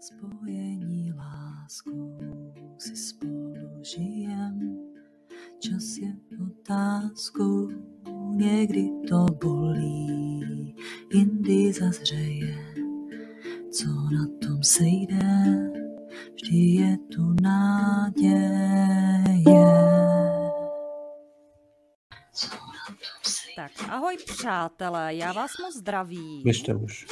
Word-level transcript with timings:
spojení 0.00 1.12
láskou 1.12 2.18
si 2.78 2.96
spolu 2.96 3.82
žijem. 3.82 4.78
Čas 5.58 5.96
je 5.96 6.16
otázkou, 6.46 7.68
někdy 8.30 8.90
to 9.08 9.26
bolí, 9.44 10.76
jindy 11.14 11.72
zazřeje, 11.72 12.74
co 13.70 13.86
na 13.86 14.26
tom 14.46 14.62
sejde, 14.62 15.44
vždy 16.34 16.56
je 16.56 16.96
tu 16.96 17.34
naděje. 17.42 18.96
Tak 23.56 23.72
ahoj 23.88 24.16
přátelé, 24.26 25.14
já 25.14 25.32
vás 25.32 25.50
moc 25.62 25.76
zdravím. 25.76 26.42
Běžte 26.42 26.74
už. 26.74 27.06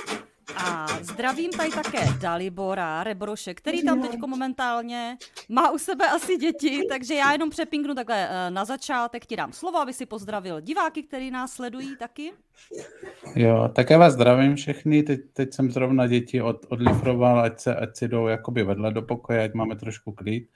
Zdravím 1.05 1.50
tady 1.50 1.71
také 1.71 1.98
Dalibora 2.21 3.04
Rebroše, 3.04 3.54
který 3.54 3.85
tam 3.85 4.03
teď 4.03 4.21
momentálně 4.26 5.17
má 5.49 5.71
u 5.71 5.79
sebe 5.79 6.08
asi 6.08 6.36
děti, 6.36 6.81
takže 6.89 7.14
já 7.14 7.32
jenom 7.32 7.50
přepingnu 7.50 7.95
takhle 7.95 8.29
eh, 8.31 8.50
na 8.50 8.64
začátek, 8.64 9.26
ti 9.26 9.36
dám 9.36 9.53
slovo, 9.53 9.79
aby 9.79 9.93
si 9.93 10.07
pozdravil 10.07 10.61
diváky, 10.61 11.03
který 11.03 11.31
nás 11.31 11.53
sledují 11.53 11.96
taky. 11.96 12.32
Jo, 13.36 13.71
tak 13.75 13.90
já 13.90 13.98
vás 13.98 14.12
zdravím 14.12 14.57
všechny, 14.57 15.03
teď, 15.03 15.21
teď 15.32 15.54
jsem 15.54 15.71
zrovna 15.71 16.07
děti 16.07 16.43
od, 16.43 16.67
odlifroval, 16.68 17.40
ať 17.40 17.61
se, 17.61 17.76
ať 17.76 17.96
si 17.96 18.09
jdou 18.09 18.26
jakoby 18.26 18.62
vedle 18.62 18.93
do 18.93 19.03
pokoje, 19.03 19.45
ať 19.45 19.54
máme 19.54 19.76
trošku 19.76 20.12
klid, 20.12 20.48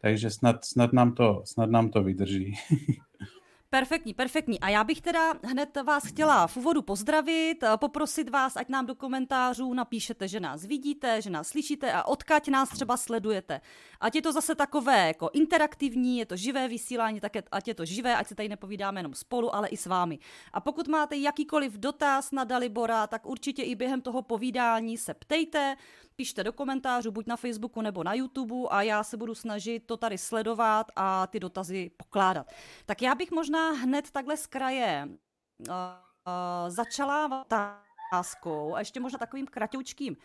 takže 0.00 0.30
snad, 0.30 0.64
snad, 0.64 0.92
nám, 0.92 1.14
to, 1.14 1.42
snad 1.44 1.70
nám 1.70 1.88
to 1.88 2.02
vydrží. 2.02 2.54
Perfektní, 3.72 4.14
perfektní. 4.14 4.60
A 4.60 4.68
já 4.68 4.84
bych 4.84 5.00
teda 5.00 5.32
hned 5.44 5.78
vás 5.84 6.04
chtěla 6.04 6.46
v 6.46 6.56
úvodu 6.56 6.82
pozdravit, 6.82 7.62
eh, 7.62 7.76
poprosit 7.76 8.28
vás, 8.28 8.56
ať 8.56 8.68
nám 8.68 8.86
do 8.86 8.94
komentářů 8.94 9.74
napíšete, 9.74 10.28
že 10.28 10.40
nás 10.40 10.64
vidíte, 10.64 11.22
že 11.22 11.30
nás 11.30 11.48
slyšíte 11.48 11.92
a 11.92 12.04
odkaď 12.04 12.48
nás 12.48 12.68
třeba 12.68 12.96
sledujete. 12.96 13.60
Ať 14.00 14.14
je 14.14 14.22
to 14.22 14.32
zase 14.32 14.54
takové 14.54 15.06
jako 15.06 15.30
interaktivní, 15.32 16.18
je 16.18 16.26
to 16.26 16.36
živé 16.36 16.68
vysílání, 16.68 17.20
tak 17.20 17.32
ať 17.52 17.68
je 17.68 17.74
to 17.74 17.84
živé, 17.84 18.16
ať 18.16 18.26
se 18.26 18.34
tady 18.34 18.48
nepovídáme 18.48 19.00
jenom 19.00 19.14
spolu, 19.14 19.54
ale 19.54 19.68
i 19.68 19.76
s 19.76 19.86
vámi. 19.86 20.18
A 20.52 20.60
pokud 20.60 20.88
máte 20.88 21.16
jakýkoliv 21.16 21.72
dotaz 21.72 22.32
na 22.32 22.44
Dalibora, 22.44 23.06
tak 23.06 23.26
určitě 23.26 23.62
i 23.62 23.74
během 23.74 24.00
toho 24.00 24.22
povídání 24.22 24.98
se 24.98 25.14
ptejte, 25.14 25.76
pište 26.16 26.44
do 26.44 26.52
komentářů, 26.52 27.10
buď 27.10 27.26
na 27.26 27.36
Facebooku 27.36 27.82
nebo 27.82 28.04
na 28.04 28.14
YouTube 28.14 28.68
a 28.70 28.82
já 28.82 29.04
se 29.04 29.16
budu 29.16 29.34
snažit 29.34 29.82
to 29.86 29.96
tady 29.96 30.18
sledovat 30.18 30.86
a 30.96 31.26
ty 31.26 31.40
dotazy 31.40 31.90
pokládat. 31.96 32.46
Tak 32.86 33.02
já 33.02 33.14
bych 33.14 33.30
možná 33.30 33.59
hned 33.68 34.10
takhle 34.10 34.36
z 34.36 34.46
kraje 34.46 35.08
uh, 35.08 35.66
uh, 35.68 36.70
začala 36.70 37.42
otázkou 37.42 38.74
a 38.74 38.78
ještě 38.78 39.00
možná 39.00 39.18
takovým 39.18 39.46
kratoučkým 39.46 40.16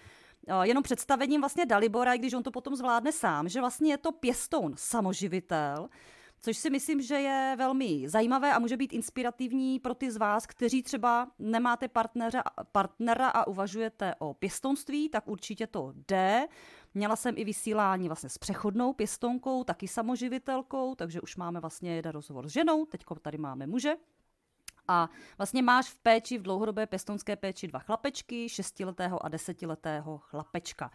uh, 0.47 0.61
jenom 0.61 0.83
představením 0.83 1.41
vlastně 1.41 1.66
Dalibora, 1.66 2.13
i 2.13 2.17
když 2.17 2.33
on 2.33 2.44
to 2.44 2.52
potom 2.52 2.75
zvládne 2.75 3.11
sám, 3.11 3.50
že 3.50 3.59
vlastně 3.59 3.94
je 3.94 3.97
to 3.97 4.11
pěstoun 4.11 4.73
samoživitel, 4.78 5.89
což 6.45 6.58
si 6.58 6.69
myslím, 6.69 7.02
že 7.02 7.16
je 7.16 7.56
velmi 7.58 8.09
zajímavé 8.09 8.53
a 8.53 8.59
může 8.59 8.78
být 8.78 8.94
inspirativní 8.94 9.80
pro 9.80 9.95
ty 9.95 10.11
z 10.11 10.17
vás, 10.17 10.45
kteří 10.45 10.83
třeba 10.83 11.31
nemáte 11.39 11.88
partnera, 11.88 12.44
partnera 12.72 13.28
a 13.28 13.47
uvažujete 13.47 14.16
o 14.19 14.33
pěstonství, 14.33 15.09
tak 15.09 15.28
určitě 15.28 15.67
to 15.67 15.94
jde. 16.08 16.47
Měla 16.97 17.15
jsem 17.15 17.35
i 17.38 17.43
vysílání 17.43 18.07
vlastně 18.07 18.29
s 18.29 18.38
přechodnou 18.38 18.93
pěstonkou, 18.93 19.63
taky 19.63 19.88
samoživitelkou, 19.88 20.95
takže 20.95 21.21
už 21.21 21.35
máme 21.35 21.59
vlastně 21.59 21.95
jeden 21.95 22.11
rozhovor 22.11 22.47
s 22.47 22.51
ženou, 22.51 22.85
teď 22.85 23.05
tady 23.21 23.38
máme 23.38 23.67
muže. 23.67 23.93
A 24.88 25.09
vlastně 25.38 25.61
máš 25.61 25.89
v 25.89 25.97
péči, 25.97 26.38
v 26.38 26.41
dlouhodobé 26.41 26.85
pěstonské 26.85 27.35
péči 27.35 27.67
dva 27.67 27.79
chlapečky, 27.79 28.49
šestiletého 28.49 29.25
a 29.25 29.29
desetiletého 29.29 30.17
chlapečka. 30.17 30.91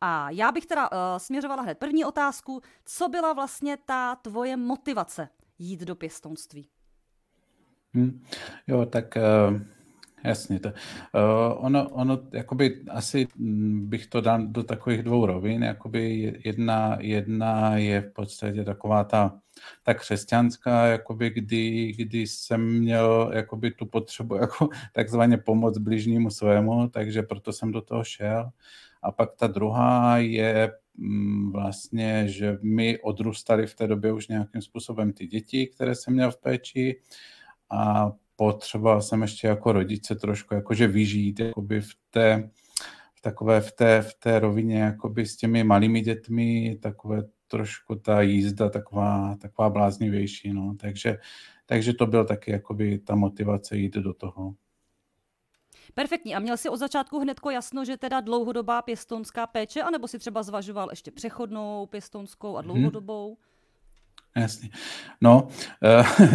A 0.00 0.30
já 0.30 0.52
bych 0.52 0.66
teda 0.66 0.92
uh, 0.92 0.98
směřovala 1.18 1.62
hned 1.62 1.78
první 1.78 2.04
otázku. 2.04 2.60
Co 2.84 3.08
byla 3.08 3.32
vlastně 3.32 3.76
ta 3.76 4.16
tvoje 4.16 4.56
motivace 4.56 5.28
jít 5.58 5.80
do 5.80 5.94
pěstonství? 5.94 6.68
Hmm. 7.94 8.24
Jo, 8.66 8.86
tak 8.86 9.16
uh, 9.16 9.60
jasně. 10.24 10.60
To, 10.60 10.68
uh, 10.68 11.66
ono, 11.66 11.88
ono, 11.88 12.20
jakoby 12.32 12.82
asi 12.90 13.26
bych 13.80 14.06
to 14.06 14.20
dal 14.20 14.46
do 14.46 14.62
takových 14.62 15.02
dvou 15.02 15.26
rovin. 15.26 15.62
Jakoby 15.62 16.34
jedna, 16.44 16.96
jedna 17.00 17.76
je 17.76 18.00
v 18.00 18.12
podstatě 18.12 18.64
taková 18.64 19.04
ta 19.04 19.40
ta 19.82 19.94
křesťanská, 19.94 20.86
jakoby, 20.86 21.30
kdy, 21.30 21.92
kdy 21.92 22.26
jsem 22.26 22.78
měl 22.78 23.30
jakoby, 23.34 23.70
tu 23.70 23.86
potřebu 23.86 24.36
jako, 24.36 24.68
takzvaně 24.92 25.36
pomoct 25.38 25.78
bližnímu 25.78 26.30
svému, 26.30 26.88
takže 26.88 27.22
proto 27.22 27.52
jsem 27.52 27.72
do 27.72 27.80
toho 27.80 28.04
šel. 28.04 28.50
A 29.02 29.12
pak 29.12 29.34
ta 29.34 29.46
druhá 29.46 30.18
je 30.18 30.72
mm, 30.96 31.52
vlastně, 31.52 32.28
že 32.28 32.58
mi 32.62 32.98
odrůstaly 32.98 33.66
v 33.66 33.74
té 33.74 33.86
době 33.86 34.12
už 34.12 34.28
nějakým 34.28 34.62
způsobem 34.62 35.12
ty 35.12 35.26
děti, 35.26 35.66
které 35.66 35.94
jsem 35.94 36.14
měl 36.14 36.30
v 36.30 36.36
péči 36.36 37.00
a 37.70 38.12
potřeboval 38.36 39.02
jsem 39.02 39.22
ještě 39.22 39.46
jako 39.46 39.72
rodiče 39.72 40.14
trošku 40.14 40.54
jakože 40.54 40.86
vyžít 40.86 41.40
jakoby 41.40 41.80
v 41.80 41.90
té, 42.10 42.50
v 43.14 43.20
takové 43.20 43.60
v 43.60 43.72
té, 43.72 44.02
v 44.02 44.14
té 44.14 44.38
rovině 44.38 44.78
jakoby 44.78 45.26
s 45.26 45.36
těmi 45.36 45.64
malými 45.64 46.00
dětmi, 46.00 46.78
takové 46.82 47.22
trošku 47.48 47.94
ta 47.94 48.20
jízda 48.20 48.68
taková, 48.68 49.36
taková 49.40 49.70
bláznivější, 49.70 50.52
no. 50.52 50.74
takže, 50.80 51.18
takže 51.66 51.92
to 51.92 52.06
byl 52.06 52.24
taky 52.24 52.50
jakoby 52.50 52.98
ta 52.98 53.14
motivace 53.14 53.76
jít 53.76 53.94
do 53.94 54.14
toho. 54.14 54.54
Perfektní. 55.94 56.34
A 56.34 56.38
měl 56.38 56.56
si 56.56 56.68
od 56.68 56.76
začátku 56.76 57.18
hnedko 57.18 57.50
jasno, 57.50 57.84
že 57.84 57.96
teda 57.96 58.20
dlouhodobá 58.20 58.82
pěstonská 58.82 59.46
péče, 59.46 59.82
anebo 59.82 60.08
si 60.08 60.18
třeba 60.18 60.42
zvažoval 60.42 60.88
ještě 60.90 61.10
přechodnou 61.10 61.86
pěstonskou 61.86 62.56
a 62.56 62.60
mhm. 62.60 62.70
dlouhodobou? 62.70 63.26
Hmm. 63.26 63.53
Jasně. 64.36 64.68
No, 65.20 65.48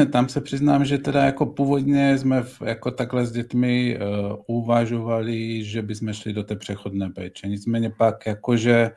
e, 0.02 0.06
tam 0.06 0.30
se 0.30 0.42
přiznám, 0.42 0.86
že 0.86 0.98
teda 0.98 1.26
jako 1.26 1.46
původně 1.46 2.18
jsme 2.18 2.44
jako 2.66 2.92
takhle 2.92 3.26
s 3.26 3.32
dětmi 3.32 3.96
e, 3.96 4.00
uvažovali, 4.48 5.64
že 5.64 5.82
bychom 5.82 6.14
šli 6.14 6.34
do 6.34 6.44
té 6.44 6.56
přechodné 6.56 7.10
péče. 7.10 7.48
Nicméně 7.48 7.90
pak 7.90 8.26
jakože 8.26 8.76
e, 8.82 8.92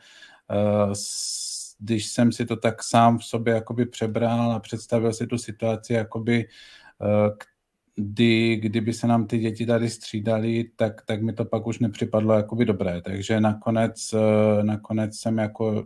když 1.83 2.07
jsem 2.07 2.33
si 2.33 2.47
to 2.47 2.57
tak 2.57 2.83
sám 2.83 3.19
v 3.19 3.25
sobě 3.25 3.55
jakoby 3.55 3.87
přebral 3.87 4.53
a 4.53 4.61
představil 4.61 5.13
si 5.13 5.27
tu 5.27 5.39
situaci, 5.39 5.93
jakoby, 5.93 6.49
eh, 7.03 7.31
kdy, 7.95 8.57
kdyby 8.57 8.93
se 8.93 9.07
nám 9.07 9.27
ty 9.27 9.39
děti 9.39 9.67
tady 9.67 9.91
střídali, 9.91 10.65
tak, 10.77 11.03
tak 11.03 11.23
mi 11.23 11.33
to 11.33 11.45
pak 11.45 11.67
už 11.67 11.79
nepřipadlo 11.79 12.35
jakoby 12.35 12.65
dobré. 12.65 13.03
Takže 13.03 13.41
nakonec, 13.41 14.15
eh, 14.15 14.65
nakonec 14.65 15.17
jsem 15.17 15.39
jako 15.39 15.85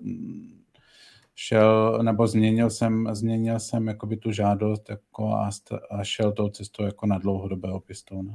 šel, 1.37 1.99
nebo 2.03 2.27
změnil 2.27 2.71
jsem, 2.71 3.09
změnil 3.13 3.61
jsem 3.61 3.89
jakoby 3.89 4.17
tu 4.17 4.33
žádost 4.33 4.91
jako 4.91 5.29
a, 5.29 5.51
a 5.91 6.05
šel 6.05 6.33
tou 6.33 6.49
cestou 6.49 6.85
jako 6.85 7.07
na 7.07 7.19
dlouhodobého 7.19 7.81
pěstouna. 7.81 8.35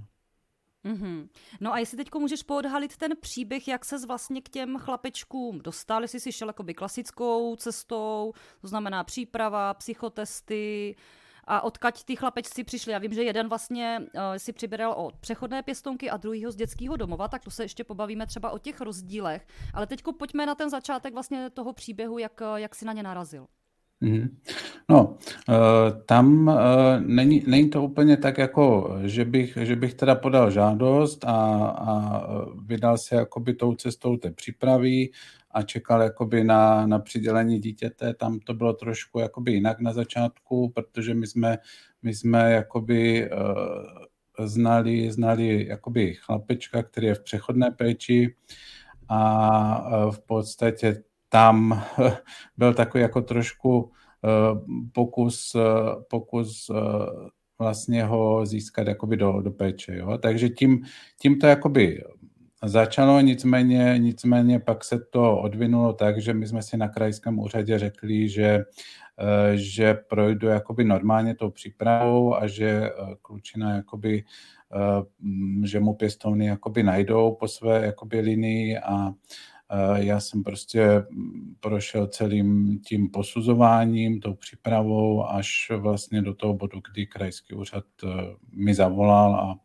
Mm-hmm. 0.85 1.27
No 1.59 1.73
a 1.73 1.79
jestli 1.79 1.97
teď 1.97 2.07
můžeš 2.15 2.43
poodhalit 2.43 2.97
ten 2.97 3.11
příběh, 3.21 3.67
jak 3.67 3.85
ses 3.85 4.05
vlastně 4.05 4.41
k 4.41 4.49
těm 4.49 4.77
chlapečkům 4.77 5.59
dostal, 5.59 6.01
jestli 6.01 6.19
jsi 6.19 6.31
šel 6.31 6.49
jakoby 6.49 6.73
klasickou 6.73 7.55
cestou, 7.55 8.33
to 8.61 8.67
znamená 8.67 9.03
příprava, 9.03 9.73
psychotesty, 9.73 10.95
a 11.43 11.61
odkaď 11.61 12.03
ty 12.03 12.15
chlapečci 12.15 12.63
přišli. 12.63 12.91
Já 12.91 12.99
vím, 12.99 13.13
že 13.13 13.23
jeden 13.23 13.49
vlastně 13.49 13.99
uh, 13.99 14.21
si 14.37 14.53
přibíral 14.53 14.93
od 14.97 15.15
přechodné 15.15 15.63
pěstonky 15.63 16.09
a 16.09 16.17
druhýho 16.17 16.51
z 16.51 16.55
dětského 16.55 16.97
domova, 16.97 17.27
tak 17.27 17.43
to 17.43 17.51
se 17.51 17.63
ještě 17.63 17.83
pobavíme 17.83 18.27
třeba 18.27 18.49
o 18.49 18.57
těch 18.57 18.81
rozdílech. 18.81 19.47
Ale 19.73 19.87
teď 19.87 20.03
pojďme 20.17 20.45
na 20.45 20.55
ten 20.55 20.69
začátek 20.69 21.13
vlastně 21.13 21.49
toho 21.49 21.73
příběhu, 21.73 22.17
jak, 22.17 22.41
jak 22.55 22.75
si 22.75 22.85
na 22.85 22.93
ně 22.93 23.03
narazil. 23.03 23.47
Mm-hmm. 24.01 24.29
No, 24.89 25.17
eh, 25.49 25.53
tam 26.05 26.49
eh, 26.49 26.99
není, 26.99 27.43
není 27.47 27.69
to 27.69 27.83
úplně 27.83 28.17
tak, 28.17 28.37
jako, 28.37 28.95
že 29.03 29.25
bych, 29.25 29.57
že 29.61 29.75
bych 29.75 29.93
teda 29.93 30.15
podal 30.15 30.51
žádost 30.51 31.25
a, 31.25 31.65
a 31.65 32.23
vydal 32.65 32.97
se 32.97 33.15
jakoby 33.15 33.53
tou 33.53 33.75
cestou 33.75 34.17
té 34.17 34.31
přípravy 34.31 35.09
a 35.53 35.61
čekal 35.61 36.01
jakoby 36.01 36.43
na, 36.43 36.87
na 36.87 36.99
přidělení 36.99 37.59
dítěte. 37.59 38.13
Tam 38.13 38.39
to 38.39 38.53
bylo 38.53 38.73
trošku 38.73 39.19
jakoby 39.19 39.51
jinak 39.51 39.79
na 39.79 39.93
začátku, 39.93 40.69
protože 40.69 41.13
my 41.13 41.27
jsme, 41.27 41.57
my 42.01 42.15
jsme 42.15 42.51
jakoby 42.51 43.29
uh, 43.31 44.47
znali, 44.47 45.11
znali 45.11 45.67
jakoby 45.67 46.13
chlapečka, 46.13 46.83
který 46.83 47.07
je 47.07 47.15
v 47.15 47.23
přechodné 47.23 47.71
péči 47.71 48.35
a 49.09 50.05
uh, 50.05 50.11
v 50.11 50.19
podstatě 50.19 51.03
tam 51.31 51.83
byl 52.57 52.73
takový 52.73 53.01
jako 53.01 53.21
trošku 53.21 53.91
eh, 54.25 54.59
pokus, 54.91 55.55
eh, 55.55 56.03
pokus 56.09 56.69
eh, 56.69 57.29
vlastně 57.59 58.03
ho 58.03 58.45
získat 58.45 58.87
jakoby 58.87 59.17
do, 59.17 59.41
do 59.41 59.51
péče. 59.51 59.97
Jo? 59.97 60.17
Takže 60.17 60.49
tím, 60.49 60.83
tím 61.19 61.39
to 61.39 61.47
jakoby 61.47 62.03
začalo, 62.67 63.21
nicméně, 63.21 63.95
nicméně 63.97 64.59
pak 64.59 64.83
se 64.83 64.99
to 64.99 65.37
odvinulo 65.37 65.93
tak, 65.93 66.21
že 66.21 66.33
my 66.33 66.47
jsme 66.47 66.61
si 66.61 66.77
na 66.77 66.87
krajském 66.87 67.39
úřadě 67.39 67.79
řekli, 67.79 68.29
že, 68.29 68.63
že 69.53 69.93
projdu 69.93 70.47
jakoby 70.47 70.83
normálně 70.83 71.35
tou 71.35 71.49
přípravou 71.49 72.35
a 72.35 72.47
že 72.47 72.89
klučina 73.21 73.75
jakoby, 73.75 74.23
že 75.63 75.79
mu 75.79 75.93
pěstovny 75.93 76.45
jakoby 76.45 76.83
najdou 76.83 77.35
po 77.39 77.47
své 77.47 77.85
jakoby 77.85 78.19
linii 78.19 78.77
a 78.77 79.13
já 79.95 80.19
jsem 80.19 80.43
prostě 80.43 80.87
prošel 81.59 82.07
celým 82.07 82.79
tím 82.79 83.09
posuzováním, 83.09 84.19
tou 84.19 84.33
přípravou 84.33 85.25
až 85.25 85.71
vlastně 85.77 86.21
do 86.21 86.33
toho 86.33 86.53
bodu, 86.53 86.81
kdy 86.91 87.07
krajský 87.07 87.53
úřad 87.53 87.85
mi 88.53 88.73
zavolal 88.73 89.35
a 89.35 89.59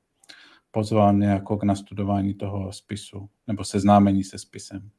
pozval 0.76 1.12
mě 1.12 1.26
jako 1.26 1.56
k 1.56 1.62
nastudování 1.62 2.34
toho 2.34 2.72
spisu, 2.72 3.28
nebo 3.46 3.64
seznámení 3.64 4.24
se 4.24 4.38
spisem. 4.38 4.90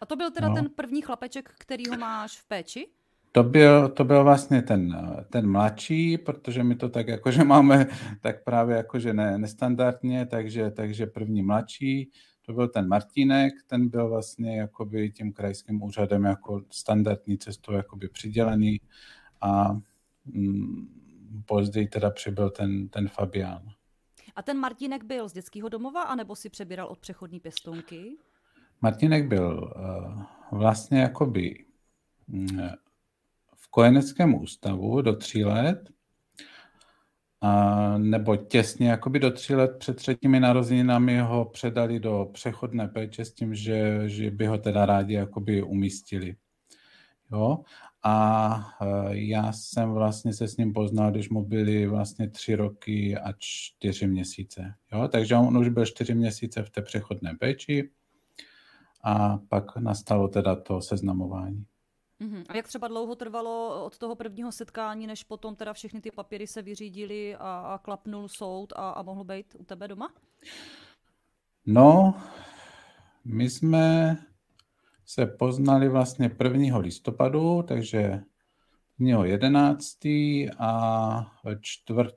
A 0.00 0.06
to 0.06 0.16
byl 0.16 0.30
teda 0.30 0.48
no. 0.48 0.54
ten 0.54 0.70
první 0.76 1.02
chlapeček, 1.02 1.50
který 1.58 1.84
ho 1.90 1.96
máš 1.96 2.38
v 2.38 2.48
péči? 2.48 2.86
To 3.32 3.42
byl, 3.42 3.88
to 3.88 4.04
byl 4.04 4.24
vlastně 4.24 4.62
ten, 4.62 4.96
ten 5.30 5.50
mladší, 5.50 6.18
protože 6.18 6.64
my 6.64 6.74
to 6.74 6.88
tak 6.88 7.08
jakože 7.08 7.44
máme 7.44 7.86
tak 8.20 8.44
právě 8.44 8.76
jakože 8.76 9.12
ne, 9.12 9.38
nestandardně, 9.38 10.26
takže, 10.26 10.70
takže 10.70 11.06
první 11.06 11.42
mladší, 11.42 12.10
to 12.46 12.52
byl 12.52 12.68
ten 12.68 12.88
Martínek, 12.88 13.52
ten 13.66 13.88
byl 13.88 14.08
vlastně 14.08 14.58
jakoby 14.58 15.10
tím 15.10 15.32
krajským 15.32 15.82
úřadem 15.82 16.24
jako 16.24 16.62
standardní 16.70 17.38
cestou 17.38 17.72
jakoby 17.72 18.08
přidělený 18.08 18.80
a 19.40 19.80
mm, 20.24 20.88
později 21.46 21.88
teda 21.88 22.10
přibyl 22.10 22.50
ten, 22.50 22.88
ten 22.88 23.08
Fabián. 23.08 23.73
A 24.36 24.42
ten 24.42 24.58
Martínek 24.58 25.04
byl 25.04 25.28
z 25.28 25.32
dětského 25.32 25.68
domova, 25.68 26.02
anebo 26.02 26.36
si 26.36 26.50
přebíral 26.50 26.86
od 26.86 26.98
přechodní 26.98 27.40
pěstounky? 27.40 28.16
Martínek 28.80 29.28
byl 29.28 29.74
uh, 29.76 30.22
vlastně 30.58 31.00
jakoby 31.00 31.64
mm, 32.28 32.60
v 33.54 33.68
kojeneckém 33.68 34.34
ústavu 34.34 35.02
do 35.02 35.16
tří 35.16 35.44
let, 35.44 35.90
a, 37.40 37.98
nebo 37.98 38.36
těsně 38.36 38.88
jakoby 38.88 39.18
do 39.18 39.30
tří 39.30 39.54
let 39.54 39.76
před 39.78 39.96
třetími 39.96 40.40
narozeninami 40.40 41.20
ho 41.20 41.44
předali 41.44 42.00
do 42.00 42.30
přechodné 42.32 42.88
péče 42.88 43.24
s 43.24 43.32
tím, 43.32 43.54
že, 43.54 44.08
že 44.08 44.30
by 44.30 44.46
ho 44.46 44.58
teda 44.58 44.86
rádi 44.86 45.14
jakoby 45.14 45.62
umístili. 45.62 46.36
Jo? 47.32 47.58
A 48.04 48.56
e, 48.80 49.16
já 49.16 49.52
jsem 49.52 49.92
vlastně 49.92 50.32
se 50.32 50.48
s 50.48 50.56
ním 50.56 50.72
poznal, 50.72 51.10
když 51.10 51.30
mu 51.30 51.44
byly 51.44 51.86
vlastně 51.86 52.30
tři 52.30 52.54
roky 52.54 53.16
a 53.16 53.32
čtyři 53.38 54.06
měsíce. 54.06 54.74
Jo? 54.92 55.08
Takže 55.08 55.36
on 55.36 55.58
už 55.58 55.68
byl 55.68 55.86
čtyři 55.86 56.14
měsíce 56.14 56.62
v 56.62 56.70
té 56.70 56.82
přechodné 56.82 57.34
péči 57.40 57.90
a 59.04 59.38
pak 59.48 59.76
nastalo 59.76 60.28
teda 60.28 60.56
to 60.56 60.80
seznamování. 60.80 61.66
Uh-huh. 62.20 62.44
A 62.48 62.56
jak 62.56 62.68
třeba 62.68 62.88
dlouho 62.88 63.14
trvalo 63.14 63.84
od 63.84 63.98
toho 63.98 64.14
prvního 64.14 64.52
setkání, 64.52 65.06
než 65.06 65.24
potom 65.24 65.56
teda 65.56 65.72
všechny 65.72 66.00
ty 66.00 66.10
papíry 66.10 66.46
se 66.46 66.62
vyřídily 66.62 67.36
a, 67.36 67.38
a 67.38 67.78
klapnul 67.78 68.28
soud 68.28 68.72
a, 68.76 68.90
a 68.90 69.02
mohl 69.02 69.24
být 69.24 69.56
u 69.58 69.64
tebe 69.64 69.88
doma? 69.88 70.12
No, 71.66 72.14
my 73.24 73.50
jsme 73.50 74.16
se 75.06 75.26
poznali 75.26 75.88
vlastně 75.88 76.30
1. 76.44 76.78
listopadu, 76.78 77.62
takže 77.62 78.20
11. 78.98 79.98
a 80.58 81.32
4. 81.60 82.10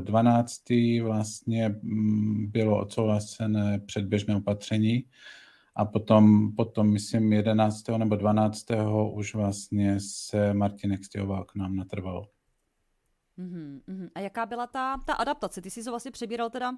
12. 0.00 0.62
vlastně 1.02 1.68
mm, 1.68 2.50
bylo 2.50 2.80
odsouhlasené 2.80 3.78
předběžné 3.78 4.36
opatření 4.36 5.04
a 5.76 5.84
potom, 5.84 6.52
potom 6.56 6.92
myslím 6.92 7.32
11. 7.32 7.88
nebo 7.88 8.16
12. 8.16 8.66
už 9.12 9.34
vlastně 9.34 10.00
se 10.00 10.54
Martinek 10.54 11.04
stěhoval 11.04 11.44
k 11.44 11.54
nám 11.54 11.76
natrvalo. 11.76 12.28
Mm-hmm. 13.38 14.10
A 14.14 14.20
jaká 14.20 14.46
byla 14.46 14.66
ta, 14.66 14.98
ta 15.06 15.12
adaptace? 15.12 15.62
Ty 15.62 15.70
jsi 15.70 15.84
to 15.84 15.90
vlastně 15.90 16.10
přebíral 16.10 16.50
teda 16.50 16.72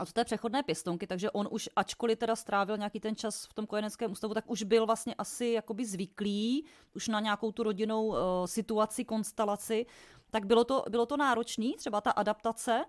od 0.00 0.12
té 0.12 0.24
přechodné 0.24 0.62
pěstonky, 0.62 1.06
takže 1.06 1.30
on 1.30 1.48
už, 1.50 1.68
ačkoliv 1.76 2.18
teda 2.18 2.36
strávil 2.36 2.76
nějaký 2.76 3.00
ten 3.00 3.16
čas 3.16 3.44
v 3.44 3.54
tom 3.54 3.66
kojeneckém 3.66 4.12
ústavu, 4.12 4.34
tak 4.34 4.50
už 4.50 4.62
byl 4.62 4.86
vlastně 4.86 5.14
asi 5.14 5.46
jakoby 5.46 5.84
zvyklý 5.84 6.64
už 6.94 7.08
na 7.08 7.20
nějakou 7.20 7.52
tu 7.52 7.62
rodinnou 7.62 8.06
uh, 8.06 8.16
situaci, 8.44 9.04
konstelaci. 9.04 9.86
Tak 10.30 10.46
bylo 10.46 10.64
to, 10.64 10.84
bylo 10.90 11.06
to 11.06 11.16
náročný, 11.16 11.74
třeba 11.76 12.00
ta 12.00 12.10
adaptace, 12.10 12.84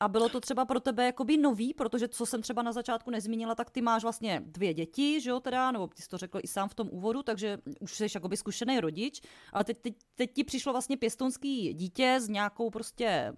a 0.00 0.08
bylo 0.08 0.28
to 0.28 0.40
třeba 0.40 0.64
pro 0.64 0.80
tebe 0.80 1.04
jakoby 1.04 1.36
nový, 1.36 1.74
protože 1.74 2.08
co 2.08 2.26
jsem 2.26 2.42
třeba 2.42 2.62
na 2.62 2.72
začátku 2.72 3.10
nezmínila, 3.10 3.54
tak 3.54 3.70
ty 3.70 3.82
máš 3.82 4.02
vlastně 4.02 4.42
dvě 4.46 4.74
děti, 4.74 5.20
že 5.20 5.30
jo, 5.30 5.40
teda, 5.40 5.70
nebo 5.70 5.86
ty 5.86 6.02
jsi 6.02 6.08
to 6.08 6.18
řekl 6.18 6.38
i 6.42 6.48
sám 6.48 6.68
v 6.68 6.74
tom 6.74 6.88
úvodu, 6.90 7.22
takže 7.22 7.58
už 7.80 7.96
jsi 7.96 8.06
jakoby 8.14 8.36
zkušený 8.36 8.80
rodič, 8.80 9.20
ale 9.52 9.64
teď, 9.64 9.78
teď, 9.78 9.94
teď 10.14 10.32
ti 10.32 10.44
přišlo 10.44 10.72
vlastně 10.72 10.96
pěstonský 10.96 11.74
dítě 11.74 12.16
s 12.20 12.28
nějakou 12.28 12.70
prostě 12.70 13.32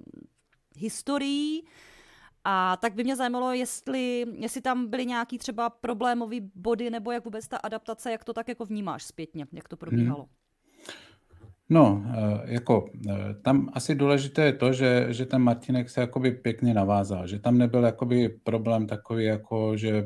historií, 0.77 1.65
a 2.44 2.77
tak 2.77 2.94
by 2.94 3.05
mě 3.05 3.17
zajímalo, 3.17 3.53
jestli, 3.53 4.27
jestli 4.39 4.61
tam 4.61 4.87
byly 4.87 5.06
nějaký 5.06 5.39
třeba 5.39 5.71
problémové 5.71 6.37
body, 6.55 6.91
nebo 6.91 7.12
jak 7.12 7.25
vůbec 7.25 7.49
ta 7.49 7.56
adaptace, 7.56 8.12
jak 8.12 8.25
to 8.25 8.33
tak 8.33 8.49
jako 8.49 8.65
vnímáš 8.65 9.05
zpětně, 9.05 9.47
jak 9.53 9.69
to 9.69 9.77
probíhalo. 9.77 10.23
Hmm. 10.23 10.29
No, 11.73 12.05
eh, 12.06 12.53
jako 12.53 12.85
eh, 13.09 13.35
tam 13.43 13.69
asi 13.73 13.94
důležité 13.94 14.44
je 14.44 14.53
to, 14.53 14.73
že, 14.73 15.06
že 15.11 15.27
ten 15.27 15.43
Martinek 15.43 15.91
se 15.91 16.00
jakoby 16.00 16.31
pěkně 16.31 16.75
navázal, 16.75 17.27
že 17.27 17.39
tam 17.39 17.59
nebyl 17.59 17.85
jakoby 17.85 18.29
problém 18.29 18.87
takový, 18.87 19.25
jako 19.25 19.77
že 19.77 20.05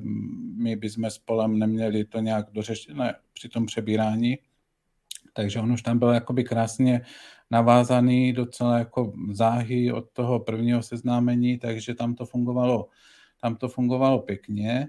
my 0.57 0.77
bychom 0.77 1.11
spolem 1.11 1.59
neměli 1.59 2.05
to 2.05 2.21
nějak 2.21 2.47
dořešené 2.53 3.15
při 3.33 3.49
tom 3.49 3.67
přebírání, 3.67 4.39
takže 5.37 5.61
on 5.61 5.73
už 5.73 5.83
tam 5.83 5.99
byl 5.99 6.09
jakoby 6.09 6.45
krásně 6.45 7.01
navázaný 7.51 8.33
docela 8.33 8.79
jako 8.79 9.13
záhy 9.33 9.93
od 9.93 10.11
toho 10.13 10.41
prvního 10.41 10.83
seznámení, 10.83 11.59
takže 11.59 11.95
tam 11.95 12.15
to 12.15 12.27
fungovalo, 12.27 12.89
tam 13.41 13.57
to 13.57 13.69
fungovalo 13.69 14.19
pěkně. 14.19 14.89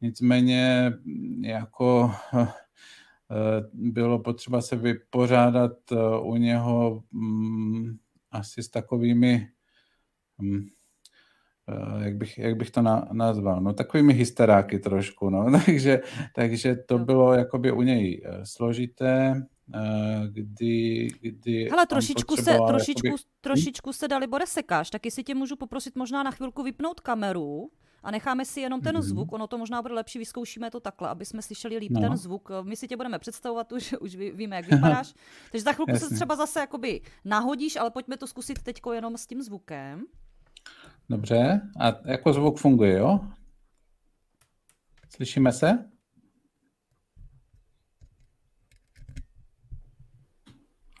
Nicméně 0.00 0.92
jako 1.40 2.14
Eh, 3.32 3.68
bylo 3.72 4.18
potřeba 4.18 4.60
se 4.60 4.76
vypořádat 4.76 5.72
eh, 5.92 5.96
u 6.20 6.36
něho 6.36 7.02
mm, 7.12 7.96
asi 8.30 8.62
s 8.62 8.68
takovými, 8.68 9.48
mm, 10.38 10.66
eh, 11.68 12.04
jak 12.04 12.16
bych, 12.16 12.38
jak 12.38 12.56
bych 12.56 12.70
to 12.70 12.82
na, 12.82 13.08
nazval, 13.12 13.60
no 13.60 13.72
takovými 13.72 14.12
hysteráky 14.12 14.78
trošku, 14.78 15.30
no, 15.30 15.46
takže, 15.66 16.00
takže 16.34 16.76
to 16.76 16.98
bylo 16.98 17.34
jakoby 17.34 17.72
u 17.72 17.82
něj 17.82 18.22
složité, 18.44 19.46
kdy, 20.26 21.08
kdy 21.20 21.68
Hele, 21.70 21.86
trošičku 21.86 22.36
se, 22.36 22.58
trošičku, 22.66 23.06
jakoby... 23.06 23.22
trošičku 23.40 23.92
se 23.92 24.08
Dalibore 24.08 24.46
sekáš, 24.46 24.90
tak 24.90 25.04
jestli 25.04 25.24
tě 25.24 25.34
můžu 25.34 25.56
poprosit 25.56 25.96
možná 25.96 26.22
na 26.22 26.30
chvilku 26.30 26.62
vypnout 26.62 27.00
kameru, 27.00 27.70
a 28.02 28.10
necháme 28.10 28.44
si 28.44 28.60
jenom 28.60 28.80
ten 28.80 28.96
mm-hmm. 28.96 29.02
zvuk, 29.02 29.32
ono 29.32 29.46
to 29.46 29.58
možná 29.58 29.82
bude 29.82 29.94
lepší, 29.94 30.18
vyzkoušíme 30.18 30.70
to 30.70 30.80
takhle, 30.80 31.08
aby 31.08 31.24
jsme 31.24 31.42
slyšeli 31.42 31.76
líp 31.76 31.92
no. 31.92 32.00
ten 32.00 32.16
zvuk. 32.16 32.48
My 32.62 32.76
si 32.76 32.88
tě 32.88 32.96
budeme 32.96 33.18
představovat, 33.18 33.72
už, 33.76 33.94
už 34.00 34.16
víme, 34.16 34.56
jak 34.56 34.70
vypadáš. 34.70 35.14
Takže 35.52 35.64
za 35.64 35.72
chvilku 35.72 35.90
Jasně. 35.90 36.08
se 36.08 36.14
třeba 36.14 36.36
zase 36.36 36.60
jakoby 36.60 37.00
nahodíš, 37.24 37.76
ale 37.76 37.90
pojďme 37.90 38.16
to 38.16 38.26
zkusit 38.26 38.62
teď 38.62 38.80
jenom 38.92 39.16
s 39.16 39.26
tím 39.26 39.42
zvukem. 39.42 40.02
Dobře, 41.10 41.60
a 41.80 42.10
jako 42.10 42.32
zvuk 42.32 42.58
funguje, 42.58 42.98
jo? 42.98 43.20
Slyšíme 45.08 45.52
se? 45.52 45.89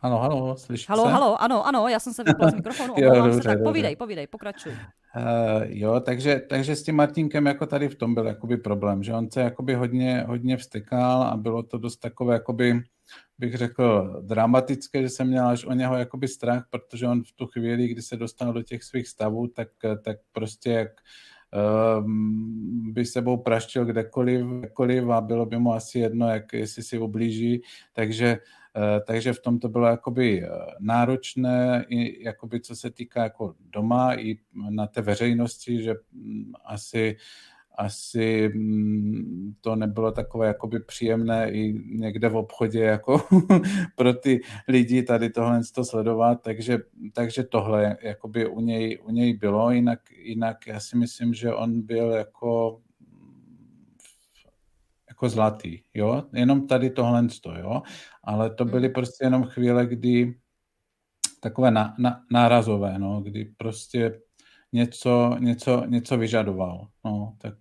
Halo, 0.02 0.18
halo, 0.18 0.56
slyšíš 0.56 0.88
halo, 0.88 1.04
se? 1.04 1.10
Halo, 1.10 1.42
ano, 1.42 1.66
ano, 1.66 1.88
já 1.88 1.98
jsem 1.98 2.12
se 2.12 2.24
vypla 2.24 2.50
z 2.50 2.54
mikrofonu, 2.54 2.94
jo, 2.98 3.14
dobře, 3.14 3.32
se, 3.32 3.42
tak 3.42 3.52
dobře. 3.52 3.64
povídej, 3.64 3.96
povídej, 3.96 4.26
pokračuj. 4.26 4.72
Uh, 4.72 5.62
jo, 5.64 6.00
takže, 6.00 6.40
takže 6.48 6.76
s 6.76 6.82
tím 6.82 6.96
Martinkem 6.96 7.46
jako 7.46 7.66
tady 7.66 7.88
v 7.88 7.94
tom 7.94 8.14
byl 8.14 8.26
jakoby 8.26 8.56
problém, 8.56 9.02
že 9.02 9.14
on 9.14 9.30
se 9.30 9.40
jakoby 9.40 9.74
hodně, 9.74 10.24
hodně 10.28 10.56
vstykal 10.56 11.22
a 11.22 11.36
bylo 11.36 11.62
to 11.62 11.78
dost 11.78 11.96
takové 11.96 12.34
jakoby, 12.34 12.80
bych 13.38 13.54
řekl, 13.54 14.16
dramatické, 14.26 15.02
že 15.02 15.08
jsem 15.08 15.28
měl 15.28 15.48
až 15.48 15.64
o 15.64 15.72
něho 15.72 15.96
jakoby 15.96 16.28
strach, 16.28 16.66
protože 16.70 17.06
on 17.06 17.22
v 17.22 17.32
tu 17.32 17.46
chvíli, 17.46 17.88
kdy 17.88 18.02
se 18.02 18.16
dostal 18.16 18.52
do 18.52 18.62
těch 18.62 18.84
svých 18.84 19.08
stavů, 19.08 19.46
tak, 19.46 19.68
tak 20.04 20.16
prostě 20.32 20.70
jak 20.70 20.90
um, 21.98 22.92
by 22.92 23.04
sebou 23.04 23.36
praštil 23.36 23.84
kdekoliv, 23.84 24.46
kdekoliv 24.46 25.08
a 25.08 25.20
bylo 25.20 25.46
by 25.46 25.58
mu 25.58 25.72
asi 25.72 25.98
jedno, 25.98 26.28
jak, 26.28 26.52
jestli 26.52 26.82
si 26.82 26.98
ublíží, 26.98 27.62
takže 27.92 28.38
takže 29.06 29.32
v 29.32 29.40
tom 29.40 29.58
to 29.58 29.68
bylo 29.68 29.86
jakoby 29.86 30.42
eh, 30.42 30.48
náročné, 30.80 31.84
i 31.88 32.24
jakoby 32.24 32.60
co 32.60 32.76
se 32.76 32.90
týká 32.90 33.22
jako 33.22 33.54
doma, 33.60 34.14
i 34.14 34.38
na 34.70 34.86
té 34.86 35.02
veřejnosti, 35.02 35.82
že 35.82 35.94
mm, 36.12 36.52
asi 36.64 37.16
asi 37.80 38.48
mm, 38.54 39.54
to 39.60 39.76
nebylo 39.76 40.12
takové 40.12 40.46
jakoby 40.46 40.80
příjemné 40.80 41.50
i 41.52 41.74
někde 41.86 42.28
v 42.28 42.36
obchodě 42.36 42.80
jako 42.80 43.20
pro 43.96 44.14
ty 44.14 44.40
lidi 44.68 45.02
tady 45.02 45.30
tohle 45.30 45.60
to 45.74 45.84
sledovat, 45.84 46.42
takže, 46.42 46.78
takže 47.12 47.44
tohle 47.44 47.96
jakoby 48.02 48.46
u 48.46 48.60
něj, 48.60 48.98
u 49.04 49.10
něj 49.10 49.34
bylo, 49.34 49.70
jinak, 49.70 50.00
jinak 50.10 50.66
já 50.66 50.80
si 50.80 50.96
myslím, 50.96 51.34
že 51.34 51.52
on 51.52 51.82
byl 51.82 52.10
jako 52.10 52.80
jako 55.20 55.28
zlatý, 55.28 55.82
jo, 55.94 56.22
jenom 56.32 56.66
tady 56.66 56.90
tohle, 56.90 57.26
jo, 57.58 57.82
ale 58.24 58.54
to 58.54 58.64
byly 58.64 58.86
hmm. 58.86 58.92
prostě 58.92 59.24
jenom 59.24 59.44
chvíle, 59.44 59.86
kdy 59.86 60.34
takové 61.40 61.70
na, 61.70 61.94
na, 61.98 62.24
nárazové, 62.32 62.98
no, 62.98 63.20
kdy 63.20 63.44
prostě 63.56 64.20
něco, 64.72 65.36
něco, 65.38 65.84
něco 65.86 66.18
vyžadoval, 66.18 66.88
no, 67.04 67.36
tak 67.38 67.54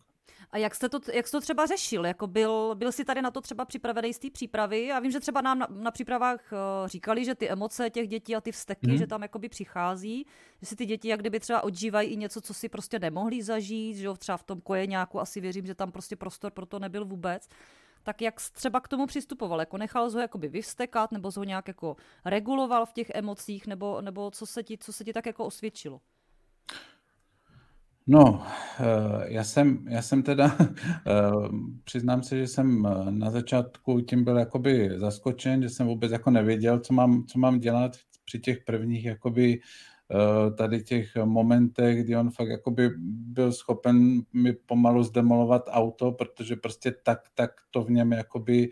A 0.52 0.58
jak 0.58 0.76
jste 0.76 0.90
to, 0.90 1.00
jak 1.14 1.28
jste 1.28 1.38
to 1.38 1.42
třeba 1.42 1.66
řešil? 1.66 2.06
Jako 2.06 2.28
byl, 2.28 2.76
byl 2.76 2.92
jsi 2.92 3.06
tady 3.06 3.22
na 3.22 3.32
to 3.32 3.42
třeba 3.42 3.66
připravený 3.66 4.14
z 4.14 4.20
té 4.20 4.30
přípravy? 4.30 4.86
Já 4.86 5.00
vím, 5.00 5.12
že 5.12 5.20
třeba 5.20 5.42
nám 5.42 5.60
na, 5.60 5.68
na 5.70 5.92
přípravách 5.92 6.40
uh, 6.52 6.88
říkali, 6.88 7.26
že 7.26 7.36
ty 7.36 7.50
emoce 7.50 7.90
těch 7.90 8.08
dětí 8.08 8.36
a 8.36 8.42
ty 8.42 8.52
vzteky, 8.52 8.92
mm. 8.92 8.98
že 8.98 9.08
tam 9.08 9.22
jakoby 9.22 9.50
přichází, 9.50 10.26
že 10.62 10.66
si 10.66 10.76
ty 10.76 10.86
děti 10.86 11.08
jak 11.08 11.20
kdyby 11.20 11.40
třeba 11.40 11.64
odžívají 11.64 12.10
i 12.10 12.18
něco, 12.18 12.42
co 12.42 12.54
si 12.54 12.70
prostě 12.70 13.00
nemohli 13.00 13.44
zažít, 13.44 13.98
že 13.98 14.06
jo, 14.06 14.14
třeba 14.18 14.38
v 14.38 14.44
tom 14.44 14.62
kojeňáku 14.62 15.20
asi 15.20 15.42
věřím, 15.42 15.66
že 15.66 15.76
tam 15.76 15.92
prostě 15.92 16.16
prostor 16.16 16.52
pro 16.52 16.66
to 16.66 16.80
nebyl 16.80 17.06
vůbec. 17.06 17.48
Tak 18.04 18.22
jak 18.22 18.42
třeba 18.52 18.80
k 18.80 18.88
tomu 18.88 19.06
přistupoval? 19.06 19.60
Jako 19.60 19.78
nechal 19.78 20.12
ho 20.12 20.20
jakoby 20.20 20.48
vyvstekat, 20.48 21.12
nebo 21.12 21.32
ho 21.38 21.44
nějak 21.44 21.68
jako 21.68 21.96
reguloval 22.26 22.86
v 22.86 22.94
těch 22.94 23.10
emocích, 23.14 23.68
nebo, 23.68 24.02
nebo 24.02 24.32
co, 24.32 24.46
se 24.46 24.64
ti, 24.64 24.78
co 24.78 24.94
se 24.94 25.04
ti 25.04 25.14
tak 25.14 25.26
jako 25.26 25.46
osvědčilo? 25.46 26.02
No, 28.12 28.42
eh, 28.80 29.34
já 29.34 29.44
jsem, 29.44 29.86
já 29.90 30.02
jsem 30.02 30.24
teda, 30.24 30.58
eh, 31.08 31.22
přiznám 31.84 32.24
se, 32.24 32.38
že 32.38 32.48
jsem 32.48 32.86
eh, 32.86 33.12
na 33.12 33.32
začátku 33.32 34.02
tím 34.02 34.24
byl 34.24 34.38
jakoby 34.38 34.90
zaskočen, 35.00 35.62
že 35.64 35.70
jsem 35.70 35.88
vůbec 35.88 36.12
jako 36.12 36.32
nevěděl, 36.32 36.80
co 36.80 36.94
mám, 36.94 37.26
co 37.26 37.40
mám 37.40 37.60
dělat 37.60 37.92
při 38.26 38.40
těch 38.40 38.60
prvních 38.66 39.06
jakoby 39.06 39.60
tady 40.58 40.84
těch 40.84 41.16
momentech, 41.16 42.04
kdy 42.04 42.16
on 42.16 42.32
fakt 42.32 42.48
jakoby 42.50 42.90
byl 43.00 43.52
schopen 43.52 44.22
mi 44.34 44.54
pomalu 44.54 45.04
zdemolovat 45.04 45.64
auto, 45.68 46.12
protože 46.12 46.56
prostě 46.56 46.92
tak, 47.04 47.20
tak 47.36 47.52
to 47.72 47.84
v 47.84 47.90
něm 47.92 48.12
jakoby 48.12 48.70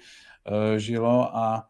žilo 0.78 1.38
a 1.38 1.70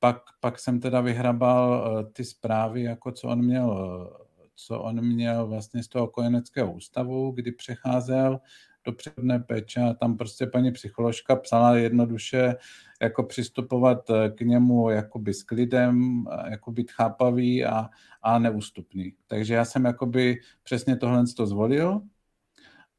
pak, 0.00 0.16
pak 0.40 0.58
jsem 0.58 0.80
teda 0.80 1.00
vyhrabal 1.00 1.84
ty 2.12 2.24
zprávy, 2.24 2.82
jako 2.82 3.12
co 3.12 3.28
on 3.28 3.42
měl 3.44 4.08
co 4.54 4.80
on 4.80 5.04
měl 5.04 5.46
vlastně 5.46 5.82
z 5.82 5.88
toho 5.88 6.06
kojeneckého 6.06 6.72
ústavu, 6.72 7.30
kdy 7.30 7.52
přecházel 7.52 8.40
do 8.84 8.92
přírodné 8.92 9.38
péče 9.38 9.80
a 9.80 9.94
tam 9.94 10.16
prostě 10.16 10.46
paní 10.46 10.72
psycholožka 10.72 11.36
psala 11.36 11.76
jednoduše, 11.76 12.54
jako 13.02 13.22
přistupovat 13.22 14.10
eh, 14.10 14.30
k 14.30 14.40
němu 14.40 14.90
jakoby 14.90 15.34
s 15.34 15.42
klidem, 15.42 16.24
jako 16.50 16.72
být 16.72 16.90
chápavý 16.90 17.64
a, 17.64 17.88
a 18.22 18.38
neústupný. 18.38 19.14
Takže 19.26 19.54
já 19.54 19.64
jsem 19.64 19.84
jakoby 19.84 20.40
přesně 20.62 20.96
tohle 20.96 21.24
to 21.36 21.46
zvolil 21.46 22.00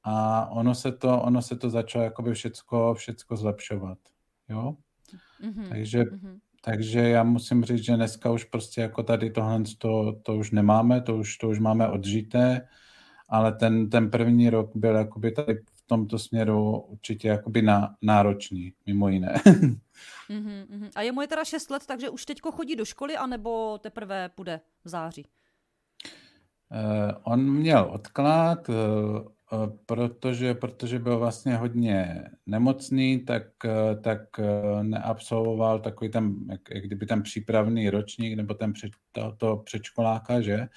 a 0.03 0.47
ono 0.49 0.75
se 0.75 0.91
to, 0.91 1.21
ono 1.21 1.41
se 1.41 1.55
to 1.55 1.69
začalo 1.69 2.03
jakoby 2.03 2.33
všecko, 2.33 2.93
všecko 2.93 3.35
zlepšovat. 3.35 3.97
Jo? 4.49 4.77
Mm-hmm. 5.43 5.69
Takže 5.69 6.03
mm-hmm. 6.03 6.39
Takže 6.65 6.99
já 6.99 7.23
musím 7.23 7.63
říct, 7.63 7.83
že 7.83 7.95
dneska 7.95 8.31
už 8.31 8.43
prostě 8.43 8.81
jako 8.81 9.03
tady 9.03 9.31
tohle 9.31 9.63
to, 9.77 10.13
to 10.23 10.35
už 10.35 10.51
nemáme, 10.51 11.01
to 11.01 11.17
už, 11.17 11.37
to 11.37 11.49
už 11.49 11.59
máme 11.59 11.87
odžité, 11.87 12.67
ale 13.29 13.51
ten, 13.51 13.89
ten 13.89 14.11
první 14.11 14.49
rok 14.49 14.71
byl 14.75 14.95
jakoby 14.95 15.31
tady 15.31 15.53
v 15.55 15.87
tomto 15.87 16.19
směru 16.19 16.79
určitě 16.79 17.27
jakoby 17.27 17.61
na, 17.61 17.95
náročný, 18.01 18.73
mimo 18.85 19.09
jiné. 19.09 19.33
Mm-hmm, 20.29 20.89
A 20.95 21.01
je 21.01 21.11
mu 21.11 21.21
je 21.21 21.27
teda 21.27 21.45
6 21.45 21.69
let, 21.69 21.83
takže 21.85 22.09
už 22.09 22.25
teďko 22.25 22.51
chodí 22.51 22.75
do 22.75 22.85
školy, 22.85 23.17
anebo 23.17 23.77
teprve 23.77 24.29
půjde 24.29 24.61
v 24.83 24.89
září? 24.89 25.25
Uh, 26.71 27.11
on 27.23 27.51
měl 27.51 27.89
odklad, 27.93 28.69
uh, 28.69 28.75
Eh, 28.75 29.29
protože, 29.85 30.53
protože 30.53 30.99
byl 30.99 31.19
vlastně 31.19 31.55
hodně 31.55 32.23
nemocný, 32.45 33.19
tak, 33.19 33.43
eh, 33.65 33.95
tak 33.95 34.19
eh, 34.39 34.83
neabsolvoval 34.83 35.79
takový 35.79 36.11
ten, 36.11 36.35
jak, 36.51 36.61
jak 36.69 36.83
kdyby 36.83 37.05
ten 37.05 37.23
přípravný 37.23 37.89
ročník 37.89 38.37
nebo 38.37 38.53
ten 38.53 38.73
před, 38.73 38.91
to, 39.11 39.35
to 39.37 39.57
předškoláka, 39.57 40.41
že? 40.41 40.67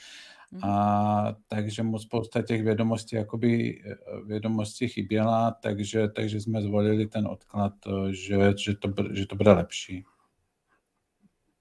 Mhm. 0.51 0.65
A 0.65 1.37
takže 1.49 1.83
mu 1.83 1.99
spousta 1.99 2.43
těch 2.43 2.63
vědomostí, 2.63 3.17
jakoby 3.17 3.83
vědomostí 4.27 4.89
chyběla, 4.89 5.51
takže, 5.51 6.09
takže 6.09 6.41
jsme 6.41 6.63
zvolili 6.63 7.07
ten 7.07 7.27
odklad, 7.27 7.73
že, 8.11 8.55
že, 8.59 8.75
to, 8.75 8.95
že 9.13 9.27
to 9.27 9.37
bude 9.37 9.53
lepší. 9.53 10.05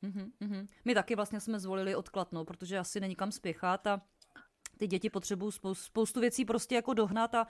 Mm-hmm. 0.03 0.67
My 0.85 0.93
taky 0.93 1.15
vlastně 1.15 1.39
jsme 1.39 1.59
zvolili 1.59 1.95
odklad, 1.95 2.31
no, 2.31 2.45
protože 2.45 2.79
asi 2.79 2.99
není 2.99 3.15
kam 3.15 3.31
spěchat 3.31 3.87
a 3.87 4.01
ty 4.77 4.87
děti 4.87 5.09
potřebují 5.09 5.51
spoustu 5.73 6.19
věcí 6.19 6.45
prostě 6.45 6.75
jako 6.75 6.93
dohnat 6.93 7.35
a 7.35 7.47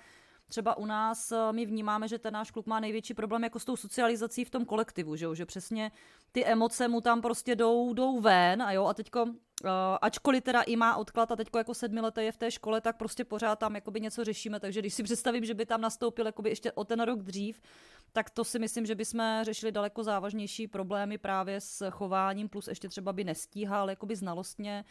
třeba 0.48 0.78
u 0.78 0.86
nás 0.86 1.32
eh, 1.32 1.52
my 1.52 1.66
vnímáme, 1.66 2.08
že 2.08 2.20
ten 2.20 2.34
náš 2.34 2.52
kluk 2.52 2.66
má 2.66 2.80
největší 2.80 3.14
problém 3.14 3.44
jako 3.44 3.60
s 3.60 3.66
tou 3.66 3.76
socializací 3.76 4.46
v 4.46 4.50
tom 4.50 4.66
kolektivu, 4.66 5.16
že, 5.16 5.26
jo? 5.26 5.36
že 5.36 5.46
přesně 5.46 5.92
ty 6.32 6.46
emoce 6.46 6.88
mu 6.88 7.02
tam 7.02 7.22
prostě 7.22 7.56
jdou, 7.56 7.94
jdou 7.94 8.20
ven 8.20 8.62
a 8.62 8.72
jo, 8.72 8.86
a 8.86 8.94
teďko, 8.94 9.24
uh, 9.24 9.32
ačkoliv 10.02 10.44
teda 10.44 10.62
i 10.62 10.76
má 10.76 10.96
odklad 10.96 11.32
a 11.32 11.36
teďko 11.36 11.58
jako 11.58 11.74
sedmileté 11.74 12.24
je 12.24 12.32
v 12.32 12.38
té 12.38 12.52
škole, 12.52 12.82
tak 12.82 12.98
prostě 12.98 13.24
pořád 13.26 13.60
tam 13.60 13.76
jakoby 13.76 14.02
něco 14.02 14.24
řešíme, 14.24 14.60
takže 14.60 14.80
když 14.80 14.94
si 14.94 15.04
představím, 15.04 15.46
že 15.46 15.54
by 15.54 15.66
tam 15.66 15.82
nastoupil 15.82 16.26
jakoby 16.26 16.50
ještě 16.50 16.72
o 16.72 16.84
ten 16.84 17.02
rok 17.02 17.20
dřív, 17.20 17.62
tak 18.14 18.30
to 18.30 18.44
si 18.44 18.60
myslím, 18.60 18.86
že 18.86 18.96
bychom 18.96 19.40
řešili 19.42 19.72
daleko 19.72 20.04
závažnější 20.04 20.68
problémy 20.68 21.18
právě 21.18 21.62
s 21.62 21.90
chováním, 21.90 22.50
plus 22.50 22.68
ještě 22.68 22.90
třeba 22.90 23.14
by 23.14 23.24
nestíhal 23.24 23.90
jakoby 23.90 24.16
znalostně, 24.16 24.86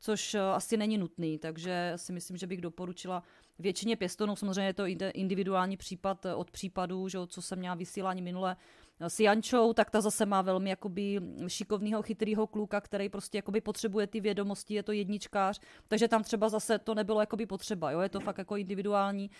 což 0.00 0.34
eh, 0.34 0.40
asi 0.40 0.76
není 0.76 0.98
nutný, 0.98 1.38
takže 1.38 1.92
si 1.96 2.12
myslím, 2.12 2.36
že 2.36 2.46
bych 2.46 2.60
doporučila 2.60 3.22
většině 3.58 3.96
pěstonů, 3.96 4.36
samozřejmě 4.36 4.66
je 4.66 4.74
to 4.74 4.84
individuální 5.14 5.76
případ 5.76 6.26
eh, 6.26 6.34
od 6.34 6.50
případů, 6.50 7.08
že, 7.08 7.18
co 7.26 7.42
jsem 7.42 7.58
měla 7.58 7.74
vysílání 7.74 8.22
minule 8.22 8.56
eh, 9.00 9.10
s 9.10 9.20
Jančou, 9.20 9.72
tak 9.72 9.90
ta 9.90 10.00
zase 10.00 10.26
má 10.26 10.42
velmi 10.42 10.70
jakoby 10.70 11.20
šikovného, 11.46 12.02
chytrého 12.02 12.46
kluka, 12.46 12.80
který 12.80 13.08
prostě 13.08 13.38
jakoby 13.38 13.60
potřebuje 13.60 14.06
ty 14.06 14.20
vědomosti, 14.20 14.74
je 14.74 14.82
to 14.82 14.92
jedničkář, 14.92 15.60
takže 15.88 16.08
tam 16.08 16.22
třeba 16.22 16.48
zase 16.48 16.78
to 16.78 16.94
nebylo 16.94 17.20
jakoby 17.20 17.46
potřeba, 17.46 17.90
jo? 17.90 18.00
je 18.00 18.08
to 18.08 18.20
fakt 18.20 18.38
jako 18.38 18.56
individuální, 18.56 19.30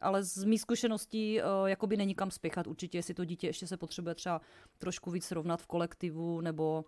ale 0.00 0.24
z 0.24 0.44
mých 0.44 0.60
zkušeností 0.60 1.40
jakoby 1.66 1.96
není 1.96 2.14
kam 2.14 2.30
spěchat 2.30 2.66
určitě, 2.66 2.98
jestli 2.98 3.14
to 3.14 3.24
dítě 3.24 3.46
ještě 3.46 3.66
se 3.66 3.76
potřebuje 3.76 4.14
třeba 4.14 4.40
trošku 4.78 5.10
víc 5.10 5.30
rovnat 5.32 5.62
v 5.62 5.66
kolektivu, 5.66 6.40
nebo 6.40 6.84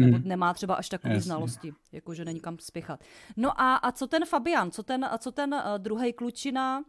nebo 0.00 0.18
mm. 0.18 0.28
nemá 0.28 0.54
třeba 0.54 0.74
až 0.74 0.88
takové 0.88 1.14
Jasně. 1.14 1.26
znalosti, 1.26 1.72
jakože 1.92 2.24
není 2.24 2.40
kam 2.40 2.58
spěchat. 2.58 3.00
No 3.36 3.60
a, 3.60 3.74
a 3.74 3.92
co 3.92 4.06
ten 4.06 4.24
Fabian, 4.24 4.70
co 4.70 4.82
ten, 4.82 5.04
a 5.04 5.18
co 5.18 5.32
ten 5.32 5.54
uh, 5.54 5.60
druhý 5.78 6.12
klučina, 6.12 6.82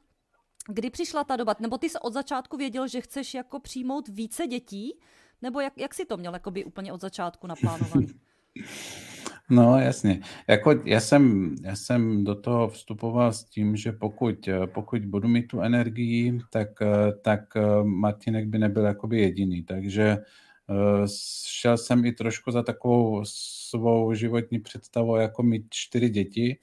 kdy 0.68 0.90
přišla 0.90 1.24
ta 1.24 1.36
doba? 1.36 1.56
Nebo 1.60 1.78
ty 1.78 1.90
jsi 1.90 2.00
od 2.00 2.14
začátku 2.14 2.58
věděl, 2.58 2.88
že 2.88 3.02
chceš 3.02 3.34
jako 3.34 3.60
přijmout 3.60 4.08
více 4.08 4.48
dětí? 4.48 5.00
Nebo 5.42 5.60
jak, 5.60 5.74
jak 5.78 5.94
jsi 5.94 6.06
to 6.06 6.18
měl 6.18 6.34
jakoby 6.34 6.66
úplně 6.66 6.94
od 6.94 7.02
začátku 7.02 7.48
naplánovaný? 7.48 8.08
No 9.50 9.80
jasně. 9.80 10.22
Jako 10.48 10.72
já, 10.86 11.00
jsem, 11.00 11.56
já 11.64 11.76
jsem 11.76 12.24
do 12.24 12.36
toho 12.36 12.68
vstupoval 12.68 13.34
s 13.34 13.44
tím, 13.44 13.76
že 13.76 13.92
pokud, 13.92 14.50
pokud 14.66 15.06
budu 15.06 15.28
mít 15.28 15.48
tu 15.48 15.62
energii, 15.62 16.40
tak, 16.50 16.70
tak 17.22 17.42
Martinek 17.84 18.48
by 18.48 18.60
nebyl 18.60 18.86
jakoby 18.86 19.20
jediný. 19.22 19.64
Takže 19.64 20.18
Eh, 20.18 20.24
šel 21.46 21.78
jsem 21.78 22.06
i 22.06 22.12
trošku 22.12 22.52
za 22.52 22.64
takovou 22.64 23.22
svou 23.26 24.14
životní 24.14 24.60
představou, 24.60 25.16
jako 25.16 25.44
mít 25.44 25.66
čtyři 25.70 26.10
děti, 26.10 26.58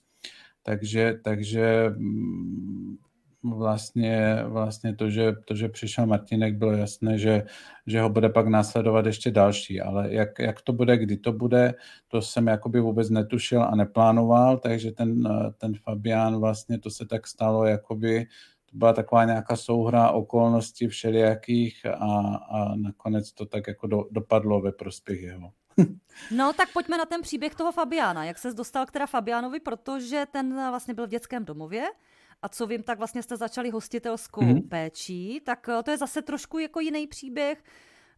takže, 0.63 1.21
takže 1.25 1.91
mm, 1.97 2.97
vlastně, 3.43 4.43
vlastně 4.47 4.95
to, 4.95 5.11
že, 5.11 5.33
to, 5.45 5.55
že 5.55 5.69
přišel 5.69 6.07
Martinek, 6.07 6.57
bylo 6.57 6.73
jasné, 6.73 7.19
že, 7.19 7.43
že 7.87 8.01
ho 8.01 8.09
bude 8.09 8.29
pak 8.29 8.49
následovat 8.49 9.07
ještě 9.07 9.31
další, 9.31 9.81
ale 9.81 10.15
jak, 10.15 10.39
jak 10.39 10.61
to 10.61 10.73
bude, 10.73 10.97
kdy 10.97 11.17
to 11.17 11.33
bude, 11.33 11.75
to 12.09 12.23
jsem 12.23 12.47
jakoby 12.47 12.81
vůbec 12.81 13.11
netušil 13.11 13.63
a 13.63 13.77
neplánoval, 13.77 14.59
takže 14.59 14.93
ten, 14.93 15.27
eh, 15.27 15.53
ten 15.59 15.75
Fabián 15.75 16.41
vlastně 16.41 16.79
to 16.79 16.91
se 16.91 17.07
tak 17.07 17.27
stalo 17.27 17.67
jakoby 17.67 18.27
to 18.71 18.77
byla 18.77 18.93
taková 18.93 19.25
nějaká 19.25 19.57
souhra 19.57 20.11
okolností 20.11 20.89
všelijakých 20.89 21.87
a, 21.87 22.37
a 22.51 22.75
nakonec 22.77 23.33
to 23.33 23.47
tak 23.47 23.67
jako 23.69 23.87
do, 23.87 24.05
dopadlo 24.11 24.61
ve 24.61 24.73
prospěch 24.73 25.23
jeho. 25.23 25.53
No 26.31 26.53
tak 26.53 26.73
pojďme 26.73 26.99
na 26.99 27.05
ten 27.05 27.23
příběh 27.23 27.55
toho 27.55 27.73
Fabiána. 27.73 28.25
Jak 28.25 28.39
se 28.39 28.55
dostal 28.55 28.87
k 28.87 28.91
teda 28.91 29.07
Fabiánovi, 29.07 29.61
protože 29.61 30.27
ten 30.31 30.55
vlastně 30.55 30.95
byl 30.95 31.07
v 31.07 31.11
dětském 31.11 31.45
domově 31.45 31.87
a 32.43 32.49
co 32.49 32.67
vím, 32.67 32.83
tak 32.83 32.99
vlastně 32.99 33.23
jste 33.23 33.37
začali 33.37 33.71
hostitelskou 33.71 34.41
mm-hmm. 34.41 34.69
péčí, 34.69 35.41
tak 35.45 35.69
eh, 35.69 35.83
to 35.83 35.91
je 35.91 35.99
zase 35.99 36.23
trošku 36.23 36.59
jako 36.59 36.81
jiný 36.81 37.07
příběh. 37.07 37.65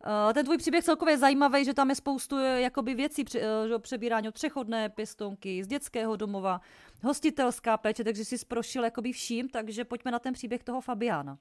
Eh, 0.06 0.34
ten 0.34 0.44
tvůj 0.44 0.58
příběh 0.58 0.84
celkově 0.84 1.14
je 1.14 1.18
zajímavý, 1.18 1.64
že 1.64 1.74
tam 1.74 1.88
je 1.88 1.94
spoustu 1.94 2.36
eh, 2.38 2.60
jakoby 2.60 2.94
věcí, 2.94 3.24
že 3.32 3.78
přebírání 3.78 4.28
od 4.28 4.34
přechodné 4.34 4.88
pěstonky, 4.88 5.64
z 5.64 5.66
dětského 5.66 6.16
domova, 6.16 6.60
hostitelská 7.02 7.76
péče, 7.76 8.04
takže 8.04 8.24
jsi 8.24 8.36
prošil 8.48 8.84
jakoby 8.84 9.12
vším, 9.12 9.48
takže 9.48 9.84
pojďme 9.84 10.10
na 10.10 10.18
ten 10.18 10.32
příběh 10.32 10.64
toho 10.64 10.80
Fabiána. 10.80 11.38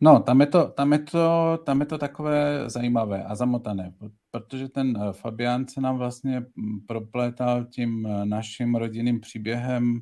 No, 0.00 0.20
tam 0.20 0.40
je, 0.40 0.46
to, 0.46 0.68
tam, 0.68 0.92
je 0.92 0.98
to, 0.98 1.58
tam 1.64 1.80
je 1.80 1.86
to 1.86 1.98
takové 1.98 2.70
zajímavé 2.70 3.24
a 3.24 3.34
zamotané, 3.34 3.94
protože 4.30 4.68
ten 4.68 4.96
eh, 4.96 5.12
Fabián 5.12 5.68
se 5.68 5.80
nám 5.80 5.98
vlastně 5.98 6.40
mm, 6.40 6.80
proplétal 6.86 7.64
tím 7.64 8.08
naším 8.24 8.74
rodinným 8.74 9.20
příběhem 9.20 10.00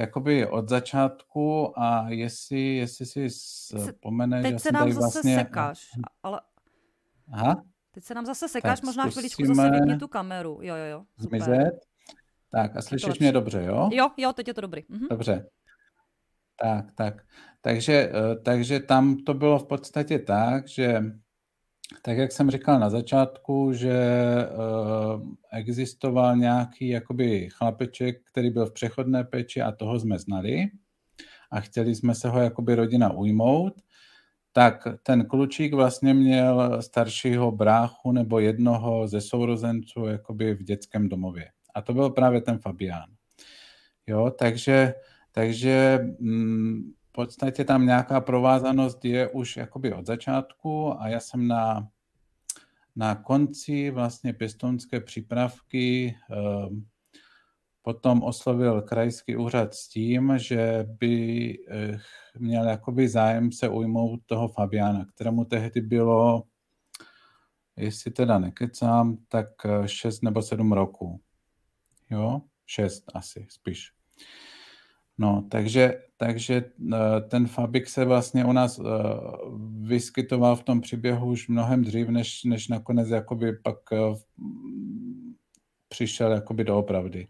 jakoby 0.00 0.46
od 0.46 0.68
začátku 0.68 1.72
a 1.78 2.08
jestli, 2.08 2.76
jestli 2.76 3.06
si 3.06 3.28
vzpomeneš... 3.28 4.42
Teď 4.42 4.60
se 4.60 4.72
nám 4.72 4.92
zase 4.92 5.00
vlastně... 5.00 5.36
sekáš, 5.36 5.90
ale... 6.22 6.40
Aha? 7.32 7.64
Teď 7.90 8.04
se 8.04 8.14
nám 8.14 8.26
zase 8.26 8.48
sekáš, 8.48 8.80
tak 8.80 8.86
možná 8.86 9.10
chviličku 9.10 9.44
zase 9.44 9.70
vypni 9.70 9.98
tu 9.98 10.08
kameru. 10.08 10.58
Jo, 10.62 10.76
jo, 10.76 10.84
jo. 10.84 11.04
Super. 11.20 11.42
Zmizet. 11.42 11.74
Tak 12.50 12.76
a 12.76 12.82
slyšíš 12.82 13.18
mě 13.18 13.32
dobře, 13.32 13.64
jo? 13.64 13.90
Jo, 13.92 14.10
jo, 14.16 14.32
teď 14.32 14.48
je 14.48 14.54
to 14.54 14.60
dobrý. 14.60 14.82
Mhm. 14.88 15.06
Dobře. 15.10 15.46
Tak, 16.56 16.92
tak. 16.94 17.22
Takže, 17.60 17.92
eh, 17.92 18.36
takže 18.36 18.80
tam 18.80 19.16
to 19.16 19.34
bylo 19.34 19.58
v 19.58 19.66
podstatě 19.66 20.18
tak, 20.18 20.68
že 20.68 21.02
tak 22.02 22.16
jak 22.16 22.32
jsem 22.32 22.50
říkal 22.50 22.80
na 22.80 22.90
začátku, 22.90 23.72
že 23.72 23.96
uh, 25.14 25.22
existoval 25.52 26.36
nějaký 26.36 26.88
jakoby 26.88 27.48
chlapeček, 27.52 28.20
který 28.24 28.50
byl 28.50 28.66
v 28.66 28.72
přechodné 28.72 29.24
péči 29.24 29.60
a 29.60 29.72
toho 29.72 30.00
jsme 30.00 30.18
znali 30.18 30.70
a 31.50 31.60
chtěli 31.60 31.94
jsme 31.94 32.14
se 32.14 32.28
ho 32.28 32.40
jakoby 32.40 32.74
rodina 32.74 33.12
ujmout, 33.12 33.72
tak 34.52 34.86
ten 35.02 35.26
klučík 35.26 35.74
vlastně 35.74 36.14
měl 36.14 36.82
staršího 36.82 37.52
bráchu 37.52 38.12
nebo 38.12 38.38
jednoho 38.38 39.08
ze 39.08 39.20
sourozenců 39.20 40.06
jakoby 40.06 40.54
v 40.54 40.62
dětském 40.62 41.08
domově. 41.08 41.48
A 41.74 41.82
to 41.82 41.94
byl 41.94 42.10
právě 42.10 42.40
ten 42.40 42.58
Fabián. 42.58 43.10
Jo, 44.06 44.30
takže, 44.38 44.94
takže 45.32 45.98
mm, 46.18 46.92
podstatě 47.12 47.64
tam 47.64 47.86
nějaká 47.86 48.20
provázanost 48.20 49.04
je 49.04 49.28
už 49.28 49.56
jakoby 49.56 49.92
od 49.92 50.06
začátku 50.06 51.00
a 51.00 51.08
já 51.08 51.20
jsem 51.20 51.48
na, 51.48 51.88
na 52.96 53.14
konci 53.14 53.90
vlastně 53.90 54.32
pěstounské 54.32 55.00
přípravky 55.00 56.16
eh, 56.30 56.36
potom 57.82 58.22
oslovil 58.22 58.82
krajský 58.82 59.36
úřad 59.36 59.74
s 59.74 59.88
tím, 59.88 60.32
že 60.36 60.86
by 61.00 61.58
eh, 61.68 61.98
měl 62.38 62.68
jakoby 62.68 63.08
zájem 63.08 63.52
se 63.52 63.68
ujmout 63.68 64.20
toho 64.26 64.48
Fabiana, 64.48 65.04
kterému 65.04 65.44
tehdy 65.44 65.80
bylo, 65.80 66.42
jestli 67.76 68.10
teda 68.10 68.38
nekecám, 68.38 69.16
tak 69.28 69.46
6 69.86 70.22
eh, 70.22 70.26
nebo 70.26 70.42
7 70.42 70.72
roků. 70.72 71.20
Jo, 72.10 72.42
6 72.66 73.04
asi 73.14 73.46
spíš. 73.48 73.92
No, 75.18 75.46
takže, 75.50 76.02
takže 76.16 76.64
eh, 76.92 77.20
ten 77.28 77.46
Fabik 77.46 77.88
se 77.88 78.04
vlastně 78.04 78.44
u 78.44 78.52
nás 78.52 78.80
vyskytoval 79.80 80.56
v 80.56 80.62
tom 80.62 80.80
příběhu 80.80 81.26
už 81.26 81.48
mnohem 81.48 81.84
dřív, 81.84 82.08
než, 82.08 82.44
než 82.44 82.68
nakonec 82.68 83.08
jakoby 83.08 83.52
pak 83.52 83.78
přišel 85.88 86.32
jakoby 86.32 86.64
doopravdy. 86.64 87.28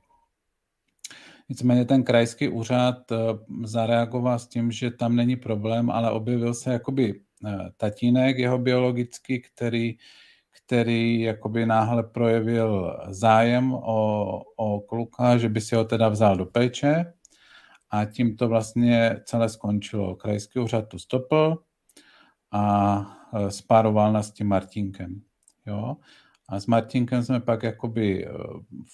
Nicméně 1.49 1.85
ten 1.85 2.03
krajský 2.03 2.49
úřad 2.49 3.13
eh, 3.13 3.17
zareagoval 3.65 4.39
s 4.39 4.47
tím, 4.47 4.73
že 4.73 4.91
tam 4.91 5.17
není 5.17 5.37
problém, 5.37 5.91
ale 5.91 6.11
objevil 6.11 6.55
se 6.55 6.73
jakoby 6.73 7.21
eh, 7.47 7.71
tatínek 7.77 8.39
jeho 8.39 8.59
biologický, 8.59 9.43
který, 9.43 9.97
který 10.65 11.21
jakoby 11.21 11.67
náhle 11.67 12.03
projevil 12.03 12.97
zájem 13.09 13.75
o, 13.75 14.43
o 14.57 14.81
kluka, 14.81 15.39
že 15.39 15.49
by 15.49 15.61
si 15.61 15.75
ho 15.75 15.85
teda 15.85 16.09
vzal 16.09 16.37
do 16.37 16.47
péče 16.47 17.13
a 17.93 18.05
tím 18.05 18.37
to 18.37 18.49
vlastně 18.49 19.21
celé 19.25 19.49
skončilo. 19.49 20.17
Krajský 20.17 20.59
úřad 20.59 20.89
to 20.89 20.99
stopl 20.99 21.63
a 22.51 23.07
eh, 23.35 23.51
spároval 23.51 24.13
nás 24.13 24.29
s 24.29 24.33
tím 24.33 24.49
Martinkem. 24.49 25.23
Jo? 25.67 25.97
A 26.49 26.61
s 26.61 26.67
Martinkem 26.67 27.23
jsme 27.23 27.41
pak 27.41 27.63
jakoby 27.63 28.29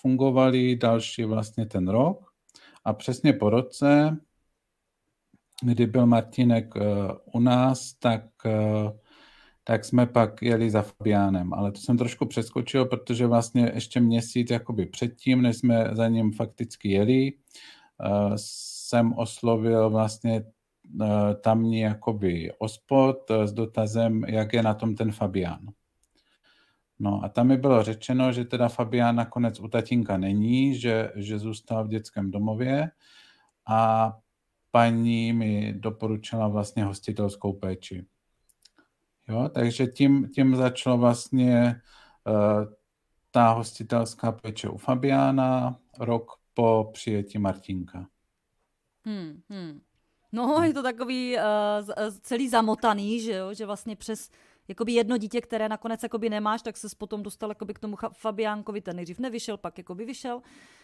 fungovali 0.00 0.76
další 0.76 1.24
vlastně 1.24 1.66
ten 1.66 1.88
rok 1.88 2.32
a 2.84 2.92
přesně 2.92 3.32
po 3.32 3.50
roce, 3.50 4.16
kdy 5.62 5.86
byl 5.86 6.06
Martinek 6.06 6.74
uh, 6.76 6.82
u 7.34 7.40
nás, 7.40 7.92
tak, 7.92 8.22
tak 9.64 9.84
jsme 9.84 10.06
pak 10.06 10.42
jeli 10.42 10.70
za 10.70 10.82
Fabiánem. 10.82 11.54
Ale 11.54 11.72
to 11.72 11.80
jsem 11.80 11.98
trošku 11.98 12.26
přeskočil, 12.26 12.84
protože 12.84 13.26
vlastně 13.26 13.72
ještě 13.74 14.00
měsíc 14.00 14.50
jakoby 14.50 14.86
předtím, 14.86 15.42
než 15.42 15.56
jsme 15.56 15.90
za 15.92 16.08
ním 16.08 16.32
fakticky 16.32 16.88
jeli, 16.88 17.32
jsem 18.88 19.12
oslovil 19.12 19.90
vlastně 19.90 20.44
tamní 21.40 21.80
jakoby 21.80 22.52
ospod 22.58 23.30
s 23.44 23.52
dotazem, 23.52 24.24
jak 24.24 24.52
je 24.52 24.62
na 24.62 24.74
tom 24.74 24.94
ten 24.94 25.12
Fabián. 25.12 25.60
No 26.98 27.20
a 27.24 27.28
tam 27.28 27.46
mi 27.46 27.56
bylo 27.56 27.82
řečeno, 27.82 28.32
že 28.32 28.44
teda 28.44 28.68
Fabián 28.68 29.16
nakonec 29.16 29.60
u 29.60 29.68
tatínka 29.68 30.16
není, 30.16 30.74
že, 30.74 31.12
že 31.16 31.38
zůstal 31.38 31.84
v 31.84 31.88
dětském 31.88 32.30
domově 32.30 32.90
a 33.66 34.12
paní 34.70 35.32
mi 35.32 35.74
doporučila 35.76 36.48
vlastně 36.48 36.84
hostitelskou 36.84 37.52
péči. 37.52 38.06
Jo, 39.28 39.48
takže 39.48 39.86
tím, 39.86 40.28
tím 40.28 40.56
začalo 40.56 40.98
vlastně 40.98 41.80
uh, 42.26 42.64
ta 43.30 43.52
hostitelská 43.52 44.32
péče 44.32 44.68
u 44.68 44.76
Fabiána 44.76 45.78
rok 45.98 46.32
po 46.54 46.90
přijetí 46.92 47.38
Martinka. 47.38 48.06
Hmm, 49.08 49.42
hmm. 49.48 49.80
No, 50.32 50.62
je 50.62 50.74
to 50.74 50.82
takový 50.82 51.36
uh, 51.36 51.42
celý 52.20 52.48
zamotaný, 52.48 53.20
že 53.20 53.32
jo, 53.32 53.54
že 53.54 53.66
vlastně 53.66 53.96
přes 53.96 54.30
jakoby 54.68 54.92
jedno 54.92 55.16
dítě, 55.16 55.40
které 55.40 55.68
nakonec 55.68 56.02
jakoby 56.02 56.30
nemáš, 56.30 56.62
tak 56.62 56.76
se 56.76 56.88
potom 56.98 57.22
dostal 57.22 57.50
jakoby 57.50 57.74
k 57.74 57.78
tomu 57.78 57.96
Fabiánkovi, 58.12 58.80
ten 58.80 58.96
nejdřív 58.96 59.18
nevyšel, 59.18 59.56
pak 59.56 59.78
jakoby 59.78 60.04
vyšel. 60.04 60.42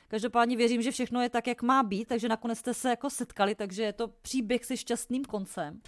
Každopádně 0.08 0.56
věřím, 0.56 0.82
že 0.82 0.90
všechno 0.90 1.22
je 1.22 1.28
tak, 1.28 1.46
jak 1.46 1.62
má 1.62 1.82
být, 1.82 2.08
takže 2.08 2.28
nakonec 2.28 2.58
jste 2.58 2.74
se 2.74 2.90
jako 2.90 3.10
setkali, 3.10 3.54
takže 3.54 3.82
je 3.82 3.92
to 3.92 4.08
příběh 4.08 4.64
se 4.64 4.76
šťastným 4.76 5.24
koncem. 5.24 5.80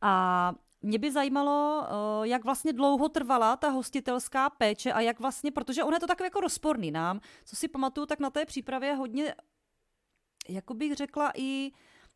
A 0.00 0.54
mě 0.82 0.98
by 0.98 1.12
zajímalo, 1.12 1.86
eh, 1.86 2.28
jak 2.28 2.44
vlastně 2.44 2.72
dlouho 2.72 3.08
trvala 3.08 3.56
ta 3.56 3.68
hostitelská 3.68 4.50
péče 4.50 4.92
a 4.92 5.00
jak 5.00 5.20
vlastně, 5.20 5.50
protože 5.50 5.84
on 5.84 5.94
je 5.94 6.00
to 6.00 6.06
takový 6.06 6.26
jako 6.26 6.40
rozporný 6.40 6.90
nám, 6.90 7.20
co 7.44 7.56
si 7.56 7.68
pamatuju, 7.68 8.06
tak 8.06 8.20
na 8.20 8.30
té 8.30 8.46
přípravě 8.46 8.94
hodně, 8.94 9.34
jako 10.48 10.74
bych 10.74 10.94
řekla 10.94 11.32
i 11.36 11.72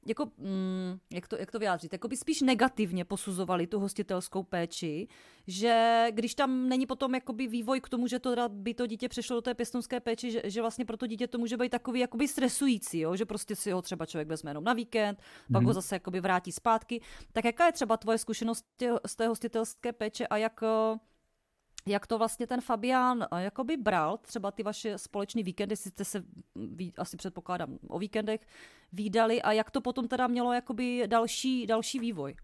jako, 0.06 0.30
mm, 0.38 0.98
jak, 1.10 1.28
to, 1.28 1.36
jak 1.36 1.50
to 1.50 1.58
vyjádřit, 1.58 1.92
jako 1.92 2.08
by 2.08 2.16
spíš 2.16 2.40
negativně 2.40 3.04
posuzovali 3.04 3.66
tu 3.66 3.80
hostitelskou 3.80 4.42
péči, 4.42 5.08
že 5.46 6.06
když 6.10 6.34
tam 6.34 6.68
není 6.68 6.86
potom 6.86 7.14
jakoby 7.14 7.46
vývoj 7.46 7.80
k 7.80 7.88
tomu, 7.88 8.06
že 8.06 8.18
to 8.18 8.34
by 8.48 8.74
to 8.74 8.86
dítě 8.86 9.08
přešlo 9.08 9.36
do 9.36 9.42
té 9.42 9.54
pěstonské 9.54 10.00
péči, 10.00 10.30
že, 10.30 10.42
že 10.44 10.60
vlastně 10.60 10.84
pro 10.84 10.96
to 10.96 11.06
dítě 11.06 11.26
to 11.26 11.38
může 11.38 11.56
být 11.56 11.68
takový 11.68 12.00
jakoby 12.00 12.28
stresující, 12.28 13.00
jo? 13.00 13.16
že 13.16 13.24
prostě 13.24 13.56
si 13.56 13.70
ho 13.70 13.82
třeba 13.82 14.06
člověk 14.06 14.28
vezme 14.28 14.50
jenom 14.50 14.64
na 14.64 14.72
víkend, 14.72 15.18
pak 15.52 15.62
ho 15.62 15.68
mhm. 15.68 15.74
zase 15.74 15.94
jakoby 15.94 16.20
vrátí 16.20 16.52
zpátky. 16.52 17.00
Tak 17.32 17.44
jaká 17.44 17.66
je 17.66 17.72
třeba 17.72 17.96
tvoje 17.96 18.18
zkušenost 18.18 18.64
z 19.06 19.16
té 19.16 19.28
hostitelské 19.28 19.92
péče 19.92 20.26
a 20.26 20.36
jak 20.36 20.60
jak 21.88 22.06
to 22.06 22.18
vlastně 22.18 22.46
ten 22.46 22.60
Fabián 22.60 23.22
eh, 23.22 23.42
jakoby 23.42 23.76
bral, 23.76 24.16
třeba 24.16 24.50
ty 24.50 24.62
vaše 24.62 24.98
společné 24.98 25.42
víkendy, 25.42 25.76
si 25.76 25.88
jste 25.88 26.04
se, 26.04 26.24
asi 26.98 27.16
předpokládám, 27.16 27.78
o 27.88 27.98
víkendech 27.98 28.46
výdali 28.92 29.42
a 29.42 29.52
jak 29.52 29.70
to 29.70 29.80
potom 29.80 30.08
teda 30.08 30.26
mělo 30.26 30.52
jakoby 30.52 31.02
další, 31.06 31.66
další 31.66 31.98
vývoj? 31.98 32.36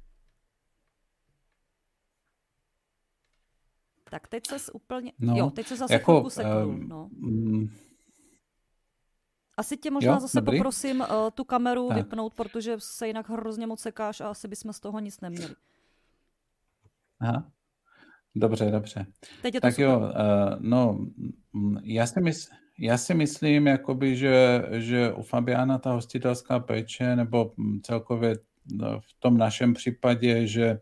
Tak 4.11 4.29
teď 4.29 4.47
se 4.47 4.73
úplně, 4.73 5.13
no, 5.19 5.37
jo, 5.37 5.51
teď 5.51 5.67
se 5.67 5.77
zase 5.77 5.93
jako, 5.93 6.13
chvilku 6.13 6.31
seknu, 6.31 6.69
um, 6.69 6.89
no. 6.89 7.09
Mm. 7.13 7.71
asi 9.57 9.77
tě 9.77 9.91
možná 9.91 10.13
jo, 10.13 10.21
zase 10.21 10.41
dobrý. 10.41 10.59
poprosím 10.59 11.01
uh, 11.01 11.07
tu 11.35 11.45
kameru 11.45 11.89
tak. 11.89 11.97
vypnout, 11.97 12.35
protože 12.35 12.77
se 12.79 13.07
jinak 13.07 13.29
hrozně 13.29 13.67
moc 13.67 13.81
sekáš 13.81 14.21
a 14.21 14.29
asi 14.29 14.49
bychom 14.49 14.73
z 14.73 14.81
toho 14.81 15.01
nic 15.01 15.21
neměli. 15.21 15.55
Aha. 17.21 17.54
Dobře, 18.35 18.71
dobře. 18.71 19.07
Teď 19.43 19.55
je 19.55 19.61
to 19.61 19.67
tak 19.67 19.75
super. 19.75 19.85
jo, 19.85 19.99
uh, 19.99 20.07
no, 20.61 21.07
já 21.83 22.07
si, 22.07 22.21
mysl, 22.21 22.51
já 22.79 22.99
si 22.99 23.15
myslím, 23.15 23.67
jakoby, 23.67 24.17
že, 24.17 24.63
že 24.73 25.13
u 25.13 25.23
Fabiana 25.23 25.79
ta 25.79 25.93
hostitelská 25.93 26.61
péče, 26.61 27.17
nebo 27.17 27.53
celkově 27.83 28.37
no, 28.73 29.01
v 29.01 29.21
tom 29.21 29.37
našem 29.37 29.75
případě, 29.75 30.47
že, 30.47 30.79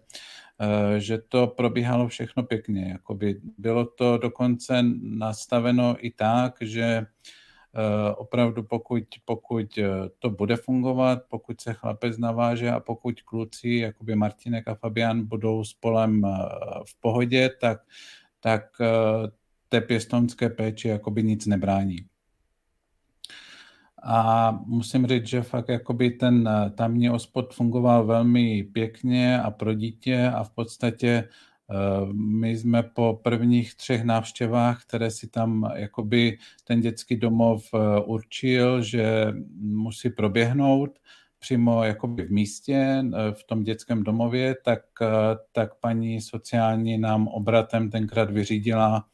uh, 0.61 0.97
že 0.97 1.19
to 1.19 1.47
probíhalo 1.47 2.09
všechno 2.09 2.43
pěkně. 2.43 2.89
Jakoby 2.93 3.41
bylo 3.59 3.85
to 3.85 4.19
dokonce 4.19 4.83
nastaveno 5.03 5.97
i 6.07 6.11
tak, 6.11 6.55
že 6.61 6.99
uh, 7.01 7.07
Eh, 7.07 7.42
opravdu 8.17 8.63
pokud, 8.63 9.05
pokud 9.25 9.79
eh, 9.79 9.89
to 10.19 10.31
bude 10.31 10.57
fungovat, 10.57 11.19
pokud 11.29 11.61
se 11.61 11.75
chlapec 11.75 12.19
naváže 12.19 12.71
a 12.71 12.81
pokud 12.81 13.23
kluci, 13.23 13.69
jakoby 13.69 14.15
Martinek 14.15 14.69
a 14.69 14.75
Fabian, 14.75 15.27
budou 15.27 15.65
spolem 15.65 16.25
eh, 16.25 16.31
v 16.87 17.01
pohodě, 17.01 17.51
tak, 17.61 17.81
tak 18.41 18.65
té 19.69 19.81
pěstonské 19.81 20.49
péči 20.51 20.89
jakoby 20.89 21.23
nic 21.23 21.47
nebrání. 21.47 21.97
A 24.05 24.51
musím 24.67 25.07
říct, 25.07 25.27
že 25.27 25.43
fakt 25.43 25.69
jakoby 25.69 26.11
ten 26.11 26.51
tamní 26.75 27.11
ospod 27.11 27.55
fungoval 27.55 28.07
velmi 28.07 28.65
pěkně 28.65 29.41
a 29.41 29.51
pro 29.51 29.75
dítě 29.75 30.29
a 30.35 30.45
v 30.45 30.51
podstatě 30.51 31.29
Eh, 31.29 31.29
my 32.13 32.57
jsme 32.57 32.83
po 32.83 33.21
prvních 33.23 33.75
třech 33.75 34.05
návštěvách, 34.05 34.85
které 34.85 35.11
si 35.11 35.29
tam 35.29 35.71
jakoby 35.75 36.39
ten 36.65 36.81
dětský 36.81 37.17
domov 37.17 37.69
eh, 37.75 38.01
určil, 38.01 38.83
že 38.83 39.33
musí 39.61 40.11
proběhnout 40.11 40.99
přímo 41.39 41.85
jakoby 41.85 42.23
v 42.23 42.31
místě, 42.31 43.05
eh, 43.05 43.33
v 43.33 43.45
tom 43.45 43.63
dětském 43.63 44.03
domově, 44.03 44.55
tak, 44.65 44.83
tak 45.53 45.75
paní 45.81 46.21
sociální 46.21 46.99
nám 46.99 47.29
obratem 47.29 47.91
tenkrát 47.91 48.31
vyřídila 48.31 49.05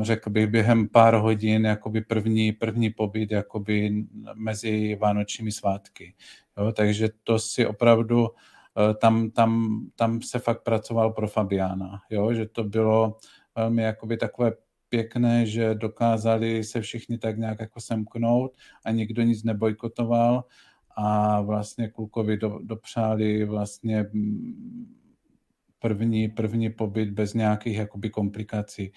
řekl 0.00 0.30
bych, 0.30 0.46
během 0.46 0.88
pár 0.88 1.14
hodin 1.14 1.64
jakoby 1.64 2.00
první, 2.00 2.52
první 2.52 2.90
pobyt 2.90 3.30
jakoby 3.30 4.04
mezi 4.34 4.96
vánočními 5.00 5.52
svátky. 5.52 6.14
Jo, 6.58 6.72
takže 6.72 7.08
to 7.24 7.38
si 7.38 7.66
opravdu, 7.66 8.28
tam, 9.00 9.30
tam, 9.30 9.80
tam 9.96 10.22
se 10.22 10.38
fakt 10.38 10.62
pracoval 10.62 11.12
pro 11.12 11.28
Fabiána, 11.28 12.00
jo, 12.10 12.34
že 12.34 12.46
to 12.46 12.64
bylo 12.64 13.16
velmi 13.56 13.82
jakoby 13.82 14.16
takové 14.16 14.52
pěkné, 14.88 15.46
že 15.46 15.74
dokázali 15.74 16.64
se 16.64 16.80
všichni 16.80 17.18
tak 17.18 17.38
nějak 17.38 17.60
jako 17.60 17.80
semknout 17.80 18.56
a 18.84 18.90
nikdo 18.90 19.22
nic 19.22 19.44
nebojkotoval 19.44 20.44
a 20.96 21.40
vlastně 21.40 21.88
klukovi 21.88 22.36
do, 22.36 22.58
dopřáli 22.62 23.44
vlastně 23.44 24.06
mm, 24.12 24.96
první, 25.78 26.28
první 26.28 26.70
pobyt 26.70 27.10
bez 27.10 27.34
nějakých 27.34 27.76
jakoby 27.76 28.10
komplikací. 28.10 28.92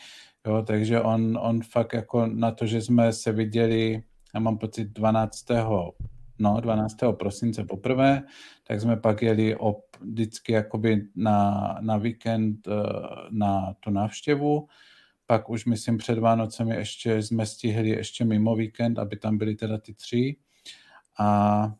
Jo, 0.47 0.63
takže 0.67 1.01
on, 1.01 1.39
on 1.41 1.61
fakt 1.61 1.93
jako 1.93 2.27
na 2.27 2.51
to, 2.51 2.65
že 2.65 2.81
jsme 2.81 3.13
se 3.13 3.31
viděli, 3.31 4.03
já 4.33 4.39
mám 4.39 4.57
pocit 4.57 4.87
12. 4.87 5.45
No, 6.39 6.61
12. 6.61 6.95
prosince 7.11 7.63
poprvé, 7.63 8.23
tak 8.67 8.81
jsme 8.81 8.97
pak 8.97 9.21
jeli 9.21 9.55
op, 9.55 9.85
vždycky 10.01 10.51
jakoby 10.51 11.07
na, 11.15 11.77
na 11.81 11.97
víkend 11.97 12.67
eh, 12.67 12.71
na 13.29 13.73
tu 13.79 13.89
návštěvu 13.89 14.67
pak 15.25 15.49
už 15.49 15.65
myslím 15.65 15.97
před 15.97 16.19
Vánocemi 16.19 16.75
ještě 16.75 17.21
jsme 17.21 17.45
stihli 17.45 17.89
ještě 17.89 18.25
mimo 18.25 18.55
víkend, 18.55 18.99
aby 18.99 19.17
tam 19.17 19.37
byly 19.37 19.55
teda 19.55 19.77
ty 19.77 19.93
tři. 19.93 20.35
A, 21.19 21.71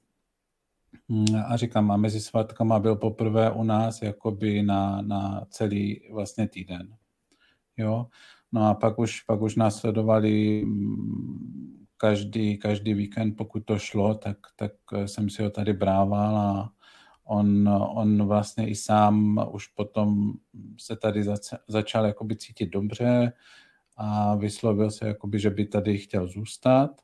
mm, 1.08 1.26
a 1.48 1.58
říkám, 1.58 1.92
a 1.92 1.98
mezi 1.98 2.22
svátkama 2.22 2.80
byl 2.80 2.96
poprvé 2.96 3.52
u 3.52 3.64
nás 3.64 4.02
jakoby 4.02 4.64
na, 4.64 5.02
na 5.02 5.46
celý 5.50 6.02
vlastně 6.12 6.48
týden. 6.48 6.96
Jo? 7.78 8.08
No 8.52 8.68
a 8.70 8.74
pak 8.74 9.00
už, 9.00 9.22
pak 9.22 9.42
už 9.42 9.56
následovali 9.56 10.66
mm, 10.66 11.83
každý, 12.04 12.58
každý 12.58 12.94
víkend, 12.94 13.34
pokud 13.34 13.60
to 13.60 13.80
šlo, 13.80 14.16
tak, 14.16 14.38
tak 14.56 14.72
jsem 15.06 15.30
si 15.30 15.44
ho 15.44 15.50
tady 15.50 15.74
brával 15.74 16.38
a, 16.38 16.72
on, 17.24 17.70
on 17.70 18.28
vlastně 18.28 18.70
i 18.70 18.76
sám 18.76 19.46
už 19.52 19.68
potom 19.68 20.34
se 20.78 20.96
tady 20.96 21.24
zač, 21.24 21.42
začal 21.68 22.06
jakoby 22.06 22.36
cítit 22.36 22.70
dobře 22.70 23.34
a 23.98 24.36
vyslovil 24.36 24.92
se, 24.92 25.08
jakoby, 25.08 25.40
že 25.40 25.50
by 25.50 25.66
tady 25.66 25.98
chtěl 25.98 26.28
zůstat. 26.28 27.02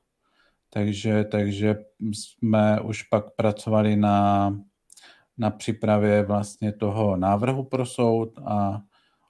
Takže, 0.70 1.24
takže 1.24 1.76
jsme 2.14 2.82
už 2.82 3.04
pak 3.04 3.36
pracovali 3.36 3.96
na, 3.96 4.50
na 5.38 5.50
přípravě 5.50 6.24
vlastně 6.24 6.72
toho 6.72 7.18
návrhu 7.18 7.64
pro 7.64 7.86
soud 7.86 8.40
a 8.46 8.82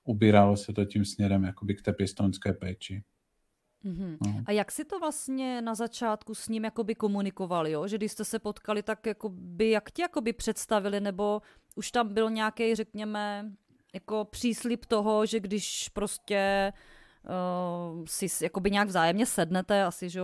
ubíralo 0.03 0.57
se 0.57 0.73
to 0.73 0.85
tím 0.85 1.05
směrem 1.05 1.43
jakoby 1.43 1.75
k 1.75 1.81
té 1.81 1.93
pěstonské 1.93 2.53
péči. 2.53 3.03
Mm-hmm. 3.85 4.17
No. 4.25 4.43
A 4.45 4.51
jak 4.51 4.71
si 4.71 4.85
to 4.85 4.99
vlastně 4.99 5.61
na 5.61 5.75
začátku 5.75 6.35
s 6.35 6.47
ním 6.47 6.63
jakoby 6.63 6.95
komunikovali, 6.95 7.71
jo? 7.71 7.87
že 7.87 7.97
když 7.97 8.11
jste 8.11 8.25
se 8.25 8.39
potkali, 8.39 8.83
tak 8.83 9.05
jakoby, 9.05 9.69
jak 9.69 9.91
ti 9.91 10.01
jakoby 10.01 10.33
představili, 10.33 10.99
nebo 10.99 11.41
už 11.75 11.91
tam 11.91 12.13
byl 12.13 12.29
nějaký, 12.29 12.75
řekněme, 12.75 13.51
jako 13.93 14.25
příslip 14.25 14.85
toho, 14.85 15.25
že 15.25 15.39
když 15.39 15.89
prostě 15.89 16.73
uh, 16.73 16.98
si 18.05 18.27
jakoby 18.41 18.71
nějak 18.71 18.87
vzájemně 18.87 19.25
sednete, 19.25 19.83
asi, 19.83 20.09
že 20.09 20.21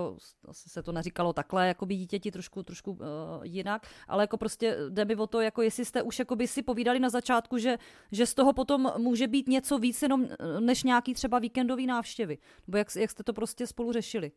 asi 0.47 0.69
se 0.69 0.83
to 0.83 0.91
neříkalo 0.91 1.33
takhle, 1.33 1.67
jako 1.67 1.85
by 1.85 1.95
dítěti 1.95 2.31
trošku, 2.31 2.63
trošku 2.63 2.91
uh, 2.91 2.97
jinak, 3.43 3.87
ale 4.07 4.23
jako 4.23 4.37
prostě 4.37 4.77
jde 4.89 5.05
mi 5.05 5.15
o 5.15 5.27
to, 5.27 5.41
jako 5.41 5.61
jestli 5.61 5.85
jste 5.85 6.01
už 6.01 6.19
jakoby 6.19 6.47
si 6.47 6.63
povídali 6.63 6.99
na 6.99 7.09
začátku, 7.09 7.57
že, 7.57 7.77
že 8.11 8.25
z 8.25 8.33
toho 8.33 8.53
potom 8.53 8.91
může 8.97 9.27
být 9.27 9.47
něco 9.47 9.77
víc 9.77 10.01
jenom 10.01 10.27
než 10.59 10.83
nějaký 10.83 11.13
třeba 11.13 11.39
víkendový 11.39 11.85
návštěvy, 11.85 12.37
nebo 12.67 12.77
jak, 12.77 12.95
jak 12.95 13.11
jste 13.11 13.23
to 13.23 13.33
prostě 13.33 13.67
spolu 13.67 13.91
řešili? 13.91 14.31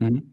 Hmm. 0.00 0.32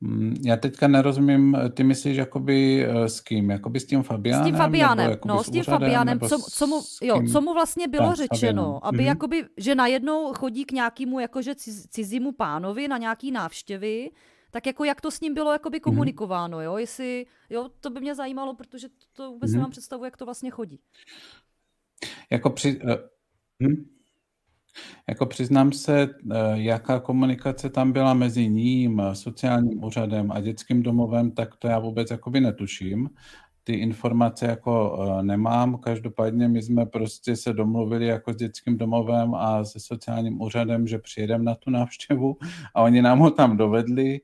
Mm, 0.00 0.34
já 0.44 0.56
teďka 0.56 0.88
nerozumím, 0.88 1.56
ty 1.74 1.84
myslíš 1.84 2.16
jakoby 2.16 2.84
eh, 2.84 3.08
s 3.08 3.20
kým? 3.20 3.50
Jakoby 3.50 3.80
s 3.80 3.86
tím 3.86 4.02
Fabiánem? 4.02 4.44
S 4.44 4.46
tím 4.46 4.56
Fabiánem, 4.56 5.16
no, 5.24 5.44
s 5.44 5.50
tím 5.50 5.64
Fabiánem, 5.64 6.20
co, 6.20 6.38
co, 6.38 6.66
mu, 6.66 6.82
jo, 7.02 7.22
co 7.32 7.40
mu 7.40 7.54
vlastně 7.54 7.88
bylo 7.88 8.08
tak, 8.08 8.16
řečeno, 8.16 8.86
aby 8.86 8.98
mm-hmm. 8.98 9.06
jakoby, 9.06 9.44
že 9.56 9.74
najednou 9.74 10.32
chodí 10.32 10.64
k 10.64 10.72
nějakému 10.72 11.20
jakože 11.20 11.54
cizímu 11.90 12.32
pánovi 12.32 12.88
na 12.88 12.98
nějaký 12.98 13.30
návštěvy, 13.30 14.10
tak 14.50 14.66
jako 14.66 14.84
jak 14.84 15.00
to 15.00 15.10
s 15.10 15.20
ním 15.20 15.34
bylo 15.34 15.52
jakoby 15.52 15.76
mhm. 15.76 15.82
komunikováno, 15.82 16.60
jo, 16.60 16.76
jestli, 16.76 17.26
jo, 17.50 17.70
to 17.80 17.90
by 17.90 18.00
mě 18.00 18.14
zajímalo, 18.14 18.54
protože 18.54 18.88
to, 18.88 18.94
to 19.12 19.30
vůbec 19.30 19.50
mm-hmm. 19.50 19.54
nemám 19.54 19.70
představu, 19.70 20.04
jak 20.04 20.16
to 20.16 20.24
vlastně 20.24 20.50
chodí. 20.50 20.80
Jako 22.30 22.50
při, 22.50 22.80
uh, 22.80 22.90
hm? 23.62 23.99
Jako 25.08 25.26
přiznám 25.26 25.72
se, 25.72 26.02
eh, 26.02 26.36
jaká 26.54 27.00
komunikace 27.00 27.70
tam 27.70 27.92
byla 27.92 28.14
mezi 28.14 28.48
ním, 28.48 29.02
sociálním 29.12 29.84
úřadem 29.84 30.32
a 30.32 30.40
dětským 30.40 30.82
domovem, 30.82 31.30
tak 31.30 31.56
to 31.56 31.68
já 31.68 31.78
vůbec 31.78 32.10
jakoby 32.10 32.40
netuším. 32.40 33.10
Ty 33.64 33.72
informace 33.72 34.46
jako 34.46 34.98
eh, 35.02 35.22
nemám, 35.22 35.78
každopádně 35.78 36.48
my 36.48 36.62
jsme 36.62 36.86
prostě 36.86 37.36
se 37.36 37.52
domluvili 37.52 38.06
jako 38.06 38.32
s 38.32 38.36
dětským 38.36 38.78
domovem 38.78 39.34
a 39.34 39.64
se 39.64 39.80
sociálním 39.80 40.40
úřadem, 40.42 40.86
že 40.86 40.98
přijedeme 40.98 41.44
na 41.44 41.54
tu 41.54 41.70
návštěvu 41.70 42.36
a 42.74 42.82
oni 42.82 43.02
nám 43.02 43.18
ho 43.18 43.30
tam 43.30 43.56
dovedli 43.56 44.20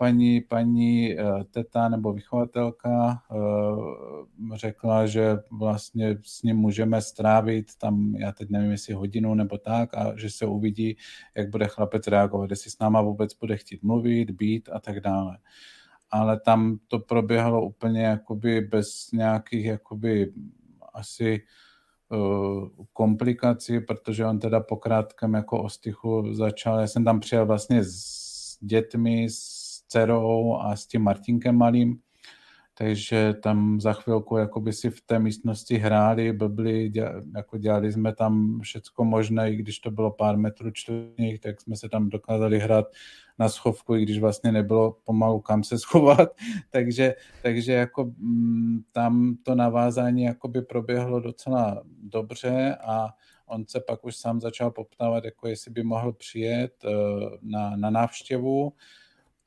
paní, 0.00 0.40
paní 0.40 1.12
eh, 1.12 1.24
teta 1.50 1.88
nebo 1.88 2.12
vychovatelka 2.12 3.22
eh, 3.32 4.56
řekla, 4.56 5.06
že 5.06 5.36
vlastně 5.50 6.18
s 6.22 6.42
ním 6.42 6.56
můžeme 6.56 7.02
strávit 7.02 7.66
tam, 7.78 8.14
já 8.14 8.32
teď 8.32 8.50
nevím, 8.50 8.70
jestli 8.70 8.94
hodinu 8.94 9.34
nebo 9.34 9.58
tak, 9.58 9.94
a 9.94 10.16
že 10.16 10.30
se 10.30 10.46
uvidí, 10.46 10.96
jak 11.36 11.50
bude 11.50 11.66
chlapec 11.68 12.06
reagovat, 12.06 12.50
jestli 12.50 12.70
s 12.70 12.78
náma 12.78 13.02
vůbec 13.02 13.34
bude 13.34 13.56
chtít 13.56 13.82
mluvit, 13.82 14.30
být 14.30 14.68
a 14.72 14.80
tak 14.80 15.00
dále. 15.00 15.38
Ale 16.10 16.40
tam 16.40 16.78
to 16.88 16.98
proběhlo 16.98 17.66
úplně 17.66 18.02
jakoby 18.02 18.60
bez 18.60 19.12
nějakých 19.12 19.64
jakoby 19.64 20.32
asi 20.94 21.42
uh, 22.08 22.68
komplikací, 22.92 23.80
protože 23.80 24.26
on 24.26 24.38
teda 24.38 24.60
po 24.60 24.76
krátkém 24.76 25.34
jako 25.34 25.62
ostychu 25.62 26.34
začal, 26.34 26.80
já 26.80 26.86
jsem 26.86 27.04
tam 27.04 27.20
přijel 27.20 27.46
vlastně 27.46 27.84
s 27.84 28.58
dětmi, 28.60 29.24
s 29.30 29.59
dcerou 29.90 30.56
a 30.56 30.76
s 30.76 30.86
tím 30.86 31.02
Martinkem 31.02 31.56
malým, 31.56 31.98
takže 32.74 33.34
tam 33.42 33.80
za 33.80 33.92
chvilku 33.92 34.36
jakoby 34.36 34.72
si 34.72 34.90
v 34.90 35.00
té 35.00 35.18
místnosti 35.18 35.76
hráli, 35.76 36.32
blbli, 36.32 36.92
jako 37.34 37.58
dělali 37.58 37.92
jsme 37.92 38.14
tam 38.14 38.60
všecko 38.60 39.04
možné, 39.04 39.50
i 39.50 39.56
když 39.56 39.78
to 39.78 39.90
bylo 39.90 40.10
pár 40.10 40.36
metrů 40.36 40.70
čtvrtních, 40.70 41.40
tak 41.40 41.60
jsme 41.60 41.76
se 41.76 41.88
tam 41.88 42.08
dokázali 42.08 42.58
hrát 42.58 42.86
na 43.38 43.48
schovku, 43.48 43.94
i 43.94 44.02
když 44.02 44.18
vlastně 44.18 44.52
nebylo 44.52 44.96
pomalu 45.04 45.40
kam 45.40 45.64
se 45.64 45.78
schovat, 45.84 46.28
takže, 46.70 47.14
takže 47.42 47.72
jako 47.72 48.04
mm, 48.04 48.80
tam 48.92 49.36
to 49.42 49.54
navázání 49.54 50.22
jakoby 50.22 50.62
proběhlo 50.62 51.20
docela 51.20 51.82
dobře 52.02 52.76
a 52.80 53.08
on 53.46 53.64
se 53.68 53.80
pak 53.80 54.04
už 54.04 54.16
sám 54.16 54.40
začal 54.40 54.70
poptávat, 54.70 55.24
jako 55.24 55.48
jestli 55.48 55.70
by 55.70 55.82
mohl 55.82 56.12
přijet 56.12 56.84
uh, 56.84 56.90
na, 57.42 57.76
na 57.76 57.90
návštěvu, 57.90 58.72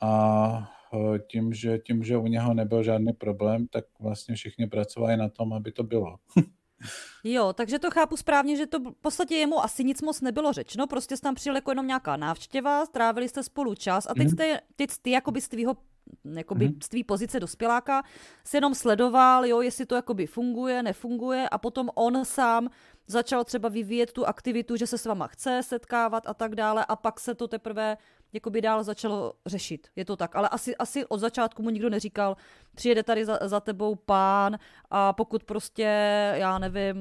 a 0.03 0.71
e, 0.93 1.19
tím 1.19 1.53
že, 1.53 1.77
tím, 1.77 2.03
že 2.03 2.17
u 2.17 2.27
něho 2.27 2.53
nebyl 2.53 2.83
žádný 2.83 3.13
problém, 3.13 3.67
tak 3.67 3.85
vlastně 3.99 4.35
všichni 4.35 4.67
pracovali 4.67 5.17
na 5.17 5.29
tom, 5.29 5.53
aby 5.53 5.71
to 5.71 5.83
bylo. 5.83 6.17
Jo, 7.23 7.53
takže 7.53 7.79
to 7.79 7.91
chápu 7.91 8.17
správně, 8.17 8.57
že 8.57 8.65
to 8.67 8.79
v 8.79 8.93
podstatě 9.01 9.35
jemu 9.35 9.63
asi 9.63 9.83
nic 9.83 10.01
moc 10.01 10.21
nebylo 10.21 10.53
řečeno, 10.53 10.87
prostě 10.87 11.17
jste 11.17 11.23
tam 11.23 11.35
přijel 11.35 11.55
jako 11.55 11.71
jenom 11.71 11.87
nějaká 11.87 12.17
návštěva, 12.17 12.85
strávili 12.85 13.29
jste 13.29 13.43
spolu 13.43 13.75
čas 13.75 14.07
a 14.09 14.13
teď, 14.13 14.23
mm. 14.23 14.29
jste, 14.29 14.59
teď 14.75 14.89
ty 15.01 15.11
jakoby 15.11 15.41
z 15.41 15.47
tvýho 15.47 15.77
jakoby 16.35 16.67
mm. 16.67 16.79
z 16.83 16.89
tvý 16.89 17.03
pozice 17.03 17.39
dospěláka 17.39 18.03
se 18.45 18.57
jenom 18.57 18.75
sledoval, 18.75 19.45
jo, 19.45 19.61
jestli 19.61 19.85
to 19.85 19.95
jakoby 19.95 20.27
funguje, 20.27 20.83
nefunguje 20.83 21.49
a 21.49 21.57
potom 21.57 21.89
on 21.95 22.25
sám 22.25 22.69
začal 23.07 23.43
třeba 23.43 23.69
vyvíjet 23.69 24.11
tu 24.11 24.25
aktivitu, 24.25 24.75
že 24.75 24.87
se 24.87 24.97
s 24.97 25.05
váma 25.05 25.27
chce 25.27 25.61
setkávat 25.63 26.27
a 26.27 26.33
tak 26.33 26.55
dále 26.55 26.85
a 26.85 26.95
pak 26.95 27.19
se 27.19 27.35
to 27.35 27.47
teprve 27.47 27.97
jakoby 28.33 28.61
dál 28.61 28.83
začalo 28.83 29.33
řešit. 29.45 29.87
Je 29.95 30.05
to 30.05 30.15
tak. 30.15 30.35
Ale 30.35 30.49
asi, 30.49 30.75
asi 30.75 31.05
od 31.05 31.17
začátku 31.17 31.63
mu 31.63 31.69
nikdo 31.69 31.89
neříkal, 31.89 32.37
přijede 32.75 33.03
tady 33.03 33.25
za, 33.25 33.39
za 33.41 33.59
tebou 33.59 33.95
pán 33.95 34.57
a 34.89 35.13
pokud 35.13 35.43
prostě, 35.43 35.83
já 36.35 36.59
nevím, 36.59 36.95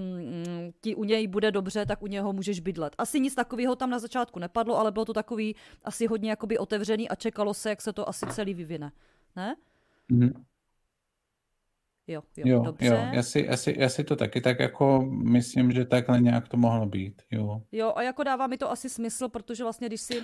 ti 0.81 0.95
u 0.95 1.05
něj 1.05 1.27
bude 1.27 1.51
dobře, 1.51 1.87
tak 1.87 2.03
u 2.03 2.07
něho 2.07 2.33
můžeš 2.33 2.61
bydlet. 2.61 2.95
Asi 2.99 3.21
nic 3.21 3.35
takového 3.35 3.77
tam 3.77 3.91
na 3.91 3.99
začátku 3.99 4.39
nepadlo, 4.39 4.79
ale 4.79 4.93
bylo 4.93 5.05
to 5.05 5.13
takový 5.13 5.57
asi 5.85 6.07
hodně 6.07 6.31
jakoby 6.31 6.59
otevřený 6.59 7.09
a 7.09 7.15
čekalo 7.15 7.55
se, 7.55 7.69
jak 7.71 7.83
se 7.83 7.93
to 7.93 8.09
asi 8.09 8.27
celý 8.27 8.55
vyvine. 8.55 8.93
Ne? 9.37 9.57
Mm-hmm. 10.11 10.45
Jo, 12.07 12.23
jo, 12.37 12.45
jo, 12.47 12.63
dobře. 12.63 12.87
jo 12.87 12.93
já, 13.13 13.23
si, 13.23 13.47
já, 13.49 13.57
si, 13.57 13.75
já 13.79 13.89
si 13.89 14.05
to 14.05 14.17
taky 14.17 14.41
tak 14.41 14.61
jako 14.61 15.03
myslím, 15.11 15.73
že 15.73 15.85
takhle 15.85 16.21
nějak 16.21 16.49
to 16.49 16.57
mohlo 16.57 16.87
být, 16.87 17.23
jo. 17.31 17.63
Jo, 17.73 17.93
a 17.97 18.03
jako 18.03 18.23
dává 18.23 18.47
mi 18.47 18.57
to 18.57 18.71
asi 18.71 18.89
smysl, 18.89 19.29
protože 19.29 19.63
vlastně, 19.63 19.87
když 19.87 20.01
si 20.01 20.23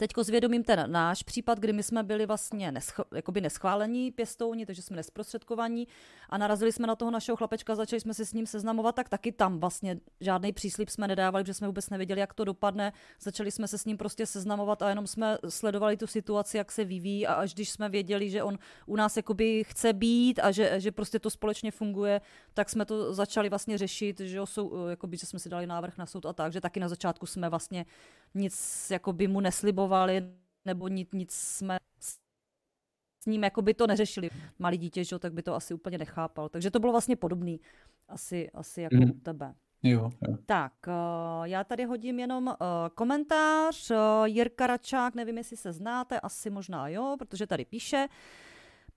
Teďko 0.00 0.24
zvědomím 0.24 0.64
ten 0.64 0.92
náš 0.92 1.22
případ, 1.22 1.58
kdy 1.58 1.72
my 1.72 1.82
jsme 1.82 2.02
byli 2.02 2.26
vlastně 2.26 2.72
nesch- 2.72 3.04
jakoby 3.14 3.40
neschválení 3.40 4.10
pěstouni, 4.10 4.66
takže 4.66 4.82
jsme 4.82 4.96
nesprostředkovaní 4.96 5.88
a 6.28 6.38
narazili 6.38 6.72
jsme 6.72 6.86
na 6.86 6.96
toho 6.96 7.10
našeho 7.10 7.36
chlapečka, 7.36 7.74
začali 7.74 8.00
jsme 8.00 8.14
se 8.14 8.26
s 8.26 8.32
ním 8.32 8.46
seznamovat, 8.46 8.94
tak 8.94 9.08
taky 9.08 9.32
tam 9.32 9.60
vlastně 9.60 10.00
žádný 10.20 10.52
příslip 10.52 10.88
jsme 10.88 11.08
nedávali, 11.08 11.44
protože 11.44 11.54
jsme 11.54 11.66
vůbec 11.66 11.90
nevěděli, 11.90 12.20
jak 12.20 12.34
to 12.34 12.44
dopadne. 12.44 12.92
Začali 13.20 13.50
jsme 13.50 13.68
se 13.68 13.78
s 13.78 13.84
ním 13.84 13.96
prostě 13.96 14.26
seznamovat 14.26 14.82
a 14.82 14.88
jenom 14.88 15.06
jsme 15.06 15.38
sledovali 15.48 15.96
tu 15.96 16.06
situaci, 16.06 16.56
jak 16.56 16.72
se 16.72 16.84
vyvíjí 16.84 17.26
a 17.26 17.34
až 17.34 17.54
když 17.54 17.70
jsme 17.70 17.88
věděli, 17.88 18.30
že 18.30 18.42
on 18.42 18.58
u 18.86 18.96
nás 18.96 19.16
jakoby 19.16 19.64
chce 19.64 19.92
být 19.92 20.38
a 20.38 20.50
že, 20.50 20.80
že 20.80 20.92
prostě 20.92 21.18
to 21.18 21.30
společně 21.30 21.70
funguje, 21.70 22.20
tak 22.54 22.70
jsme 22.70 22.84
to 22.84 23.14
začali 23.14 23.48
vlastně 23.48 23.78
řešit, 23.78 24.20
že, 24.20 24.40
jsou, 24.44 24.86
jakoby, 24.86 25.16
že 25.16 25.26
jsme 25.26 25.38
si 25.38 25.48
dali 25.48 25.66
návrh 25.66 25.98
na 25.98 26.06
soud 26.06 26.26
a 26.26 26.32
tak, 26.32 26.52
že 26.52 26.60
taky 26.60 26.80
na 26.80 26.88
začátku 26.88 27.26
jsme 27.26 27.48
vlastně 27.48 27.86
nic 28.34 28.86
jakoby 28.90 29.28
mu 29.28 29.40
neslibovali, 29.40 29.89
nebo 30.64 30.88
nic, 30.88 31.08
nic 31.12 31.32
jsme 31.32 31.78
s 33.20 33.26
ním 33.26 33.44
jako 33.44 33.62
by 33.62 33.74
to 33.74 33.86
neřešili. 33.86 34.30
Malý 34.58 34.78
dítě, 34.78 35.04
že, 35.04 35.18
tak 35.18 35.32
by 35.32 35.42
to 35.42 35.54
asi 35.54 35.74
úplně 35.74 35.98
nechápal. 35.98 36.48
Takže 36.48 36.70
to 36.70 36.78
bylo 36.78 36.92
vlastně 36.92 37.16
podobný 37.16 37.60
asi, 38.08 38.50
asi 38.50 38.82
jako 38.82 38.96
mm. 38.96 39.10
u 39.10 39.20
tebe. 39.20 39.54
Jo, 39.82 40.10
jo. 40.28 40.36
Tak, 40.46 40.72
uh, 40.86 41.44
já 41.44 41.64
tady 41.64 41.84
hodím 41.84 42.18
jenom 42.18 42.46
uh, 42.46 42.54
komentář. 42.94 43.90
Uh, 43.90 43.96
Jirka 44.24 44.66
Račák, 44.66 45.14
nevím, 45.14 45.38
jestli 45.38 45.56
se 45.56 45.72
znáte, 45.72 46.20
asi 46.20 46.50
možná 46.50 46.88
jo, 46.88 47.16
protože 47.18 47.46
tady 47.46 47.64
píše. 47.64 48.08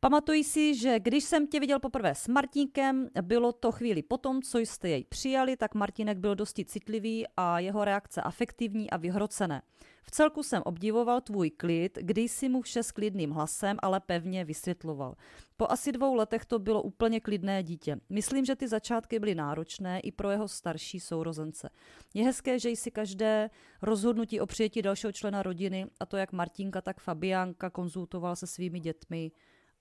Pamatuji 0.04 0.44
si, 0.44 0.76
že 0.76 1.00
když 1.00 1.24
jsem 1.24 1.48
tě 1.48 1.60
viděl 1.60 1.80
poprvé 1.80 2.16
s 2.16 2.28
Martínkem, 2.28 3.10
bylo 3.22 3.52
to 3.52 3.72
chvíli 3.72 4.02
potom, 4.02 4.42
co 4.42 4.60
jste 4.60 4.90
jej 4.90 5.04
přijali, 5.04 5.58
tak 5.58 5.76
Martinek 5.76 6.18
byl 6.18 6.36
dosti 6.36 6.66
citlivý 6.66 7.26
a 7.38 7.60
jeho 7.60 7.86
reakce 7.86 8.22
afektivní 8.22 8.90
a 8.90 8.98
vyhrocené. 8.98 9.62
V 10.04 10.12
celku 10.12 10.44
jsem 10.44 10.62
obdivoval 10.66 11.22
tvůj 11.22 11.50
klid, 11.50 11.98
když 12.02 12.32
si 12.32 12.50
mu 12.50 12.62
vše 12.62 12.84
s 12.84 12.92
klidným 12.92 13.32
hlasem, 13.32 13.78
ale 13.82 14.00
pevně 14.00 14.46
vysvětloval. 14.46 15.16
Po 15.58 15.72
asi 15.72 15.92
dvou 15.92 16.16
letech 16.16 16.46
to 16.46 16.60
bylo 16.60 16.82
úplně 16.82 17.20
klidné 17.20 17.64
dítě. 17.64 18.00
Myslím, 18.10 18.46
že 18.46 18.56
ty 18.56 18.68
začátky 18.68 19.20
byly 19.20 19.36
náročné 19.36 20.00
i 20.00 20.12
pro 20.12 20.30
jeho 20.32 20.48
starší 20.48 21.00
sourozence. 21.00 21.70
Je 22.14 22.26
hezké, 22.26 22.60
že 22.60 22.70
jsi 22.70 22.92
každé 22.92 23.50
rozhodnutí 23.82 24.40
o 24.40 24.46
přijetí 24.46 24.82
dalšího 24.82 25.12
člena 25.12 25.44
rodiny, 25.44 25.86
a 26.00 26.06
to 26.06 26.18
jak 26.18 26.32
Martinka, 26.32 26.82
tak 26.82 27.00
Fabiánka, 27.00 27.70
konzultoval 27.70 28.36
se 28.36 28.48
svými 28.48 28.80
dětmi 28.80 29.32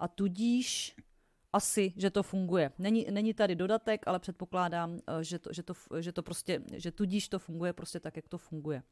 a 0.03 0.09
tudíž 0.09 0.97
asi, 1.53 1.93
že 1.97 2.11
to 2.11 2.23
funguje. 2.23 2.73
Není, 2.79 3.07
není 3.11 3.35
tady 3.35 3.55
dodatek, 3.55 4.03
ale 4.07 4.19
předpokládám, 4.19 4.99
eh, 4.99 5.25
že 5.25 5.39
to, 5.39 5.53
že, 5.53 5.63
to, 5.63 5.75
že 6.01 6.13
to 6.13 6.23
prostě, 6.23 6.63
že 6.73 6.93
tudíž 6.93 7.29
to 7.29 7.39
funguje 7.39 7.73
prostě 7.73 8.01
tak, 8.01 8.17
jak 8.17 8.29
to 8.29 8.39
funguje. 8.39 8.83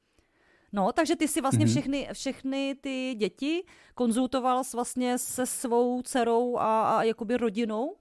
No, 0.72 0.92
takže 0.92 1.16
ty 1.16 1.28
si 1.28 1.40
vlastně 1.40 1.66
mm-hmm. 1.66 1.70
všechny, 1.70 2.08
všechny 2.12 2.76
ty 2.80 3.14
děti 3.18 3.64
konzultoval 3.94 4.62
vlastně 4.74 5.18
se 5.18 5.46
svou 5.46 6.02
dcerou 6.02 6.56
a, 6.56 6.98
a 6.98 7.02
jakoby 7.02 7.36
rodinou, 7.36 7.96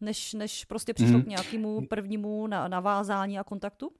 než, 0.00 0.34
než 0.34 0.64
prostě 0.64 0.94
přišlo 0.94 1.18
mm-hmm. 1.18 1.24
k 1.24 1.26
nějakému 1.26 1.86
prvnímu 1.86 2.46
navázání 2.46 3.38
a 3.38 3.44
kontaktu? 3.44 3.92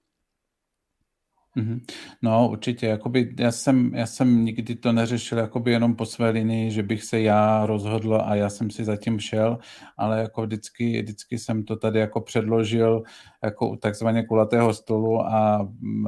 Mhm. 1.55 1.81
No, 2.23 2.49
určitě. 2.51 2.87
Jakoby 2.87 3.35
já, 3.39 3.53
jsem, 3.53 3.95
já 3.95 4.07
jsem 4.07 4.45
nikdy 4.45 4.75
to 4.75 4.93
neřešil 4.93 5.39
jakoby 5.39 5.71
jenom 5.73 5.97
po 5.97 6.07
své 6.07 6.31
linii, 6.31 6.71
že 6.71 6.83
bych 6.83 7.05
se 7.05 7.21
já 7.21 7.67
rozhodl 7.67 8.19
a 8.25 8.35
já 8.35 8.51
jsem 8.51 8.71
si 8.71 8.85
zatím 8.85 9.19
šel, 9.19 9.59
ale 9.97 10.21
jako 10.21 10.43
vždycky, 10.43 11.03
vždycky 11.03 11.39
jsem 11.39 11.65
to 11.65 11.77
tady 11.77 11.99
jako 12.01 12.21
předložil 12.21 13.03
jako 13.45 13.69
u 13.71 13.77
takzvaně 13.77 14.23
kulatého 14.27 14.75
stolu 14.75 15.21
a, 15.21 15.69
mm, 15.81 16.07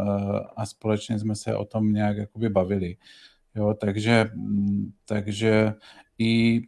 a 0.56 0.66
společně 0.66 1.18
jsme 1.18 1.34
se 1.36 1.56
o 1.56 1.64
tom 1.64 1.92
nějak 1.92 2.16
jakoby 2.16 2.48
bavili. 2.48 2.96
Jo, 3.54 3.74
takže, 3.74 4.30
mm, 4.34 4.92
takže 5.04 5.74
i 6.18 6.62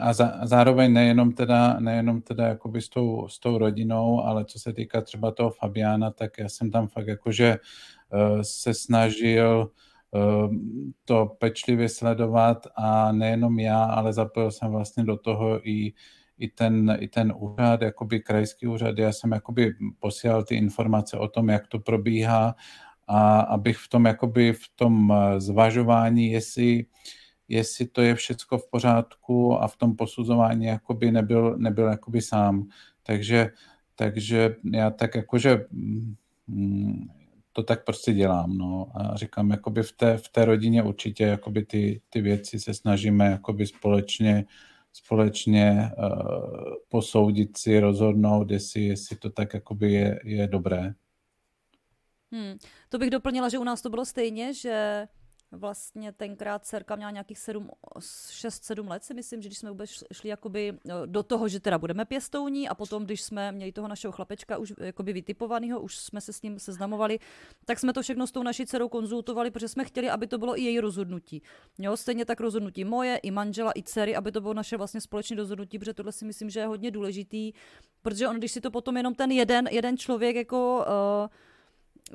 a, 0.00 0.12
za, 0.12 0.26
a 0.26 0.46
zároveň 0.46 0.92
nejenom 0.92 1.32
teda, 1.32 1.80
nejenom 1.80 2.22
teda 2.22 2.46
jakoby 2.46 2.82
s 2.82 2.88
tou, 2.88 3.28
s 3.28 3.38
tou 3.38 3.58
rodinou, 3.58 4.20
ale 4.24 4.44
co 4.44 4.58
se 4.58 4.72
týká 4.72 5.00
třeba 5.00 5.30
toho 5.30 5.50
Fabiána, 5.50 6.10
tak 6.10 6.38
já 6.38 6.48
jsem 6.48 6.70
tam 6.70 6.88
fakt 6.88 7.06
jakože 7.06 7.58
Eh, 7.58 7.95
se 8.42 8.74
snažil 8.74 9.70
eh, 10.14 10.18
to 11.04 11.26
pečlivě 11.38 11.88
sledovat 11.88 12.66
a 12.76 13.12
nejenom 13.12 13.58
já, 13.58 13.84
ale 13.84 14.12
zapojil 14.12 14.50
jsem 14.50 14.70
vlastně 14.70 15.04
do 15.04 15.16
toho 15.16 15.68
i, 15.68 15.92
i, 16.38 16.48
ten, 16.48 16.96
i 17.00 17.08
ten 17.08 17.32
úřad, 17.36 17.82
jakoby 17.82 18.20
krajský 18.20 18.66
úřad. 18.66 18.98
Já 18.98 19.12
jsem 19.12 19.32
jakoby 19.32 19.74
posílal 19.98 20.44
ty 20.44 20.54
informace 20.54 21.18
o 21.18 21.28
tom, 21.28 21.48
jak 21.48 21.66
to 21.66 21.78
probíhá 21.78 22.54
a 23.08 23.40
abych 23.40 23.76
v 23.76 23.88
tom 23.88 24.04
jakoby 24.04 24.52
v 24.52 24.68
tom 24.76 25.12
eh, 25.12 25.40
zvažování, 25.40 26.30
jestli, 26.30 26.86
jestli 27.48 27.86
to 27.86 28.02
je 28.02 28.14
všecko 28.14 28.58
v 28.58 28.70
pořádku 28.70 29.62
a 29.62 29.68
v 29.68 29.76
tom 29.76 29.96
posuzování 29.96 30.66
jakoby 30.66 31.10
nebyl, 31.10 31.58
nebyl 31.58 31.86
jakoby 31.86 32.20
sám. 32.22 32.68
Takže, 33.02 33.50
takže 33.94 34.56
já 34.72 34.90
tak 34.90 35.14
jakože 35.14 35.66
mm, 36.46 37.08
to 37.56 37.62
tak 37.62 37.84
prostě 37.84 38.12
dělám, 38.12 38.58
no. 38.58 38.86
A 38.94 39.16
říkám, 39.16 39.50
jakoby 39.50 39.82
v 39.82 39.92
té, 39.92 40.16
v 40.16 40.28
té 40.28 40.44
rodině 40.44 40.82
určitě 40.82 41.24
jakoby 41.24 41.64
ty, 41.64 42.00
ty 42.10 42.20
věci 42.20 42.60
se 42.60 42.74
snažíme 42.74 43.26
jakoby 43.26 43.66
společně, 43.66 44.44
společně 44.92 45.90
uh, 45.98 46.74
posoudit 46.88 47.56
si, 47.56 47.80
rozhodnout, 47.80 48.50
jestli, 48.50 48.82
jestli 48.82 49.16
to 49.16 49.30
tak 49.30 49.54
jakoby 49.54 49.92
je, 49.92 50.20
je 50.24 50.46
dobré. 50.46 50.94
Hmm. 52.32 52.58
To 52.88 52.98
bych 52.98 53.10
doplnila, 53.10 53.48
že 53.48 53.58
u 53.58 53.64
nás 53.64 53.82
to 53.82 53.90
bylo 53.90 54.04
stejně, 54.04 54.54
že 54.54 55.06
vlastně 55.56 56.12
tenkrát 56.12 56.64
dcerka 56.64 56.96
měla 56.96 57.10
nějakých 57.10 57.38
6-7 57.38 58.88
let, 58.88 59.04
si 59.04 59.14
myslím, 59.14 59.42
že 59.42 59.48
když 59.48 59.58
jsme 59.58 59.70
vůbec 59.70 59.90
šli 60.12 60.28
jakoby 60.28 60.72
no, 60.84 61.06
do 61.06 61.22
toho, 61.22 61.48
že 61.48 61.60
teda 61.60 61.78
budeme 61.78 62.04
pěstouní 62.04 62.68
a 62.68 62.74
potom, 62.74 63.04
když 63.04 63.22
jsme 63.22 63.52
měli 63.52 63.72
toho 63.72 63.88
našeho 63.88 64.12
chlapečka 64.12 64.58
už 64.58 64.72
jakoby 64.78 65.12
vytipovaného, 65.12 65.80
už 65.80 65.96
jsme 65.96 66.20
se 66.20 66.32
s 66.32 66.42
ním 66.42 66.58
seznamovali, 66.58 67.18
tak 67.64 67.78
jsme 67.78 67.92
to 67.92 68.02
všechno 68.02 68.26
s 68.26 68.32
tou 68.32 68.42
naší 68.42 68.66
dcerou 68.66 68.88
konzultovali, 68.88 69.50
protože 69.50 69.68
jsme 69.68 69.84
chtěli, 69.84 70.10
aby 70.10 70.26
to 70.26 70.38
bylo 70.38 70.58
i 70.58 70.62
její 70.62 70.80
rozhodnutí. 70.80 71.42
Jo, 71.78 71.96
stejně 71.96 72.24
tak 72.24 72.40
rozhodnutí 72.40 72.84
moje, 72.84 73.16
i 73.16 73.30
manžela, 73.30 73.72
i 73.76 73.82
dcery, 73.82 74.16
aby 74.16 74.32
to 74.32 74.40
bylo 74.40 74.54
naše 74.54 74.76
vlastně 74.76 75.00
společné 75.00 75.36
rozhodnutí, 75.36 75.78
protože 75.78 75.94
tohle 75.94 76.12
si 76.12 76.24
myslím, 76.24 76.50
že 76.50 76.60
je 76.60 76.66
hodně 76.66 76.90
důležitý, 76.90 77.52
protože 78.02 78.28
on, 78.28 78.36
když 78.36 78.52
si 78.52 78.60
to 78.60 78.70
potom 78.70 78.96
jenom 78.96 79.14
ten 79.14 79.30
jeden, 79.30 79.66
jeden 79.70 79.96
člověk 79.96 80.36
jako 80.36 80.86
uh, 80.86 81.28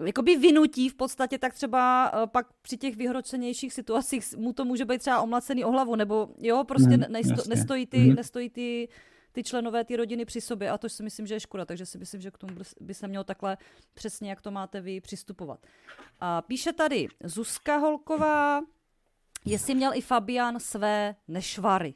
jakoby 0.05 0.37
vynutí 0.37 0.89
v 0.89 0.95
podstatě, 0.95 1.37
tak 1.37 1.53
třeba 1.53 2.11
uh, 2.13 2.29
pak 2.29 2.47
při 2.61 2.77
těch 2.77 2.95
vyhročenějších 2.95 3.73
situacích 3.73 4.37
mu 4.37 4.53
to 4.53 4.65
může 4.65 4.85
být 4.85 4.99
třeba 4.99 5.21
omlacený 5.21 5.65
o 5.65 5.71
hlavu, 5.71 5.95
nebo 5.95 6.29
jo, 6.39 6.63
prostě 6.63 6.97
mm, 6.97 7.03
nesto, 7.09 7.49
nestojí, 7.49 7.85
ty, 7.85 7.97
mm. 7.97 8.15
nestojí 8.15 8.49
ty, 8.49 8.89
ty 9.31 9.43
členové 9.43 9.83
ty 9.83 9.95
rodiny 9.95 10.25
při 10.25 10.41
sobě 10.41 10.69
a 10.69 10.77
to 10.77 10.89
si 10.89 11.03
myslím, 11.03 11.27
že 11.27 11.33
je 11.33 11.39
škoda, 11.39 11.65
takže 11.65 11.85
si 11.85 11.97
myslím, 11.97 12.21
že 12.21 12.31
k 12.31 12.37
tomu 12.37 12.53
by 12.81 12.93
se 12.93 13.07
mělo 13.07 13.23
takhle 13.23 13.57
přesně, 13.93 14.29
jak 14.29 14.41
to 14.41 14.51
máte 14.51 14.81
vy, 14.81 15.01
přistupovat. 15.01 15.65
A 16.19 16.41
píše 16.41 16.73
tady 16.73 17.07
Zuzka 17.23 17.77
Holková, 17.77 18.61
jestli 19.45 19.75
měl 19.75 19.93
i 19.93 20.01
Fabian 20.01 20.59
své 20.59 21.15
nešvary. 21.27 21.93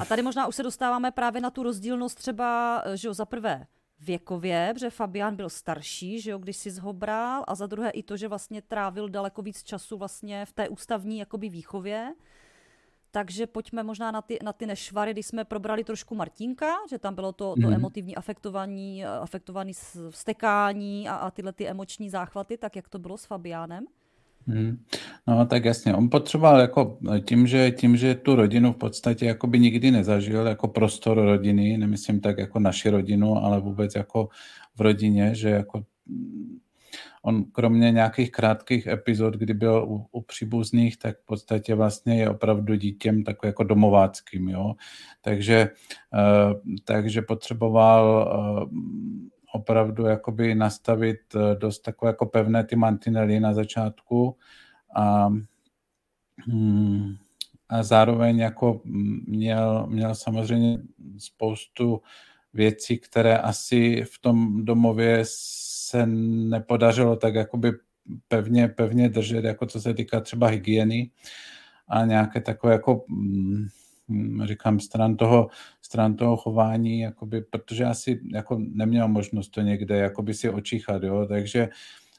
A 0.00 0.04
tady 0.04 0.22
možná 0.22 0.46
už 0.46 0.56
se 0.56 0.62
dostáváme 0.62 1.10
právě 1.10 1.40
na 1.40 1.50
tu 1.50 1.62
rozdílnost 1.62 2.18
třeba, 2.18 2.82
že 2.94 3.08
jo, 3.08 3.14
za 3.14 3.24
prvé 3.24 3.66
věkově, 4.02 4.70
protože 4.74 4.90
Fabián 4.90 5.36
byl 5.36 5.50
starší, 5.50 6.20
že 6.20 6.30
jo, 6.30 6.38
když 6.38 6.56
si 6.56 6.70
ho 6.80 6.92
bral, 6.92 7.44
a 7.48 7.54
za 7.54 7.66
druhé 7.66 7.90
i 7.90 8.02
to, 8.02 8.16
že 8.16 8.28
vlastně 8.28 8.62
trávil 8.62 9.08
daleko 9.08 9.42
víc 9.42 9.62
času 9.62 9.98
vlastně 9.98 10.46
v 10.46 10.52
té 10.52 10.68
ústavní 10.68 11.18
jakoby 11.18 11.48
výchově. 11.48 12.14
Takže 13.10 13.46
pojďme 13.46 13.82
možná 13.82 14.10
na 14.10 14.22
ty, 14.22 14.38
na 14.42 14.52
ty 14.52 14.66
nešvary, 14.66 15.12
když 15.12 15.26
jsme 15.26 15.44
probrali 15.44 15.84
trošku 15.84 16.14
Martinka, 16.14 16.76
že 16.90 16.98
tam 16.98 17.14
bylo 17.14 17.32
to, 17.32 17.54
to 17.54 17.68
mm. 17.68 17.72
emotivní 17.72 18.16
afektování, 18.16 19.04
afektovaný 19.04 19.72
vstekání 20.10 21.08
a, 21.08 21.14
a 21.14 21.30
tyhle 21.30 21.52
ty 21.52 21.68
emoční 21.68 22.10
záchvaty, 22.10 22.56
tak 22.56 22.76
jak 22.76 22.88
to 22.88 22.98
bylo 22.98 23.18
s 23.18 23.24
Fabiánem? 23.24 23.86
Hmm. 24.46 24.84
No 25.28 25.46
tak 25.46 25.64
jasně, 25.64 25.94
on 25.94 26.10
potřeboval 26.10 26.60
jako 26.60 26.98
tím, 27.24 27.46
že, 27.46 27.70
tím, 27.70 27.96
že 27.96 28.14
tu 28.14 28.34
rodinu 28.34 28.72
v 28.72 28.76
podstatě 28.76 29.26
jako 29.26 29.46
by 29.46 29.60
nikdy 29.60 29.90
nezažil 29.90 30.46
jako 30.46 30.68
prostor 30.68 31.20
rodiny, 31.20 31.78
nemyslím 31.78 32.20
tak 32.20 32.38
jako 32.38 32.58
naši 32.58 32.90
rodinu, 32.90 33.36
ale 33.36 33.60
vůbec 33.60 33.94
jako 33.94 34.28
v 34.76 34.80
rodině, 34.80 35.34
že 35.34 35.48
jako 35.48 35.82
mm, 36.06 36.58
on 37.22 37.44
kromě 37.44 37.90
nějakých 37.90 38.32
krátkých 38.32 38.86
epizod, 38.86 39.34
kdy 39.34 39.54
byl 39.54 39.84
u, 39.88 40.06
u 40.12 40.20
příbuzných, 40.20 40.96
tak 40.96 41.18
v 41.18 41.26
podstatě 41.26 41.74
vlastně 41.74 42.18
je 42.18 42.30
opravdu 42.30 42.74
dítěm 42.74 43.24
takový 43.24 43.48
jako 43.48 43.64
domováckým, 43.64 44.48
jo. 44.48 44.74
Takže, 45.20 45.68
uh, 46.14 46.76
takže 46.84 47.22
potřeboval 47.22 48.32
uh, 48.62 48.70
opravdu 49.52 50.06
jakoby 50.06 50.54
nastavit 50.54 51.20
eh, 51.34 51.56
dost 51.56 51.80
takové 51.80 52.08
jako 52.08 52.26
pevné 52.26 52.64
ty 52.64 52.76
mantinely 52.76 53.40
na 53.40 53.54
začátku 53.54 54.36
a, 54.96 55.28
hmm, 56.46 57.16
a 57.68 57.82
zároveň 57.82 58.38
jako 58.38 58.80
měl, 59.26 59.86
měl 59.86 60.14
samozřejmě 60.14 60.78
spoustu 61.18 62.00
věcí, 62.54 62.98
které 62.98 63.38
asi 63.38 64.04
v 64.04 64.18
tom 64.18 64.64
domově 64.64 65.22
se 65.24 66.06
nepodařilo 66.06 67.16
tak 67.16 67.34
jakoby 67.34 67.72
pevně, 68.28 68.68
pevně 68.68 69.08
držet, 69.08 69.44
jako 69.44 69.66
co 69.66 69.80
se 69.80 69.94
týká 69.94 70.20
třeba 70.20 70.46
hygieny 70.46 71.10
a 71.88 72.04
nějaké 72.04 72.40
takové 72.40 72.72
jako 72.72 73.04
mm, 73.08 73.66
říkám, 74.44 74.80
stran 74.80 75.16
toho, 75.16 75.48
stran 75.92 76.16
toho 76.16 76.36
chování, 76.36 77.00
jakoby, 77.00 77.40
protože 77.40 77.84
asi 77.84 78.20
jako 78.32 78.58
neměl 78.58 79.08
možnost 79.08 79.48
to 79.48 79.60
někde 79.60 79.96
jakoby 79.96 80.34
si 80.34 80.50
očíchat, 80.50 81.02
jo, 81.02 81.26
takže, 81.28 81.68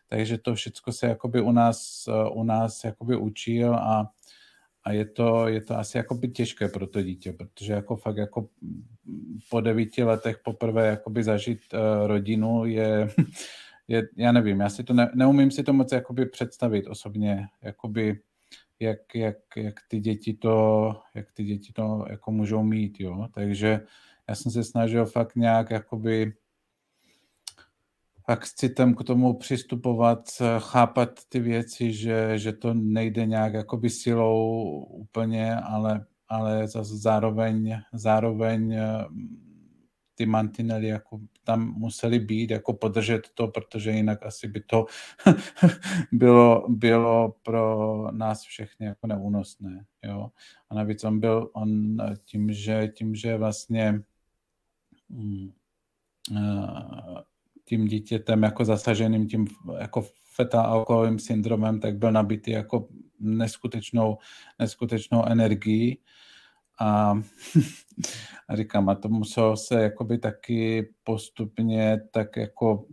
takže 0.08 0.38
to 0.38 0.56
všechno 0.56 0.94
se 0.94 1.08
jakoby 1.08 1.42
u 1.42 1.52
nás, 1.52 2.10
u 2.34 2.44
nás 2.44 2.84
jakoby 2.84 3.16
učil 3.16 3.76
a, 3.76 4.12
a 4.84 4.92
je 4.92 5.06
to, 5.06 5.48
je 5.48 5.62
to 5.62 5.78
asi 5.78 5.98
jakoby 5.98 6.28
těžké 6.28 6.68
pro 6.68 6.88
to 6.88 7.02
dítě, 7.02 7.34
protože 7.34 7.74
jako 7.74 7.96
fakt 7.96 8.18
jako 8.18 8.50
po 9.50 9.62
devíti 9.62 10.04
letech 10.04 10.38
poprvé 10.44 10.88
jakoby 10.88 11.24
zažít 11.24 11.62
uh, 11.74 12.08
rodinu 12.08 12.66
je, 12.66 13.08
je, 13.88 14.04
já 14.18 14.32
nevím, 14.32 14.60
já 14.60 14.70
si 14.70 14.84
to 14.84 14.94
ne, 14.94 15.12
neumím 15.16 15.52
si 15.52 15.64
to 15.64 15.74
moc 15.74 15.92
jakoby 15.92 16.26
představit 16.26 16.88
osobně, 16.88 17.48
jakoby 17.62 18.20
jak, 18.84 19.15
jak, 19.15 19.38
jak, 19.56 19.76
ty 19.88 20.00
děti 20.00 20.34
to, 20.34 20.91
jak 21.15 21.32
ty 21.32 21.43
děti 21.43 21.74
to 21.74 22.06
jako 22.10 22.32
můžou 22.32 22.63
mít, 22.63 23.00
jo. 23.00 23.28
Takže 23.34 23.82
já 24.30 24.36
jsem 24.36 24.52
se 24.52 24.63
snažil 24.63 25.06
fakt 25.06 25.36
nějak 25.36 25.72
jakoby 25.72 26.34
fakt 28.26 28.46
s 28.46 28.54
citem 28.54 28.96
k 28.96 29.04
tomu 29.04 29.34
přistupovat, 29.34 30.19
chápat 30.60 31.10
ty 31.30 31.39
věci, 31.39 31.93
že, 31.93 32.38
že 32.38 32.54
to 32.54 32.74
nejde 32.74 33.26
nějak 33.26 33.54
jakoby 33.54 33.89
silou 33.89 34.84
úplně, 34.84 35.56
ale, 35.56 36.06
ale 36.30 36.67
zároveň, 36.84 37.76
zároveň 37.93 38.78
ty 40.15 40.26
mantinely 40.26 40.88
jako 40.88 41.19
tam 41.43 41.73
museli 41.73 42.19
být, 42.19 42.52
jako 42.52 42.73
podržet 42.73 43.30
to, 43.34 43.47
protože 43.47 43.91
jinak 43.91 44.26
asi 44.26 44.47
by 44.47 44.62
to 44.62 44.86
bylo, 46.12 46.65
bylo 46.69 47.36
pro 47.43 48.08
nás 48.12 48.41
všechny 48.41 48.86
jako 48.86 49.08
neúnosné. 49.08 49.86
Jo? 50.04 50.32
A 50.69 50.76
navíc 50.76 51.04
on 51.04 51.19
byl, 51.19 51.49
on 51.54 51.97
tím, 52.26 52.54
že, 52.54 52.88
tím, 52.88 53.15
že 53.15 53.38
vlastně 53.38 54.02
mm, 55.10 55.52
eh, 56.38 57.23
tím 57.65 57.86
dítětem 57.86 58.43
jako 58.43 58.65
zasaženým 58.65 59.28
tím 59.28 59.47
jako 59.80 60.06
feta 60.36 60.62
alkoholovým 60.62 61.19
syndromem, 61.19 61.80
tak 61.80 61.97
byl 61.97 62.12
nabitý 62.12 62.52
jako 62.52 62.88
neskutečnou, 63.19 64.17
neskutečnou 64.60 65.26
energií 65.26 65.99
a, 66.84 67.13
a 68.50 68.56
říkám, 68.56 68.89
a 68.89 68.96
to 68.96 69.10
muselo 69.10 69.58
se 69.58 69.84
jakoby 69.84 70.17
taky 70.17 70.89
postupně 71.04 72.02
tak 72.12 72.38
jako 72.38 72.86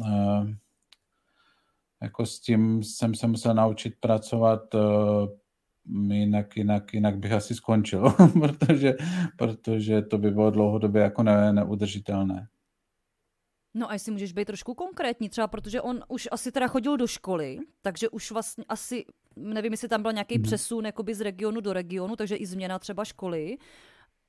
uh, 0.00 0.50
jako 2.02 2.26
s 2.26 2.40
tím 2.40 2.82
jsem 2.82 3.14
se 3.14 3.26
musel 3.26 3.54
naučit 3.54 3.94
pracovat 4.00 4.74
uh, 4.74 4.80
jinak, 6.12 6.56
jinak, 6.56 6.94
jinak 6.94 7.18
bych 7.18 7.32
asi 7.32 7.54
skončil, 7.54 8.10
protože, 8.40 8.94
protože 9.36 10.02
to 10.02 10.18
by 10.18 10.30
bylo 10.30 10.50
dlouhodobě 10.50 11.02
jako 11.02 11.22
ne, 11.22 11.52
neudržitelné. 11.52 12.48
No 13.74 13.90
a 13.90 13.92
jestli 13.92 14.12
můžeš 14.12 14.32
být 14.32 14.44
trošku 14.44 14.74
konkrétní, 14.74 15.28
třeba 15.28 15.46
protože 15.48 15.80
on 15.80 16.04
už 16.08 16.28
asi 16.32 16.52
teda 16.52 16.68
chodil 16.68 16.96
do 16.96 17.06
školy, 17.06 17.58
takže 17.82 18.08
už 18.08 18.30
vlastně 18.30 18.64
asi, 18.68 19.04
nevím, 19.38 19.72
jestli 19.72 19.88
tam 19.88 20.02
byl 20.02 20.12
nějaký 20.12 20.34
hmm. 20.34 20.42
přesun 20.42 20.86
jakoby 20.86 21.14
z 21.14 21.20
regionu 21.20 21.60
do 21.60 21.72
regionu, 21.72 22.16
takže 22.16 22.36
i 22.36 22.46
změna 22.46 22.78
třeba 22.78 23.04
školy. 23.04 23.58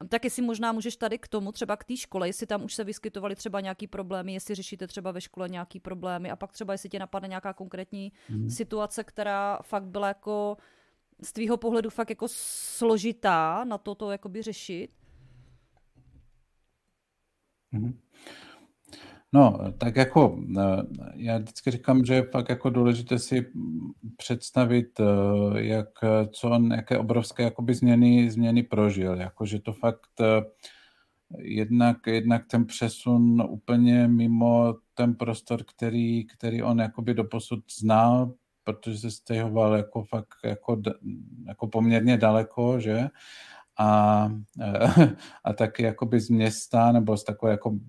Tak 0.10 0.24
jestli 0.24 0.41
možná 0.41 0.72
můžeš 0.72 0.95
tady 0.95 1.17
k 1.17 1.28
tomu, 1.28 1.52
třeba 1.52 1.78
k 1.78 1.84
té 1.84 1.98
škole, 1.98 2.28
jestli 2.28 2.48
tam 2.48 2.63
už 2.63 2.74
se 2.74 2.84
vyskytovaly 2.84 3.36
třeba 3.36 3.62
nějaký 3.62 3.88
problémy, 3.88 4.34
jestli 4.34 4.56
řešíte 4.56 4.88
třeba 4.88 5.12
ve 5.12 5.22
škole 5.22 5.50
nějaký 5.50 5.80
problémy 5.80 6.32
a 6.32 6.36
pak 6.36 6.52
třeba 6.52 6.74
jestli 6.74 6.89
tě 6.89 7.00
napadne 7.00 7.28
nějaká 7.28 7.54
konkrétní 7.54 8.12
hmm. 8.28 8.50
situace, 8.50 9.04
která 9.04 9.60
fakt 9.62 9.86
byla 9.86 10.08
jako 10.08 10.58
z 11.22 11.34
tvýho 11.34 11.58
pohledu 11.58 11.89
fakt 11.89 12.10
jako 12.10 12.28
složitá 12.32 13.63
na 13.63 13.78
toto 13.78 14.12
jakoby 14.12 14.41
řešit. 14.41 14.91
Hmm. 17.72 18.00
No, 19.34 19.60
tak 19.78 19.96
jako 19.96 20.39
eh, 20.60 20.84
já 21.15 21.38
vždycky 21.38 21.72
říkám, 21.72 22.06
že 22.06 22.13
je 22.13 22.24
fakt 22.24 22.50
jako 22.50 22.70
důležité 22.70 23.20
si 23.20 23.46
představit, 24.18 25.00
eh, 25.00 25.04
jak, 25.62 25.89
co 26.32 26.50
on, 26.50 26.72
jaké 26.72 26.98
obrovské 26.98 27.44
jakoby 27.44 27.74
změny, 27.74 28.32
změny 28.32 28.63
prožil, 28.63 29.15
jako 29.15 29.46
že 29.46 29.60
to 29.60 29.74
fakt 29.74 30.22
eh, 30.22 30.42
jednak, 31.38 31.98
jednak 32.08 32.48
ten 32.48 32.65
přesun 32.65 33.44
úplně 33.50 34.08
mimo 34.08 34.76
ten 34.94 35.15
prostor, 35.15 35.63
který, 35.63 36.28
který 36.28 36.63
on 36.63 36.80
jakoby 36.80 37.13
doposud 37.13 37.60
znal, 37.80 38.34
protože 38.63 38.98
se 38.98 39.12
stěhoval 39.12 39.76
jako 39.76 40.04
fakt 40.04 40.38
jako, 40.44 40.82
jako 41.48 41.68
poměrně 41.68 42.18
daleko, 42.18 42.80
že? 42.80 43.08
A, 43.80 44.32
a 45.44 45.54
taky 45.54 45.84
jakoby 45.84 46.20
z 46.20 46.30
města 46.30 46.92
nebo 46.92 47.18
z 47.18 47.24
takové 47.24 47.52
jako 47.52 47.80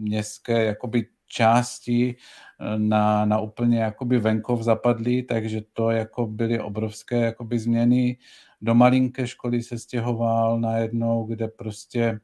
městské 0.00 0.64
jakoby 0.64 1.06
části 1.26 2.16
eh, 2.16 2.78
na, 2.78 3.24
na 3.24 3.40
úplně 3.40 3.78
jakoby 3.78 4.18
venkov 4.18 4.62
zapadly, 4.62 5.22
takže 5.22 5.60
to 5.72 5.90
jako 5.90 6.26
byly 6.26 6.60
obrovské 6.60 7.20
jakoby 7.20 7.58
změny. 7.58 8.18
Do 8.60 8.74
malinké 8.74 9.26
školy 9.26 9.62
se 9.62 9.78
stěhoval 9.78 10.60
najednou, 10.60 11.24
kde 11.24 11.48
prostě 11.48 12.20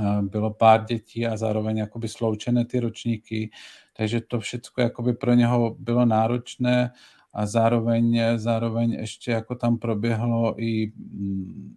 eh, 0.00 0.22
bylo 0.22 0.54
pár 0.54 0.84
dětí 0.84 1.26
a 1.26 1.36
zároveň 1.36 1.76
jakoby 1.76 2.08
sloučené 2.08 2.64
ty 2.64 2.80
ročníky, 2.80 3.50
takže 3.96 4.20
to 4.20 4.40
všechno 4.40 4.82
jakoby 4.82 5.12
pro 5.12 5.34
něho 5.34 5.76
bylo 5.78 6.04
náročné 6.04 6.90
a 7.32 7.46
zároveň, 7.46 8.20
zároveň 8.36 8.92
ještě 8.92 9.30
jako 9.30 9.54
tam 9.54 9.78
proběhlo 9.78 10.62
i 10.62 10.92
mm, 10.96 11.76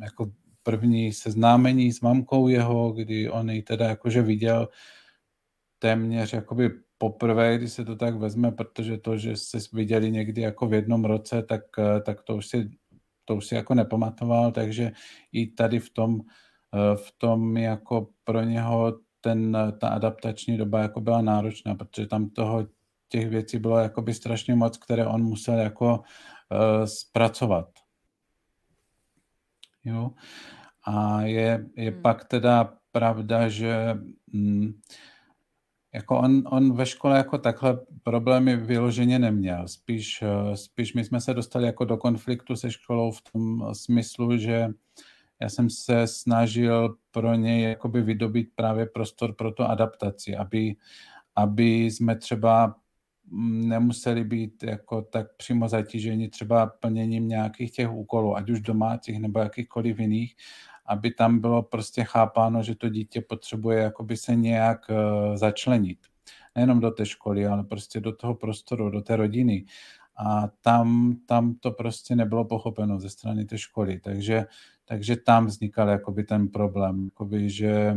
jako 0.00 0.30
první 0.66 1.12
seznámení 1.12 1.92
s 1.92 2.00
mamkou 2.00 2.48
jeho, 2.48 2.92
kdy 2.92 3.30
on 3.30 3.50
ji 3.50 3.62
teda 3.62 3.86
jakože 3.86 4.22
viděl 4.22 4.68
téměř 5.78 6.32
jakoby 6.32 6.70
poprvé, 6.98 7.58
když 7.58 7.72
se 7.72 7.84
to 7.84 7.96
tak 7.96 8.14
vezme, 8.14 8.52
protože 8.52 8.98
to, 8.98 9.16
že 9.16 9.36
se 9.36 9.58
viděli 9.72 10.10
někdy 10.10 10.40
jako 10.40 10.66
v 10.66 10.74
jednom 10.74 11.04
roce, 11.04 11.42
tak, 11.42 11.62
tak 12.02 12.22
to 12.22 12.36
už 12.36 12.46
si 12.46 12.70
to 13.24 13.36
už 13.36 13.46
si 13.46 13.54
jako 13.54 13.74
nepamatoval, 13.74 14.52
takže 14.52 14.92
i 15.32 15.46
tady 15.46 15.78
v 15.78 15.90
tom, 15.90 16.20
v 16.96 17.12
tom 17.18 17.56
jako 17.56 18.08
pro 18.24 18.42
něho 18.42 18.98
ten, 19.20 19.56
ta 19.80 19.88
adaptační 19.88 20.56
doba 20.56 20.80
jako 20.80 21.00
byla 21.00 21.22
náročná, 21.22 21.74
protože 21.74 22.06
tam 22.06 22.30
toho 22.30 22.66
těch 23.08 23.28
věcí 23.28 23.58
bylo 23.58 23.78
jakoby 23.78 24.14
strašně 24.14 24.54
moc, 24.54 24.78
které 24.78 25.06
on 25.06 25.22
musel 25.22 25.58
jako 25.58 25.98
uh, 25.98 26.84
zpracovat. 26.84 27.68
Jo. 29.84 30.10
A 30.86 31.22
je, 31.22 31.66
je 31.76 31.90
hmm. 31.90 32.02
pak 32.02 32.24
teda 32.24 32.74
pravda, 32.92 33.48
že 33.48 33.98
mm, 34.32 34.80
jako 35.94 36.18
on, 36.18 36.42
on 36.46 36.76
ve 36.76 36.86
škole 36.86 37.16
jako 37.16 37.38
takhle 37.38 37.78
problémy 38.02 38.56
vyloženě 38.56 39.18
neměl. 39.18 39.68
Spíš, 39.68 40.22
eh, 40.22 40.56
spíš 40.56 40.94
my 40.94 41.04
jsme 41.04 41.20
se 41.20 41.34
dostali 41.34 41.66
jako 41.66 41.84
do 41.84 41.96
konfliktu 41.96 42.56
se 42.56 42.70
školou 42.70 43.10
v 43.10 43.22
tom 43.32 43.74
smyslu, 43.74 44.36
že 44.36 44.68
já 45.40 45.48
jsem 45.48 45.70
se 45.70 46.06
snažil 46.06 46.96
pro 47.10 47.34
něj 47.34 47.62
jakoby 47.62 48.02
vydobít 48.02 48.48
právě 48.54 48.86
prostor 48.86 49.34
pro 49.34 49.52
tu 49.52 49.62
adaptaci, 49.62 50.36
aby, 50.36 50.76
aby 51.36 51.84
jsme 51.84 52.16
třeba 52.16 52.76
nemuseli 53.32 54.24
být 54.24 54.62
jako 54.62 55.02
tak 55.02 55.36
přímo 55.36 55.68
zatíženi 55.68 56.28
třeba 56.28 56.66
plněním 56.66 57.28
nějakých 57.28 57.72
těch 57.72 57.92
úkolů, 57.92 58.36
ať 58.36 58.50
už 58.50 58.60
domácích 58.60 59.18
nebo 59.20 59.38
jakýchkoliv 59.38 59.98
jiných, 59.98 60.36
aby 60.86 61.10
tam 61.10 61.38
bylo 61.38 61.62
prostě 61.62 62.04
chápáno, 62.04 62.62
že 62.62 62.74
to 62.74 62.88
dítě 62.88 63.20
potřebuje 63.20 63.78
jakoby 63.78 64.16
se 64.16 64.34
nějak 64.34 64.80
uh, 64.90 65.36
začlenit. 65.36 65.98
Nejenom 66.54 66.80
do 66.80 66.90
té 66.90 67.06
školy, 67.06 67.46
ale 67.46 67.64
prostě 67.64 68.00
do 68.00 68.12
toho 68.12 68.34
prostoru, 68.34 68.90
do 68.90 69.00
té 69.00 69.16
rodiny. 69.16 69.64
A 70.16 70.48
tam, 70.60 71.16
tam 71.26 71.54
to 71.54 71.70
prostě 71.70 72.16
nebylo 72.16 72.44
pochopeno 72.44 73.00
ze 73.00 73.10
strany 73.10 73.44
té 73.44 73.58
školy. 73.58 74.00
Takže, 74.00 74.46
takže 74.84 75.16
tam 75.16 75.46
vznikal 75.46 75.88
jakoby 75.88 76.24
ten 76.24 76.48
problém, 76.48 77.04
jakoby, 77.04 77.50
že 77.50 77.94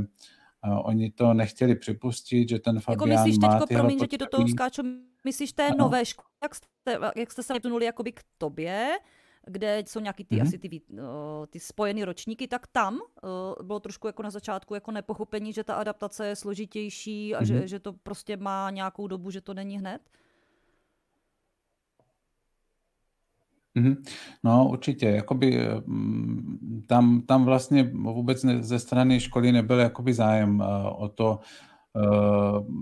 oni 0.63 1.11
to 1.11 1.33
nechtěli 1.33 1.75
připustit, 1.75 2.49
že 2.49 2.59
ten 2.59 2.75
jako 2.75 2.91
Fabián 2.91 3.09
jako 3.09 3.23
myslíš 3.23 3.39
má 3.39 3.49
tyhle 3.49 3.67
promiň, 3.67 3.99
že 3.99 4.07
ti 4.07 4.17
do 4.17 4.25
toho 4.25 4.47
skáču, 4.47 4.81
myslíš 5.23 5.53
té 5.53 5.67
ano. 5.67 5.77
nové 5.77 6.05
školy, 6.05 6.27
jak 6.43 6.55
jste, 6.55 6.69
jak 7.15 7.31
jste 7.31 7.43
se 7.43 7.53
vtunuli 7.59 7.85
jakoby 7.85 8.11
k 8.11 8.21
tobě, 8.37 8.99
kde 9.47 9.83
jsou 9.87 9.99
nějaký 9.99 10.25
ty, 10.25 10.35
mm-hmm. 10.35 10.41
asi 10.41 10.57
ty, 10.57 10.81
uh, 10.91 10.99
ty 11.49 11.59
spojené 11.59 12.05
ročníky, 12.05 12.47
tak 12.47 12.67
tam 12.67 12.93
uh, 12.93 13.65
bylo 13.65 13.79
trošku 13.79 14.07
jako 14.07 14.23
na 14.23 14.29
začátku 14.29 14.73
jako 14.73 14.91
nepochopení, 14.91 15.53
že 15.53 15.63
ta 15.63 15.75
adaptace 15.75 16.27
je 16.27 16.35
složitější 16.35 17.35
a 17.35 17.41
mm-hmm. 17.41 17.45
že, 17.45 17.53
mhm. 17.53 17.67
že 17.67 17.79
to 17.79 17.93
prostě 17.93 18.37
má 18.37 18.69
nějakou 18.69 19.07
dobu, 19.07 19.31
že 19.31 19.41
to 19.41 19.53
není 19.53 19.79
hned? 19.79 20.01
No 24.43 24.69
určitě, 24.69 25.05
jakoby 25.05 25.67
mm, 25.85 26.83
tam, 26.87 27.21
tam 27.21 27.45
vlastně 27.45 27.83
vůbec 27.93 28.43
ne, 28.43 28.63
ze 28.63 28.79
strany 28.79 29.19
školy 29.19 29.51
nebyl 29.51 29.79
jakoby 29.79 30.13
zájem 30.13 30.59
uh, 30.59 31.03
o 31.03 31.09
to, 31.09 31.39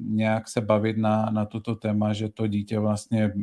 nějak 0.09 0.47
se 0.49 0.61
bavit 0.61 0.97
na, 0.97 1.29
na 1.29 1.45
tuto 1.45 1.75
téma, 1.75 2.13
že 2.13 2.29
to 2.29 2.47
dítě 2.47 2.79
vlastně 2.79 3.33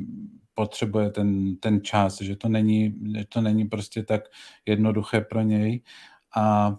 potřebuje 0.54 1.10
ten, 1.10 1.56
ten 1.56 1.80
čas, 1.80 2.20
že 2.20 2.36
to 2.36 2.48
není, 2.48 2.94
že 3.16 3.24
to 3.28 3.40
není 3.40 3.64
prostě 3.64 4.02
tak 4.02 4.22
jednoduché 4.66 5.20
pro 5.20 5.42
něj. 5.42 5.82
A 6.36 6.76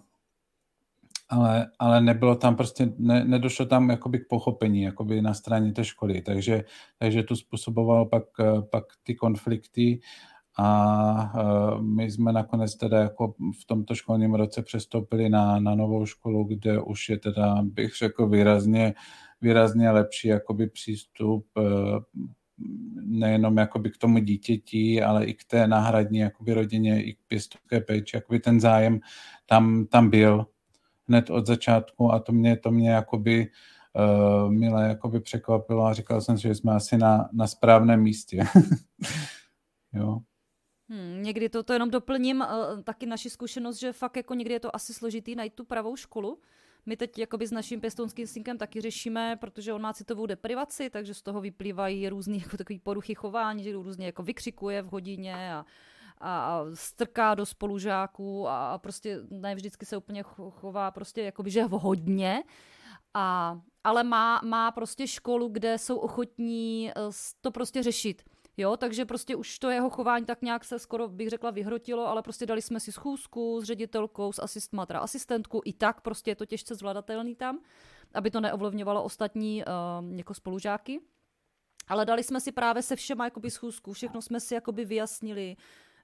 ale, 1.28 1.70
ale 1.78 2.00
nebylo 2.00 2.36
tam 2.36 2.56
prostě, 2.56 2.92
ne, 2.98 3.24
nedošlo 3.24 3.66
tam 3.66 3.90
jakoby 3.90 4.18
k 4.18 4.28
pochopení 4.28 4.82
jakoby 4.82 5.22
na 5.22 5.34
straně 5.34 5.72
té 5.72 5.84
školy, 5.84 6.22
takže, 6.22 6.64
takže 6.98 7.22
to 7.22 7.36
způsobovalo 7.36 8.06
pak, 8.06 8.24
pak 8.70 8.84
ty 9.02 9.14
konflikty 9.14 10.00
a 10.58 11.32
my 11.80 12.10
jsme 12.10 12.32
nakonec 12.32 12.76
teda 12.76 13.00
jako 13.00 13.34
v 13.60 13.64
tomto 13.66 13.94
školním 13.94 14.34
roce 14.34 14.62
přestoupili 14.62 15.28
na, 15.28 15.60
na 15.60 15.74
novou 15.74 16.06
školu, 16.06 16.44
kde 16.44 16.80
už 16.80 17.08
je 17.08 17.18
teda, 17.18 17.62
bych 17.62 17.96
řekl, 17.96 18.28
výrazně, 18.28 18.94
výrazně 19.40 19.90
lepší 19.90 20.28
jakoby 20.28 20.66
přístup 20.66 21.46
e, 21.58 21.62
nejenom 23.00 23.56
jakoby 23.56 23.90
k 23.90 23.96
tomu 23.96 24.18
dítěti, 24.18 25.02
ale 25.02 25.24
i 25.24 25.34
k 25.34 25.44
té 25.44 25.66
náhradní 25.66 26.18
jakoby 26.18 26.54
rodině, 26.54 27.02
i 27.02 27.14
k 27.14 27.18
pěstovské 27.26 27.80
péči, 27.80 28.16
jakoby 28.16 28.40
ten 28.40 28.60
zájem 28.60 29.00
tam, 29.46 29.86
tam 29.86 30.10
byl 30.10 30.46
hned 31.08 31.30
od 31.30 31.46
začátku 31.46 32.12
a 32.12 32.18
to 32.18 32.32
mě, 32.32 32.56
to 32.56 32.70
mě 32.70 32.90
jakoby 32.90 33.50
uh, 33.92 34.50
milé 34.50 34.88
jakoby 34.88 35.20
překvapilo 35.20 35.84
a 35.84 35.92
říkal 35.92 36.20
jsem 36.20 36.38
si, 36.38 36.42
že 36.42 36.54
jsme 36.54 36.72
asi 36.72 36.98
na, 36.98 37.28
na 37.32 37.46
správném 37.46 38.02
místě. 38.02 38.44
jo. 39.92 40.20
Hmm, 40.88 41.22
někdy 41.22 41.48
to, 41.48 41.62
to 41.62 41.72
jenom 41.72 41.90
doplním, 41.90 42.40
uh, 42.40 42.82
taky 42.82 43.06
naši 43.06 43.30
zkušenost, 43.30 43.76
že 43.76 43.92
fakt 43.92 44.16
jako 44.16 44.34
někdy 44.34 44.54
je 44.54 44.60
to 44.60 44.76
asi 44.76 44.94
složitý 44.94 45.34
najít 45.34 45.54
tu 45.54 45.64
pravou 45.64 45.96
školu. 45.96 46.40
My 46.86 46.96
teď 46.96 47.18
jakoby 47.18 47.46
s 47.46 47.52
naším 47.52 47.80
pěstounským 47.80 48.26
synkem 48.26 48.58
taky 48.58 48.80
řešíme, 48.80 49.36
protože 49.40 49.72
on 49.72 49.82
má 49.82 49.92
citovou 49.92 50.26
deprivaci, 50.26 50.90
takže 50.90 51.14
z 51.14 51.22
toho 51.22 51.40
vyplývají 51.40 52.08
různý 52.08 52.40
jako 52.40 52.56
takový 52.56 52.78
poruchy 52.78 53.14
chování, 53.14 53.64
že 53.64 53.72
různě 53.72 54.06
jako 54.06 54.22
vykřikuje 54.22 54.82
v 54.82 54.86
hodině 54.86 55.54
a 55.54 55.64
a 56.20 56.64
strká 56.74 57.34
do 57.34 57.46
spolužáků 57.46 58.48
a 58.48 58.78
prostě 58.78 59.20
ne 59.30 59.54
vždycky 59.54 59.86
se 59.86 59.96
úplně 59.96 60.22
chová 60.50 60.90
prostě 60.90 61.22
jakoby, 61.22 61.50
že 61.50 61.62
hodně. 61.62 62.42
A, 63.14 63.60
ale 63.84 64.04
má, 64.04 64.40
má 64.44 64.70
prostě 64.70 65.06
školu, 65.06 65.48
kde 65.48 65.78
jsou 65.78 65.96
ochotní 65.96 66.90
eh, 66.90 66.92
to 67.40 67.50
prostě 67.50 67.82
řešit. 67.82 68.22
Jo, 68.56 68.76
takže 68.76 69.04
prostě 69.04 69.36
už 69.36 69.58
to 69.58 69.70
jeho 69.70 69.90
chování 69.90 70.26
tak 70.26 70.42
nějak 70.42 70.64
se 70.64 70.78
skoro 70.78 71.08
bych 71.08 71.28
řekla 71.28 71.50
vyhrotilo, 71.50 72.06
ale 72.06 72.22
prostě 72.22 72.46
dali 72.46 72.62
jsme 72.62 72.80
si 72.80 72.92
schůzku 72.92 73.60
s 73.60 73.64
ředitelkou, 73.64 74.32
s 74.32 74.42
asistma, 74.42 74.86
asistentku, 74.94 75.62
i 75.64 75.72
tak 75.72 76.00
prostě 76.00 76.30
je 76.30 76.36
to 76.36 76.46
těžce 76.46 76.74
zvladatelný 76.74 77.36
tam, 77.36 77.58
aby 78.14 78.30
to 78.30 78.40
neovlivňovalo 78.40 79.02
ostatní 79.02 79.64
uh, 79.64 80.16
jako 80.16 80.34
spolužáky. 80.34 81.00
Ale 81.88 82.04
dali 82.04 82.24
jsme 82.24 82.40
si 82.40 82.52
právě 82.52 82.82
se 82.82 82.96
všema 82.96 83.24
jakoby 83.24 83.50
schůzku, 83.50 83.92
všechno 83.92 84.22
jsme 84.22 84.40
si 84.40 84.54
jakoby 84.54 84.84
vyjasnili, 84.84 85.56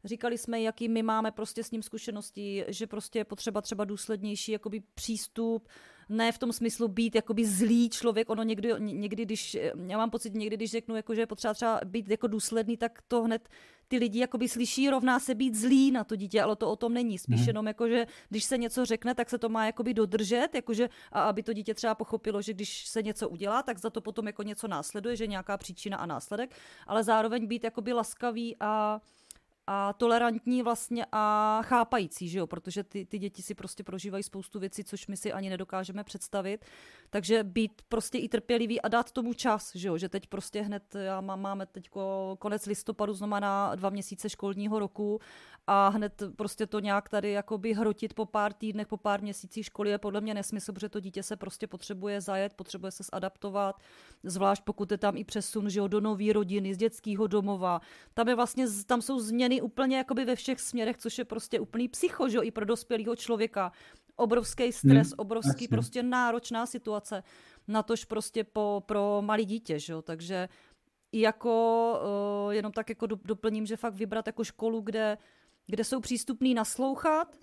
Říkali 0.04 0.38
jsme, 0.38 0.60
jaký 0.60 0.88
my 0.88 1.02
máme 1.02 1.30
prostě 1.30 1.64
s 1.64 1.70
ním 1.70 1.82
zkušenosti, 1.82 2.64
že 2.68 2.86
prostě 2.86 3.18
je 3.18 3.24
potřeba 3.24 3.60
třeba 3.60 3.84
důslednější 3.84 4.52
jakoby 4.52 4.82
přístup, 4.94 5.68
ne 6.08 6.32
v 6.32 6.38
tom 6.38 6.52
smyslu 6.52 6.88
být 6.88 7.14
jakoby 7.14 7.46
zlý 7.46 7.90
člověk, 7.90 8.30
ono 8.30 8.42
někdy, 8.42 8.72
někdy 8.78 9.24
když, 9.24 9.56
já 9.86 9.98
mám 9.98 10.10
pocit, 10.10 10.34
někdy, 10.34 10.56
když 10.56 10.70
řeknu, 10.70 10.96
jako, 10.96 11.14
že 11.14 11.20
je 11.20 11.26
potřeba 11.26 11.54
třeba 11.54 11.80
být 11.84 12.10
jako 12.10 12.26
důsledný, 12.26 12.76
tak 12.76 12.98
to 13.08 13.22
hned 13.22 13.48
ty 13.88 13.98
lidi 13.98 14.18
jakoby 14.18 14.48
slyší, 14.48 14.90
rovná 14.90 15.20
se 15.20 15.34
být 15.34 15.54
zlý 15.54 15.90
na 15.90 16.04
to 16.04 16.16
dítě, 16.16 16.42
ale 16.42 16.56
to 16.56 16.70
o 16.70 16.76
tom 16.76 16.94
není. 16.94 17.18
Spíš 17.18 17.40
mm. 17.40 17.46
jenom 17.46 17.66
jako, 17.66 17.88
že 17.88 18.06
když 18.28 18.44
se 18.44 18.58
něco 18.58 18.84
řekne, 18.84 19.14
tak 19.14 19.30
se 19.30 19.38
to 19.38 19.48
má 19.48 19.66
jakoby 19.66 19.94
dodržet, 19.94 20.48
jakože, 20.54 20.88
a 21.12 21.22
aby 21.22 21.42
to 21.42 21.52
dítě 21.52 21.74
třeba 21.74 21.94
pochopilo, 21.94 22.42
že 22.42 22.54
když 22.54 22.86
se 22.86 23.02
něco 23.02 23.28
udělá, 23.28 23.62
tak 23.62 23.78
za 23.78 23.90
to 23.90 24.00
potom 24.00 24.26
jako 24.26 24.42
něco 24.42 24.68
následuje, 24.68 25.16
že 25.16 25.26
nějaká 25.26 25.56
příčina 25.56 25.96
a 25.96 26.06
následek, 26.06 26.56
ale 26.86 27.04
zároveň 27.04 27.46
být 27.46 27.64
jakoby 27.64 27.92
laskavý 27.92 28.56
a 28.60 29.00
a 29.66 29.92
tolerantní 29.92 30.62
vlastně 30.62 31.06
a 31.12 31.60
chápající, 31.64 32.28
že 32.28 32.38
jo? 32.38 32.46
protože 32.46 32.84
ty, 32.84 33.06
ty 33.06 33.18
děti 33.18 33.42
si 33.42 33.54
prostě 33.54 33.84
prožívají 33.84 34.22
spoustu 34.22 34.58
věcí, 34.58 34.84
což 34.84 35.06
my 35.06 35.16
si 35.16 35.32
ani 35.32 35.50
nedokážeme 35.50 36.04
představit. 36.04 36.64
Takže 37.10 37.44
být 37.44 37.82
prostě 37.88 38.18
i 38.18 38.28
trpělivý 38.28 38.80
a 38.80 38.88
dát 38.88 39.12
tomu 39.12 39.34
čas, 39.34 39.72
že 39.74 39.88
jo? 39.88 39.98
že 39.98 40.08
teď 40.08 40.26
prostě 40.26 40.62
hned, 40.62 40.94
já 40.94 41.20
mám, 41.20 41.40
máme 41.40 41.66
teď 41.66 41.90
konec 42.38 42.66
listopadu, 42.66 43.14
znamená 43.14 43.74
dva 43.74 43.90
měsíce 43.90 44.28
školního 44.28 44.78
roku 44.78 45.20
a 45.66 45.88
hned 45.88 46.22
prostě 46.36 46.66
to 46.66 46.80
nějak 46.80 47.08
tady 47.08 47.32
jakoby 47.32 47.74
hrotit 47.74 48.14
po 48.14 48.26
pár 48.26 48.52
týdnech, 48.52 48.86
po 48.86 48.96
pár 48.96 49.22
měsících 49.22 49.66
školy 49.66 49.90
je 49.90 49.98
podle 49.98 50.20
mě 50.20 50.34
nesmysl, 50.34 50.72
protože 50.72 50.88
to 50.88 51.00
dítě 51.00 51.22
se 51.22 51.36
prostě 51.36 51.66
potřebuje 51.66 52.20
zajet, 52.20 52.54
potřebuje 52.54 52.92
se 52.92 53.02
zadaptovat, 53.12 53.76
zvlášť 54.22 54.62
pokud 54.64 54.90
je 54.90 54.98
tam 54.98 55.16
i 55.16 55.24
přesun 55.24 55.70
že 55.70 55.78
jo, 55.78 55.88
do 55.88 56.00
nové 56.00 56.32
rodiny, 56.32 56.74
z 56.74 56.78
dětského 56.78 57.26
domova. 57.26 57.80
Tam, 58.14 58.28
je 58.28 58.34
vlastně, 58.34 58.66
tam 58.86 59.02
jsou 59.02 59.20
změny 59.20 59.51
úplně 59.60 59.96
jakoby 59.96 60.24
ve 60.24 60.36
všech 60.36 60.60
směrech, 60.60 60.96
což 60.96 61.18
je 61.18 61.24
prostě 61.24 61.60
úplný 61.60 61.88
psycho, 61.88 62.28
že 62.28 62.36
jo, 62.36 62.42
i 62.42 62.50
pro 62.50 62.64
dospělého 62.64 63.16
člověka. 63.16 63.72
Obrovský 64.16 64.72
stres, 64.72 65.08
hmm, 65.08 65.14
obrovský 65.16 65.64
jasně. 65.64 65.68
prostě 65.68 66.02
náročná 66.02 66.66
situace, 66.66 67.22
natož 67.68 68.04
prostě 68.04 68.44
po, 68.44 68.82
pro 68.86 69.18
malý 69.20 69.44
dítě, 69.44 69.78
že 69.78 69.92
jo, 69.92 70.02
takže 70.02 70.48
jako, 71.12 71.94
uh, 72.46 72.52
jenom 72.52 72.72
tak 72.72 72.88
jako 72.88 73.06
doplním, 73.06 73.66
že 73.66 73.76
fakt 73.76 73.94
vybrat 73.94 74.26
jako 74.26 74.44
školu, 74.44 74.80
kde 74.80 75.18
kde 75.66 75.84
jsou 75.84 76.00
přístupní 76.00 76.54
naslouchat, 76.54 77.36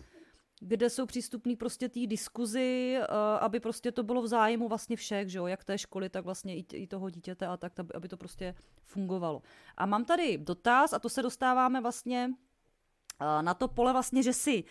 kde 0.59 0.89
jsou 0.89 1.05
přístupní 1.05 1.55
prostě 1.55 1.89
té 1.89 2.07
diskuzi, 2.07 2.97
uh, 2.99 3.05
aby 3.39 3.59
prostě 3.59 3.91
to 3.91 4.03
bylo 4.03 4.21
v 4.21 4.27
zájmu 4.27 4.67
vlastně 4.67 4.95
všech, 4.95 5.29
že 5.29 5.37
jo, 5.37 5.47
jak 5.47 5.63
té 5.63 5.77
školy, 5.77 6.09
tak 6.09 6.25
vlastně 6.25 6.57
i, 6.57 6.87
toho 6.87 7.09
dítěte 7.09 7.47
a 7.47 7.57
tak, 7.57 7.73
aby 7.95 8.07
to 8.07 8.17
prostě 8.17 8.55
fungovalo. 8.83 9.41
A 9.77 9.85
mám 9.85 10.05
tady 10.05 10.37
dotaz 10.37 10.93
a 10.93 10.99
to 10.99 11.09
se 11.09 11.21
dostáváme 11.21 11.81
vlastně 11.81 12.29
uh, 12.29 13.41
na 13.41 13.53
to 13.53 13.67
pole 13.67 13.93
vlastně, 13.93 14.23
že 14.23 14.33
jsi 14.33 14.63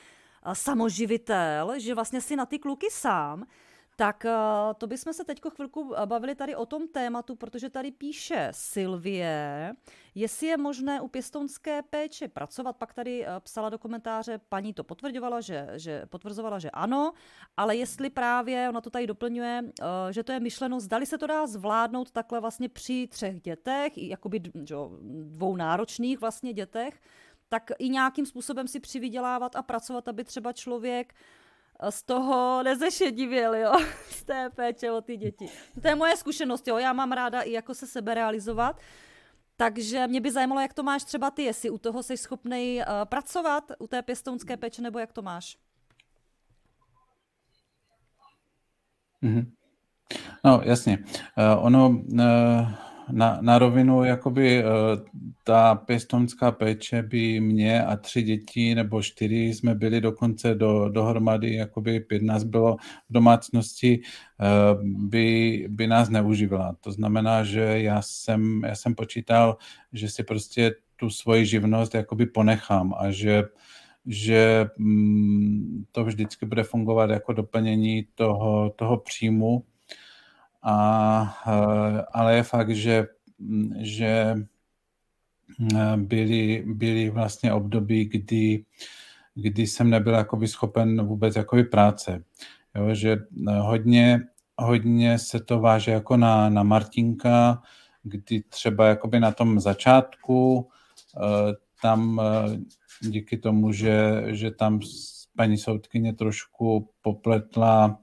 uh, 0.46 0.52
samoživitel, 0.52 1.78
že 1.78 1.94
vlastně 1.94 2.20
si 2.20 2.36
na 2.36 2.46
ty 2.46 2.58
kluky 2.58 2.86
sám, 2.90 3.44
tak 3.98 4.24
eh, 4.24 4.34
to 4.78 4.86
bychom 4.86 5.12
se 5.12 5.24
teď 5.24 5.40
chvilku 5.54 5.94
eh, 5.96 6.06
bavili 6.06 6.34
tady 6.34 6.56
o 6.56 6.66
tom 6.66 6.88
tématu, 6.88 7.36
protože 7.36 7.70
tady 7.70 7.90
píše 7.90 8.48
Silvie, 8.50 9.72
jestli 10.14 10.46
je 10.46 10.56
možné 10.56 11.00
u 11.00 11.08
pěstounské 11.08 11.82
péče 11.82 12.28
pracovat, 12.28 12.76
pak 12.76 12.92
tady 12.94 13.26
eh, 13.26 13.28
psala 13.40 13.70
do 13.70 13.78
komentáře, 13.78 14.40
paní 14.48 14.74
to 14.74 14.84
potvrdovala, 14.84 15.40
že, 15.40 15.68
že 15.76 16.06
potvrzovala, 16.06 16.58
že 16.58 16.70
ano, 16.70 17.12
ale 17.56 17.76
jestli 17.76 18.10
právě, 18.10 18.68
ona 18.68 18.80
to 18.80 18.90
tady 18.90 19.06
doplňuje, 19.06 19.64
že 20.10 20.22
to 20.22 20.32
je 20.32 20.40
myšleno, 20.40 20.80
zdali 20.80 21.06
se 21.06 21.18
to 21.18 21.26
dá 21.26 21.46
zvládnout 21.46 22.10
takhle 22.10 22.40
vlastně 22.40 22.68
při 22.68 23.08
třech 23.10 23.40
dětech, 23.40 23.98
jakoby 23.98 24.40
dvou 25.24 25.56
náročných 25.56 26.20
vlastně 26.20 26.52
dětech, 26.52 27.00
tak 27.48 27.70
i 27.78 27.88
nějakým 27.88 28.26
způsobem 28.26 28.68
si 28.68 28.80
přivydělávat 28.80 29.56
a 29.56 29.62
pracovat, 29.62 30.08
aby 30.08 30.24
třeba 30.24 30.52
člověk 30.52 31.12
uh, 31.12 31.37
z 31.90 32.02
toho 32.02 32.62
nezešedivěl, 32.62 33.54
jo, 33.54 33.72
z 34.10 34.24
té 34.24 34.50
péče 34.50 34.90
o 34.90 35.00
ty 35.00 35.16
děti. 35.16 35.48
To 35.82 35.88
je 35.88 35.94
moje 35.94 36.16
zkušenost, 36.16 36.68
jo, 36.68 36.78
já 36.78 36.92
mám 36.92 37.12
ráda 37.12 37.40
i 37.40 37.52
jako 37.52 37.74
se 37.74 37.86
sebe 37.86 38.14
realizovat, 38.14 38.80
takže 39.56 40.06
mě 40.06 40.20
by 40.20 40.32
zajímalo, 40.32 40.60
jak 40.60 40.74
to 40.74 40.82
máš 40.82 41.04
třeba 41.04 41.30
ty, 41.30 41.42
jestli 41.42 41.70
u 41.70 41.78
toho 41.78 42.02
jsi 42.02 42.16
schopný 42.16 42.78
uh, 42.78 42.84
pracovat, 43.04 43.72
u 43.78 43.86
té 43.86 44.02
pěstounské 44.02 44.56
péče, 44.56 44.82
nebo 44.82 44.98
jak 44.98 45.12
to 45.12 45.22
máš? 45.22 45.58
Mm-hmm. 49.22 49.52
No, 50.44 50.60
jasně. 50.64 50.98
Uh, 50.98 51.66
ono, 51.66 51.88
uh, 51.88 52.87
na, 53.10 53.38
na 53.40 53.58
rovinu, 53.58 54.04
jakoby 54.04 54.64
uh, 54.64 54.70
ta 55.44 55.74
pěstonská 55.74 56.52
péče 56.52 57.02
by 57.02 57.40
mě 57.40 57.84
a 57.84 57.96
tři 57.96 58.22
děti 58.22 58.74
nebo 58.74 59.02
čtyři 59.02 59.36
jsme 59.36 59.74
byli 59.74 60.00
dokonce 60.00 60.54
do, 60.54 60.88
dohromady, 60.88 61.54
jakoby 61.54 62.00
pět 62.00 62.22
nás 62.22 62.44
bylo 62.44 62.76
v 63.08 63.12
domácnosti, 63.12 64.00
uh, 64.00 64.84
by, 65.08 65.66
by 65.70 65.86
nás 65.86 66.08
neužívala. 66.08 66.76
To 66.80 66.92
znamená, 66.92 67.44
že 67.44 67.60
já 67.60 68.02
jsem, 68.02 68.62
já 68.64 68.74
jsem 68.74 68.94
počítal, 68.94 69.56
že 69.92 70.08
si 70.08 70.24
prostě 70.24 70.74
tu 70.96 71.10
svoji 71.10 71.46
živnost 71.46 71.94
jakoby 71.94 72.26
ponechám 72.26 72.94
a 72.98 73.10
že 73.10 73.44
že 74.10 74.66
mm, 74.78 75.84
to 75.92 76.04
vždycky 76.04 76.46
bude 76.46 76.62
fungovat 76.62 77.10
jako 77.10 77.32
doplnění 77.32 78.06
toho, 78.14 78.70
toho 78.70 78.96
příjmu, 78.96 79.64
a, 80.62 81.38
eh, 81.46 82.04
ale 82.12 82.36
je 82.36 82.42
fakt, 82.42 82.70
že, 82.70 83.06
že 83.78 84.34
eh, 85.74 85.96
byly, 85.96 86.64
byly 86.66 87.10
vlastně 87.10 87.52
období, 87.52 88.04
kdy, 88.04 88.64
kdy 89.34 89.66
jsem 89.66 89.90
nebyl 89.90 90.14
jakoby 90.14 90.48
schopen 90.48 91.06
vůbec 91.06 91.36
jakoby 91.36 91.64
práce. 91.64 92.24
Jo, 92.74 92.94
že 92.94 93.12
eh, 93.48 93.58
hodně, 93.58 94.20
hodně 94.56 95.18
se 95.18 95.40
to 95.40 95.60
váže 95.60 95.90
jako 95.90 96.16
na, 96.16 96.48
na 96.48 96.62
Martinka, 96.62 97.62
kdy 98.02 98.42
třeba 98.42 98.86
jakoby 98.86 99.20
na 99.20 99.32
tom 99.32 99.60
začátku 99.60 100.68
tam 101.82 102.20
díky 103.00 103.38
tomu, 103.38 103.72
že, 103.72 104.24
že 104.26 104.50
tam 104.50 104.80
paní 105.36 105.58
soudkyně 105.58 106.12
trošku 106.12 106.90
popletla 107.02 108.00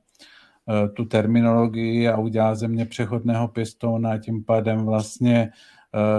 tu 0.94 1.06
terminologii 1.06 2.08
a 2.08 2.18
udělal 2.18 2.56
ze 2.56 2.68
mě 2.68 2.86
přechodného 2.86 3.48
pěstouna 3.48 4.12
a 4.12 4.18
tím 4.18 4.44
pádem 4.44 4.86
vlastně 4.86 5.52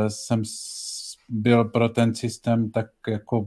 jsem 0.09 0.43
byl 1.29 1.65
pro 1.65 1.89
ten 1.89 2.15
systém 2.15 2.71
tak 2.71 2.87
jako 3.09 3.47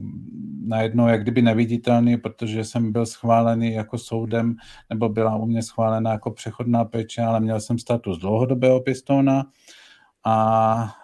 najednou 0.64 1.08
jak 1.08 1.22
kdyby 1.22 1.42
neviditelný, 1.42 2.16
protože 2.16 2.64
jsem 2.64 2.92
byl 2.92 3.06
schválený 3.06 3.72
jako 3.72 3.98
soudem, 3.98 4.56
nebo 4.90 5.08
byla 5.08 5.36
u 5.36 5.46
mě 5.46 5.62
schválena 5.62 6.12
jako 6.12 6.30
přechodná 6.30 6.84
péče, 6.84 7.22
ale 7.22 7.40
měl 7.40 7.60
jsem 7.60 7.78
status 7.78 8.18
dlouhodobého 8.18 8.80
pěstouna 8.80 9.46
a 10.24 10.94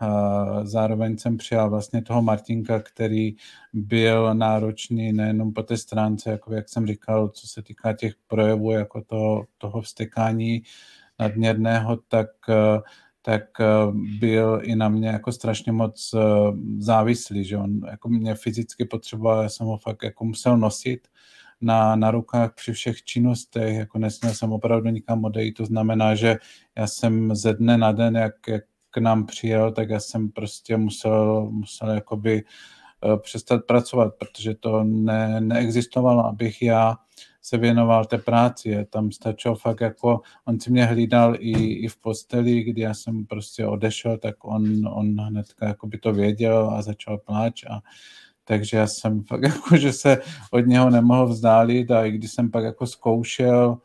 zároveň 0.63 1.19
jsem 1.19 1.37
přijal 1.37 1.71
vlastně 1.71 2.03
toho 2.03 2.23
Martinka, 2.23 2.81
který 2.81 3.37
byl 3.73 4.35
náročný 4.35 5.13
nejenom 5.13 5.53
po 5.53 5.63
té 5.63 5.77
stránce, 5.77 6.31
jako 6.31 6.55
jak 6.55 6.69
jsem 6.69 6.87
říkal, 6.87 7.29
co 7.29 7.47
se 7.47 7.63
týká 7.63 7.93
těch 7.93 8.15
projevů, 8.27 8.71
jako 8.71 9.03
toho, 9.03 9.47
toho 9.59 9.81
vstekání 9.81 10.63
nadměrného, 11.19 11.97
tak 12.09 12.29
tak 13.27 13.45
byl 14.21 14.61
i 14.63 14.77
na 14.77 14.89
mě 14.89 15.09
jako 15.09 15.33
strašně 15.33 15.73
moc 15.73 16.15
závislý, 16.79 17.45
že 17.45 17.57
on 17.57 17.81
jako 17.91 18.09
mě 18.09 18.35
fyzicky 18.35 18.85
potřeboval, 18.85 19.43
já 19.43 19.49
jsem 19.49 19.67
ho 19.67 19.79
fakt 19.79 20.03
jako 20.03 20.25
musel 20.25 20.59
nosit 20.59 21.09
na, 21.61 21.97
na 21.97 22.11
rukách 22.11 22.55
při 22.55 22.73
všech 22.73 23.03
činnostech, 23.03 23.77
jako 23.77 23.99
nesměl 23.99 24.35
jsem 24.35 24.53
opravdu 24.53 24.91
nikam 24.91 25.25
odejít, 25.25 25.53
to 25.53 25.67
znamená, 25.67 26.15
že 26.15 26.37
já 26.77 26.87
jsem 26.87 27.37
ze 27.37 27.55
dne 27.55 27.79
na 27.79 27.93
den, 27.93 28.17
jak, 28.17 28.35
jak 28.49 28.65
k 28.97 29.01
nám 29.01 29.27
přijel, 29.27 29.73
tak 29.73 29.91
já 29.91 30.01
jsem 30.01 30.29
prostě 30.29 30.77
musel, 30.77 31.49
musel 31.51 31.91
jakoby 31.91 32.45
eh, 33.05 33.17
přestat 33.17 33.65
pracovat, 33.67 34.15
protože 34.19 34.55
to 34.55 34.85
ne, 34.85 35.41
neexistovalo, 35.41 36.27
abych 36.27 36.63
já 36.63 36.97
se 37.43 37.59
věnoval 37.59 38.05
té 38.05 38.19
práci. 38.19 38.87
Tam 38.91 39.13
stačilo 39.13 39.55
fakt 39.55 39.81
jako, 39.81 40.21
on 40.45 40.61
si 40.61 40.71
mě 40.71 40.85
hlídal 40.85 41.35
i, 41.39 41.73
i 41.85 41.89
v 41.89 41.97
posteli, 41.97 42.63
kdy 42.63 42.83
já 42.83 42.95
jsem 42.95 43.27
prostě 43.27 43.67
odešel, 43.67 44.19
tak 44.19 44.45
on, 44.45 44.89
on 44.89 45.21
hnedka 45.21 45.67
jako 45.67 45.87
by 45.87 45.99
to 45.99 46.13
věděl 46.13 46.71
a 46.71 46.83
začal 46.83 47.19
pláč 47.19 47.65
a 47.65 47.81
takže 48.45 48.77
já 48.77 48.87
jsem 48.87 49.23
fakt 49.29 49.43
jako, 49.43 49.77
že 49.77 49.93
se 49.93 50.19
od 50.51 50.67
něho 50.67 50.91
nemohl 50.91 51.27
vzdálit 51.27 51.91
a 51.91 52.05
i 52.05 52.11
když 52.11 52.31
jsem 52.31 52.51
pak 52.51 52.65
jako 52.65 52.87
zkoušel 52.87 53.79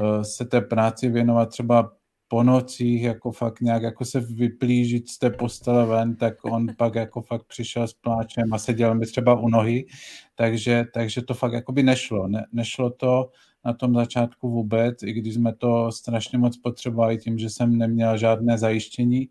uh, 0.00 0.22
se 0.22 0.44
té 0.44 0.60
práci 0.60 1.08
věnovat 1.08 1.46
třeba 1.46 1.97
po 2.28 2.42
nocích 2.42 3.02
jako 3.02 3.32
fakt 3.32 3.60
nějak 3.60 3.82
jako 3.82 4.04
se 4.04 4.20
vyplížit 4.20 5.08
z 5.08 5.18
té 5.18 5.30
postele 5.30 5.86
ven, 5.86 6.16
tak 6.16 6.44
on 6.44 6.66
pak 6.76 6.94
jako 6.94 7.22
fakt 7.22 7.44
přišel 7.46 7.88
s 7.88 7.92
pláčem 7.92 8.54
a 8.54 8.58
seděl 8.58 8.94
mi 8.94 9.06
třeba 9.06 9.40
u 9.40 9.48
nohy, 9.48 9.86
takže, 10.34 10.84
takže 10.94 11.22
to 11.22 11.34
fakt 11.34 11.52
jako 11.52 11.72
by 11.72 11.82
nešlo. 11.82 12.28
Ne, 12.28 12.46
nešlo 12.52 12.90
to 12.90 13.30
na 13.64 13.72
tom 13.72 13.94
začátku 13.94 14.50
vůbec, 14.50 15.02
i 15.02 15.12
když 15.12 15.34
jsme 15.34 15.54
to 15.54 15.92
strašně 15.92 16.38
moc 16.38 16.56
potřebovali 16.56 17.18
tím, 17.18 17.38
že 17.38 17.50
jsem 17.50 17.78
neměl 17.78 18.18
žádné 18.18 18.58
zajištění. 18.58 19.28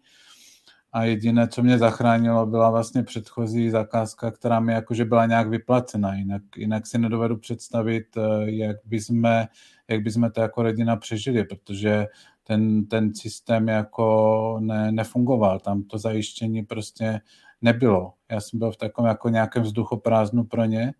A 0.94 1.04
jediné, 1.04 1.48
co 1.48 1.64
mě 1.64 1.78
zachránilo, 1.78 2.46
byla 2.46 2.70
vlastně 2.70 3.04
předchozí 3.04 3.70
zakázka, 3.70 4.32
která 4.32 4.60
mi 4.60 4.74
jakože 4.74 5.06
byla 5.06 5.26
nějak 5.26 5.50
vyplacena, 5.50 6.16
jinak, 6.16 6.42
jinak 6.58 6.88
si 6.88 6.98
nedovedu 6.98 7.38
představit, 7.38 8.06
eh, 8.18 8.52
jak 8.52 8.78
by 8.86 9.02
jsme, 9.02 9.48
jak 9.88 10.02
by 10.02 10.12
jsme 10.12 10.32
to 10.32 10.42
jako 10.42 10.64
rodina 10.64 10.96
přežili, 10.96 11.44
protože 11.44 12.08
ten, 12.48 12.86
ten 12.86 13.16
systém 13.16 13.68
jako 13.68 14.58
ne, 14.60 14.92
nefungoval, 14.92 15.60
tam 15.60 15.84
to 15.84 15.98
zajištění 15.98 16.64
prostě 16.64 17.22
nebylo. 17.62 18.14
Já 18.32 18.42
jsem 18.42 18.60
byl 18.60 18.72
v 18.72 18.78
takovém 18.78 19.10
jako 19.10 19.30
nějakém 19.30 19.64
vzduchoprázdnu 19.64 20.44
pro 20.44 20.66
ně 20.66 20.94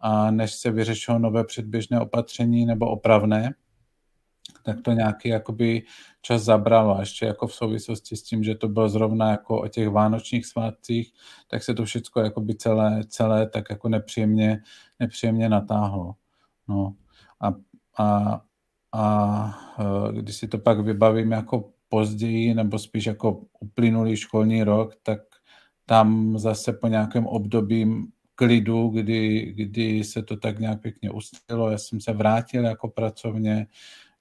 a 0.00 0.30
než 0.30 0.54
se 0.54 0.70
vyřešilo 0.70 1.18
nové 1.18 1.44
předběžné 1.44 2.00
opatření 2.00 2.66
nebo 2.66 2.86
opravné, 2.90 3.54
tak 4.62 4.80
to 4.80 4.92
nějaký 4.92 5.28
jakoby 5.28 5.82
čas 6.22 6.42
zabralo. 6.42 6.96
A 6.96 7.00
ještě 7.00 7.26
jako 7.26 7.46
v 7.46 7.54
souvislosti 7.54 8.16
s 8.16 8.22
tím, 8.22 8.44
že 8.44 8.54
to 8.54 8.68
bylo 8.68 8.88
zrovna 8.88 9.30
jako 9.30 9.60
o 9.60 9.68
těch 9.68 9.88
vánočních 9.88 10.46
svátcích, 10.46 11.12
tak 11.48 11.62
se 11.62 11.74
to 11.74 11.84
všechno 11.84 12.22
jakoby 12.22 12.54
celé, 12.54 13.04
celé 13.08 13.48
tak 13.48 13.64
jako 13.70 13.88
nepříjemně, 13.88 14.62
nepříjemně 15.00 15.48
natáhlo. 15.48 16.14
No. 16.68 16.94
A, 17.40 17.54
a 17.98 18.40
a 18.92 19.58
e, 19.78 20.22
když 20.22 20.36
si 20.36 20.48
to 20.48 20.58
pak 20.58 20.80
vybavím 20.80 21.32
jako 21.32 21.70
později, 21.88 22.54
nebo 22.54 22.78
spíš 22.78 23.06
jako 23.06 23.40
uplynulý 23.60 24.16
školní 24.16 24.62
rok, 24.62 24.96
tak 25.02 25.20
tam 25.86 26.38
zase 26.38 26.72
po 26.72 26.86
nějakém 26.86 27.26
období 27.26 28.08
klidu, 28.34 28.88
kdy, 28.88 29.52
kdy 29.56 30.04
se 30.04 30.22
to 30.22 30.36
tak 30.36 30.58
nějak 30.58 30.80
pěkně 30.80 31.10
ustilo, 31.10 31.70
já 31.70 31.78
jsem 31.78 32.00
se 32.00 32.12
vrátil 32.12 32.64
jako 32.64 32.88
pracovně, 32.88 33.66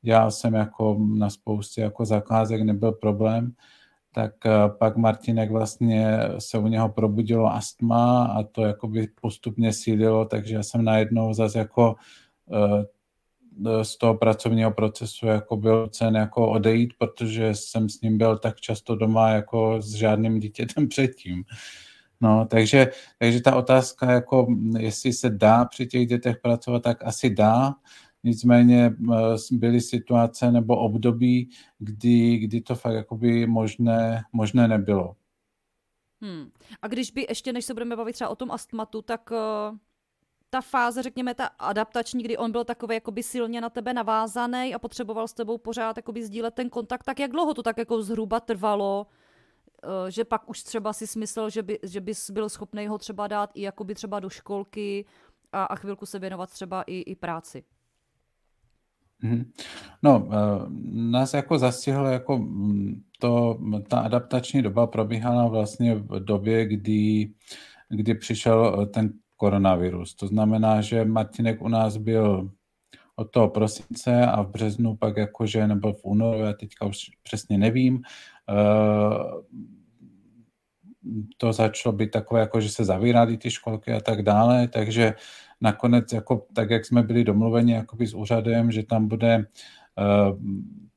dělal 0.02 0.32
jsem 0.32 0.54
jako 0.54 0.98
na 1.18 1.30
spoustě 1.30 1.82
jako 1.82 2.06
zakázek, 2.06 2.62
nebyl 2.62 2.92
problém, 2.92 3.54
tak 4.14 4.46
e, 4.46 4.50
pak 4.80 4.98
Martinek 4.98 5.52
vlastně 5.52 6.20
se 6.40 6.58
u 6.58 6.68
něho 6.68 6.90
probudilo 6.90 7.54
astma 7.54 8.26
a 8.26 8.44
to 8.44 8.66
jako 8.66 8.88
by 8.88 9.08
postupně 9.22 9.74
sílilo, 9.74 10.26
takže 10.26 10.56
já 10.56 10.64
jsem 10.64 10.84
najednou 10.84 11.34
zase 11.34 11.60
jako 11.60 11.96
e, 12.52 12.86
z 13.84 13.98
toho 13.98 14.16
pracovního 14.16 14.72
procesu 14.72 15.28
jako 15.28 15.58
byl 15.58 15.88
cen 15.88 16.16
jako 16.16 16.50
odejít, 16.50 16.94
protože 16.98 17.50
jsem 17.54 17.90
s 17.90 18.02
ním 18.02 18.18
byl 18.18 18.38
tak 18.38 18.62
často 18.62 18.96
doma 18.96 19.30
jako 19.30 19.82
s 19.82 19.94
žádným 19.94 20.40
dítětem 20.40 20.88
předtím. 20.90 21.44
No, 22.22 22.48
takže, 22.50 22.92
takže 23.20 23.42
ta 23.42 23.56
otázka, 23.56 24.12
jako 24.12 24.48
jestli 24.78 25.14
se 25.14 25.30
dá 25.30 25.66
při 25.66 25.88
těch 25.88 26.08
dětech 26.08 26.38
pracovat, 26.42 26.84
tak 26.84 27.04
asi 27.04 27.30
dá. 27.30 27.74
Nicméně 28.24 28.96
eh, 29.14 29.38
byly 29.52 29.82
situace 29.82 30.52
nebo 30.52 30.78
období, 30.78 31.50
kdy, 31.80 32.38
kdy 32.38 32.62
to 32.62 32.76
fakt 32.76 32.94
jakoby 32.94 33.48
možné, 33.48 34.24
možné 34.34 34.68
nebylo. 34.68 35.16
Hmm. 36.22 36.52
A 36.82 36.88
když 36.88 37.12
by 37.12 37.26
ještě, 37.30 37.54
než 37.54 37.66
se 37.66 37.74
budeme 37.74 37.96
bavit 37.96 38.14
třeba 38.14 38.30
o 38.30 38.36
tom 38.36 38.52
astmatu, 38.52 39.02
tak 39.02 39.32
uh 39.32 39.78
ta 40.50 40.62
fáze, 40.62 41.04
řekněme, 41.04 41.34
ta 41.34 41.46
adaptační, 41.46 42.24
kdy 42.24 42.38
on 42.38 42.52
byl 42.52 42.64
takový 42.64 42.96
jakoby 42.96 43.24
silně 43.24 43.62
na 43.62 43.70
tebe 43.70 43.94
navázaný 43.94 44.76
a 44.76 44.80
potřeboval 44.80 45.28
s 45.28 45.34
tebou 45.34 45.58
pořád 45.58 45.98
jakoby 45.98 46.26
sdílet 46.26 46.54
ten 46.54 46.70
kontakt, 46.70 47.04
tak 47.04 47.20
jak 47.20 47.32
dlouho 47.32 47.54
to 47.54 47.64
tak 47.64 47.78
jako 47.78 48.02
zhruba 48.02 48.40
trvalo, 48.40 49.08
eh, 49.84 50.12
že 50.12 50.26
pak 50.26 50.50
už 50.50 50.64
třeba 50.64 50.94
si 50.94 51.08
smysl, 51.08 51.50
že, 51.50 51.64
by, 51.64 51.80
že 51.84 52.02
bys 52.02 52.30
byl 52.30 52.50
schopný 52.50 52.88
ho 52.88 52.98
třeba 52.98 53.28
dát 53.28 53.52
i 53.54 53.62
jakoby 53.62 53.96
třeba 53.96 54.20
do 54.20 54.30
školky 54.30 55.06
a, 55.52 55.64
a 55.64 55.76
chvilku 55.76 56.06
se 56.06 56.20
věnovat 56.20 56.50
třeba 56.50 56.82
i, 56.82 57.00
i 57.00 57.16
práci. 57.16 57.64
Mhm. 59.22 59.52
No, 60.04 60.30
eh, 60.32 60.66
nás 60.92 61.34
jako 61.34 61.58
zastihlo 61.58 62.08
jako 62.08 62.38
mm, 62.38 63.04
to, 63.20 63.60
ta 63.88 64.00
adaptační 64.00 64.62
doba 64.62 64.88
probíhala 64.88 65.48
vlastně 65.48 65.96
v 65.96 66.20
době, 66.20 66.66
kdy, 66.66 67.34
kdy 67.90 68.16
přišel 68.16 68.88
ten 68.94 69.14
koronavirus. 69.38 70.16
To 70.16 70.28
znamená, 70.28 70.82
že 70.82 71.06
Martinek 71.06 71.62
u 71.62 71.68
nás 71.68 71.98
byl 71.98 72.50
od 73.16 73.32
toho 73.32 73.50
prosince 73.50 74.26
a 74.26 74.42
v 74.42 74.50
březnu 74.50 74.96
pak 74.96 75.18
jakože, 75.18 75.68
nebo 75.68 75.94
v 75.94 76.06
únoru, 76.06 76.40
já 76.40 76.54
teďka 76.54 76.86
už 76.86 76.98
přesně 77.24 77.58
nevím, 77.58 78.02
eh, 78.50 78.54
to 81.38 81.54
začalo 81.54 81.96
být 81.96 82.12
takové, 82.12 82.40
jako 82.40 82.62
že 82.62 82.70
se 82.70 82.86
zavíraly 82.86 83.38
ty 83.38 83.52
školky 83.52 83.94
a 83.94 84.00
tak 84.00 84.22
dále, 84.22 84.68
takže 84.68 85.14
nakonec, 85.62 86.14
jako, 86.14 86.46
tak 86.54 86.70
jak 86.70 86.86
jsme 86.86 87.04
byli 87.04 87.24
domluveni 87.24 87.72
jakoby 87.74 88.08
s 88.08 88.14
úřadem, 88.14 88.72
že 88.72 88.84
tam 88.84 89.08
bude 89.08 89.36
eh, 89.36 90.34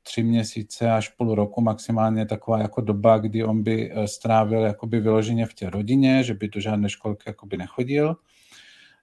tři 0.03 0.23
měsíce 0.23 0.91
až 0.91 1.09
půl 1.09 1.35
roku 1.35 1.61
maximálně 1.61 2.25
taková 2.25 2.59
jako 2.59 2.81
doba, 2.81 3.17
kdy 3.17 3.43
on 3.43 3.63
by 3.63 3.91
eh, 3.91 4.07
strávil 4.07 4.61
jakoby 4.61 4.99
vyloženě 4.99 5.45
v 5.45 5.53
té 5.53 5.69
rodině, 5.69 6.23
že 6.23 6.33
by 6.33 6.47
do 6.47 6.59
žádné 6.59 6.89
školky 6.89 7.23
jakoby 7.27 7.57
nechodil, 7.57 8.15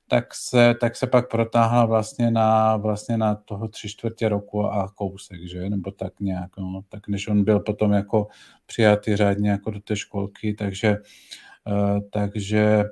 tak 0.08 0.34
se, 0.34 0.74
tak 0.80 0.96
se 0.96 1.06
pak 1.06 1.30
protáhla 1.30 1.86
vlastně 1.86 2.30
na, 2.30 2.76
vlastně 2.76 3.16
na 3.16 3.34
toho 3.34 3.68
tři 3.68 3.88
čtvrtě 3.88 4.28
roku 4.28 4.64
a 4.64 4.88
kousek, 4.88 5.48
že? 5.48 5.70
Nebo 5.70 5.90
tak 5.90 6.20
nějak, 6.20 6.56
no. 6.58 6.82
Tak 6.88 7.08
než 7.08 7.28
on 7.28 7.44
byl 7.44 7.60
potom 7.60 7.92
jako 7.92 8.26
přijatý 8.66 9.16
řádně 9.16 9.50
jako 9.50 9.70
do 9.70 9.80
té 9.80 9.96
školky, 9.96 10.54
takže 10.54 10.96
uh, 11.66 12.00
takže 12.10 12.84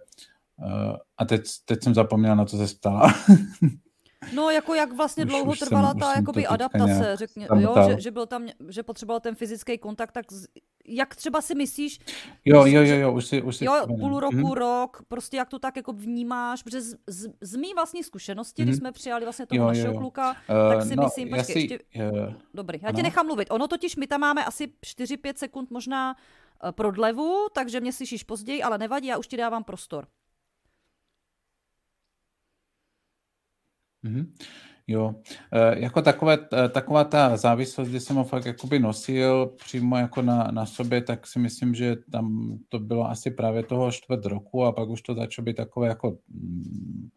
uh, 0.59 0.97
a 1.19 1.25
teď, 1.25 1.43
teď 1.65 1.83
jsem 1.83 1.95
zapomněl, 1.95 2.37
na 2.37 2.45
to 2.45 2.67
se 2.67 2.75
ptala. 2.75 3.15
No, 4.33 4.51
jako 4.51 4.75
jak 4.75 4.93
vlastně 4.93 5.25
už, 5.25 5.31
dlouho 5.31 5.51
už 5.51 5.59
trvala 5.59 5.91
jsem, 5.91 6.01
ta 6.01 6.15
jakoby 6.17 6.47
adaptace, 6.47 7.17
řekně, 7.17 7.49
jo, 7.59 7.75
že, 7.89 8.01
že, 8.01 8.11
byl 8.11 8.27
tam, 8.27 8.47
že 8.69 8.83
potřeboval 8.83 9.21
ten 9.21 9.35
fyzický 9.35 9.79
kontakt, 9.79 10.13
tak 10.13 10.33
z, 10.33 10.47
jak 10.89 11.17
třeba 11.17 11.41
si 11.41 11.55
myslíš? 11.55 11.99
Jo, 12.45 12.67
jo, 12.67 12.83
jo, 12.83 12.97
jo, 12.97 13.13
už 13.13 13.27
si, 13.27 13.43
už 13.43 13.57
si 13.57 13.65
Jo, 13.65 13.87
půl 13.87 14.21
roku, 14.21 14.37
hmm. 14.37 14.53
rok, 14.53 15.03
prostě 15.09 15.37
jak 15.37 15.49
to 15.49 15.59
tak 15.59 15.77
jako 15.77 15.93
vnímáš, 15.93 16.63
protože 16.63 16.81
z, 16.81 16.95
z, 17.07 17.29
z 17.41 17.57
mý 17.57 17.75
vlastní 17.75 18.03
zkušenosti, 18.03 18.63
hmm. 18.63 18.69
když 18.69 18.79
jsme 18.79 18.93
přijali 18.93 19.25
vlastně 19.25 19.47
toho 19.47 19.63
jo, 19.63 19.67
našeho 19.69 19.87
jo, 19.87 19.93
jo. 19.93 19.99
kluka, 19.99 20.31
uh, 20.31 20.75
tak 20.75 20.83
si 20.83 20.97
no, 20.97 21.03
myslím, 21.03 21.29
počkej, 21.29 21.55
si, 21.55 21.61
ještě, 21.61 21.79
uh, 22.13 22.35
dobrý, 22.55 22.79
já 22.83 22.89
ano. 22.89 22.97
tě 22.97 23.03
nechám 23.03 23.27
mluvit. 23.27 23.49
Ono 23.51 23.69
totiž, 23.69 23.97
my 23.97 24.07
tam 24.07 24.21
máme 24.21 24.45
asi 24.45 24.67
4-5 24.87 25.33
sekund 25.37 25.71
možná 25.71 26.17
uh, 26.65 26.71
prodlevu, 26.71 27.47
takže 27.53 27.81
mě 27.81 27.93
slyšíš 27.93 28.23
později, 28.23 28.63
ale 28.63 28.79
nevadí, 28.79 29.07
já 29.07 29.19
už 29.19 29.27
ti 29.27 29.37
dávám 29.37 29.65
prostor. 29.65 30.07
Mm-hmm. 34.07 34.27
Jo, 34.89 35.15
e, 35.53 35.81
jako 35.81 36.03
takové, 36.03 36.39
taková 36.73 37.05
ta 37.05 37.37
závislost, 37.37 37.89
kdy 37.89 38.01
jsem 38.01 38.17
ho 38.17 38.25
fakt 38.25 38.47
jakoby 38.47 38.79
nosil 38.79 39.47
přímo 39.47 39.97
jako 39.97 40.23
na, 40.23 40.49
na 40.51 40.67
sobě, 40.67 41.03
tak 41.03 41.27
si 41.27 41.39
myslím, 41.39 41.75
že 41.75 41.97
tam 42.13 42.59
to 42.69 42.79
bylo 42.79 43.11
asi 43.11 43.31
právě 43.31 43.63
toho 43.63 43.93
čtvrt 43.93 44.27
roku 44.27 44.65
a 44.65 44.73
pak 44.73 44.89
už 44.89 45.03
to 45.03 45.15
začalo 45.15 45.45
být 45.45 45.57
takové 45.57 45.89
jako 45.89 46.19
mm, 46.29 47.09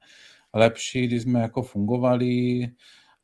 lepší, 0.53 1.07
když 1.07 1.21
jsme 1.21 1.41
jako 1.41 1.61
fungovali, 1.61 2.67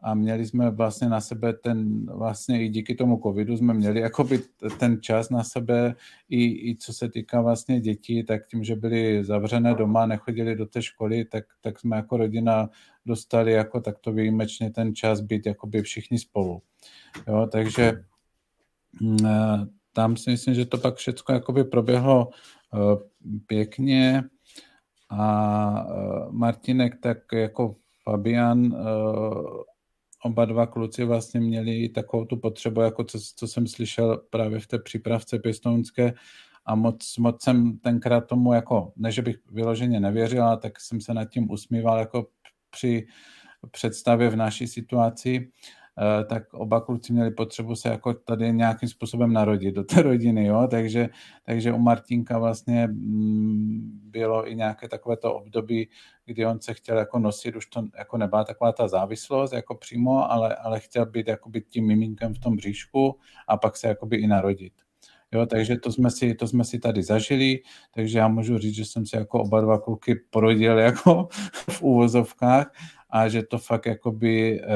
a 0.06 0.14
měli 0.14 0.46
jsme 0.46 0.72
vlastně 0.72 1.10
na 1.10 1.22
sebe 1.22 1.54
ten, 1.54 2.06
vlastně 2.06 2.66
i 2.66 2.70
díky 2.70 2.96
tomu 2.96 3.20
covidu 3.24 3.58
jsme 3.58 3.74
měli 3.74 4.00
jakoby 4.00 4.40
ten 4.80 5.02
čas 5.02 5.30
na 5.30 5.44
sebe 5.44 5.96
i, 6.30 6.70
i 6.70 6.76
co 6.76 6.94
se 6.94 7.10
týká 7.10 7.42
vlastně 7.42 7.80
dětí, 7.80 8.24
tak 8.24 8.48
tím, 8.48 8.64
že 8.64 8.76
byli 8.76 9.24
zavřené 9.24 9.74
doma, 9.74 10.06
nechodili 10.06 10.56
do 10.56 10.66
té 10.66 10.82
školy, 10.82 11.26
tak, 11.26 11.44
tak 11.62 11.80
jsme 11.80 11.96
jako 11.96 12.18
rodina 12.18 12.70
dostali 13.06 13.52
jako 13.52 13.82
takto 13.82 14.12
výjimečně 14.12 14.72
ten 14.72 14.96
čas 14.96 15.22
být 15.22 15.46
jakoby 15.46 15.82
všichni 15.82 16.20
spolu. 16.20 16.62
Jo, 17.28 17.48
takže 17.52 18.04
mm, 19.02 19.18
eh, 19.26 19.66
tam 19.94 20.18
si 20.18 20.32
myslím, 20.32 20.56
že 20.56 20.66
to 20.66 20.78
pak 20.78 20.96
všechno 20.96 21.36
jakoby 21.36 21.64
proběhlo 21.64 22.30
eh, 22.30 22.78
pěkně 23.48 24.24
a 25.10 25.88
eh, 25.90 26.26
Martinek 26.32 27.02
tak 27.02 27.18
jako 27.34 27.76
Fabian 28.04 28.76
oba 30.26 30.46
dva 30.46 30.68
kluci 30.68 31.04
vlastně 31.04 31.40
měli 31.40 31.90
takovou 31.90 32.26
tu 32.26 32.38
potřebu, 32.38 32.82
jako 32.82 33.04
co, 33.04 33.20
co 33.36 33.48
jsem 33.48 33.68
slyšel 33.68 34.18
právě 34.30 34.60
v 34.60 34.68
té 34.68 34.80
přípravce 34.80 35.40
pěstounské. 35.40 36.14
A 36.66 36.76
moc, 36.76 37.18
moc 37.18 37.44
jsem 37.44 37.78
tenkrát 37.78 38.22
tomu 38.22 38.54
jako, 38.54 38.94
ne 38.96 39.12
že 39.12 39.22
bych 39.22 39.36
vyloženě 39.52 40.00
nevěřil, 40.00 40.58
tak 40.58 40.80
jsem 40.80 41.02
se 41.02 41.14
nad 41.14 41.26
tím 41.26 41.52
usmíval 41.52 42.00
jako 42.00 42.28
při 42.70 43.08
představě 43.72 44.30
v 44.30 44.36
naší 44.36 44.68
situaci, 44.68 45.52
tak 46.30 46.54
oba 46.54 46.82
kluci 46.82 47.14
měli 47.14 47.32
potřebu 47.32 47.76
se 47.76 47.90
jako 47.90 48.14
tady 48.14 48.54
nějakým 48.54 48.90
způsobem 48.90 49.34
narodit 49.34 49.76
do 49.76 49.84
té 49.84 50.02
rodiny, 50.02 50.46
jo? 50.46 50.68
Takže, 50.72 51.10
takže 51.44 51.74
u 51.74 51.78
Martinka 51.78 52.40
vlastně 52.40 52.88
mm, 52.88 54.00
bylo 54.04 54.52
i 54.52 54.56
nějaké 54.56 54.90
takové 54.90 55.18
to 55.18 55.34
období, 55.36 55.90
kdy 56.26 56.46
on 56.46 56.62
se 56.62 56.74
chtěl 56.74 56.98
jako 56.98 57.20
nosit, 57.20 57.56
už 57.56 57.66
to 57.66 57.84
jako 57.98 58.18
nebyla 58.18 58.44
taková 58.44 58.72
ta 58.72 58.88
závislost 58.88 59.54
jako 59.54 59.76
přímo, 59.76 60.32
ale, 60.32 60.56
ale 60.56 60.80
chtěl 60.80 61.06
být 61.06 61.28
jakoby 61.28 61.62
tím 61.62 61.88
miminkem 61.88 62.34
v 62.34 62.40
tom 62.40 62.56
bříšku 62.56 63.20
a 63.48 63.58
pak 63.58 63.78
se 63.78 63.88
jakoby 63.88 64.18
i 64.18 64.28
narodit. 64.28 64.74
Jo, 65.32 65.46
takže 65.46 65.78
to 65.78 65.92
jsme, 65.92 66.12
si, 66.12 66.36
to 66.36 66.48
jsme 66.48 66.64
si 66.64 66.80
tady 66.80 67.04
zažili, 67.04 67.60
takže 67.94 68.20
já 68.20 68.28
můžu 68.28 68.58
říct, 68.58 68.76
že 68.76 68.86
jsem 68.86 69.06
si 69.06 69.16
jako 69.16 69.42
oba 69.42 69.62
dva 69.62 69.80
kluky 69.80 70.16
porodil 70.30 70.78
jako 70.78 71.28
v 71.70 71.82
úvozovkách 71.82 72.72
a 73.16 73.30
že 73.30 73.44
to 73.44 73.58
fakt 73.58 73.86
jakoby 73.86 74.62
eh, 74.62 74.68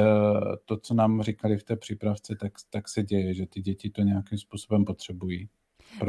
to, 0.65 0.77
co 0.77 0.93
nám 0.93 1.21
říkali 1.21 1.57
v 1.57 1.63
té 1.63 1.75
přípravce, 1.75 2.35
tak, 2.35 2.53
tak 2.69 2.89
se 2.89 3.03
děje, 3.03 3.33
že 3.33 3.45
ty 3.45 3.61
děti 3.61 3.89
to 3.89 4.01
nějakým 4.01 4.37
způsobem 4.37 4.85
potřebují. 4.85 5.49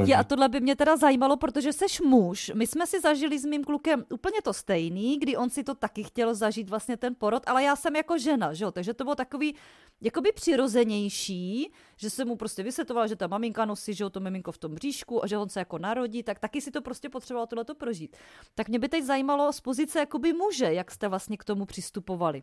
Je, 0.05 0.17
a 0.17 0.25
tohle 0.25 0.49
by 0.49 0.61
mě 0.61 0.77
teda 0.77 0.97
zajímalo, 0.97 1.37
protože 1.37 1.73
seš 1.73 2.01
muž. 2.01 2.53
My 2.55 2.67
jsme 2.67 2.87
si 2.87 3.01
zažili 3.01 3.39
s 3.39 3.45
mým 3.45 3.65
klukem 3.65 4.05
úplně 4.11 4.43
to 4.43 4.53
stejný, 4.53 5.19
kdy 5.19 5.37
on 5.37 5.51
si 5.51 5.65
to 5.65 5.75
taky 5.75 6.05
chtěl 6.05 6.35
zažít 6.35 6.71
vlastně 6.71 6.97
ten 6.97 7.15
porod, 7.15 7.43
ale 7.47 7.63
já 7.63 7.77
jsem 7.77 7.97
jako 7.97 8.19
žena, 8.19 8.53
že 8.53 8.65
jo? 8.65 8.71
takže 8.71 8.95
to 8.95 9.05
bylo 9.05 9.15
takový 9.15 9.55
jakoby 10.01 10.33
přirozenější, 10.33 11.73
že 11.97 12.11
jsem 12.11 12.29
mu 12.29 12.37
prostě 12.37 12.63
vysvětloval, 12.63 13.09
že 13.09 13.17
ta 13.17 13.27
maminka 13.27 13.65
nosí, 13.65 13.95
že 13.95 14.05
jo, 14.05 14.11
to 14.11 14.21
miminko 14.21 14.53
v 14.53 14.59
tom 14.59 14.75
bříšku 14.75 15.25
a 15.25 15.27
že 15.27 15.39
on 15.39 15.49
se 15.49 15.61
jako 15.61 15.79
narodí, 15.79 16.23
tak 16.23 16.39
taky 16.39 16.61
si 16.61 16.71
to 16.71 16.83
prostě 16.83 17.09
potřeboval 17.09 17.47
tohleto 17.47 17.75
prožít. 17.75 18.17
Tak 18.55 18.69
mě 18.69 18.79
by 18.79 18.89
teď 18.89 19.05
zajímalo 19.05 19.53
z 19.53 19.61
pozice 19.61 19.99
jakoby 19.99 20.33
muže, 20.33 20.73
jak 20.73 20.91
jste 20.91 21.09
vlastně 21.09 21.37
k 21.37 21.45
tomu 21.45 21.67
přistupovali. 21.67 22.43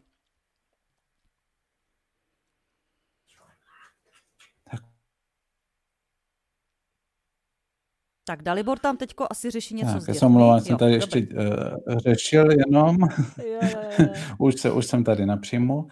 Tak 8.28 8.44
Dalibor 8.44 8.80
tam 8.80 8.98
teďko 8.98 9.28
asi 9.30 9.52
řeší 9.52 9.76
něco 9.76 9.94
tak, 9.94 10.02
s 10.02 10.08
Já 10.08 10.60
jsem 10.60 10.78
tady 10.78 10.94
ještě 10.94 11.20
uh, 11.20 11.98
řešil 11.98 12.52
jenom. 12.52 12.98
Jo, 13.02 13.60
jo, 13.62 13.80
jo. 14.00 14.06
už, 14.38 14.56
se, 14.56 14.72
už 14.72 14.86
jsem 14.86 15.04
tady 15.04 15.26
napřímo. 15.26 15.78
Uh, 15.78 15.88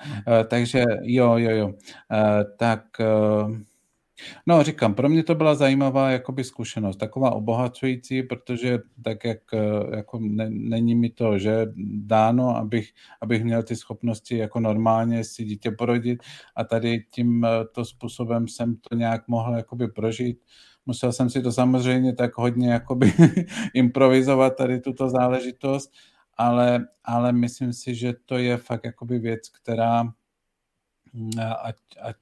takže 0.47 0.83
jo, 1.01 1.37
jo, 1.37 1.49
jo. 1.49 1.67
Uh, 1.67 1.73
tak 2.57 2.83
uh, 2.99 3.57
No, 4.47 4.63
říkám, 4.63 4.93
pro 4.93 5.09
mě 5.09 5.23
to 5.23 5.35
byla 5.35 5.55
zajímavá 5.55 6.09
jakoby 6.09 6.43
zkušenost, 6.43 6.97
taková 6.97 7.31
obohacující, 7.31 8.23
protože 8.23 8.79
tak 9.03 9.25
jak 9.25 9.39
jako 9.95 10.19
ne, 10.21 10.49
není 10.49 10.95
mi 10.95 11.09
to, 11.09 11.39
že 11.39 11.65
dáno, 11.85 12.57
abych, 12.57 12.89
abych 13.21 13.43
měl 13.43 13.63
ty 13.63 13.75
schopnosti 13.75 14.37
jako 14.37 14.59
normálně 14.59 15.23
si 15.23 15.43
dítě 15.43 15.71
porodit 15.71 16.19
a 16.55 16.63
tady 16.63 17.03
tím 17.11 17.47
to 17.71 17.85
způsobem 17.85 18.47
jsem 18.47 18.75
to 18.89 18.95
nějak 18.95 19.27
mohl 19.27 19.53
jakoby 19.55 19.87
prožít. 19.87 20.39
Musel 20.85 21.11
jsem 21.11 21.29
si 21.29 21.41
to 21.41 21.51
samozřejmě 21.51 22.13
tak 22.13 22.37
hodně 22.37 22.71
jakoby 22.71 23.13
improvizovat 23.73 24.55
tady 24.55 24.79
tuto 24.79 25.09
záležitost, 25.09 25.91
ale, 26.37 26.87
ale 27.03 27.33
myslím 27.33 27.73
si, 27.73 27.95
že 27.95 28.13
to 28.25 28.37
je 28.37 28.57
fakt 28.57 28.85
jakoby 28.85 29.19
věc, 29.19 29.49
která 29.49 30.03
mm, 31.13 31.31
ať, 31.63 31.75
ať, 32.01 32.17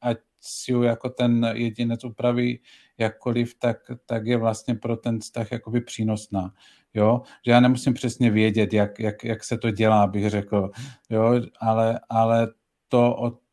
ať 0.00 0.18
si 0.40 0.72
ju 0.72 0.82
jako 0.82 1.08
ten 1.08 1.50
jedinec 1.52 2.04
upraví 2.04 2.60
jakkoliv, 2.98 3.54
tak, 3.58 3.76
tak 4.06 4.26
je 4.26 4.36
vlastně 4.36 4.74
pro 4.74 4.96
ten 4.96 5.20
vztah 5.20 5.52
jakoby 5.52 5.80
přínosná. 5.80 6.54
Jo? 6.94 7.22
Že 7.44 7.52
já 7.52 7.60
nemusím 7.60 7.94
přesně 7.94 8.30
vědět, 8.30 8.72
jak, 8.72 9.00
jak, 9.00 9.24
jak 9.24 9.44
se 9.44 9.58
to 9.58 9.70
dělá, 9.70 10.06
bych 10.06 10.30
řekl, 10.30 10.70
jo? 11.10 11.40
Ale, 11.60 12.00
ale 12.08 12.48
to 12.88 13.16
od 13.16 13.43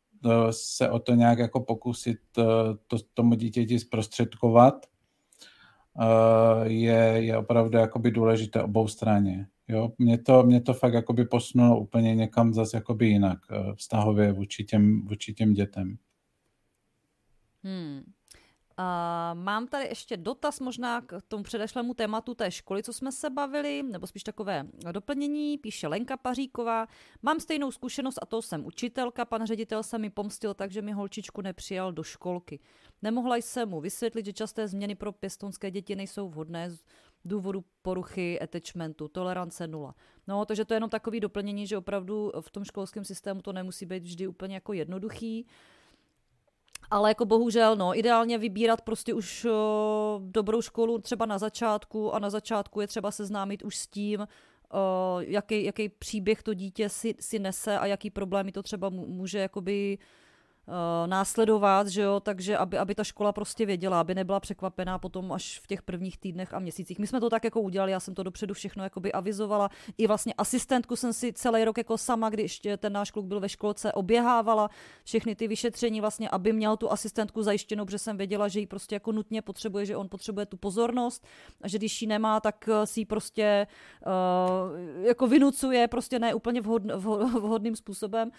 se 0.50 0.90
o 0.90 0.98
to 0.98 1.14
nějak 1.14 1.38
jako 1.38 1.60
pokusit 1.60 2.18
eh, 2.38 2.42
to, 2.86 2.96
tomu 3.14 3.34
dítěti 3.34 3.78
zprostředkovat, 3.78 4.86
eh, 6.00 6.68
je, 6.68 7.14
je 7.16 7.38
opravdu 7.38 7.78
jakoby 7.78 8.10
důležité 8.10 8.62
obou 8.62 8.88
straně. 8.88 9.46
Jo? 9.68 9.92
Mě, 9.98 10.18
to, 10.18 10.42
mě 10.42 10.60
to 10.60 10.74
fakt 10.74 10.94
jakoby 10.94 11.24
posunulo 11.24 11.80
úplně 11.80 12.14
někam 12.14 12.54
zase 12.54 12.76
jakoby 12.76 13.06
jinak 13.06 13.38
eh, 13.50 13.74
vztahově 13.74 14.32
vůči 14.32 14.64
těm, 14.64 15.06
vůči 15.06 15.34
těm 15.34 15.52
dětem. 15.52 15.98
Hmm. 17.64 18.02
Uh, 18.82 19.38
mám 19.38 19.66
tady 19.66 19.84
ještě 19.84 20.16
dotaz 20.16 20.60
možná 20.60 21.00
k 21.00 21.20
tomu 21.28 21.42
předešlému 21.42 21.94
tématu 21.94 22.34
té 22.34 22.50
školy, 22.50 22.82
co 22.82 22.92
jsme 22.92 23.12
se 23.12 23.30
bavili, 23.30 23.82
nebo 23.82 24.06
spíš 24.06 24.22
takové 24.22 24.66
doplnění, 24.92 25.58
píše 25.58 25.88
Lenka 25.88 26.16
Paříková. 26.16 26.86
Mám 27.22 27.40
stejnou 27.40 27.70
zkušenost 27.70 28.18
a 28.22 28.26
to 28.26 28.42
jsem 28.42 28.66
učitelka, 28.66 29.24
pan 29.24 29.46
ředitel 29.46 29.82
se 29.82 29.98
mi 29.98 30.10
pomstil 30.10 30.54
tak, 30.54 30.70
že 30.70 30.82
mi 30.82 30.92
holčičku 30.92 31.42
nepřijal 31.42 31.92
do 31.92 32.02
školky. 32.02 32.60
Nemohla 33.02 33.36
jsem 33.36 33.68
mu 33.68 33.80
vysvětlit, 33.80 34.26
že 34.26 34.32
časté 34.32 34.68
změny 34.68 34.94
pro 34.94 35.12
pěstonské 35.12 35.70
děti 35.70 35.96
nejsou 35.96 36.28
vhodné 36.28 36.70
z 36.70 36.84
důvodu 37.24 37.64
poruchy 37.82 38.40
attachmentu, 38.40 39.08
tolerance 39.08 39.66
nula. 39.66 39.94
No, 40.28 40.44
takže 40.44 40.64
to 40.64 40.74
je 40.74 40.76
jenom 40.76 40.90
takový 40.90 41.20
doplnění, 41.20 41.66
že 41.66 41.78
opravdu 41.78 42.32
v 42.40 42.50
tom 42.50 42.64
školském 42.64 43.04
systému 43.04 43.42
to 43.42 43.52
nemusí 43.52 43.86
být 43.86 44.02
vždy 44.02 44.26
úplně 44.26 44.54
jako 44.54 44.72
jednoduchý. 44.72 45.46
Ale 46.90 47.10
jako 47.10 47.24
bohužel, 47.24 47.76
no, 47.76 47.98
ideálně 47.98 48.38
vybírat 48.38 48.82
prostě 48.82 49.14
už 49.14 49.44
o, 49.44 50.20
dobrou 50.24 50.62
školu 50.62 50.98
třeba 50.98 51.26
na 51.26 51.38
začátku 51.38 52.14
a 52.14 52.18
na 52.18 52.30
začátku 52.30 52.80
je 52.80 52.86
třeba 52.86 53.10
seznámit 53.10 53.62
už 53.62 53.76
s 53.76 53.86
tím, 53.86 54.20
o, 54.72 55.16
jaký, 55.20 55.64
jaký 55.64 55.88
příběh 55.88 56.42
to 56.42 56.54
dítě 56.54 56.88
si, 56.88 57.14
si 57.20 57.38
nese 57.38 57.78
a 57.78 57.86
jaký 57.86 58.10
problémy 58.10 58.52
to 58.52 58.62
třeba 58.62 58.88
může 58.88 59.38
jakoby 59.38 59.98
následovat, 61.06 61.86
že 61.86 62.02
jo, 62.02 62.20
takže 62.20 62.56
aby, 62.56 62.78
aby 62.78 62.94
ta 62.94 63.04
škola 63.04 63.32
prostě 63.32 63.66
věděla, 63.66 64.00
aby 64.00 64.14
nebyla 64.14 64.40
překvapená 64.40 64.98
potom 64.98 65.32
až 65.32 65.60
v 65.60 65.66
těch 65.66 65.82
prvních 65.82 66.18
týdnech 66.18 66.54
a 66.54 66.58
měsících. 66.58 66.98
My 66.98 67.06
jsme 67.06 67.20
to 67.20 67.30
tak 67.30 67.44
jako 67.44 67.60
udělali, 67.60 67.92
já 67.92 68.00
jsem 68.00 68.14
to 68.14 68.22
dopředu 68.22 68.54
všechno 68.54 68.84
jakoby 68.84 69.12
avizovala. 69.12 69.68
I 69.98 70.06
vlastně 70.06 70.34
asistentku 70.38 70.96
jsem 70.96 71.12
si 71.12 71.32
celý 71.32 71.64
rok 71.64 71.78
jako 71.78 71.98
sama, 71.98 72.30
když 72.30 72.60
ten 72.78 72.92
náš 72.92 73.10
kluk 73.10 73.26
byl 73.26 73.40
ve 73.40 73.48
školce, 73.48 73.92
oběhávala 73.92 74.70
všechny 75.04 75.34
ty 75.34 75.48
vyšetření 75.48 76.00
vlastně, 76.00 76.28
aby 76.28 76.52
měl 76.52 76.76
tu 76.76 76.92
asistentku 76.92 77.42
zajištěnou, 77.42 77.84
protože 77.84 77.98
jsem 77.98 78.16
věděla, 78.16 78.48
že 78.48 78.60
ji 78.60 78.66
prostě 78.66 78.94
jako 78.94 79.12
nutně 79.12 79.42
potřebuje, 79.42 79.86
že 79.86 79.96
on 79.96 80.08
potřebuje 80.08 80.46
tu 80.46 80.56
pozornost 80.56 81.26
a 81.62 81.68
že 81.68 81.78
když 81.78 82.02
ji 82.02 82.08
nemá, 82.08 82.40
tak 82.40 82.68
eh, 82.68 82.86
si 82.86 83.00
ji 83.00 83.06
prostě 83.06 83.66
uh, 84.06 85.06
jako 85.06 85.26
vynucuje 85.26 85.88
prostě 85.88 86.18
ne 86.18 86.34
úplně 86.34 86.60
vhod, 86.60 86.82
vhodným 87.40 87.76
způsobem. 87.76 88.30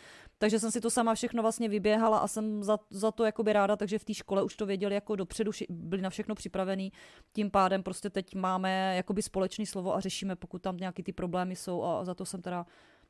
Takže 0.43 0.59
jsem 0.59 0.71
si 0.71 0.81
to 0.81 0.89
sama 0.89 1.15
všechno 1.15 1.41
vlastně 1.41 1.69
vyběhala 1.69 2.17
a 2.17 2.27
jsem 2.27 2.63
za, 2.63 2.79
za 2.89 3.11
to 3.11 3.25
jakoby 3.25 3.53
ráda, 3.53 3.75
takže 3.75 3.99
v 3.99 4.05
té 4.05 4.13
škole 4.13 4.43
už 4.43 4.55
to 4.55 4.65
věděli 4.65 4.95
jako 4.95 5.15
dopředu, 5.15 5.51
byli 5.69 6.01
na 6.01 6.09
všechno 6.09 6.35
připravení. 6.35 6.91
Tím 7.33 7.51
pádem 7.51 7.83
prostě 7.83 8.09
teď 8.09 8.35
máme 8.35 8.95
jakoby 8.95 9.21
společný 9.21 9.65
slovo 9.65 9.95
a 9.95 9.99
řešíme, 9.99 10.35
pokud 10.35 10.61
tam 10.61 10.77
nějaký 10.77 11.03
ty 11.03 11.13
problémy 11.13 11.55
jsou 11.55 11.83
a 11.83 12.05
za 12.05 12.13
to 12.13 12.25
jsem 12.25 12.41
teda 12.41 12.65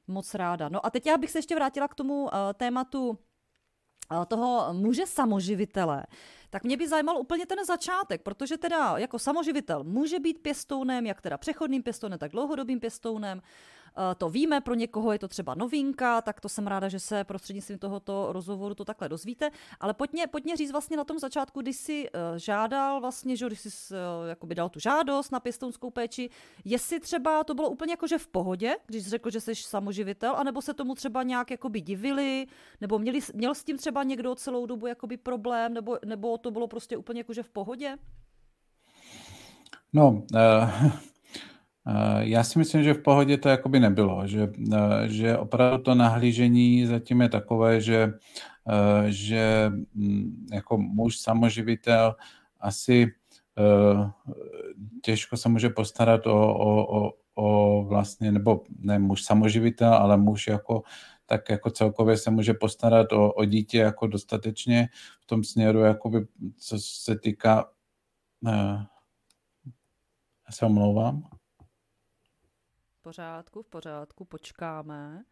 moc 0.08 0.34
ráda. 0.34 0.70
No 0.70 0.86
a 0.86 0.90
teď 0.90 1.06
já 1.06 1.18
bych 1.18 1.32
se 1.32 1.38
ještě 1.38 1.56
vrátila 1.56 1.88
k 1.88 1.96
tomu 1.96 2.24
uh, 2.24 2.30
tématu 2.54 3.10
uh, 3.10 4.26
toho 4.26 4.74
muže 4.74 5.06
samoživitele, 5.06 6.04
tak 6.50 6.64
mě 6.64 6.78
by 6.78 6.88
zajímal 6.88 7.18
úplně 7.18 7.46
ten 7.46 7.66
začátek, 7.66 8.22
protože 8.22 8.58
teda 8.58 8.98
jako 8.98 9.20
samoživitel 9.20 9.84
může 9.84 10.20
být 10.20 10.42
pěstounem, 10.42 11.06
jak 11.06 11.22
teda 11.22 11.38
přechodným 11.38 11.84
pěstounem, 11.84 12.20
tak 12.20 12.32
dlouhodobým 12.32 12.80
pěstounem. 12.80 13.42
Eh, 13.98 14.16
to 14.16 14.30
víme, 14.30 14.62
pro 14.62 14.74
někoho 14.74 15.12
je 15.12 15.20
to 15.20 15.28
třeba 15.28 15.56
novinka, 15.56 16.22
tak 16.22 16.42
to 16.42 16.50
jsem 16.50 16.68
ráda, 16.68 16.90
že 16.90 17.00
se 17.00 17.24
prostřednictvím 17.24 17.78
tohoto 17.78 18.28
rozhovoru 18.32 18.76
to 18.76 18.86
takhle 18.86 19.10
dozvíte. 19.10 19.52
Ale 19.80 19.94
pojďme, 19.94 20.28
pojďme 20.28 20.58
říct 20.58 20.72
vlastně 20.72 20.98
na 20.98 21.04
tom 21.04 21.20
začátku, 21.20 21.62
když 21.62 21.76
jsi 21.76 22.08
eh, 22.14 22.40
žádal 22.40 23.02
vlastně, 23.02 23.36
že 23.36 23.48
když 23.48 23.60
jsi 23.60 23.96
eh, 23.96 24.30
jakoby 24.30 24.56
dal 24.56 24.70
tu 24.70 24.80
žádost 24.80 25.32
na 25.32 25.40
pěstounskou 25.40 25.90
péči, 25.90 26.30
jestli 26.66 27.00
třeba 27.00 27.44
to 27.44 27.54
bylo 27.54 27.70
úplně 27.70 27.94
jako 27.94 28.08
že 28.08 28.18
v 28.18 28.28
pohodě, 28.28 28.76
když 28.86 29.04
jsi 29.04 29.10
řekl, 29.10 29.30
že 29.30 29.42
jsi 29.42 29.56
samoživitel, 29.56 30.36
anebo 30.36 30.62
se 30.62 30.74
tomu 30.74 30.96
třeba 30.96 31.24
nějak 31.24 31.52
jakoby 31.52 31.82
divili, 31.82 32.46
nebo 32.82 33.00
měli, 33.00 33.20
měl 33.34 33.56
s 33.56 33.64
tím 33.64 33.78
třeba 33.78 34.04
někdo 34.04 34.36
celou 34.36 34.66
dobu 34.66 34.88
jakoby 34.88 35.18
problém, 35.18 35.74
nebo, 35.74 35.98
nebo 36.06 36.38
to 36.38 36.52
bylo 36.52 36.68
prostě 36.68 36.98
úplně 36.98 37.20
jako 37.20 37.34
že 37.34 37.44
v 37.44 37.50
pohodě? 37.50 37.98
No, 39.94 40.24
uh, 40.34 40.92
já 42.20 42.44
si 42.44 42.60
myslím, 42.60 42.84
že 42.84 42.94
v 42.94 43.02
pohodě 43.02 43.38
to 43.38 43.50
jakoby 43.50 43.80
nebylo, 43.80 44.28
že, 44.28 44.48
uh, 44.48 44.78
že 45.06 45.38
opravdu 45.38 45.84
to 45.84 45.96
nahlížení 45.96 46.86
zatím 46.86 47.22
je 47.22 47.30
takové, 47.30 47.82
že, 47.82 48.14
uh, 48.64 49.06
že 49.06 49.72
mm, 49.94 50.48
jako 50.54 50.78
muž 50.78 51.18
samoživitel 51.18 52.16
asi 52.60 53.12
těžko 55.02 55.38
se 55.38 55.50
může 55.50 55.70
postarat 55.70 56.28
o, 56.28 56.56
o, 56.56 57.06
o, 57.06 57.14
o 57.36 57.84
vlastně, 57.84 58.32
nebo 58.32 58.64
ne 58.80 59.00
muž 59.00 59.24
samoživitel, 59.24 59.94
ale 59.94 60.18
muž 60.18 60.48
jako 60.48 60.84
tak 61.26 61.50
jako 61.50 61.70
celkově 61.70 62.18
se 62.18 62.32
může 62.32 62.54
postarat 62.54 63.14
o, 63.14 63.34
o 63.34 63.46
dítě 63.46 63.78
jako 63.78 64.08
dostatečně 64.08 64.90
v 65.22 65.26
tom 65.26 65.44
směru, 65.44 65.80
jakoby, 65.80 66.28
co 66.58 66.80
se 66.80 67.20
týká 67.20 67.70
já 70.48 70.52
se 70.52 70.66
omlouvám. 70.66 71.24
Pořádku, 73.04 73.62
v 73.62 73.68
pořádku, 73.68 74.26
počkáme. 74.26 75.24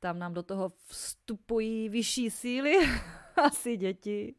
Tam 0.00 0.18
nám 0.18 0.34
do 0.34 0.42
toho 0.42 0.72
vstupují 0.86 1.88
vyšší 1.88 2.30
síly, 2.30 2.74
asi 3.36 3.76
děti 3.76 4.34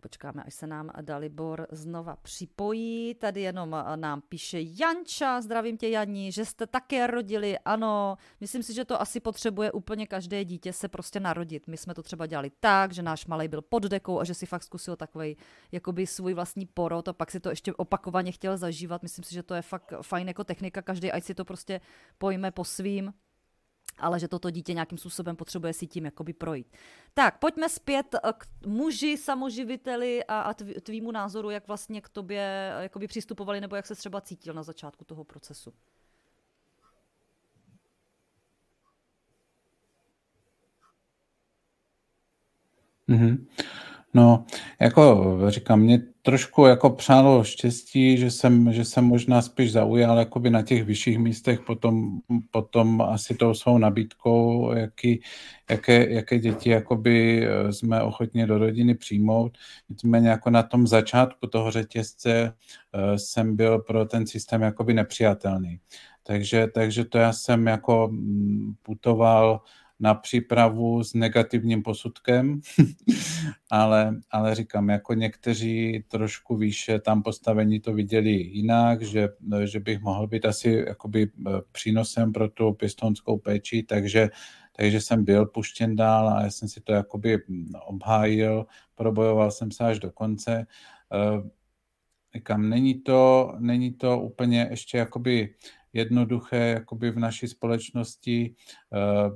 počkáme, 0.00 0.42
až 0.42 0.54
se 0.54 0.66
nám 0.66 0.90
Dalibor 1.00 1.66
znova 1.70 2.16
připojí. 2.16 3.14
Tady 3.14 3.40
jenom 3.40 3.74
eh, 3.74 3.96
nám 3.96 4.20
píše 4.20 4.58
Janča, 4.60 5.40
zdravím 5.40 5.76
tě 5.76 5.88
Janí, 5.88 6.32
že 6.32 6.44
jste 6.44 6.66
také 6.66 7.06
rodili, 7.06 7.58
ano. 7.58 8.16
Myslím 8.40 8.62
si, 8.62 8.74
že 8.74 8.84
to 8.84 9.00
asi 9.00 9.20
potřebuje 9.20 9.72
úplně 9.72 10.06
každé 10.06 10.44
dítě 10.44 10.72
se 10.72 10.88
prostě 10.88 11.20
narodit. 11.20 11.66
My 11.66 11.76
jsme 11.76 11.94
to 11.94 12.02
třeba 12.02 12.26
dělali 12.26 12.50
tak, 12.60 12.92
že 12.92 13.02
náš 13.02 13.26
malý 13.26 13.48
byl 13.48 13.62
pod 13.62 13.82
dekou 13.82 14.20
a 14.20 14.24
že 14.24 14.34
si 14.34 14.46
fakt 14.46 14.62
zkusil 14.62 14.96
takový 14.96 15.36
jakoby 15.72 16.06
svůj 16.06 16.34
vlastní 16.34 16.66
porod 16.66 17.08
a 17.08 17.12
pak 17.12 17.30
si 17.30 17.40
to 17.40 17.50
ještě 17.50 17.74
opakovaně 17.74 18.32
chtěl 18.32 18.56
zažívat. 18.56 19.02
Myslím 19.02 19.24
si, 19.24 19.34
že 19.34 19.42
to 19.42 19.54
je 19.54 19.62
fakt 19.62 19.92
fajn 20.02 20.28
jako 20.28 20.44
technika, 20.44 20.82
každý 20.82 21.12
ať 21.12 21.24
si 21.24 21.34
to 21.34 21.44
prostě 21.44 21.80
pojme 22.18 22.50
po 22.50 22.64
svým 22.64 23.12
ale 23.98 24.20
že 24.20 24.28
toto 24.28 24.50
dítě 24.50 24.74
nějakým 24.74 24.98
způsobem 24.98 25.36
potřebuje 25.36 25.72
si 25.72 25.86
tím 25.86 26.04
jakoby 26.04 26.32
projít. 26.32 26.66
Tak, 27.14 27.38
pojďme 27.38 27.68
zpět 27.68 28.14
eh, 28.14 28.32
k 28.38 28.46
muži, 28.66 29.16
samoživiteli 29.16 30.24
a, 30.24 30.40
a 30.40 30.54
tvýmu 30.82 31.10
názoru, 31.10 31.50
jak 31.50 31.68
vlastně 31.68 32.00
k 32.00 32.08
tobě 32.08 32.72
eh, 32.76 32.82
jakoby 32.82 33.06
přistupovali, 33.06 33.60
nebo 33.60 33.76
jak 33.76 33.86
se 33.86 33.94
třeba 33.94 34.20
cítil 34.20 34.54
na 34.54 34.62
začátku 34.62 35.04
toho 35.04 35.24
procesu. 35.24 35.72
Mm-hmm. 43.08 43.46
No, 44.14 44.44
jako 44.80 45.36
říkám, 45.48 45.80
mě 45.80 46.02
trošku 46.22 46.66
jako 46.66 46.90
přálo 46.90 47.44
štěstí, 47.44 48.18
že 48.18 48.30
jsem, 48.30 48.72
že 48.72 48.84
jsem 48.84 49.04
možná 49.04 49.42
spíš 49.42 49.72
zaujal 49.72 50.18
jakoby 50.18 50.50
na 50.50 50.62
těch 50.62 50.84
vyšších 50.84 51.18
místech 51.18 51.60
potom, 51.60 52.18
potom 52.50 53.00
asi 53.00 53.34
tou 53.34 53.54
svou 53.54 53.78
nabídkou, 53.78 54.72
jaký, 54.72 55.20
jaké, 55.70 56.12
jaké 56.12 56.38
děti 56.38 56.70
jakoby 56.70 57.46
eh, 57.46 57.72
jsme 57.72 58.02
ochotni 58.02 58.46
do 58.46 58.58
rodiny 58.58 58.94
přijmout. 58.94 59.58
Nicméně 59.88 60.28
jako 60.28 60.50
na 60.50 60.62
tom 60.62 60.86
začátku 60.86 61.46
toho 61.46 61.70
řetězce 61.70 62.52
uh, 62.94 63.16
jsem 63.16 63.56
byl 63.56 63.78
pro 63.78 64.04
ten 64.04 64.26
systém 64.26 64.62
jakoby 64.62 64.94
nepřijatelný. 64.94 65.80
Takže, 66.22 66.66
takže 66.74 67.04
to 67.04 67.18
já 67.18 67.32
jsem 67.32 67.66
jako 67.66 68.08
mm, 68.12 68.74
putoval 68.82 69.60
na 70.00 70.14
přípravu 70.14 71.04
s 71.04 71.14
negativním 71.14 71.82
posudkem, 71.82 72.60
ale, 73.70 74.16
ale 74.30 74.54
říkám, 74.54 74.88
jako 74.88 75.14
někteří 75.14 76.04
trošku 76.08 76.56
výše 76.56 76.98
tam 76.98 77.22
postavení 77.22 77.80
to 77.80 77.92
viděli 77.92 78.30
jinak, 78.30 79.02
že, 79.02 79.28
že 79.64 79.80
bych 79.80 80.00
mohl 80.00 80.26
být 80.26 80.44
asi 80.44 80.84
jakoby 80.88 81.30
eh, 81.46 81.50
přínosem 81.72 82.32
pro 82.32 82.48
tu 82.48 82.72
pěstounskou 82.72 83.38
péči, 83.38 83.82
takže, 83.82 84.28
takže 84.76 85.00
jsem 85.00 85.24
byl 85.24 85.46
puštěn 85.46 85.96
dál 85.96 86.28
a 86.28 86.42
já 86.42 86.50
jsem 86.50 86.68
si 86.68 86.80
to 86.80 86.92
jakoby 86.92 87.38
obhájil, 87.86 88.66
probojoval 88.94 89.50
jsem 89.50 89.70
se 89.70 89.84
až 89.84 89.98
do 89.98 90.10
konce. 90.10 90.66
Eh, 91.12 91.50
říkám, 92.34 92.68
není 92.68 92.94
to, 93.00 93.52
není 93.58 93.92
to 93.92 94.20
úplně 94.20 94.68
ještě 94.70 94.98
jakoby 94.98 95.54
jednoduché 95.92 96.56
jakoby 96.56 97.10
v 97.10 97.18
naší 97.18 97.48
společnosti, 97.48 98.54
eh, 98.94 99.30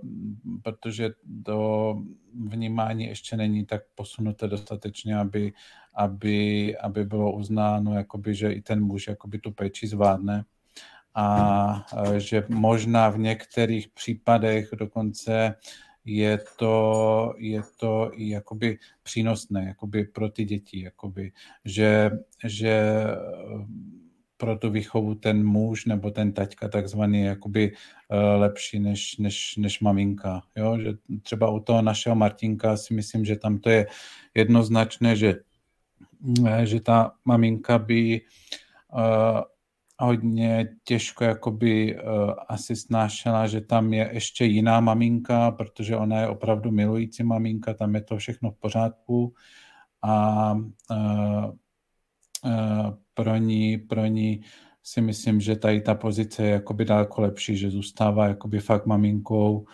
protože 0.63 1.11
to 1.45 2.03
vnímání 2.47 3.05
ještě 3.05 3.37
není 3.37 3.67
tak 3.67 3.83
posunuté 3.95 4.49
dostatečně, 4.49 5.17
aby, 5.17 5.53
aby, 5.95 6.77
aby 6.77 7.05
bylo 7.05 7.33
uznáno, 7.33 7.95
jakoby, 7.95 8.35
že 8.35 8.53
i 8.53 8.63
ten 8.63 8.85
muž 8.85 9.07
jakoby 9.07 9.39
tu 9.39 9.51
péči 9.51 9.87
zvládne. 9.87 10.45
A 11.15 11.87
eh, 11.97 12.21
že 12.21 12.45
možná 12.49 13.09
v 13.09 13.19
některých 13.19 13.89
případech 13.89 14.69
dokonce 14.79 15.55
je 16.05 16.39
to, 16.57 17.35
je 17.37 17.63
to 17.77 18.11
i 18.15 18.29
jakoby 18.29 18.79
přínosné 19.03 19.65
jakoby 19.65 20.05
pro 20.05 20.29
ty 20.29 20.45
děti, 20.45 20.83
jakoby, 20.83 21.33
že, 21.65 22.11
že 22.45 23.05
pro 24.45 24.57
tu 24.57 24.71
výchovu 24.71 25.15
ten 25.15 25.47
muž 25.47 25.85
nebo 25.85 26.11
ten 26.11 26.33
taťka 26.33 26.69
takzvaný 26.69 27.25
jakoby 27.25 27.73
uh, 27.73 28.41
lepší 28.41 28.79
než, 28.79 29.17
než, 29.17 29.57
než 29.57 29.81
maminka. 29.81 30.43
Jo? 30.57 30.79
Že 30.79 30.93
třeba 31.23 31.51
u 31.51 31.61
toho 31.61 31.83
našeho 31.83 32.17
Martinka 32.17 32.77
si 32.77 32.95
myslím, 32.95 33.25
že 33.25 33.37
tam 33.37 33.59
to 33.59 33.71
je 33.71 33.87
jednoznačné, 34.35 35.17
že, 35.17 35.35
eh, 36.47 36.67
že 36.67 36.81
ta 36.81 37.13
maminka 37.25 37.79
by 37.79 38.21
uh, 38.93 39.41
hodně 39.99 40.69
těžko 40.85 41.25
jakoby 41.25 41.97
uh, 41.97 42.33
asi 42.49 42.77
snášela, 42.77 43.47
že 43.47 43.61
tam 43.61 43.93
je 43.93 44.11
ještě 44.13 44.45
jiná 44.45 44.81
maminka, 44.81 45.51
protože 45.51 45.97
ona 45.97 46.21
je 46.21 46.29
opravdu 46.29 46.71
milující 46.71 47.23
maminka, 47.23 47.75
tam 47.75 47.95
je 47.95 48.01
to 48.01 48.17
všechno 48.17 48.51
v 48.51 48.59
pořádku 48.61 49.35
a 50.03 50.53
uh, 50.53 51.51
pro 53.15 53.37
ní, 53.37 53.79
pro 53.79 54.07
ní 54.07 54.45
si 54.83 55.01
myslím, 55.01 55.41
že 55.41 55.57
tady 55.57 55.81
ta 55.81 55.95
pozice 55.95 56.43
je 56.43 56.51
jakoby 56.51 56.85
daleko 56.85 57.21
lepší, 57.21 57.57
že 57.57 57.71
zůstává 57.71 58.29
jakoby 58.29 58.61
fakt 58.61 58.87
maminkou 58.87 59.67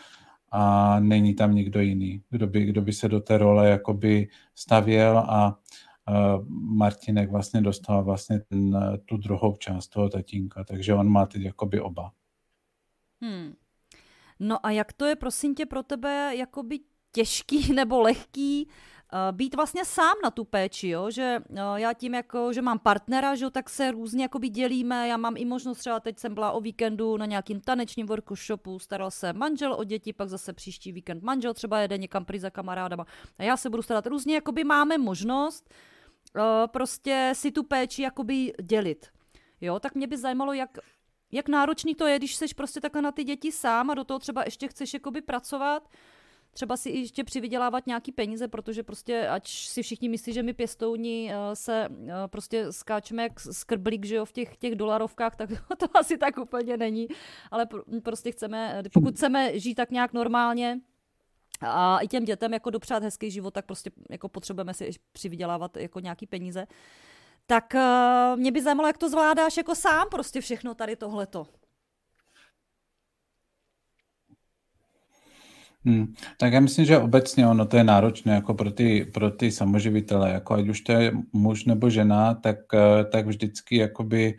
a 0.52 1.00
není 1.00 1.34
tam 1.34 1.54
nikdo 1.54 1.80
jiný, 1.80 2.22
kdo 2.30 2.46
by, 2.46 2.64
kdo 2.64 2.82
by 2.82 2.92
se 2.92 3.08
do 3.08 3.20
té 3.20 3.38
role 3.38 3.70
jakoby 3.70 4.28
stavěl 4.54 5.18
a 5.18 5.58
uh, 6.08 6.48
Martinek 6.76 7.30
vlastně 7.30 7.60
dostal 7.60 8.04
vlastně 8.04 8.40
ten, 8.40 8.80
tu 9.04 9.16
druhou 9.16 9.56
část 9.56 9.88
toho 9.88 10.08
tatínka, 10.08 10.64
takže 10.64 10.94
on 10.94 11.08
má 11.08 11.26
teď 11.26 11.42
jakoby 11.42 11.80
oba. 11.80 12.12
Hmm. 13.20 13.54
No 14.40 14.66
a 14.66 14.70
jak 14.70 14.92
to 14.92 15.04
je, 15.04 15.16
prosím 15.16 15.54
tě, 15.54 15.66
pro 15.66 15.82
tebe 15.82 16.36
jakoby 16.36 16.78
těžký 17.12 17.72
nebo 17.74 18.00
lehký 18.00 18.68
Eh, 18.68 18.99
být 19.32 19.54
vlastně 19.54 19.84
sám 19.84 20.14
na 20.22 20.30
tu 20.30 20.44
péči, 20.44 20.88
jo? 20.88 21.10
že 21.10 21.38
eh, 21.50 21.60
já 21.74 21.92
tím, 21.92 22.14
jako, 22.14 22.52
že 22.52 22.62
mám 22.62 22.78
partnera, 22.78 23.34
že, 23.34 23.50
tak 23.50 23.70
se 23.70 23.90
různě 23.90 24.22
jakoby 24.22 24.48
dělíme, 24.48 25.08
já 25.08 25.16
mám 25.16 25.36
i 25.36 25.44
možnost 25.44 25.78
třeba, 25.78 26.00
teď 26.00 26.18
jsem 26.18 26.34
byla 26.34 26.52
o 26.52 26.60
víkendu 26.60 27.16
na 27.16 27.26
nějakým 27.26 27.60
tanečním 27.60 28.06
workshopu, 28.06 28.78
staral 28.78 29.10
se 29.10 29.32
manžel 29.32 29.74
o 29.74 29.84
děti, 29.84 30.12
pak 30.12 30.28
zase 30.28 30.52
příští 30.52 30.92
víkend 30.92 31.22
manžel 31.22 31.54
třeba 31.54 31.80
jede 31.80 31.98
někam 31.98 32.24
prý 32.24 32.38
za 32.38 32.50
kamarádama 32.50 33.06
a 33.38 33.42
já 33.42 33.56
se 33.56 33.70
budu 33.70 33.82
starat 33.82 34.06
různě, 34.06 34.34
jakoby 34.34 34.64
máme 34.64 34.98
možnost 34.98 35.74
uh, 36.36 36.42
prostě 36.66 37.32
si 37.34 37.52
tu 37.52 37.62
péči 37.62 38.02
jakoby 38.02 38.52
dělit. 38.62 39.06
Jo, 39.60 39.80
tak 39.80 39.94
mě 39.94 40.06
by 40.06 40.16
zajímalo, 40.16 40.52
jak, 40.52 40.78
jak 41.32 41.48
náročný 41.48 41.94
to 41.94 42.06
je, 42.06 42.18
když 42.18 42.36
jsi 42.36 42.46
prostě 42.56 42.80
takhle 42.80 43.02
na 43.02 43.12
ty 43.12 43.24
děti 43.24 43.52
sám 43.52 43.90
a 43.90 43.94
do 43.94 44.04
toho 44.04 44.18
třeba 44.18 44.42
ještě 44.44 44.68
chceš 44.68 44.94
jakoby 44.94 45.22
pracovat, 45.22 45.88
třeba 46.52 46.76
si 46.76 46.90
ještě 46.90 47.24
přivydělávat 47.24 47.86
nějaký 47.86 48.12
peníze, 48.12 48.48
protože 48.48 48.82
prostě, 48.82 49.28
ať 49.28 49.48
si 49.48 49.82
všichni 49.82 50.08
myslí, 50.08 50.32
že 50.32 50.42
my 50.42 50.52
pěstouni 50.52 51.32
eh, 51.32 51.56
se 51.56 51.88
eh, 52.06 52.12
prostě 52.26 52.72
skáčeme 52.72 53.22
jak 53.22 53.40
skrblík, 53.40 54.04
že 54.04 54.16
jo, 54.16 54.24
v 54.24 54.32
těch, 54.32 54.56
těch 54.56 54.74
dolarovkách, 54.74 55.36
tak 55.36 55.50
to 55.78 55.86
asi 55.94 56.18
tak 56.18 56.38
úplně 56.38 56.76
není, 56.76 57.08
ale 57.50 57.66
prostě 58.02 58.32
chceme, 58.32 58.82
pokud 58.92 59.14
chceme 59.14 59.58
žít 59.58 59.74
tak 59.74 59.90
nějak 59.90 60.12
normálně, 60.12 60.80
a 61.60 61.98
i 61.98 62.08
těm 62.08 62.24
dětem 62.24 62.52
jako 62.52 62.70
dopřát 62.70 63.02
hezký 63.02 63.30
život, 63.30 63.54
tak 63.54 63.66
prostě 63.66 63.90
jako 64.10 64.28
potřebujeme 64.28 64.74
si 64.74 64.90
přivydělávat 65.12 65.76
jako 65.76 66.00
nějaký 66.00 66.26
peníze. 66.26 66.66
Tak 67.46 67.74
mě 68.36 68.52
by 68.52 68.62
zajímalo, 68.62 68.86
jak 68.86 68.98
to 68.98 69.08
zvládáš 69.08 69.56
jako 69.56 69.74
sám 69.74 70.08
prostě 70.10 70.40
všechno 70.40 70.74
tady 70.74 70.96
tohleto. 70.96 71.46
Hmm. 75.84 76.14
Tak 76.38 76.52
já 76.52 76.60
myslím, 76.60 76.84
že 76.84 76.98
obecně 76.98 77.46
ono 77.46 77.66
to 77.66 77.76
je 77.76 77.84
náročné 77.84 78.34
jako 78.34 78.54
pro 78.54 78.70
ty, 78.70 79.04
pro 79.14 79.30
ty 79.30 79.52
samoživitele, 79.52 80.30
jako 80.30 80.54
ať 80.54 80.68
už 80.68 80.80
to 80.80 80.92
je 80.92 81.12
muž 81.32 81.64
nebo 81.64 81.90
žena, 81.90 82.34
tak, 82.34 82.56
eh, 82.74 83.04
tak 83.04 83.26
vždycky 83.26 83.76
jakoby 83.76 84.34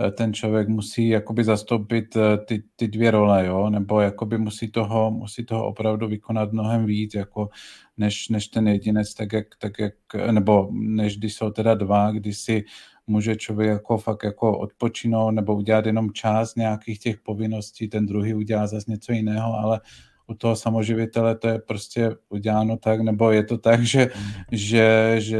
eh, 0.00 0.10
ten 0.10 0.34
člověk 0.34 0.68
musí 0.68 1.08
jakoby 1.08 1.44
zastoupit 1.44 2.16
eh, 2.16 2.38
ty, 2.38 2.62
ty 2.76 2.88
dvě 2.88 3.10
role, 3.10 3.46
jo? 3.46 3.70
nebo 3.70 4.00
jakoby 4.00 4.38
musí 4.38 4.70
toho, 4.70 5.10
musí 5.10 5.44
toho 5.44 5.66
opravdu 5.66 6.08
vykonat 6.08 6.52
mnohem 6.52 6.86
víc, 6.86 7.14
jako 7.14 7.48
než, 7.96 8.28
než 8.28 8.48
ten 8.48 8.68
jedinec, 8.68 9.14
tak 9.14 9.32
jak, 9.32 9.46
tak 9.58 9.72
jak, 9.78 9.94
nebo 10.30 10.68
než 10.72 11.18
když 11.18 11.34
jsou 11.34 11.50
teda 11.50 11.74
dva, 11.74 12.10
kdy 12.10 12.32
si 12.32 12.64
může 13.06 13.36
člověk 13.36 13.70
jako 13.70 13.98
fakt 13.98 14.24
jako 14.24 14.58
odpočinout 14.58 15.30
nebo 15.30 15.56
udělat 15.56 15.86
jenom 15.86 16.12
část 16.12 16.56
nějakých 16.56 16.98
těch 16.98 17.18
povinností, 17.20 17.88
ten 17.88 18.06
druhý 18.06 18.34
udělá 18.34 18.66
zase 18.66 18.90
něco 18.90 19.12
jiného, 19.12 19.54
ale 19.54 19.80
u 20.28 20.34
toho 20.34 20.56
samoživitele 20.56 21.38
to 21.38 21.48
je 21.48 21.58
prostě 21.58 22.16
uděláno 22.28 22.76
tak, 22.76 23.00
nebo 23.00 23.30
je 23.30 23.44
to 23.44 23.58
tak, 23.58 23.82
že, 23.82 24.10
že, 24.52 25.16
že 25.18 25.38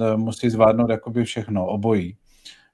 e, 0.00 0.16
musí 0.16 0.50
zvládnout 0.50 0.90
jakoby 0.90 1.24
všechno, 1.24 1.66
obojí. 1.66 2.16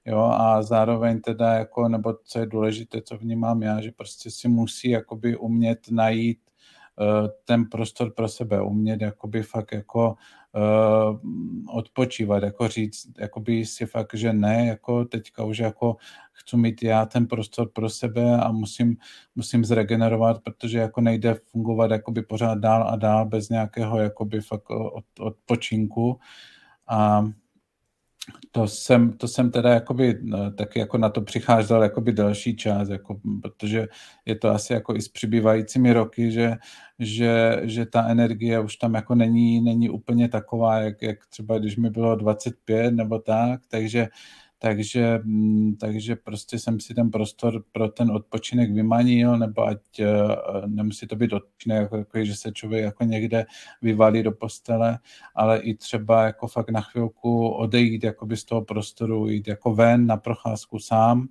Jo, 0.06 0.18
a 0.18 0.62
zároveň 0.62 1.20
teda 1.20 1.54
jako, 1.54 1.88
nebo 1.88 2.14
co 2.24 2.38
je 2.38 2.46
důležité, 2.46 3.02
co 3.02 3.16
vnímám 3.16 3.62
já, 3.62 3.80
že 3.80 3.92
prostě 3.92 4.30
si 4.30 4.48
musí 4.48 4.90
jakoby 4.90 5.36
umět 5.36 5.90
najít 5.90 6.38
uh, 7.00 7.28
ten 7.44 7.64
prostor 7.64 8.14
pro 8.14 8.28
sebe, 8.28 8.62
umět 8.62 9.00
jakoby 9.00 9.42
fakt 9.42 9.72
jako 9.72 10.14
uh, 10.55 11.18
odpočívat, 11.76 12.42
jako 12.42 12.68
říct, 12.68 13.07
jakoby 13.18 13.66
si 13.66 13.86
fakt, 13.86 14.14
že 14.14 14.32
ne, 14.32 14.66
jako 14.66 15.05
teďka 15.05 15.44
už 15.44 15.59
jako 15.59 15.96
chci 16.32 16.57
mít 16.57 16.82
já 16.82 17.07
ten 17.07 17.26
prostor 17.26 17.68
pro 17.68 17.90
sebe 17.90 18.36
a 18.36 18.52
musím, 18.52 18.96
musím 19.36 19.64
zregenerovat, 19.64 20.42
protože 20.42 20.78
jako 20.78 21.00
nejde 21.00 21.34
fungovat 21.34 21.90
jakoby 21.90 22.22
pořád 22.22 22.59
dál 22.59 22.88
a 22.88 22.96
dál 22.96 23.26
bez 23.26 23.48
nějakého 23.48 23.98
jakoby 23.98 24.40
fakt 24.40 24.70
od, 24.70 25.05
odpočinku. 25.20 26.18
A 26.88 27.24
to 28.51 28.68
jsem, 28.68 29.12
to 29.12 29.29
jsem 29.29 29.51
teda 29.51 29.75
jakoby, 29.75 30.18
no, 30.22 30.51
taky 30.51 30.79
jako 30.79 30.99
na 30.99 31.09
to 31.09 31.20
přicházel 31.20 31.83
jakoby 31.83 32.12
delší 32.12 32.57
čas, 32.57 32.89
jako, 32.89 33.20
protože 33.43 33.87
je 34.27 34.35
to 34.35 34.49
asi 34.49 34.72
jako 34.72 34.97
i 34.97 35.03
s 35.03 35.09
přibývajícími 35.09 35.93
roky, 35.93 36.31
že, 36.33 36.55
že, 36.99 37.61
že 37.62 37.87
ta 37.87 38.09
energie 38.09 38.61
už 38.61 38.77
tam 38.77 38.95
jako 38.95 39.14
není, 39.14 39.61
není 39.61 39.91
úplně 39.91 40.29
taková, 40.29 40.79
jak, 40.79 41.03
jak 41.03 41.27
třeba 41.27 41.59
když 41.59 41.77
mi 41.77 41.91
bylo 41.91 42.16
25 42.16 42.91
nebo 42.91 43.18
tak, 43.18 43.61
takže 43.68 44.09
takže, 44.64 45.20
mm, 45.24 45.76
takže 45.76 46.16
prostě 46.16 46.58
jsem 46.58 46.80
si 46.80 46.94
ten 46.94 47.10
prostor 47.10 47.64
pro 47.72 47.88
ten 47.88 48.10
odpočinek 48.10 48.72
vymanil, 48.72 49.38
nebo 49.38 49.66
ať 49.66 50.00
eh, 50.00 50.06
nemusí 50.66 51.06
to 51.06 51.16
být 51.16 51.32
odpočinek, 51.32 51.80
jako, 51.80 51.96
jako, 51.96 52.24
že 52.24 52.34
se 52.34 52.52
člověk 52.52 52.84
jako 52.84 53.04
někde 53.04 53.46
vyvalí 53.82 54.22
do 54.22 54.32
postele, 54.32 54.98
ale 55.34 55.58
i 55.58 55.74
třeba 55.74 56.24
jako 56.24 56.46
fakt 56.46 56.70
na 56.70 56.80
chvilku 56.80 57.48
odejít 57.48 58.04
z 58.34 58.44
toho 58.44 58.62
prostoru, 58.62 59.28
jít 59.28 59.48
jako 59.48 59.74
ven 59.74 60.06
na 60.06 60.16
procházku 60.16 60.78
sám, 60.78 61.28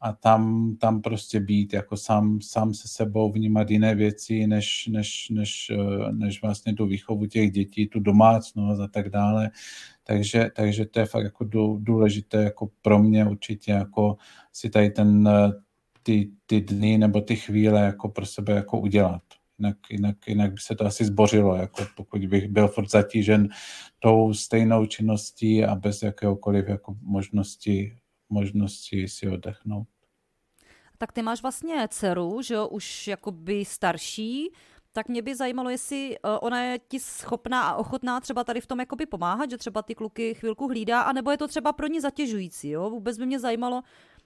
a 0.00 0.12
tam, 0.12 0.76
tam 0.76 1.00
prostě 1.00 1.40
být 1.40 1.72
jako 1.72 1.96
sám, 1.96 2.40
sám 2.40 2.74
se 2.74 2.88
sebou, 2.88 3.32
vnímat 3.32 3.70
jiné 3.70 3.94
věci, 3.94 4.46
než, 4.46 4.86
než, 4.86 5.28
než, 5.30 5.70
eh, 5.70 6.12
než 6.12 6.42
vlastně 6.42 6.74
tu 6.74 6.86
výchovu 6.86 7.26
těch 7.26 7.50
dětí, 7.50 7.86
tu 7.86 8.00
domácnost 8.00 8.80
a 8.80 8.88
tak 8.88 9.08
dále. 9.08 9.50
Takže, 10.04 10.50
takže 10.56 10.86
to 10.86 11.00
je 11.00 11.06
fakt 11.06 11.24
jako 11.24 11.44
důležité 11.78 12.42
jako 12.42 12.70
pro 12.82 12.98
mě 12.98 13.26
určitě 13.26 13.72
jako 13.72 14.16
si 14.52 14.70
tady 14.70 14.90
ten, 14.90 15.28
eh, 15.28 15.52
ty, 16.02 16.30
ty 16.46 16.60
dny 16.60 16.98
nebo 16.98 17.20
ty 17.20 17.36
chvíle 17.36 17.80
jako 17.80 18.08
pro 18.08 18.26
sebe 18.26 18.52
jako 18.52 18.80
udělat. 18.80 19.22
Jinak, 19.58 19.76
jinak, 19.90 20.16
jinak 20.28 20.52
by 20.52 20.60
se 20.60 20.74
to 20.74 20.86
asi 20.86 21.04
zbořilo, 21.04 21.56
jako 21.56 21.86
pokud 21.96 22.26
bych 22.26 22.48
byl 22.48 22.68
furt 22.68 22.90
zatížen 22.90 23.48
tou 23.98 24.34
stejnou 24.34 24.86
činností 24.86 25.64
a 25.64 25.74
bez 25.74 26.02
jakéhokoliv 26.02 26.68
jako 26.68 26.96
možnosti 27.02 27.96
možnosti 28.30 29.08
si 29.08 29.28
oddechnout. 29.28 29.88
Tak 30.98 31.12
ty 31.12 31.22
máš 31.22 31.42
vlastně 31.42 31.88
dceru, 31.88 32.42
že 32.42 32.54
jo, 32.54 32.68
už 32.68 33.08
jakoby 33.08 33.64
starší, 33.64 34.48
tak 34.92 35.08
mě 35.08 35.22
by 35.22 35.36
zajímalo, 35.36 35.70
jestli 35.70 36.16
eh, 36.16 36.38
ona 36.40 36.62
je 36.62 36.78
ti 36.78 37.00
schopná 37.00 37.62
a 37.62 37.74
ochotná 37.74 38.20
třeba 38.20 38.44
tady 38.44 38.60
v 38.60 38.66
tom 38.66 38.80
jakoby 38.80 39.06
pomáhat, 39.06 39.50
že 39.50 39.56
třeba 39.56 39.82
ty 39.82 39.94
kluky 39.94 40.34
chvilku 40.34 40.68
hlídá, 40.68 41.00
anebo 41.00 41.30
je 41.30 41.38
to 41.38 41.48
třeba 41.48 41.72
pro 41.72 41.86
ní 41.86 42.00
zatěžující, 42.00 42.70
jo? 42.70 42.90
Vůbec 42.90 43.18
by 43.18 43.26
mě 43.26 43.38
zajímalo, 43.38 43.82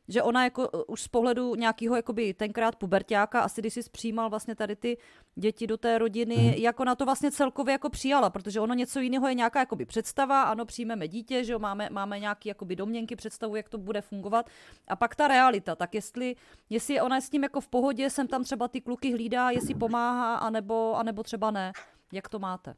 že 0.08 0.22
ona 0.22 0.44
jako 0.44 0.68
uh, 0.68 0.80
už 0.86 1.02
z 1.02 1.08
pohledu 1.08 1.54
nějakého 1.54 1.96
jakoby 1.96 2.34
tenkrát 2.34 2.76
pubertáka, 2.76 3.40
asi 3.40 3.60
když 3.60 3.74
si 3.74 3.80
přijímal 3.92 4.30
vlastně 4.30 4.54
tady 4.54 4.76
ty 4.76 4.98
děti 5.34 5.66
do 5.66 5.76
té 5.76 5.98
rodiny, 5.98 6.36
mm. 6.36 6.52
jak 6.56 6.80
ona 6.80 6.94
to 6.94 7.04
vlastně 7.04 7.30
celkově 7.30 7.72
jako 7.72 7.90
přijala, 7.90 8.30
protože 8.30 8.60
ono 8.60 8.74
něco 8.74 9.00
jiného 9.00 9.28
je 9.28 9.34
nějaká 9.34 9.58
jakoby 9.58 9.84
představa, 9.84 10.42
ano, 10.42 10.64
přijmeme 10.64 11.08
dítě, 11.08 11.44
že 11.44 11.52
jo, 11.52 11.58
máme, 11.58 11.88
máme 11.90 12.20
nějaký 12.20 12.48
jakoby 12.48 12.76
domněnky, 12.76 13.16
představu, 13.16 13.56
jak 13.56 13.68
to 13.68 13.78
bude 13.78 14.00
fungovat 14.00 14.50
a 14.88 14.96
pak 14.96 15.14
ta 15.14 15.28
realita, 15.28 15.76
tak 15.76 15.94
jestli, 15.94 16.36
jestli 16.70 17.00
ona 17.00 17.16
je 17.16 17.22
s 17.22 17.30
tím 17.30 17.42
jako 17.42 17.60
v 17.60 17.68
pohodě, 17.68 18.10
jsem 18.10 18.28
tam 18.28 18.44
třeba 18.44 18.68
ty 18.68 18.80
kluky 18.80 19.12
hlídá, 19.12 19.50
jestli 19.50 19.74
pomáhá, 19.74 20.36
anebo, 20.36 20.94
anebo 20.96 21.22
třeba 21.22 21.50
ne. 21.50 21.72
Jak 22.12 22.28
to 22.28 22.38
máte? 22.38 22.74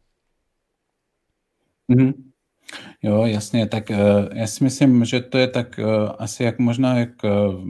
Mm. 1.89 2.36
Jo, 3.03 3.27
jasně, 3.27 3.67
tak 3.67 3.91
uh, 3.91 3.97
já 4.33 4.47
si 4.47 4.65
myslím, 4.65 5.05
že 5.05 5.21
to 5.21 5.39
je 5.39 5.49
tak 5.49 5.79
uh, 5.79 6.11
asi 6.19 6.43
jak 6.43 6.59
možná 6.59 6.99
jak 6.99 7.11
uh, 7.25 7.65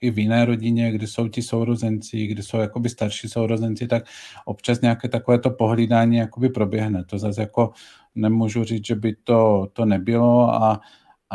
i 0.00 0.10
v 0.10 0.18
jiné 0.18 0.44
rodině, 0.44 0.92
kde 0.92 1.06
jsou 1.06 1.28
ti 1.28 1.42
sourozenci, 1.42 2.26
kde 2.26 2.42
jsou 2.42 2.58
jakoby 2.58 2.88
starší 2.88 3.28
sourozenci, 3.28 3.86
tak 3.86 4.04
občas 4.44 4.80
nějaké 4.80 5.08
takové 5.08 5.38
to 5.38 5.50
pohlídání 5.50 6.16
jakoby 6.16 6.48
proběhne. 6.48 7.04
To 7.04 7.18
zase 7.18 7.40
jako 7.40 7.72
nemůžu 8.14 8.64
říct, 8.64 8.86
že 8.86 8.94
by 8.94 9.16
to, 9.24 9.68
to 9.72 9.84
nebylo 9.84 10.54
a 10.54 10.80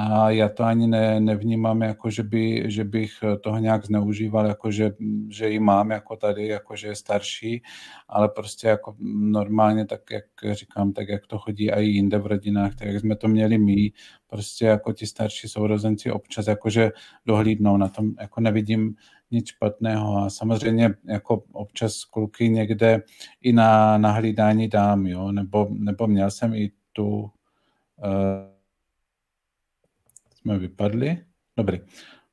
a 0.01 0.29
já 0.29 0.49
to 0.49 0.63
ani 0.63 0.87
ne, 0.87 1.19
nevnímám, 1.19 1.81
jako 1.81 2.09
že, 2.09 2.23
by, 2.23 2.63
že 2.65 2.83
bych 2.83 3.11
toho 3.41 3.57
nějak 3.57 3.85
zneužíval, 3.85 4.45
jako 4.45 4.71
že, 4.71 4.91
že 5.29 5.49
ji 5.49 5.59
mám 5.59 5.91
jako 5.91 6.15
tady, 6.15 6.47
jako 6.47 6.75
že 6.75 6.87
je 6.87 6.95
starší, 6.95 7.63
ale 8.07 8.29
prostě 8.29 8.67
jako 8.67 8.95
normálně, 9.09 9.85
tak 9.85 10.01
jak 10.11 10.25
říkám, 10.51 10.93
tak 10.93 11.09
jak 11.09 11.27
to 11.27 11.37
chodí 11.37 11.71
i 11.71 11.83
jinde 11.83 12.17
v 12.17 12.25
rodinách, 12.27 12.75
tak 12.75 12.87
jak 12.87 12.99
jsme 12.99 13.15
to 13.15 13.27
měli 13.27 13.57
my, 13.57 13.91
prostě 14.27 14.65
jako 14.65 14.93
ti 14.93 15.07
starší 15.07 15.47
sourozenci 15.47 16.11
občas 16.11 16.47
jakože 16.47 16.91
dohlídnou, 17.25 17.77
na 17.77 17.87
tom 17.87 18.11
jako 18.21 18.41
nevidím 18.41 18.95
nic 19.31 19.47
špatného. 19.47 20.17
A 20.17 20.29
samozřejmě 20.29 20.93
jako 21.07 21.43
občas 21.51 22.05
kluky 22.05 22.49
někde 22.49 23.01
i 23.41 23.53
na, 23.53 23.97
na 23.97 24.11
hlídání 24.11 24.67
dám, 24.67 25.07
jo, 25.07 25.31
nebo, 25.31 25.67
nebo 25.71 26.07
měl 26.07 26.31
jsem 26.31 26.53
i 26.53 26.71
tu 26.93 27.07
uh, 27.09 28.58
jsme 30.49 30.59
vypadli. 30.59 31.17
Dobrý, 31.57 31.79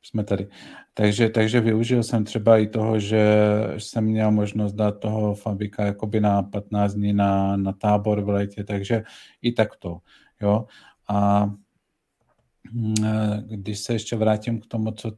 jsme 0.03 0.25
tady. 0.25 0.49
Takže, 0.95 1.29
takže 1.29 1.61
využil 1.61 2.03
jsem 2.03 2.25
třeba 2.25 2.59
i 2.59 2.67
toho, 2.67 3.01
že 3.01 3.25
jsem 3.79 4.05
měl 4.05 4.31
možnost 4.31 4.73
dát 4.73 4.99
toho 5.01 5.35
Fabika 5.35 5.85
jakoby 5.85 6.21
na 6.21 6.43
15 6.43 6.95
dní 6.95 7.13
na, 7.13 7.57
na 7.57 7.73
tábor 7.73 8.21
v 8.21 8.29
létě, 8.29 8.65
takže 8.65 9.03
i 9.43 9.53
takto. 9.53 9.99
Jo? 10.41 10.67
A 11.09 11.47
mm, 12.73 12.95
když 13.47 13.79
se 13.79 13.93
ještě 13.93 14.17
vrátím 14.17 14.61
k 14.61 14.67
tomu, 14.67 14.91
co 14.91 15.13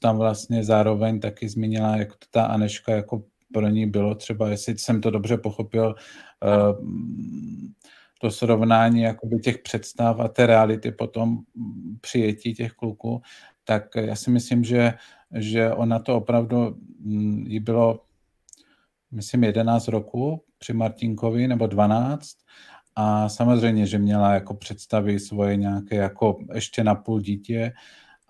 tam 0.00 0.16
vlastně 0.16 0.64
zároveň 0.64 1.20
taky 1.20 1.48
zmínila, 1.48 1.96
jak 1.96 2.16
to 2.16 2.26
ta 2.30 2.46
Aneška 2.46 2.92
jako 2.92 3.22
pro 3.52 3.68
ní 3.68 3.86
bylo 3.86 4.14
třeba, 4.14 4.48
jestli 4.48 4.78
jsem 4.78 5.00
to 5.00 5.10
dobře 5.10 5.36
pochopil, 5.36 5.94
uh, 6.44 6.86
to 8.18 8.30
srovnání 8.30 9.02
jakoby 9.02 9.38
těch 9.38 9.58
představ 9.58 10.20
a 10.20 10.28
té 10.28 10.46
reality 10.46 10.92
potom 10.92 11.38
přijetí 12.00 12.54
těch 12.54 12.72
kluků, 12.72 13.22
tak 13.64 13.84
já 13.96 14.16
si 14.16 14.30
myslím, 14.30 14.64
že, 14.64 14.94
že 15.34 15.72
ona 15.72 15.98
to 15.98 16.16
opravdu 16.16 16.76
mm, 17.00 17.44
jí 17.46 17.60
bylo, 17.60 18.04
myslím, 19.10 19.44
11 19.44 19.88
roku 19.88 20.44
při 20.58 20.72
Martinkovi, 20.72 21.48
nebo 21.48 21.66
12, 21.66 22.36
a 22.96 23.28
samozřejmě, 23.28 23.86
že 23.86 23.98
měla 23.98 24.34
jako 24.34 24.54
představy 24.54 25.18
svoje 25.18 25.56
nějaké 25.56 25.96
jako 25.96 26.38
ještě 26.54 26.84
na 26.84 26.94
půl 26.94 27.20
dítě 27.20 27.72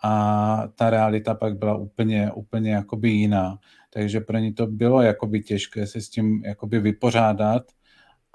a 0.03 0.63
ta 0.75 0.91
realita 0.91 1.35
pak 1.35 1.59
byla 1.59 1.77
úplně, 1.77 2.33
úplně 2.33 2.71
jakoby 2.71 3.11
jiná. 3.11 3.59
Takže 3.91 4.21
pro 4.21 4.39
ní 4.39 4.53
to 4.53 4.67
bylo 4.67 5.03
jakoby 5.03 5.41
těžké 5.41 5.87
se 5.87 6.01
s 6.01 6.09
tím 6.09 6.43
jakoby 6.45 6.81
vypořádat 6.81 7.63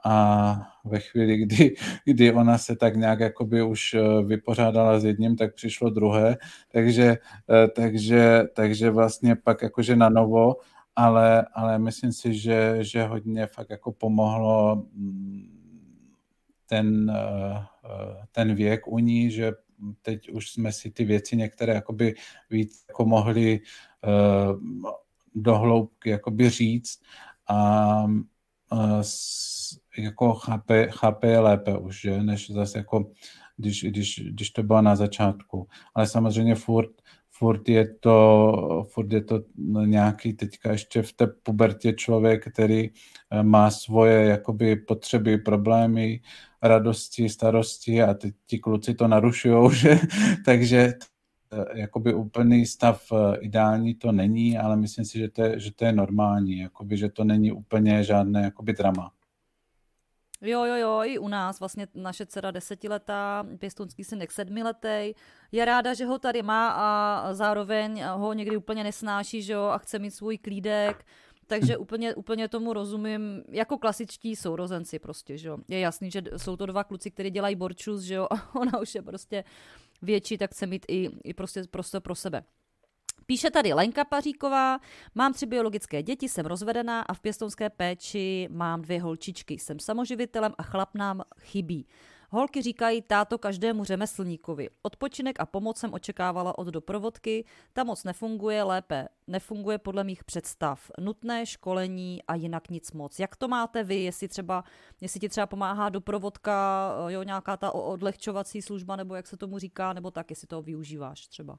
a 0.04 0.56
ve 0.86 1.00
chvíli, 1.00 1.38
kdy, 1.38 1.76
kdy 2.06 2.34
ona 2.34 2.58
se 2.58 2.76
tak 2.76 2.96
nějak 2.96 3.20
jakoby 3.20 3.64
už 3.64 3.94
eh, 3.94 4.24
vypořádala 4.24 5.00
s 5.00 5.06
jedním, 5.06 5.36
tak 5.36 5.56
přišlo 5.56 5.90
druhé, 5.90 6.38
takže, 6.72 7.18
eh, 7.50 7.68
takže, 7.68 8.44
takže 8.54 8.90
vlastně 8.90 9.36
pak 9.36 9.62
jakože 9.62 9.96
na 9.96 10.10
novo, 10.10 10.56
ale, 10.96 11.46
ale 11.54 11.80
myslím 11.80 12.12
si, 12.12 12.34
že, 12.34 12.78
že 12.82 13.04
hodně 13.04 13.48
fakt 13.48 13.70
jako 13.70 13.92
pomohlo 13.92 14.76
mm, 14.94 15.48
ten, 16.66 17.12
eh, 17.16 17.66
ten 18.32 18.56
věk 18.56 18.88
u 18.88 19.00
ní, 19.00 19.32
že 19.32 19.52
teď 20.02 20.30
už 20.30 20.52
jsme 20.52 20.72
si 20.72 20.92
ty 20.92 21.06
věci 21.06 21.38
některé 21.38 21.74
jakoby 21.74 22.16
víc 22.50 22.86
jako 22.88 23.06
mohli 23.06 23.60
do 25.36 25.58
hloubky 25.58 26.10
jakoby 26.10 26.50
říct. 26.50 27.02
A 27.48 28.06
jako 29.98 30.34
chápe, 30.34 30.88
chápe 30.92 31.28
je 31.28 31.40
lépe 31.40 31.78
už, 31.78 32.02
že? 32.02 32.24
než 32.24 32.50
zase 32.50 32.78
jako 32.78 33.12
když, 33.58 33.84
když, 33.84 34.24
když 34.30 34.52
to 34.52 34.64
bylo 34.64 34.82
na 34.82 34.96
začátku. 34.96 35.68
Ale 35.96 36.08
samozřejmě 36.08 36.56
furt, 36.56 36.90
furt 37.32 37.70
je 37.70 37.94
to, 38.00 38.86
furt 38.90 39.14
je 39.14 39.24
to 39.24 39.40
nějaký 39.86 40.34
teďka 40.34 40.72
ještě 40.72 41.02
v 41.02 41.14
té 41.14 41.28
pubertě 41.28 41.94
člověk, 41.94 42.54
který 42.54 42.90
eh, 42.90 43.44
má 43.44 43.72
svoje 43.72 44.26
jakoby 44.26 44.76
potřeby, 44.76 45.38
problémy, 45.38 46.22
radosti, 46.62 47.30
starosti 47.30 48.04
a 48.04 48.14
teď 48.14 48.34
ti 48.48 48.60
kluci 48.60 48.94
to 48.94 49.08
narušujou, 49.08 49.72
že? 49.72 50.00
takže 50.46 50.94
jakoby 51.74 52.14
úplný 52.14 52.66
stav 52.66 53.12
eh, 53.12 53.38
ideální 53.38 53.96
to 53.96 54.12
není, 54.12 54.58
ale 54.58 54.78
myslím 54.78 55.06
si, 55.06 55.20
že 55.20 55.30
to 55.30 55.42
je, 55.44 55.60
že 55.60 55.74
to 55.74 55.86
je 55.86 55.92
normální, 55.92 56.58
jakoby, 56.58 56.98
že 56.98 57.10
to 57.10 57.24
není 57.24 57.52
úplně 57.52 58.04
žádné 58.04 58.42
jakoby 58.42 58.74
drama. 58.74 59.12
Jo, 60.46 60.64
jo, 60.64 60.76
jo, 60.76 61.02
i 61.04 61.18
u 61.18 61.28
nás 61.28 61.60
vlastně 61.60 61.88
naše 61.96 62.26
dcera 62.26 62.52
desetiletá, 62.52 63.48
pěstonský 63.60 64.04
synek 64.04 64.32
sedmiletý, 64.32 65.14
je 65.52 65.66
ráda, 65.66 65.94
že 65.94 66.06
ho 66.06 66.20
tady 66.20 66.42
má 66.42 66.70
a 66.70 67.34
zároveň 67.34 68.04
ho 68.04 68.34
někdy 68.34 68.58
úplně 68.58 68.84
nesnáší, 68.84 69.42
že 69.42 69.54
jo, 69.54 69.64
a 69.64 69.78
chce 69.78 70.00
mít 70.00 70.12
svůj 70.12 70.38
klídek, 70.38 71.06
takže 71.48 71.78
úplně, 71.78 72.16
úplně 72.16 72.48
tomu 72.48 72.74
rozumím, 72.74 73.44
jako 73.50 73.78
klasičtí 73.78 74.36
sourozenci 74.36 75.00
prostě, 75.00 75.38
že 75.38 75.48
jo. 75.48 75.58
Je 75.68 75.80
jasný, 75.80 76.12
že 76.12 76.22
jsou 76.38 76.56
to 76.56 76.66
dva 76.66 76.84
kluci, 76.84 77.12
kteří 77.12 77.30
dělají 77.30 77.56
borčus, 77.56 78.02
že 78.02 78.16
jo, 78.16 78.28
a 78.32 78.56
ona 78.56 78.80
už 78.80 78.96
je 78.96 79.02
prostě 79.02 79.44
větší, 80.04 80.38
tak 80.38 80.52
chce 80.52 80.68
mít 80.68 80.86
i, 80.88 81.10
i 81.24 81.34
prostě, 81.34 81.64
prostě 81.72 82.00
pro 82.00 82.16
sebe. 82.16 82.44
Píše 83.26 83.52
tady 83.52 83.74
Lenka 83.74 84.04
Paříková, 84.04 84.80
mám 85.16 85.34
tři 85.34 85.46
biologické 85.46 86.04
děti, 86.04 86.30
jsem 86.30 86.46
rozvedená 86.46 87.02
a 87.02 87.14
v 87.14 87.20
pěstounské 87.20 87.70
péči 87.70 88.48
mám 88.52 88.82
dvě 88.82 89.02
holčičky. 89.02 89.54
Jsem 89.60 89.80
samoživitelem 89.80 90.54
a 90.58 90.64
chlap 90.64 90.96
nám 90.96 91.22
chybí. 91.40 91.88
Holky 92.34 92.62
říkají 92.62 93.02
táto 93.02 93.38
každému 93.38 93.84
řemeslníkovi. 93.84 94.70
Odpočinek 94.82 95.40
a 95.40 95.46
pomoc 95.46 95.78
jsem 95.78 95.94
očekávala 95.94 96.58
od 96.58 96.68
doprovodky, 96.68 97.46
ta 97.74 97.84
moc 97.84 98.04
nefunguje, 98.04 98.64
lépe 98.64 99.08
nefunguje 99.28 99.78
podle 99.78 100.04
mých 100.04 100.24
představ. 100.24 100.92
Nutné 101.00 101.46
školení 101.46 102.24
a 102.28 102.36
jinak 102.36 102.70
nic 102.70 102.92
moc. 102.92 103.20
Jak 103.20 103.36
to 103.36 103.48
máte 103.48 103.84
vy, 103.84 103.96
jestli 103.96 104.28
třeba, 104.28 104.64
jestli 105.02 105.20
ti 105.20 105.30
třeba 105.30 105.48
pomáhá 105.48 105.90
doprovodka, 105.90 106.90
jo, 107.08 107.24
nějaká 107.24 107.58
ta 107.58 107.72
odlehčovací 107.72 108.62
služba, 108.62 108.96
nebo 108.96 109.16
jak 109.16 109.28
se 109.28 109.38
tomu 109.38 109.60
říká, 109.60 109.94
nebo 109.94 110.12
tak, 110.12 110.30
jestli 110.30 110.48
to 110.48 110.62
využíváš 110.62 111.28
třeba? 111.28 111.58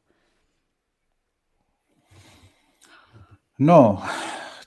No, 3.59 4.03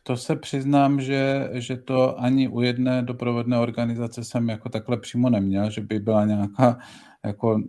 to 0.07 0.17
se 0.17 0.35
přiznám, 0.35 1.01
že, 1.01 1.49
že 1.53 1.77
to 1.77 2.19
ani 2.19 2.47
u 2.47 2.61
jedné 2.61 3.01
doprovodné 3.01 3.59
organizace 3.59 4.23
jsem 4.23 4.49
jako 4.49 4.69
takhle 4.69 4.97
přímo 4.97 5.29
neměl, 5.29 5.69
že 5.69 5.81
by 5.81 5.99
byla 5.99 6.25
nějaká 6.25 6.77
jako 7.25 7.61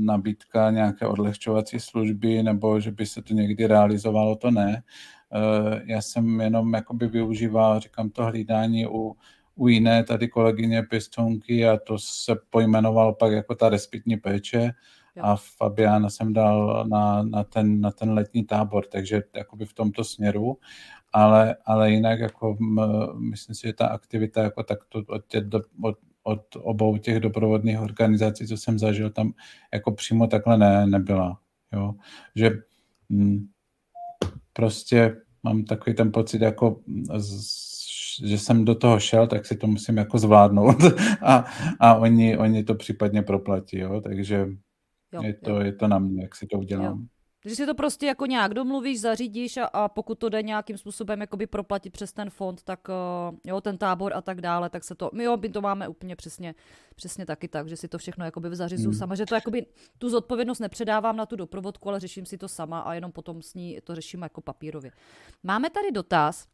nabídka 0.00 0.70
nějaké 0.70 1.06
odlehčovací 1.06 1.80
služby 1.80 2.42
nebo 2.42 2.80
že 2.80 2.90
by 2.90 3.06
se 3.06 3.22
to 3.22 3.34
někdy 3.34 3.66
realizovalo, 3.66 4.36
to 4.36 4.50
ne. 4.50 4.82
Eh, 5.32 5.82
já 5.84 6.02
jsem 6.02 6.40
jenom 6.40 6.74
jakoby 6.74 7.06
využíval, 7.06 7.80
říkám 7.80 8.10
to 8.10 8.24
hlídání 8.24 8.86
u, 8.86 9.16
u 9.54 9.68
jiné 9.68 10.04
tady 10.04 10.28
kolegyně 10.28 10.82
pěstonky 10.82 11.68
a 11.68 11.76
to 11.76 11.98
se 11.98 12.36
pojmenovalo 12.50 13.14
pak 13.14 13.32
jako 13.32 13.54
ta 13.54 13.68
respitní 13.68 14.16
péče. 14.16 14.72
A 15.20 15.36
Fabiana 15.36 16.10
jsem 16.10 16.32
dal 16.32 16.84
na, 16.88 17.22
na, 17.22 17.44
ten, 17.44 17.80
na 17.80 17.90
ten 17.90 18.10
letní 18.10 18.44
tábor, 18.44 18.86
takže 18.86 19.22
jakoby 19.36 19.64
v 19.64 19.72
tomto 19.72 20.04
směru, 20.04 20.58
ale, 21.16 21.56
ale 21.64 21.90
jinak 21.90 22.20
jako 22.20 22.56
myslím 23.18 23.54
si, 23.54 23.66
že 23.66 23.72
ta 23.72 23.86
aktivita 23.86 24.42
jako 24.42 24.62
takto 24.62 25.02
od, 25.08 25.26
tě, 25.26 25.48
od, 25.82 25.98
od 26.22 26.56
obou 26.56 26.96
těch 26.96 27.20
doprovodných 27.20 27.80
organizací, 27.80 28.46
co 28.46 28.56
jsem 28.56 28.78
zažil, 28.78 29.10
tam 29.10 29.32
jako 29.72 29.92
přímo 29.92 30.26
takhle 30.26 30.58
ne, 30.58 30.86
nebyla. 30.86 31.40
Jo? 31.72 31.94
Že 32.34 32.50
hm, 33.10 33.46
prostě 34.52 35.16
mám 35.42 35.64
takový 35.64 35.96
ten 35.96 36.12
pocit, 36.12 36.42
jako 36.42 36.80
z, 37.16 38.26
že 38.26 38.38
jsem 38.38 38.64
do 38.64 38.74
toho 38.74 39.00
šel, 39.00 39.26
tak 39.26 39.46
si 39.46 39.56
to 39.56 39.66
musím 39.66 39.96
jako 39.96 40.18
zvládnout 40.18 40.76
a, 41.22 41.44
a 41.80 41.94
oni, 41.94 42.38
oni 42.38 42.64
to 42.64 42.74
případně 42.74 43.22
proplatí, 43.22 43.78
jo? 43.78 44.00
takže 44.00 44.48
Jo, 45.12 45.22
je, 45.22 45.34
to, 45.34 45.50
jo. 45.50 45.60
je 45.60 45.72
to 45.72 45.88
na 45.88 45.98
mě, 45.98 46.22
jak 46.22 46.34
si 46.36 46.46
to 46.46 46.58
udělám. 46.58 46.98
Jo. 47.00 47.06
Že 47.46 47.56
si 47.56 47.66
to 47.66 47.74
prostě 47.74 48.06
jako 48.06 48.26
nějak 48.26 48.54
domluvíš, 48.54 49.00
zařídíš 49.00 49.56
a, 49.56 49.64
a 49.64 49.88
pokud 49.88 50.18
to 50.18 50.28
jde 50.28 50.42
nějakým 50.42 50.78
způsobem 50.78 51.20
jakoby 51.20 51.46
proplatit 51.46 51.90
přes 51.90 52.12
ten 52.12 52.30
fond, 52.30 52.62
tak 52.62 52.88
uh, 52.88 53.36
jo, 53.44 53.60
ten 53.60 53.78
tábor 53.78 54.12
a 54.14 54.20
tak 54.20 54.40
dále, 54.40 54.70
tak 54.70 54.84
se 54.84 54.94
to, 54.94 55.10
my 55.12 55.24
jo, 55.24 55.36
my 55.36 55.48
to 55.48 55.60
máme 55.60 55.88
úplně 55.88 56.16
přesně, 56.16 56.54
přesně 56.94 57.26
taky 57.26 57.48
tak, 57.48 57.68
že 57.68 57.76
si 57.76 57.88
to 57.88 57.98
všechno 57.98 58.24
jakoby 58.24 58.56
zařizu 58.56 58.90
hmm. 58.90 58.98
sama, 58.98 59.14
že 59.14 59.26
to 59.26 59.34
jakoby 59.34 59.66
tu 59.98 60.08
zodpovědnost 60.08 60.58
nepředávám 60.58 61.16
na 61.16 61.26
tu 61.26 61.36
doprovodku, 61.36 61.88
ale 61.88 62.00
řeším 62.00 62.26
si 62.26 62.38
to 62.38 62.48
sama 62.48 62.80
a 62.80 62.94
jenom 62.94 63.12
potom 63.12 63.42
s 63.42 63.54
ní 63.54 63.78
to 63.84 63.94
řeším 63.94 64.22
jako 64.22 64.40
papírově. 64.40 64.90
Máme 65.42 65.70
tady 65.70 65.92
dotaz, 65.92 66.46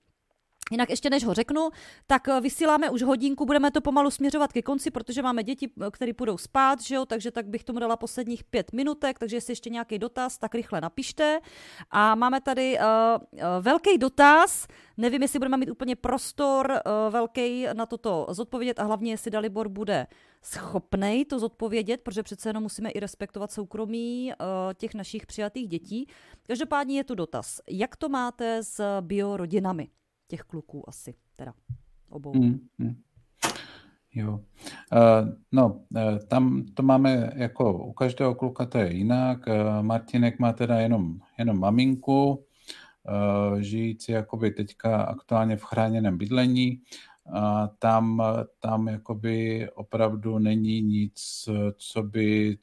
Jinak 0.70 0.90
ještě 0.90 1.10
než 1.10 1.24
ho 1.24 1.34
řeknu, 1.34 1.68
tak 2.06 2.28
eh, 2.28 2.40
vysíláme 2.40 2.90
už 2.90 3.02
hodinku, 3.02 3.46
budeme 3.46 3.70
to 3.70 3.80
pomalu 3.80 4.10
směřovat 4.10 4.52
ke 4.52 4.62
konci, 4.62 4.90
protože 4.90 5.22
máme 5.22 5.42
děti, 5.42 5.70
eh, 5.86 5.90
které 5.90 6.12
půjdou 6.12 6.38
spát, 6.38 6.80
že 6.80 6.94
jo, 6.94 7.06
takže 7.06 7.30
tak 7.30 7.46
bych 7.46 7.64
tomu 7.64 7.78
dala 7.78 7.96
posledních 7.96 8.44
pět 8.44 8.72
minutek, 8.72 9.18
takže 9.18 9.36
jestli 9.36 9.52
ještě 9.52 9.70
nějaký 9.70 9.98
dotaz, 9.98 10.38
tak 10.38 10.54
rychle 10.54 10.80
napište. 10.80 11.40
A 11.90 12.14
máme 12.14 12.40
tady 12.40 12.78
uh, 12.78 12.84
velký 13.60 13.98
dotaz, 13.98 14.66
nevím, 14.96 15.22
jestli 15.22 15.38
budeme 15.38 15.56
mít 15.56 15.70
úplně 15.70 15.96
prostor 15.96 16.70
uh, 16.70 17.12
velký 17.12 17.66
na 17.72 17.86
toto 17.86 18.26
zodpovědět 18.30 18.80
a 18.80 18.84
hlavně, 18.84 19.12
jestli 19.12 19.30
Dalibor 19.30 19.68
bude 19.68 20.06
schopnej 20.42 21.24
to 21.24 21.38
zodpovědět, 21.38 22.00
protože 22.00 22.22
přece 22.22 22.48
jenom 22.48 22.62
musíme 22.62 22.90
i 22.90 23.00
respektovat 23.00 23.52
soukromí 23.52 24.32
uh, 24.32 24.46
těch 24.74 24.94
našich 24.94 25.26
přijatých 25.26 25.68
dětí. 25.68 26.08
Každopádně 26.42 26.96
je 26.96 27.04
tu 27.04 27.14
dotaz. 27.14 27.60
Jak 27.68 27.96
to 27.96 28.08
máte 28.08 28.62
s 28.62 29.00
biorodinami? 29.00 29.88
Těch 30.32 30.40
kluků 30.40 30.88
asi, 30.88 31.14
teda 31.36 31.52
obou. 32.08 32.32
Mm, 32.34 32.60
mm. 32.78 32.94
Jo. 34.14 34.40
Uh, 34.92 35.28
no, 35.52 35.66
uh, 35.66 36.18
tam 36.28 36.64
to 36.74 36.82
máme 36.82 37.32
jako 37.36 37.84
u 37.84 37.92
každého 37.92 38.34
kluka 38.34 38.66
to 38.66 38.78
je 38.78 38.92
jinak. 38.92 39.46
Uh, 39.46 39.82
Martinek 39.82 40.38
má 40.38 40.52
teda 40.52 40.80
jenom, 40.80 41.20
jenom 41.38 41.58
maminku, 41.58 42.44
žijící 43.58 44.12
jakoby 44.12 44.50
teďka 44.50 45.02
aktuálně 45.02 45.56
v 45.56 45.62
chráněném 45.62 46.18
bydlení. 46.18 46.82
A 47.32 47.68
tam, 47.78 48.22
tam 48.60 48.88
jakoby 48.88 49.68
opravdu 49.74 50.38
není 50.38 50.82
nic, 50.82 51.48
co 51.76 52.02
by, 52.02 52.58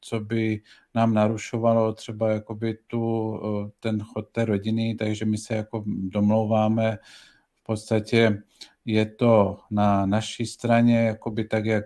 co 0.00 0.20
by 0.20 0.62
nám 0.94 1.14
narušovalo 1.14 1.92
třeba 1.92 2.30
jakoby 2.30 2.78
tu, 2.86 3.40
ten 3.80 4.02
chod 4.02 4.28
té 4.28 4.44
rodiny, 4.44 4.94
takže 4.98 5.24
my 5.24 5.38
se 5.38 5.54
jako 5.54 5.84
domlouváme 5.86 6.98
v 7.62 7.64
podstatě 7.64 8.42
je 8.84 9.06
to 9.06 9.58
na 9.70 10.06
naší 10.06 10.46
straně, 10.46 10.98
jakoby 10.98 11.44
tak, 11.44 11.64
jak 11.64 11.84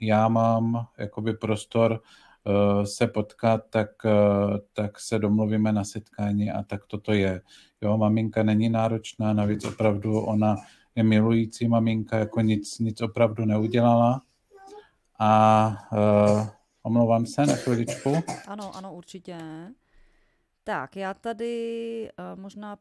já 0.00 0.28
mám 0.28 0.86
jakoby 0.98 1.34
prostor 1.34 2.00
eh, 2.46 2.86
se 2.86 3.06
potkat, 3.06 3.60
tak, 3.70 3.90
eh, 4.04 4.58
tak 4.72 5.00
se 5.00 5.18
domluvíme 5.18 5.72
na 5.72 5.84
setkání 5.84 6.50
a 6.50 6.62
tak 6.62 6.86
toto 6.86 7.12
je. 7.12 7.40
Jo, 7.82 7.98
maminka 7.98 8.42
není 8.42 8.68
náročná, 8.68 9.32
navíc 9.32 9.64
opravdu 9.64 10.20
ona 10.20 10.56
je 10.94 11.02
milující 11.02 11.68
maminka, 11.68 12.18
jako 12.18 12.40
nic, 12.40 12.78
nic 12.78 13.02
opravdu 13.02 13.44
neudělala. 13.44 14.22
A 15.20 15.72
omlouvám 16.88 17.26
se 17.26 17.46
na 17.46 17.54
chviličku. 17.56 18.16
Ano, 18.46 18.76
ano, 18.76 18.94
určitě. 18.94 19.38
Tak, 20.64 20.96
já 20.96 21.14
tady 21.14 22.10
uh, 22.18 22.40
možná 22.40 22.78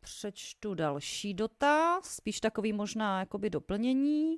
přečtu 0.00 0.74
další 0.74 1.34
dotaz, 1.34 2.04
spíš 2.04 2.40
takový 2.40 2.72
možná 2.72 3.20
jakoby 3.20 3.50
doplnění 3.50 4.36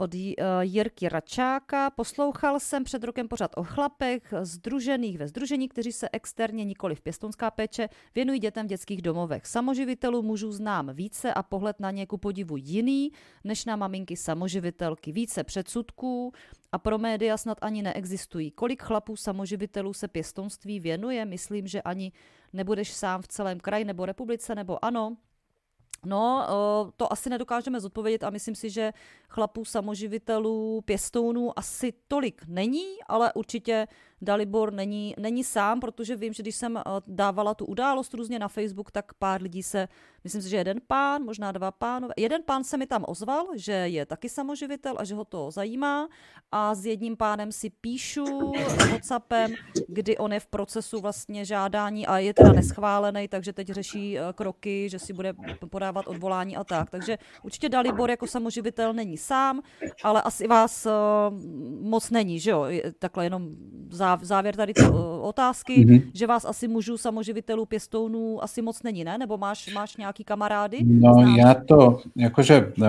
od 0.00 0.14
eh, 0.14 0.34
Jirky 0.60 1.08
Račáka. 1.08 1.90
Poslouchal 1.90 2.60
jsem 2.60 2.84
před 2.84 3.04
rokem 3.04 3.28
pořád 3.28 3.50
o 3.56 3.64
chlapech 3.64 4.34
združených 4.42 5.18
ve 5.18 5.28
združení, 5.28 5.68
kteří 5.68 5.92
se 5.92 6.08
externě 6.12 6.64
nikoli 6.64 6.94
v 6.94 7.00
pěstounská 7.00 7.50
péče 7.50 7.88
věnují 8.14 8.38
dětem 8.40 8.66
v 8.66 8.68
dětských 8.68 9.02
domovech. 9.02 9.46
Samoživitelů 9.46 10.22
mužů 10.22 10.52
znám 10.52 10.90
více 10.94 11.34
a 11.34 11.42
pohled 11.42 11.80
na 11.80 11.90
ně 11.90 12.06
ku 12.06 12.18
podivu 12.18 12.56
jiný, 12.56 13.12
než 13.44 13.64
na 13.64 13.76
maminky 13.76 14.16
samoživitelky. 14.16 15.12
Více 15.12 15.44
předsudků 15.44 16.32
a 16.72 16.78
pro 16.78 16.98
média 16.98 17.36
snad 17.36 17.58
ani 17.60 17.82
neexistují. 17.82 18.50
Kolik 18.50 18.82
chlapů 18.82 19.16
samoživitelů 19.16 19.92
se 19.92 20.08
pěstounství 20.08 20.80
věnuje? 20.80 21.24
Myslím, 21.24 21.66
že 21.66 21.82
ani 21.82 22.12
nebudeš 22.52 22.92
sám 22.92 23.22
v 23.22 23.28
celém 23.28 23.60
kraji 23.60 23.84
nebo 23.84 24.06
republice, 24.06 24.54
nebo 24.54 24.84
ano, 24.84 25.16
No, 26.04 26.46
to 26.96 27.12
asi 27.12 27.30
nedokážeme 27.30 27.80
zodpovědět 27.80 28.24
a 28.24 28.30
myslím 28.30 28.54
si, 28.54 28.70
že 28.70 28.92
chlapů 29.28 29.64
samoživitelů, 29.64 30.80
pěstounů 30.84 31.58
asi 31.58 31.92
tolik 32.08 32.42
není, 32.46 32.86
ale 33.08 33.32
určitě 33.32 33.86
Dalibor 34.22 34.72
není, 34.72 35.14
není 35.18 35.44
sám, 35.44 35.80
protože 35.80 36.16
vím, 36.16 36.32
že 36.32 36.42
když 36.42 36.56
jsem 36.56 36.76
eh, 36.76 36.82
dávala 37.06 37.54
tu 37.54 37.66
událost 37.66 38.14
různě 38.14 38.38
na 38.38 38.48
Facebook, 38.48 38.90
tak 38.90 39.14
pár 39.14 39.42
lidí 39.42 39.62
se, 39.62 39.88
myslím 40.24 40.42
si, 40.42 40.48
že 40.48 40.56
jeden 40.56 40.80
pán, 40.86 41.22
možná 41.22 41.52
dva 41.52 41.70
pánové, 41.70 42.14
jeden 42.16 42.42
pán 42.42 42.64
se 42.64 42.76
mi 42.76 42.86
tam 42.86 43.04
ozval, 43.08 43.46
že 43.54 43.72
je 43.72 44.06
taky 44.06 44.28
samoživitel 44.28 44.94
a 44.98 45.04
že 45.04 45.14
ho 45.14 45.24
to 45.24 45.50
zajímá 45.50 46.08
a 46.52 46.74
s 46.74 46.86
jedním 46.86 47.16
pánem 47.16 47.52
si 47.52 47.70
píšu 47.70 48.52
WhatsAppem, 48.90 49.54
kdy 49.88 50.18
on 50.18 50.32
je 50.32 50.40
v 50.40 50.46
procesu 50.46 51.00
vlastně 51.00 51.44
žádání 51.44 52.06
a 52.06 52.18
je 52.18 52.34
teda 52.34 52.52
neschválený, 52.52 53.28
takže 53.28 53.52
teď 53.52 53.68
řeší 53.68 54.18
eh, 54.18 54.22
kroky, 54.34 54.88
že 54.88 54.98
si 54.98 55.12
bude 55.12 55.32
podávat 55.70 56.06
odvolání 56.06 56.56
a 56.56 56.64
tak. 56.64 56.90
Takže 56.90 57.18
určitě 57.42 57.68
Dalibor 57.68 58.10
jako 58.10 58.26
samoživitel 58.26 58.92
není 58.92 59.16
sám, 59.16 59.60
ale 60.02 60.22
asi 60.22 60.46
vás 60.46 60.86
uh, 60.86 60.92
moc 61.80 62.10
není, 62.10 62.40
že 62.40 62.50
jo? 62.50 62.64
Takhle 62.98 63.24
jenom 63.24 63.48
závěr 64.22 64.56
tady 64.56 64.74
uh, 64.74 64.96
otázky, 65.26 65.86
mm-hmm. 65.86 66.10
že 66.14 66.26
vás 66.26 66.44
asi 66.44 66.68
mužů 66.68 66.98
samoživitelů, 66.98 67.66
pěstounů 67.66 68.44
asi 68.44 68.62
moc 68.62 68.82
není, 68.82 69.04
ne? 69.04 69.18
Nebo 69.18 69.38
máš, 69.38 69.72
máš 69.74 69.96
nějaký 69.96 70.24
kamarády? 70.24 70.78
No 70.84 71.14
Znáš? 71.14 71.36
já 71.38 71.54
to, 71.54 71.98
jakože 72.16 72.72
uh, 72.78 72.86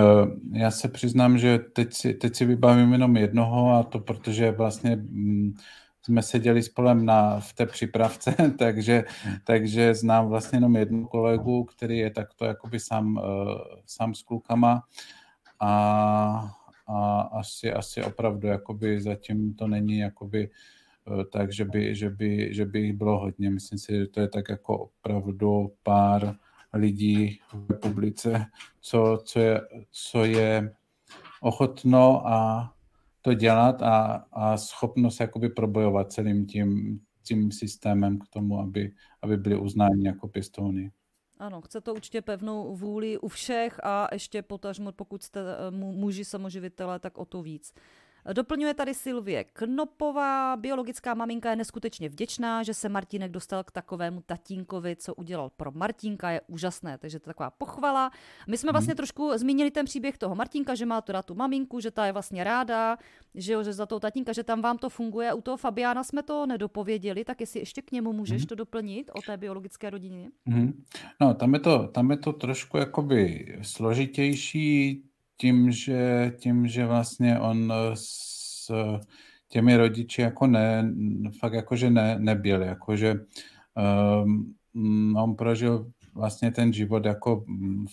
já 0.54 0.72
se 0.72 0.88
přiznám, 0.88 1.38
že 1.38 1.60
teď 1.60 1.94
si, 1.94 2.14
teď 2.14 2.36
si 2.36 2.46
vybavím 2.46 2.92
jenom 2.92 3.18
jednoho 3.18 3.72
a 3.72 3.84
to 3.84 4.00
protože 4.00 4.52
vlastně 4.52 4.96
mm, 4.96 5.54
jsme 6.04 6.22
seděli 6.22 6.64
spolem 6.64 7.06
na, 7.06 7.40
v 7.40 7.54
té 7.54 7.66
připravce, 7.66 8.36
takže, 8.58 9.04
takže 9.44 9.96
znám 9.96 10.28
vlastně 10.28 10.58
jenom 10.58 10.76
jednu 10.76 11.08
kolegu, 11.08 11.64
který 11.64 11.98
je 11.98 12.10
takto 12.10 12.46
jakoby 12.46 12.80
sám, 12.80 13.18
uh, 13.18 13.24
sám 13.86 14.14
s 14.14 14.22
klukama 14.22 14.84
a, 15.60 16.52
a 16.88 17.22
asi, 17.22 17.74
asi 17.74 18.04
opravdu 18.04 18.48
jakoby 18.48 19.02
zatím 19.02 19.54
to 19.54 19.68
není 19.68 19.98
jakoby 19.98 20.50
uh, 21.08 21.24
tak, 21.24 21.54
že 21.54 21.66
by, 21.66 21.96
že, 21.96 22.10
by, 22.10 22.54
že 22.54 22.66
by 22.66 22.80
jich 22.80 22.94
bylo 22.94 23.20
hodně. 23.20 23.50
Myslím 23.50 23.80
si, 23.80 23.96
že 23.96 24.08
to 24.08 24.22
je 24.22 24.28
tak 24.28 24.50
jako 24.50 24.78
opravdu 24.78 25.74
pár 25.84 26.36
lidí 26.74 27.40
v 27.54 27.72
republice, 27.72 28.46
co, 28.82 29.22
co, 29.26 29.40
je, 29.40 29.62
co 29.92 30.26
je 30.26 30.76
ochotno 31.42 32.28
a 32.28 32.74
to 33.22 33.34
dělat 33.34 33.82
a, 33.82 34.26
a 34.32 34.58
schopnost 34.58 35.20
jakoby 35.20 35.50
probojovat 35.50 36.12
celým 36.12 36.46
tím, 36.46 37.00
tím 37.24 37.52
systémem 37.52 38.20
k 38.20 38.28
tomu, 38.28 38.60
aby, 38.60 38.92
aby 39.22 39.38
byli 39.38 39.56
uznáni 39.56 40.08
jako 40.08 40.28
pěstouny. 40.28 40.92
Ano, 41.40 41.62
chce 41.62 41.82
to 41.82 41.94
určitě 41.94 42.22
pevnou 42.22 42.76
vůli 42.76 43.18
u 43.18 43.28
všech 43.28 43.80
a 43.84 44.08
ještě 44.12 44.42
potažmo, 44.42 44.92
pokud 44.92 45.24
jste 45.24 45.40
eh, 45.40 45.72
muži 45.72 46.26
samoživitelé, 46.26 47.00
tak 47.00 47.18
o 47.18 47.26
to 47.26 47.42
víc. 47.42 47.74
Doplňuje 48.34 48.74
tady 48.74 48.94
Silvie 48.94 49.44
Knopová. 49.44 50.56
Biologická 50.56 51.14
maminka 51.14 51.50
je 51.50 51.56
neskutečně 51.56 52.10
vděčná, 52.10 52.64
že 52.64 52.74
se 52.74 52.90
Martinek 52.90 53.32
dostal 53.32 53.64
k 53.64 53.72
takovému 53.72 54.22
tatínkovi, 54.26 54.96
co 54.96 55.16
udělal 55.16 55.50
pro 55.58 55.72
Martinka. 55.72 56.32
Je 56.32 56.42
úžasné, 56.48 56.98
takže 56.98 57.20
to 57.20 57.30
je 57.30 57.34
taková 57.34 57.50
pochvala. 57.50 58.12
My 58.48 58.58
jsme 58.58 58.72
vlastně 58.72 58.92
mhm. 58.92 58.98
trošku 58.98 59.32
zmínili 59.36 59.72
ten 59.72 59.86
příběh 59.86 60.18
toho 60.18 60.36
Martinka, 60.36 60.76
že 60.76 60.86
má 60.86 61.02
tu 61.02 61.12
tu 61.26 61.36
maminku, 61.36 61.80
že 61.80 61.92
ta 61.92 62.06
je 62.06 62.12
vlastně 62.12 62.44
ráda, 62.44 62.98
že, 63.36 63.54
jo, 63.54 63.64
že 63.64 63.74
za 63.74 63.86
toho 63.86 64.00
tatínka, 64.00 64.34
že 64.34 64.44
tam 64.44 64.62
vám 64.62 64.78
to 64.78 64.90
funguje. 64.90 65.34
U 65.34 65.42
toho 65.42 65.58
Fabiána 65.58 66.04
jsme 66.04 66.24
to 66.24 66.46
nedopověděli, 66.46 67.24
tak 67.24 67.42
jestli 67.42 67.60
ještě 67.60 67.82
k 67.82 67.92
němu 67.92 68.14
můžeš 68.14 68.42
hmm. 68.42 68.48
to 68.48 68.56
doplnit 68.56 69.12
o 69.14 69.22
té 69.22 69.38
biologické 69.38 69.90
rodině? 69.90 70.30
Hmm. 70.46 70.84
No, 71.22 71.34
tam 71.34 71.54
je, 71.54 71.60
to, 71.60 71.88
tam 71.88 72.12
je 72.12 72.18
to 72.18 72.34
trošku 72.34 72.78
jakoby 72.78 73.46
složitější 73.62 75.04
tím, 75.42 75.72
že, 75.72 76.32
tím, 76.40 76.68
že 76.68 76.86
vlastně 76.86 77.40
on 77.40 77.74
s 77.94 78.72
těmi 79.48 79.78
rodiči 79.78 80.22
jako 80.22 80.48
ne, 80.48 80.94
fakt 81.40 81.54
jakože 81.54 81.90
ne, 81.90 82.16
nebyl, 82.20 82.62
jakože 82.62 83.16
um, 84.24 84.56
on 85.18 85.36
prožil 85.36 85.92
vlastně 86.14 86.52
ten 86.52 86.74
život 86.74 87.06
jako 87.06 87.46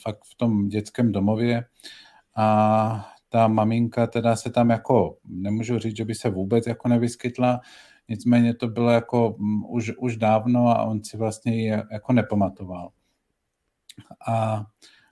fakt 0.02 0.24
v 0.24 0.34
tom 0.34 0.68
dětském 0.68 1.12
domově 1.12 1.64
a 2.36 3.08
ta 3.28 3.48
maminka 3.48 4.06
teda 4.06 4.36
se 4.36 4.50
tam 4.50 4.70
jako, 4.70 5.16
nemůžu 5.24 5.78
říct, 5.78 5.96
že 5.96 6.04
by 6.04 6.14
se 6.14 6.30
vůbec 6.30 6.66
jako 6.66 6.88
nevyskytla, 6.88 7.60
nicméně 8.08 8.54
to 8.54 8.68
bylo 8.68 8.90
jako 8.90 9.36
už, 9.68 9.92
už 9.98 10.16
dávno 10.16 10.68
a 10.68 10.82
on 10.82 11.04
si 11.04 11.16
vlastně 11.16 11.62
ji 11.62 11.68
jako 11.68 12.12
nepamatoval. 12.12 12.90
A 14.28 14.64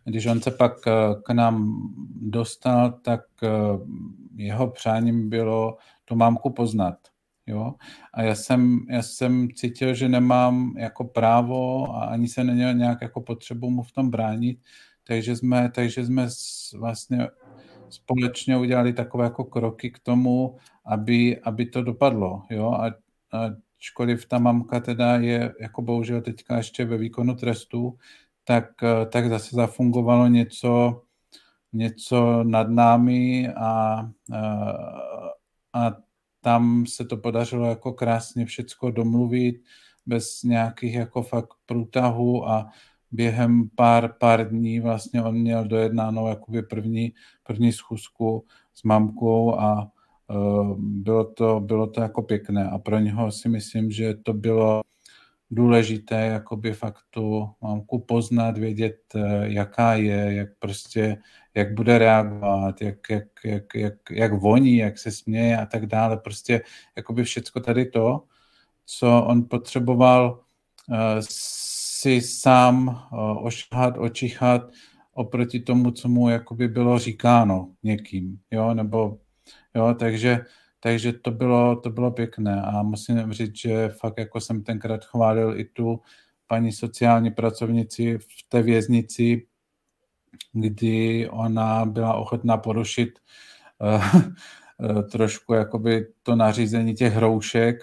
když 0.06 0.26
on 0.26 0.40
se 0.40 0.50
pak 0.50 0.72
eh, 0.86 0.92
k 1.24 1.30
nám 1.30 1.82
dostal, 2.20 2.92
tak 2.92 3.20
eh, 3.42 3.48
jeho 4.36 4.68
přáním 4.70 5.28
bylo 5.28 5.76
tu 6.04 6.16
mámku 6.16 6.50
poznat. 6.50 6.98
Jo? 7.46 7.74
A 8.14 8.22
já 8.22 8.34
jsem, 8.34 8.78
já 8.90 9.02
jsem 9.02 9.48
cítil, 9.54 9.94
že 9.94 10.08
nemám 10.08 10.74
jako 10.78 11.04
právo 11.04 11.90
a 11.96 12.04
ani 12.04 12.28
se 12.28 12.44
neměl 12.44 12.74
nějak 12.74 13.02
jako 13.02 13.20
potřebu 13.20 13.70
mu 13.70 13.82
v 13.82 13.92
tom 13.92 14.10
bránit, 14.10 14.58
takže 15.04 15.36
jsme, 15.36 15.70
takže 15.74 16.06
jsme 16.06 16.28
vlastně 16.78 17.28
společně 17.88 18.56
udělali 18.56 18.92
takové 18.92 19.24
jako 19.24 19.44
kroky 19.44 19.90
k 19.90 19.98
tomu, 19.98 20.56
aby, 20.84 21.40
aby 21.40 21.66
to 21.66 21.82
dopadlo. 21.82 22.42
Jo? 22.50 22.72
A, 22.72 22.90
ačkoliv 23.78 24.26
ta 24.26 24.38
mamka 24.38 24.80
teda 24.80 25.16
je 25.16 25.54
jako 25.60 25.82
bohužel 25.82 26.20
teďka 26.20 26.56
ještě 26.56 26.84
ve 26.84 26.96
výkonu 26.96 27.34
trestu, 27.34 27.98
tak, 28.46 28.64
eh, 28.82 29.06
tak 29.06 29.28
zase 29.28 29.56
zafungovalo 29.56 30.26
něco, 30.26 31.02
něco 31.72 32.44
nad 32.44 32.68
námi 32.68 33.48
a, 33.48 34.00
a, 34.32 34.50
a 35.72 35.92
tam 36.40 36.86
se 36.86 37.04
to 37.04 37.16
podařilo 37.16 37.66
jako 37.66 37.92
krásně 37.92 38.46
všecko 38.46 38.90
domluvit 38.90 39.56
bez 40.06 40.42
nějakých 40.42 40.94
jako 40.94 41.22
fakt 41.22 41.54
průtahů 41.66 42.48
a 42.48 42.70
během 43.12 43.68
pár, 43.74 44.14
pár 44.18 44.48
dní 44.48 44.80
vlastně 44.80 45.22
on 45.22 45.34
měl 45.34 45.64
dojednáno 45.64 46.28
jakoby 46.28 46.62
první, 46.62 47.12
první 47.42 47.72
schůzku 47.72 48.44
s 48.74 48.82
mamkou 48.82 49.54
a 49.54 49.90
uh, 50.30 50.76
bylo, 50.78 51.24
to, 51.24 51.60
bylo 51.60 51.86
to 51.86 52.00
jako 52.00 52.22
pěkné 52.22 52.70
a 52.70 52.78
pro 52.78 52.98
něho 52.98 53.32
si 53.32 53.48
myslím, 53.48 53.90
že 53.90 54.14
to 54.14 54.32
bylo 54.32 54.82
důležité 55.50 56.26
jakoby 56.26 56.72
fakt 56.72 57.02
tu 57.10 57.50
mamku 57.60 57.98
poznat, 57.98 58.58
vědět, 58.58 58.96
eh, 59.14 59.42
jaká 59.42 59.94
je, 59.94 60.34
jak 60.34 60.48
prostě, 60.58 61.16
jak 61.54 61.74
bude 61.74 61.98
reagovat, 61.98 62.82
jak, 62.82 63.10
jak, 63.10 63.24
jak, 63.44 63.64
jak, 63.74 63.94
jak 64.10 64.32
voní, 64.32 64.76
jak 64.76 64.98
se 64.98 65.10
směje 65.10 65.58
a 65.58 65.66
tak 65.66 65.86
dále. 65.86 66.16
Prostě 66.16 66.62
jakoby 66.96 67.24
všecko 67.24 67.60
tady 67.60 67.86
to, 67.86 68.22
co 68.86 69.24
on 69.26 69.48
potřeboval 69.48 70.40
uh, 70.88 70.96
si 71.20 72.20
sám 72.20 72.88
uh, 73.12 73.46
ošahat, 73.46 73.98
očichat 73.98 74.62
oproti 75.12 75.60
tomu, 75.60 75.90
co 75.90 76.08
mu 76.08 76.28
jakoby 76.28 76.68
bylo 76.68 76.98
říkáno 76.98 77.72
někým, 77.82 78.38
jo, 78.50 78.74
nebo 78.74 79.18
jo, 79.74 79.94
takže 79.98 80.44
takže 80.80 81.12
to 81.12 81.30
bylo, 81.30 81.76
to 81.76 81.90
bylo 81.90 82.10
pěkné. 82.10 82.62
A 82.62 82.82
musím 82.82 83.32
říct, 83.32 83.56
že 83.56 83.88
fakt 83.88 84.18
jako 84.18 84.40
jsem 84.40 84.62
tenkrát 84.62 85.04
chválil 85.04 85.60
i 85.60 85.64
tu 85.64 86.00
paní 86.46 86.72
sociální 86.72 87.30
pracovnici 87.30 88.18
v 88.18 88.48
té 88.48 88.62
věznici, 88.62 89.46
kdy 90.52 91.28
ona 91.28 91.84
byla 91.84 92.14
ochotná 92.14 92.56
porušit 92.56 93.18
uh, 93.80 95.02
trošku 95.02 95.54
jakoby 95.54 96.06
to 96.22 96.36
nařízení 96.36 96.94
těch 96.94 97.12
hroušek. 97.12 97.76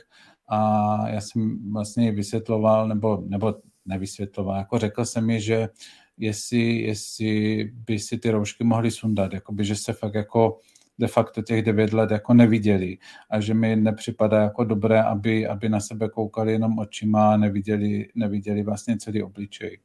A 0.47 1.09
já 1.09 1.21
jsem 1.21 1.71
vlastně 1.71 2.11
vysvětloval, 2.11 2.87
nebo, 2.87 3.23
nebo 3.27 3.55
nevysvětloval, 3.85 4.57
jako 4.57 4.79
řekl 4.79 5.05
jsem 5.05 5.25
mi, 5.25 5.41
že 5.41 5.69
jestli, 6.17 6.81
jestli 6.81 7.63
by 7.73 7.99
si 7.99 8.17
ty 8.17 8.31
roušky 8.31 8.63
mohly 8.63 8.91
sundat, 8.91 9.33
jakoby, 9.33 9.65
že 9.65 9.75
se 9.75 9.93
fakt 9.93 10.13
jako 10.13 10.59
de 11.03 11.07
facto 11.07 11.41
těch 11.41 11.61
devět 11.61 11.93
let 11.93 12.11
jako 12.11 12.33
neviděli 12.33 12.97
a 13.29 13.39
že 13.39 13.53
mi 13.53 13.75
nepřipadá 13.75 14.41
jako 14.41 14.63
dobré, 14.63 15.03
aby, 15.03 15.47
aby 15.47 15.69
na 15.69 15.79
sebe 15.79 16.09
koukali 16.09 16.51
jenom 16.51 16.79
očima 16.79 17.33
a 17.33 17.37
neviděli, 17.37 18.07
neviděli 18.15 18.63
vlastně 18.63 18.97
celý 18.97 19.23
obličej. 19.23 19.79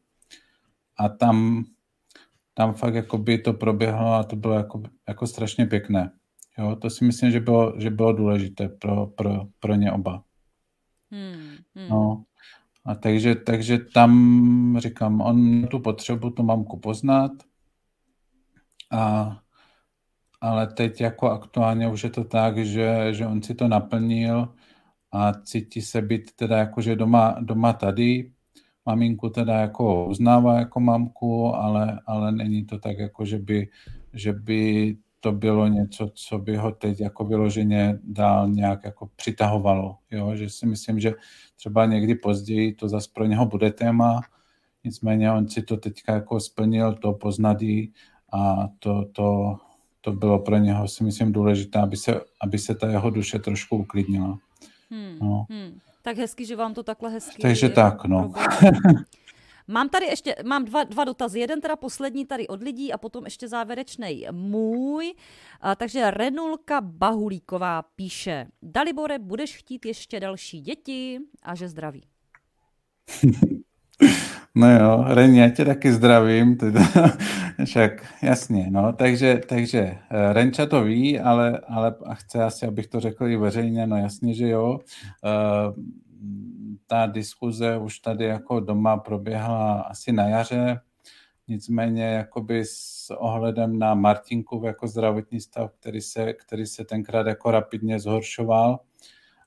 A 0.97 1.09
tam, 1.09 1.65
tam 2.55 2.73
fakt 2.73 2.95
jako 2.95 3.19
by 3.19 3.39
to 3.39 3.53
proběhlo 3.53 4.13
a 4.15 4.25
to 4.25 4.37
bylo 4.37 4.55
jako, 4.55 4.83
jako 5.09 5.27
strašně 5.27 5.67
pěkné. 5.67 6.11
Jo, 6.59 6.77
to 6.77 6.91
si 6.91 7.05
myslím, 7.05 7.31
že 7.31 7.41
bylo, 7.41 7.75
že 7.79 7.91
bylo 7.91 8.13
důležité 8.13 8.69
pro, 8.69 9.07
pro, 9.07 9.47
pro 9.61 9.75
ně 9.75 9.93
oba. 9.93 10.23
Hmm, 11.11 11.57
hmm. 11.75 11.89
No, 11.91 12.25
a 12.85 12.95
takže, 12.95 13.35
takže 13.35 13.79
tam 13.79 14.79
říkám, 14.79 15.21
on 15.21 15.67
tu 15.67 15.79
potřebu 15.79 16.31
tu 16.31 16.43
mamku 16.43 16.79
poznat 16.79 17.33
a 18.91 19.33
ale 20.41 20.67
teď 20.67 21.01
jako 21.01 21.31
aktuálně 21.31 21.89
už 21.89 22.05
je 22.05 22.11
to 22.11 22.25
tak, 22.25 22.59
že, 22.59 23.09
že 23.11 23.27
on 23.27 23.43
si 23.43 23.55
to 23.55 23.69
naplnil 23.69 24.49
a 25.13 25.33
cítí 25.33 25.83
se 25.83 26.03
být 26.03 26.33
teda 26.33 26.59
jako, 26.59 26.81
že 26.81 26.97
doma, 26.97 27.37
doma 27.41 27.73
tady, 27.73 28.33
maminku 28.87 29.29
teda 29.29 29.55
jako 29.55 30.07
uznává 30.07 30.59
jako 30.59 30.81
mamku, 30.81 31.55
ale, 31.55 32.01
ale 32.07 32.33
není 32.33 32.65
to 32.65 32.79
tak 32.79 32.99
jako, 32.99 33.25
že 33.25 33.39
by, 33.39 33.69
že 34.13 34.33
by 34.33 34.97
to 35.21 35.33
bylo 35.33 35.69
něco, 35.69 36.11
co 36.15 36.39
by 36.39 36.57
ho 36.57 36.71
teď 36.73 37.01
jako 37.01 37.25
vyloženě 37.25 37.99
dál 38.05 38.49
nějak 38.49 38.85
jako 38.85 39.11
přitahovalo. 39.17 39.97
Jo? 40.11 40.37
Že 40.37 40.51
si 40.51 40.67
myslím, 40.67 41.01
že 41.01 41.13
třeba 41.57 41.87
někdy 41.87 42.15
později 42.15 42.75
to 42.75 42.89
zase 42.89 43.11
pro 43.15 43.25
něho 43.25 43.47
bude 43.47 43.73
téma, 43.73 44.21
nicméně 44.85 45.33
on 45.33 45.49
si 45.49 45.63
to 45.63 45.77
teďka 45.77 46.15
jako 46.15 46.41
splnil, 46.41 46.95
to 46.95 47.13
poznadí 47.13 47.93
a 48.33 48.69
to, 48.79 49.05
to, 49.13 49.57
to 50.09 50.17
bylo 50.17 50.39
pro 50.39 50.57
něho 50.57 50.89
si 50.89 51.05
myslím 51.05 51.33
důležité, 51.33 51.79
aby 51.79 51.97
se, 51.97 52.21
aby 52.41 52.59
se 52.59 52.75
ta 52.75 52.91
jeho 52.91 53.11
duše 53.11 53.39
trošku 53.39 53.77
uklidnila. 53.77 54.39
Hmm, 54.91 55.19
no. 55.21 55.47
hmm. 55.51 55.79
Tak 56.03 56.17
hezky, 56.17 56.47
že 56.47 56.57
vám 56.57 56.75
to 56.75 56.83
takhle 56.83 57.11
hezky 57.11 57.43
Takže 57.43 57.69
tak, 57.69 58.05
no. 58.05 58.33
Mám 59.71 59.89
tady 59.89 60.07
ještě, 60.07 60.37
mám 60.45 60.65
dva, 60.65 60.85
dva 60.85 61.05
dotazy. 61.05 61.41
Jeden 61.41 61.61
teda 61.61 61.77
poslední 61.77 62.27
tady 62.27 62.49
od 62.49 62.63
lidí 62.63 62.93
a 62.93 62.99
potom 62.99 63.25
ještě 63.25 63.49
závěrečný 63.49 64.27
můj. 64.31 65.15
A, 65.61 65.75
takže 65.75 66.11
Renulka 66.11 66.81
Bahulíková 66.81 67.83
píše, 67.83 68.47
Dalibore, 68.63 69.19
budeš 69.19 69.57
chtít 69.57 69.87
ještě 69.87 70.21
další 70.21 70.61
děti 70.61 71.19
a 71.43 71.55
že 71.55 71.69
zdraví. 71.69 72.03
No 74.55 74.71
jo, 74.81 75.05
Ren, 75.07 75.35
já 75.35 75.49
tě 75.49 75.65
taky 75.65 75.93
zdravím, 75.93 76.57
teda, 76.57 76.81
však 77.65 78.15
jasně, 78.23 78.67
no, 78.71 78.93
takže, 78.93 79.41
takže 79.49 79.99
eh, 80.11 80.33
Renča 80.33 80.67
to 80.67 80.85
ví, 80.85 81.21
ale, 81.21 81.61
ale 81.69 81.95
chce 82.15 82.45
asi, 82.45 82.67
abych 82.67 82.87
to 82.87 83.01
řekl 83.01 83.27
i 83.27 83.37
veřejně, 83.37 83.87
no 83.87 83.97
jasně, 83.97 84.35
že 84.35 84.49
jo. 84.49 84.79
Uh, 85.25 85.85
ta 86.87 87.07
diskuze 87.07 87.79
už 87.79 87.99
tady 87.99 88.25
jako 88.25 88.61
doma 88.61 88.97
proběhla 88.97 89.81
asi 89.81 90.13
na 90.13 90.29
jaře, 90.29 90.81
nicméně 91.49 92.05
jakoby 92.05 92.65
s 92.65 93.11
ohledem 93.17 93.79
na 93.79 93.95
Martinku 93.95 94.63
jako 94.65 94.89
zdravotní 94.89 95.41
stav, 95.41 95.71
který 95.81 96.01
se, 96.01 96.33
který 96.33 96.67
se 96.67 96.85
tenkrát 96.85 97.27
jako 97.27 97.51
rapidně 97.51 98.01
zhoršoval, 98.01 98.81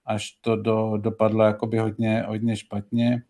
až 0.05 0.31
to 0.41 0.55
do, 0.55 0.97
dopadlo 0.97 1.43
jakoby 1.43 1.77
hodně, 1.77 2.23
hodně 2.27 2.55
špatně, 2.55 3.23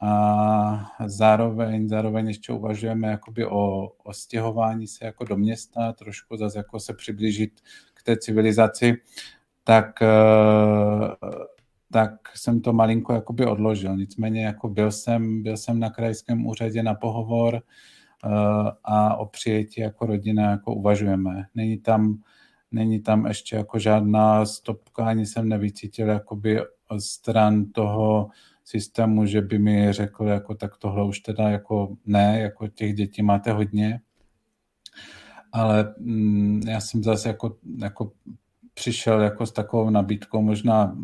a 0.00 0.92
zároveň, 1.06 1.88
zároveň 1.88 2.26
ještě 2.26 2.52
uvažujeme 2.52 3.08
jakoby 3.08 3.46
o, 3.46 3.88
o 4.04 4.12
stěhování 4.12 4.86
se 4.86 5.04
jako 5.04 5.24
do 5.24 5.36
města, 5.36 5.92
trošku 5.92 6.36
zase 6.36 6.58
jako 6.58 6.80
se 6.80 6.94
přiblížit 6.94 7.60
k 7.94 8.02
té 8.02 8.16
civilizaci, 8.16 8.96
tak, 9.64 10.02
eh, 10.02 10.08
tak 11.92 12.12
jsem 12.34 12.60
to 12.60 12.72
malinko 12.72 13.12
jakoby 13.12 13.46
odložil. 13.46 13.96
Nicméně 13.96 14.44
jako 14.44 14.68
byl 14.68 14.92
jsem, 14.92 15.42
byl 15.42 15.56
jsem 15.56 15.78
na 15.78 15.90
krajském 15.90 16.46
úřadě 16.46 16.82
na 16.82 16.94
pohovor 16.94 17.54
eh, 17.54 18.28
a 18.84 19.16
o 19.16 19.26
přijetí 19.26 19.80
jako 19.80 20.06
rodina 20.06 20.50
jako 20.50 20.74
uvažujeme. 20.74 21.44
Není 21.54 21.78
tam, 21.78 22.18
není 22.72 23.00
tam 23.00 23.26
ještě 23.26 23.56
jako 23.56 23.78
žádná 23.78 24.46
stopka, 24.46 25.06
ani 25.06 25.26
jsem 25.26 25.48
nevycítil 25.48 26.08
jakoby 26.08 26.60
stran 26.98 27.64
toho 27.64 28.30
systému, 28.70 29.26
že 29.26 29.40
by 29.40 29.58
mi 29.58 29.92
řekl, 29.92 30.26
jako 30.26 30.54
tak 30.54 30.76
tohle 30.76 31.04
už 31.04 31.20
teda 31.20 31.48
jako 31.48 31.96
ne, 32.06 32.40
jako 32.40 32.68
těch 32.68 32.94
dětí 32.94 33.22
máte 33.22 33.52
hodně. 33.52 34.00
Ale 35.52 35.94
mm, 35.98 36.62
já 36.68 36.80
jsem 36.80 37.02
zase 37.02 37.28
jako, 37.28 37.56
jako 37.78 38.12
přišel 38.74 39.20
jako 39.20 39.46
s 39.46 39.52
takovou 39.52 39.90
nabídkou, 39.90 40.42
možná, 40.42 40.96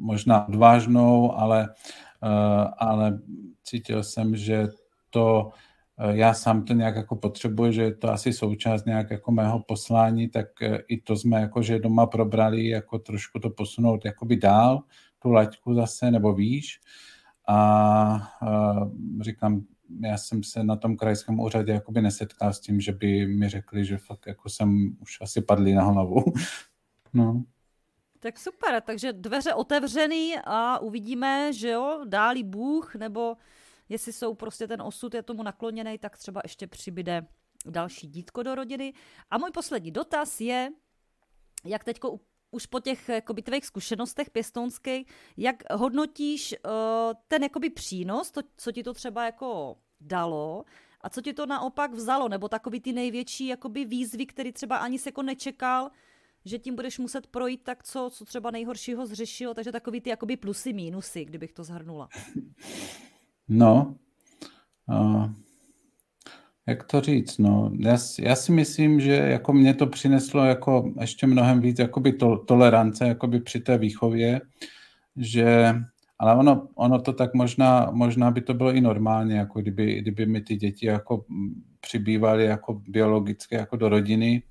možná 0.00 0.48
odvážnou, 0.48 1.32
ale, 1.38 1.68
uh, 2.22 2.68
ale 2.78 3.18
cítil 3.62 4.02
jsem, 4.02 4.36
že 4.36 4.68
to 5.10 5.50
uh, 6.04 6.10
já 6.10 6.34
sám 6.34 6.64
to 6.64 6.72
nějak 6.72 6.96
jako 6.96 7.16
potřebuji, 7.16 7.72
že 7.72 7.82
je 7.82 7.94
to 7.94 8.12
asi 8.12 8.32
součást 8.32 8.86
nějak 8.86 9.10
jako 9.10 9.32
mého 9.32 9.58
poslání, 9.60 10.28
tak 10.28 10.46
uh, 10.62 10.76
i 10.88 11.00
to 11.00 11.16
jsme 11.16 11.40
jako, 11.40 11.62
že 11.62 11.78
doma 11.78 12.06
probrali, 12.06 12.68
jako 12.68 12.98
trošku 12.98 13.38
to 13.38 13.50
posunout 13.50 14.04
jakoby 14.04 14.36
dál, 14.36 14.82
tu 15.26 15.32
laťku 15.32 15.74
zase, 15.74 16.10
nebo 16.10 16.34
výš. 16.34 16.80
A, 17.48 17.56
a 17.56 18.74
říkám, 19.20 19.64
já 20.00 20.18
jsem 20.18 20.42
se 20.42 20.64
na 20.64 20.76
tom 20.76 20.96
krajském 20.96 21.40
úřadě 21.40 21.72
jakoby 21.72 22.02
nesetkal 22.02 22.52
s 22.52 22.60
tím, 22.60 22.80
že 22.80 22.92
by 22.92 23.26
mi 23.26 23.48
řekli, 23.48 23.84
že 23.84 23.98
fakt 23.98 24.26
jako 24.26 24.48
jsem 24.48 24.96
už 25.00 25.20
asi 25.20 25.42
padlý 25.42 25.74
na 25.74 25.82
hlavu. 25.82 26.24
No. 27.14 27.44
Tak 28.20 28.38
super, 28.38 28.80
takže 28.80 29.12
dveře 29.12 29.54
otevřený 29.54 30.34
a 30.44 30.78
uvidíme, 30.78 31.52
že 31.52 31.68
jo, 31.68 32.00
dálí 32.04 32.44
Bůh, 32.44 32.94
nebo 32.94 33.36
jestli 33.88 34.12
jsou 34.12 34.34
prostě 34.34 34.68
ten 34.68 34.82
osud 34.82 35.14
je 35.14 35.22
tomu 35.22 35.42
nakloněný, 35.42 35.98
tak 35.98 36.16
třeba 36.16 36.40
ještě 36.44 36.66
přibyde 36.66 37.26
další 37.66 38.06
dítko 38.06 38.42
do 38.42 38.54
rodiny. 38.54 38.92
A 39.30 39.38
můj 39.38 39.50
poslední 39.50 39.90
dotaz 39.90 40.40
je, 40.40 40.70
jak 41.64 41.84
teďko 41.84 42.20
už 42.56 42.66
po 42.66 42.80
těch 42.80 43.08
jakoby, 43.08 43.42
tvých 43.42 43.66
zkušenostech 43.66 44.30
pěstounských, 44.30 45.06
jak 45.36 45.62
hodnotíš 45.72 46.54
uh, 46.54 46.70
ten 47.28 47.42
jakoby 47.42 47.70
přínos, 47.70 48.30
to, 48.30 48.40
co 48.56 48.72
ti 48.72 48.82
to 48.82 48.94
třeba 48.94 49.24
jako 49.24 49.76
dalo 50.00 50.64
a 51.00 51.10
co 51.10 51.20
ti 51.22 51.32
to 51.32 51.46
naopak 51.46 51.92
vzalo, 51.92 52.28
nebo 52.28 52.48
takový 52.48 52.80
ty 52.80 52.92
největší 52.92 53.46
jakoby 53.46 53.84
výzvy, 53.84 54.26
který 54.26 54.52
třeba 54.52 54.76
ani 54.76 54.98
se 54.98 55.08
jako 55.08 55.22
nečekal, 55.22 55.90
že 56.44 56.58
tím 56.58 56.74
budeš 56.74 56.98
muset 56.98 57.26
projít, 57.26 57.62
tak 57.64 57.84
co, 57.84 58.10
co 58.12 58.24
třeba 58.24 58.50
nejhoršího 58.50 59.06
zřešil, 59.06 59.54
takže 59.54 59.72
takový 59.72 60.00
ty 60.00 60.10
jakoby 60.10 60.36
plusy, 60.36 60.72
mínusy, 60.72 61.24
kdybych 61.24 61.52
to 61.52 61.64
zhrnula. 61.64 62.08
No, 63.48 63.96
uh, 64.88 65.30
jak 66.66 66.84
to 66.84 67.00
říct, 67.00 67.38
no, 67.38 67.70
já, 67.78 67.96
já 68.20 68.36
si 68.36 68.52
myslím, 68.52 69.00
že 69.00 69.14
jako 69.14 69.52
mě 69.52 69.74
to 69.74 69.86
přineslo 69.86 70.44
jako 70.44 70.92
ještě 71.00 71.26
mnohem 71.26 71.60
víc 71.60 71.78
jakoby 71.78 72.12
to, 72.12 72.36
tolerance 72.36 73.08
jakoby 73.08 73.40
při 73.40 73.60
té 73.60 73.78
výchově, 73.78 74.40
že, 75.16 75.74
ale 76.18 76.34
ono, 76.36 76.68
ono 76.74 77.00
to 77.00 77.12
tak 77.12 77.34
možná, 77.34 77.90
možná 77.92 78.30
by 78.30 78.40
to 78.40 78.54
bylo 78.54 78.72
i 78.72 78.80
normálně, 78.80 79.36
jako 79.36 79.60
kdyby, 79.60 80.00
kdyby 80.00 80.26
mi 80.26 80.40
ty 80.40 80.56
děti 80.56 80.86
jako 80.86 81.24
přibývaly 81.80 82.44
jako 82.44 82.82
biologicky 82.88 83.54
jako 83.54 83.76
do 83.76 83.88
rodiny, 83.88 84.42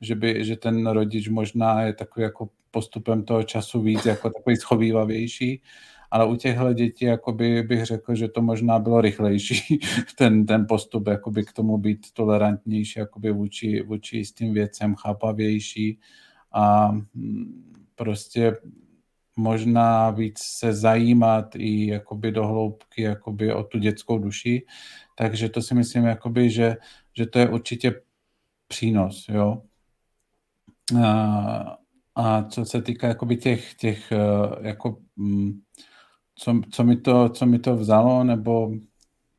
že, 0.00 0.14
by, 0.14 0.44
že 0.44 0.56
ten 0.56 0.86
rodič 0.86 1.28
možná 1.28 1.82
je 1.82 1.92
takový 1.92 2.22
jako 2.22 2.48
postupem 2.70 3.22
toho 3.24 3.42
času 3.42 3.82
víc 3.82 4.06
jako 4.06 4.30
takový 4.30 4.56
schovývavější, 4.56 5.62
ale 6.12 6.26
u 6.26 6.36
těchto 6.36 6.72
dětí 6.72 7.04
jakoby 7.04 7.62
bych 7.62 7.84
řekl, 7.84 8.14
že 8.14 8.28
to 8.28 8.42
možná 8.42 8.78
bylo 8.78 9.00
rychlejší, 9.00 9.80
ten, 10.18 10.46
ten 10.46 10.66
postup 10.68 11.08
jakoby 11.08 11.44
k 11.44 11.52
tomu 11.52 11.78
být 11.78 12.12
tolerantnější 12.12 12.98
jakoby 12.98 13.32
vůči, 13.32 13.82
vůči 13.82 14.16
jistým 14.16 14.54
věcem, 14.54 14.94
chápavější 14.94 15.98
a 16.52 16.92
mm, 16.92 17.74
prostě 17.94 18.56
možná 19.36 20.10
víc 20.10 20.38
se 20.38 20.72
zajímat 20.72 21.56
i 21.56 21.86
jakoby 21.86 22.32
do 22.32 22.46
hloubky 22.46 23.02
jakoby 23.02 23.52
o 23.52 23.62
tu 23.62 23.78
dětskou 23.78 24.18
duši, 24.18 24.66
takže 25.18 25.48
to 25.48 25.62
si 25.62 25.74
myslím, 25.74 26.04
jakoby, 26.04 26.50
že, 26.50 26.76
že 27.16 27.26
to 27.26 27.38
je 27.38 27.48
určitě 27.48 28.00
přínos, 28.68 29.26
jo. 29.28 29.62
A, 31.04 31.78
a 32.14 32.42
co 32.42 32.64
se 32.64 32.82
týká 32.82 33.08
jakoby 33.08 33.36
těch, 33.36 33.74
těch 33.74 34.12
eh, 34.12 34.18
jako, 34.68 34.98
mm, 35.16 35.60
co, 36.34 36.60
co, 36.70 36.84
mi 36.84 36.96
to, 36.96 37.28
co 37.28 37.46
mi 37.46 37.58
to 37.58 37.76
vzalo, 37.76 38.24
nebo, 38.24 38.72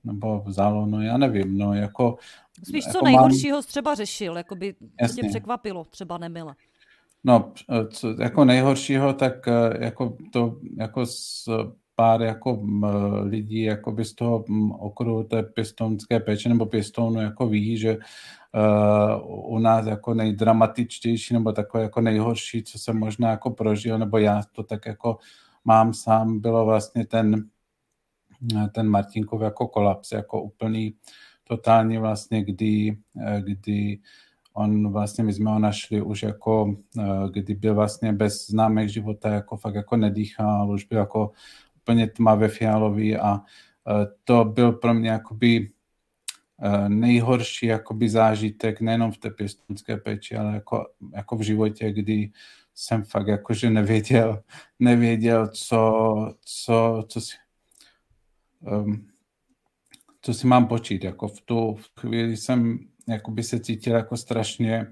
nebo 0.04 0.44
vzalo, 0.46 0.86
no 0.86 1.02
já 1.02 1.18
nevím, 1.18 1.58
no 1.58 1.74
jako... 1.74 2.18
Spíš 2.68 2.86
jako 2.86 3.00
co 3.00 3.06
nejhoršího 3.06 3.58
mám... 3.58 3.64
třeba 3.64 3.96
řešil, 3.96 4.38
jako 4.38 4.56
by 4.56 4.76
tě 5.16 5.28
překvapilo, 5.30 5.86
třeba 5.86 6.18
nemile. 6.18 6.56
No, 7.24 7.52
co, 7.90 8.22
jako 8.22 8.46
nejhoršího, 8.46 9.14
tak 9.14 9.48
eh, 9.48 9.86
jako 9.86 10.18
to, 10.32 10.58
jako 10.78 11.06
s 11.06 11.50
pár 11.96 12.22
jako 12.22 12.64
lidí 13.24 13.62
jako 13.62 13.92
by 13.92 14.06
z 14.06 14.14
toho 14.14 14.46
okruhu 14.80 15.24
té 15.24 15.44
pěstounské 15.44 16.20
péče 16.20 16.50
nebo 16.50 16.66
pěstounu 16.66 17.22
jako 17.22 17.48
ví, 17.48 17.78
že 17.78 17.98
uh, 17.98 19.56
u 19.56 19.60
nás 19.60 19.86
jako 19.86 20.14
nejdramatičtější 20.14 21.34
nebo 21.34 21.52
takové 21.52 21.84
jako 21.84 22.02
nejhorší, 22.02 22.64
co 22.64 22.80
jsem 22.80 22.98
možná 22.98 23.30
jako 23.30 23.50
prožil, 23.50 24.00
nebo 24.00 24.18
já 24.18 24.42
to 24.52 24.64
tak 24.64 24.86
jako 24.86 25.18
mám 25.66 25.94
sám, 25.94 26.40
bylo 26.40 26.66
vlastně 26.66 27.06
ten, 27.06 27.50
ten 28.72 28.88
Martinkov 28.88 29.42
jako 29.42 29.68
kolaps, 29.68 30.12
jako 30.12 30.42
úplný, 30.42 30.96
totální 31.44 31.98
vlastně, 31.98 32.44
kdy, 32.44 32.98
kdy 33.40 34.00
on 34.54 34.92
vlastně, 34.92 35.24
my 35.24 35.34
jsme 35.34 35.52
ho 35.52 35.60
našli 35.60 36.02
už 36.02 36.24
jako, 36.24 36.76
kdy 37.32 37.56
byl 37.56 37.76
vlastně 37.76 38.14
bez 38.14 38.48
známek 38.48 38.90
života, 38.90 39.30
jako 39.30 39.58
fakt 39.58 39.76
jako 39.76 39.98
nedýchal, 39.98 40.72
už 40.72 40.86
byl 40.86 40.98
jako 40.98 41.32
úplně 41.76 42.08
tmavě 42.08 42.48
fialový 42.48 43.18
a 43.18 43.42
to 44.24 44.46
byl 44.46 44.72
pro 44.72 44.94
mě 44.94 45.10
jakoby 45.10 45.70
nejhorší 46.88 47.66
jakoby 47.66 48.10
zážitek 48.10 48.82
nejenom 48.82 49.12
v 49.12 49.18
té 49.18 49.30
pěstonské 49.30 49.98
péči, 49.98 50.36
ale 50.36 50.54
jako, 50.54 50.86
jako 51.14 51.36
v 51.36 51.42
životě, 51.42 51.92
kdy 51.92 52.32
jsem 52.76 53.04
fakt 53.04 53.28
jakože 53.28 53.70
nevěděl, 53.70 54.44
nevěděl, 54.80 55.48
co, 55.48 56.14
co, 56.42 57.04
co 57.08 57.22
si, 57.22 57.36
um, 58.60 59.08
co 60.22 60.34
si 60.34 60.48
mám 60.48 60.68
počít. 60.68 61.04
Jako 61.04 61.28
v 61.28 61.42
tu 61.42 61.78
chvíli 62.00 62.38
jsem 62.38 62.80
jakoby 63.08 63.44
se 63.44 63.60
cítil 63.60 63.96
jako 63.96 64.18
strašně, 64.18 64.88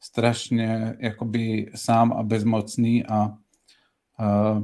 strašně 0.00 0.96
jakoby 0.98 1.70
sám 1.74 2.12
a 2.12 2.22
bezmocný 2.22 3.06
a, 3.06 3.14
a, 4.18 4.62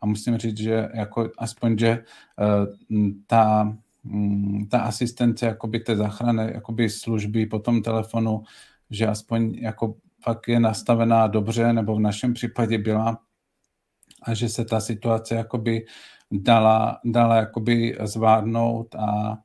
a 0.00 0.06
musím 0.06 0.36
říct, 0.36 0.58
že 0.58 0.88
jako 0.94 1.30
aspoň, 1.38 1.78
že 1.78 2.04
ta, 3.26 3.76
ta 4.70 4.80
asistence 4.80 5.46
jakoby 5.46 5.80
té 5.80 5.96
záchrany 5.96 6.50
jakoby 6.54 6.90
služby 6.90 7.46
po 7.46 7.58
tom 7.58 7.82
telefonu, 7.82 8.42
že 8.90 9.06
aspoň 9.06 9.54
jako 9.54 9.94
fakt 10.22 10.48
je 10.48 10.60
nastavená 10.60 11.26
dobře, 11.26 11.72
nebo 11.72 11.96
v 11.96 12.00
našem 12.00 12.34
případě 12.34 12.78
byla, 12.78 13.18
a 14.22 14.34
že 14.34 14.48
se 14.48 14.64
ta 14.64 14.80
situace 14.80 15.34
jakoby 15.34 15.86
dala, 16.30 17.00
dala 17.04 17.36
jakoby 17.36 17.98
zvládnout 18.02 18.94
a 18.94 19.38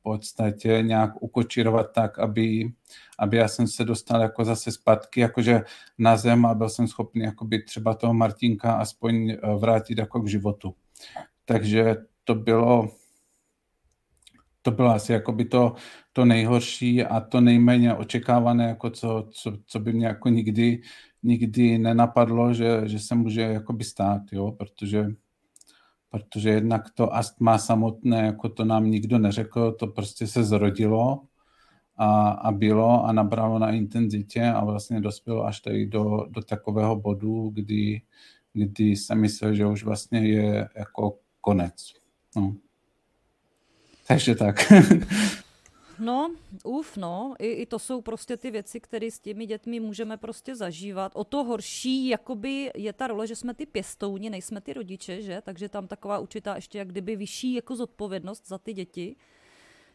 v 0.00 0.02
podstatě 0.02 0.78
nějak 0.82 1.22
ukočírovat 1.22 1.92
tak, 1.92 2.18
aby, 2.18 2.72
aby 3.18 3.36
já 3.36 3.48
jsem 3.48 3.66
se 3.66 3.84
dostal 3.84 4.20
jako 4.20 4.44
zase 4.44 4.72
zpátky 4.72 5.20
jakože 5.20 5.60
na 5.98 6.16
zem 6.16 6.46
a 6.46 6.54
byl 6.54 6.68
jsem 6.68 6.88
schopný 6.88 7.22
jakoby 7.22 7.62
třeba 7.62 7.94
toho 7.94 8.14
Martinka 8.14 8.72
aspoň 8.72 9.36
vrátit 9.58 9.98
jako 9.98 10.20
k 10.20 10.28
životu. 10.28 10.74
Takže 11.44 11.96
to 12.24 12.34
bylo 12.34 12.88
to 14.62 14.70
bylo 14.70 14.90
asi 14.90 15.12
jakoby 15.12 15.44
to, 15.44 15.74
to 16.12 16.24
nejhorší 16.24 17.04
a 17.04 17.20
to 17.20 17.40
nejméně 17.40 17.94
očekávané, 17.94 18.64
jako 18.68 18.90
co, 18.90 19.28
co, 19.30 19.52
co 19.66 19.80
by 19.80 19.92
mě 19.92 20.06
jako 20.06 20.28
nikdy, 20.28 20.82
nikdy 21.22 21.78
nenapadlo, 21.78 22.54
že, 22.54 22.82
že 22.84 22.98
se 22.98 23.14
může 23.14 23.40
jakoby 23.40 23.84
stát, 23.84 24.22
jo, 24.32 24.52
protože, 24.52 25.06
protože 26.10 26.50
jednak 26.50 26.90
to 26.94 27.14
astma 27.14 27.58
samotné, 27.58 28.26
jako 28.26 28.48
to 28.48 28.64
nám 28.64 28.90
nikdo 28.90 29.18
neřekl, 29.18 29.72
to 29.72 29.86
prostě 29.86 30.26
se 30.26 30.44
zrodilo 30.44 31.20
a, 31.96 32.28
a 32.30 32.52
bylo 32.52 33.04
a 33.04 33.12
nabralo 33.12 33.58
na 33.58 33.70
intenzitě 33.70 34.46
a 34.46 34.64
vlastně 34.64 35.00
dospělo 35.00 35.46
až 35.46 35.60
tady 35.60 35.86
do, 35.86 36.26
do 36.28 36.42
takového 36.42 36.96
bodu, 36.96 37.50
kdy, 37.54 38.02
kdy 38.52 38.84
jsem 38.84 39.20
myslel, 39.20 39.54
že 39.54 39.66
už 39.66 39.84
vlastně 39.84 40.28
je 40.28 40.68
jako 40.76 41.18
konec. 41.40 41.92
No. 42.36 42.56
Takže 44.10 44.34
tak. 44.34 44.56
No, 46.02 46.32
uf, 46.64 46.96
no, 46.96 47.34
I, 47.38 47.46
i 47.46 47.66
to 47.66 47.78
jsou 47.78 48.00
prostě 48.00 48.36
ty 48.36 48.50
věci, 48.50 48.80
které 48.80 49.10
s 49.10 49.18
těmi 49.18 49.46
dětmi 49.46 49.80
můžeme 49.80 50.16
prostě 50.16 50.56
zažívat. 50.56 51.12
O 51.14 51.24
to 51.24 51.44
horší, 51.44 52.08
jakoby 52.08 52.70
je 52.74 52.92
ta 52.92 53.06
role, 53.06 53.26
že 53.26 53.36
jsme 53.36 53.54
ty 53.54 53.66
pěstouni, 53.66 54.30
nejsme 54.30 54.60
ty 54.60 54.72
rodiče, 54.72 55.22
že? 55.22 55.42
Takže 55.44 55.68
tam 55.68 55.86
taková 55.86 56.18
určitá 56.18 56.56
ještě 56.56 56.78
jak 56.78 56.88
kdyby 56.88 57.16
vyšší 57.16 57.54
jako 57.54 57.76
zodpovědnost 57.76 58.48
za 58.48 58.58
ty 58.58 58.72
děti. 58.72 59.16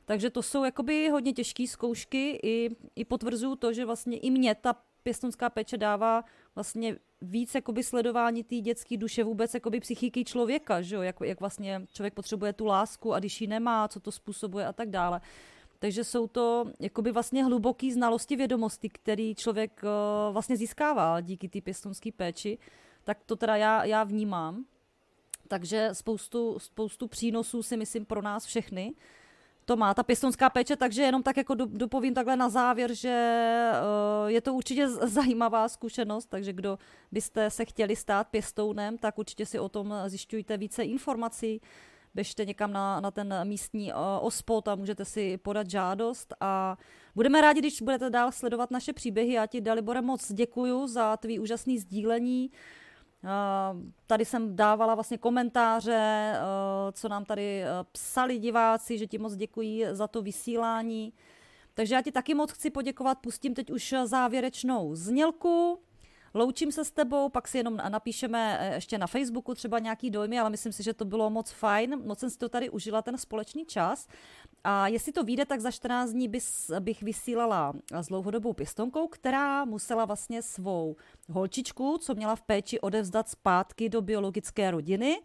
Takže 0.06 0.30
to 0.30 0.44
jsou 0.44 0.64
jakoby 0.64 1.10
hodně 1.10 1.34
těžké 1.34 1.68
zkoušky 1.68 2.40
i, 2.44 2.76
i 2.96 3.06
potvrzuju 3.06 3.56
to, 3.56 3.74
že 3.74 3.86
vlastně 3.86 4.18
i 4.18 4.30
mě 4.30 4.56
ta 4.56 4.76
pěstounská 5.04 5.50
péče 5.50 5.78
dává 5.78 6.24
vlastně 6.56 6.98
víc 7.22 7.56
jakoby 7.56 7.84
sledování 7.84 8.44
té 8.44 8.56
dětské 8.56 8.98
duše, 8.98 9.23
vůbec 9.23 9.53
jakoby 9.53 9.80
psychiky 9.80 10.26
člověka, 10.26 10.82
že 10.82 10.95
jo? 10.95 11.02
Jak, 11.02 11.15
jak 11.23 11.40
vlastně 11.40 11.82
člověk 11.94 12.14
potřebuje 12.14 12.53
tu 12.53 12.65
lásku 12.65 13.14
a 13.14 13.19
když 13.19 13.41
ji 13.41 13.48
nemá, 13.48 13.88
co 13.88 13.99
to 13.99 14.11
způsobuje 14.11 14.65
a 14.65 14.73
tak 14.73 14.90
dále. 14.90 15.22
Takže 15.80 16.03
jsou 16.03 16.27
to 16.27 16.65
jakoby 16.80 17.11
vlastně 17.11 17.44
hluboké 17.44 17.94
znalosti 17.94 18.36
vědomosti, 18.36 18.90
který 18.90 19.36
člověk 19.36 19.82
uh, 19.84 20.34
vlastně 20.34 20.57
získává 20.57 21.22
díky 21.22 21.49
té 21.49 21.61
pěstounské 21.61 22.11
péči. 22.11 22.57
Tak 23.03 23.23
to 23.26 23.36
teda 23.36 23.56
já, 23.56 23.84
já 23.84 24.03
vnímám. 24.03 24.65
Takže 25.48 25.90
spoustu, 25.94 26.60
spoustu 26.60 27.07
přínosů 27.07 27.64
si 27.64 27.77
myslím 27.77 28.06
pro 28.06 28.22
nás 28.22 28.45
všechny 28.45 28.94
to 29.66 29.76
má 29.76 29.94
ta 29.94 30.04
pěstounská 30.04 30.50
péče, 30.50 30.76
takže 30.76 31.02
jenom 31.02 31.24
tak 31.24 31.38
jako 31.38 31.56
dopovím 31.56 32.14
takhle 32.14 32.36
na 32.36 32.50
závěr, 32.50 32.94
že 32.94 33.72
uh, 33.72 34.30
je 34.30 34.42
to 34.42 34.54
určitě 34.54 34.90
zajímavá 34.90 35.70
zkušenost, 35.70 36.26
takže 36.26 36.54
kdo 36.54 36.80
byste 37.12 37.50
se 37.50 37.66
chtěli 37.66 37.96
stát 37.96 38.28
pěstounem, 38.28 38.98
tak 38.98 39.18
určitě 39.18 39.46
si 39.46 39.60
o 39.60 39.70
tom 39.70 39.94
zjišťujte 40.08 40.58
více 40.58 40.84
informací, 40.84 41.62
běžte 42.16 42.46
někam 42.46 42.72
na, 42.72 43.00
na 43.00 43.12
ten 43.12 43.36
místní 43.44 43.94
uh, 43.94 44.00
ospot 44.22 44.68
a 44.68 44.76
můžete 44.76 45.06
si 45.06 45.38
podat 45.38 45.70
žádost 45.70 46.34
a 46.40 46.78
budeme 47.16 47.42
rádi, 47.42 47.60
když 47.60 47.82
budete 47.82 48.10
dál 48.10 48.32
sledovat 48.32 48.72
naše 48.72 48.94
příběhy. 48.94 49.34
Já 49.34 49.46
ti, 49.46 49.62
Dalibore, 49.62 50.02
moc 50.02 50.32
děkuju 50.32 50.88
za 50.88 51.18
tvý 51.18 51.40
úžasný 51.40 51.80
sdílení. 51.80 52.52
Tady 54.07 54.26
jsem 54.26 54.56
dávala 54.56 54.95
vlastně 54.95 55.18
komentáře, 55.18 56.34
co 56.91 57.10
nám 57.10 57.26
tady 57.26 57.64
psali 57.91 58.39
diváci, 58.39 58.97
že 58.97 59.07
ti 59.07 59.18
moc 59.18 59.35
děkují 59.35 59.85
za 59.91 60.07
to 60.07 60.22
vysílání. 60.22 61.14
Takže 61.73 61.95
já 61.95 62.02
ti 62.02 62.11
taky 62.11 62.34
moc 62.34 62.52
chci 62.52 62.69
poděkovat, 62.69 63.18
pustím 63.19 63.53
teď 63.53 63.72
už 63.72 63.95
závěrečnou 64.03 64.95
znělku. 64.95 65.80
Loučím 66.38 66.72
se 66.72 66.86
s 66.86 66.91
tebou, 66.91 67.30
pak 67.30 67.48
si 67.48 67.57
jenom 67.57 67.78
napíšeme 67.90 68.57
e, 68.60 68.76
ještě 68.76 68.98
na 68.98 69.07
Facebooku 69.07 69.56
třeba 69.56 69.80
nějaký 69.80 70.10
dojmy, 70.10 70.40
ale 70.40 70.49
myslím 70.49 70.74
si, 70.74 70.84
že 70.84 70.94
to 70.94 71.06
bylo 71.06 71.30
moc 71.30 71.52
fajn. 71.52 72.02
Moc 72.06 72.20
jsem 72.20 72.30
si 72.30 72.38
to 72.38 72.49
tady 72.49 72.70
užila, 72.70 73.02
ten 73.02 73.18
společný 73.18 73.66
čas. 73.66 74.07
A 74.64 74.88
jestli 74.88 75.12
to 75.12 75.24
vyjde, 75.24 75.45
tak 75.45 75.60
za 75.60 75.72
14 75.72 76.12
dní 76.12 76.28
bys, 76.28 76.72
bych 76.80 77.03
vysílala 77.03 77.74
s 78.02 78.07
dlouhodobou 78.07 78.53
pěstonkou, 78.53 79.07
která 79.07 79.66
musela 79.66 80.06
vlastně 80.06 80.41
svou 80.41 80.95
holčičku, 81.30 81.98
co 81.98 82.16
měla 82.16 82.36
v 82.36 82.41
péči, 82.41 82.80
odevzdat 82.80 83.30
zpátky 83.30 83.90
do 83.90 84.02
biologické 84.02 84.72
rodiny. 84.72 85.22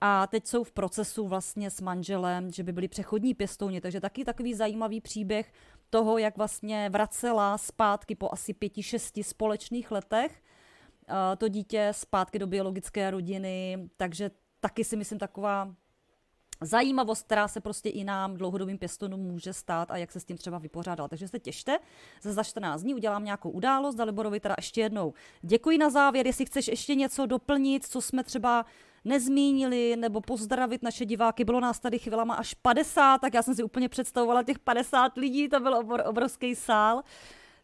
A 0.00 0.26
teď 0.26 0.46
jsou 0.46 0.64
v 0.64 0.72
procesu 0.72 1.28
vlastně 1.28 1.70
s 1.70 1.80
manželem, 1.80 2.52
že 2.52 2.62
by 2.62 2.72
byli 2.72 2.88
přechodní 2.88 3.34
pěstouni, 3.34 3.80
takže 3.80 4.00
taky 4.00 4.24
takový 4.24 4.54
zajímavý 4.54 5.00
příběh 5.00 5.52
toho, 5.90 6.18
jak 6.18 6.36
vlastně 6.36 6.90
vracela 6.90 7.58
zpátky 7.58 8.14
po 8.14 8.28
asi 8.32 8.54
pěti, 8.54 8.82
šesti 8.82 9.22
společných 9.24 9.90
letech 9.90 10.42
eh, 11.08 11.36
to 11.36 11.48
dítě 11.48 11.88
zpátky 11.92 12.38
do 12.38 12.46
biologické 12.46 13.10
rodiny, 13.10 13.88
takže 13.96 14.30
taky 14.60 14.84
si 14.84 14.96
myslím 14.96 15.18
taková 15.18 15.74
zajímavost, 16.60 17.22
která 17.22 17.48
se 17.48 17.60
prostě 17.60 17.88
i 17.88 18.04
nám 18.04 18.36
dlouhodobým 18.36 18.78
pěstonům 18.78 19.20
může 19.20 19.52
stát 19.52 19.90
a 19.90 19.96
jak 19.96 20.12
se 20.12 20.20
s 20.20 20.24
tím 20.24 20.36
třeba 20.36 20.58
vypořádat. 20.58 21.08
Takže 21.08 21.28
se 21.28 21.38
těšte, 21.38 21.78
za, 22.22 22.32
za 22.32 22.42
14 22.42 22.82
dní 22.82 22.94
udělám 22.94 23.24
nějakou 23.24 23.50
událost, 23.50 23.94
Daliborovi 23.94 24.40
teda 24.40 24.54
ještě 24.58 24.80
jednou 24.80 25.14
děkuji 25.42 25.78
na 25.78 25.90
závěr, 25.90 26.26
jestli 26.26 26.44
chceš 26.46 26.68
ještě 26.68 26.94
něco 26.94 27.26
doplnit, 27.26 27.86
co 27.86 28.00
jsme 28.00 28.24
třeba 28.24 28.66
nezmínili, 29.06 29.96
nebo 29.96 30.20
pozdravit 30.20 30.82
naše 30.82 31.04
diváky. 31.04 31.44
Bylo 31.44 31.60
nás 31.60 31.80
tady 31.80 31.98
chvilama 31.98 32.34
až 32.34 32.54
50, 32.54 33.18
tak 33.18 33.34
já 33.34 33.42
jsem 33.42 33.54
si 33.54 33.62
úplně 33.62 33.88
představovala 33.88 34.42
těch 34.42 34.58
50 34.58 35.16
lidí, 35.16 35.48
to 35.48 35.60
byl 35.60 35.72
obr- 35.72 36.08
obrovský 36.08 36.54
sál. 36.54 37.02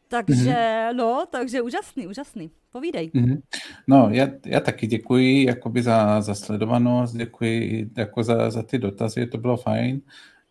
Takže, 0.09 0.51
mm-hmm. 0.51 0.97
no, 0.97 1.25
takže 1.31 1.63
úžasný, 1.63 2.07
úžasný. 2.07 2.51
Povídej. 2.73 3.11
Mm-hmm. 3.15 3.41
No, 3.87 4.09
já, 4.11 4.29
já 4.47 4.61
taky 4.61 4.87
děkuji 4.87 5.47
jakoby 5.47 5.83
za, 5.83 6.21
za 6.21 6.35
sledovanost, 6.35 7.17
děkuji 7.17 7.91
jako 7.97 8.23
za, 8.23 8.51
za 8.51 8.63
ty 8.63 8.79
dotazy, 8.79 9.27
to 9.27 9.39
bylo 9.39 9.57
fajn. 9.57 10.01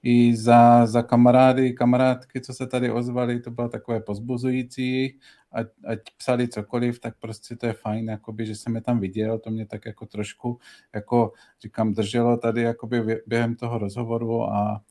I 0.03 0.36
za, 0.36 0.86
za 0.86 1.03
kamarády, 1.03 1.73
kamarádky, 1.73 2.41
co 2.41 2.53
se 2.53 2.68
tady 2.68 2.91
ozvali, 2.91 3.40
to 3.40 3.52
bylo 3.52 3.69
takové 3.69 3.99
pozbuzující 3.99 5.19
ať, 5.52 5.68
ať 5.86 5.99
psali 6.18 6.48
cokoliv, 6.48 6.99
tak 6.99 7.19
prostě 7.19 7.56
to 7.56 7.65
je 7.65 7.73
fajn, 7.73 8.10
jakoby, 8.10 8.45
že 8.45 8.56
jsem 8.56 8.76
je 8.76 8.82
tam 8.82 8.99
viděl, 8.99 9.40
to 9.40 9.49
mě 9.49 9.65
tak 9.65 9.86
jako 9.86 10.06
trošku, 10.06 10.60
jako 10.94 11.34
říkám, 11.61 11.94
drželo 11.94 12.38
tady 12.38 12.61
jakoby 12.61 13.22
během 13.28 13.56
toho 13.56 13.78
rozhovoru 13.78 14.44
a 14.44 14.82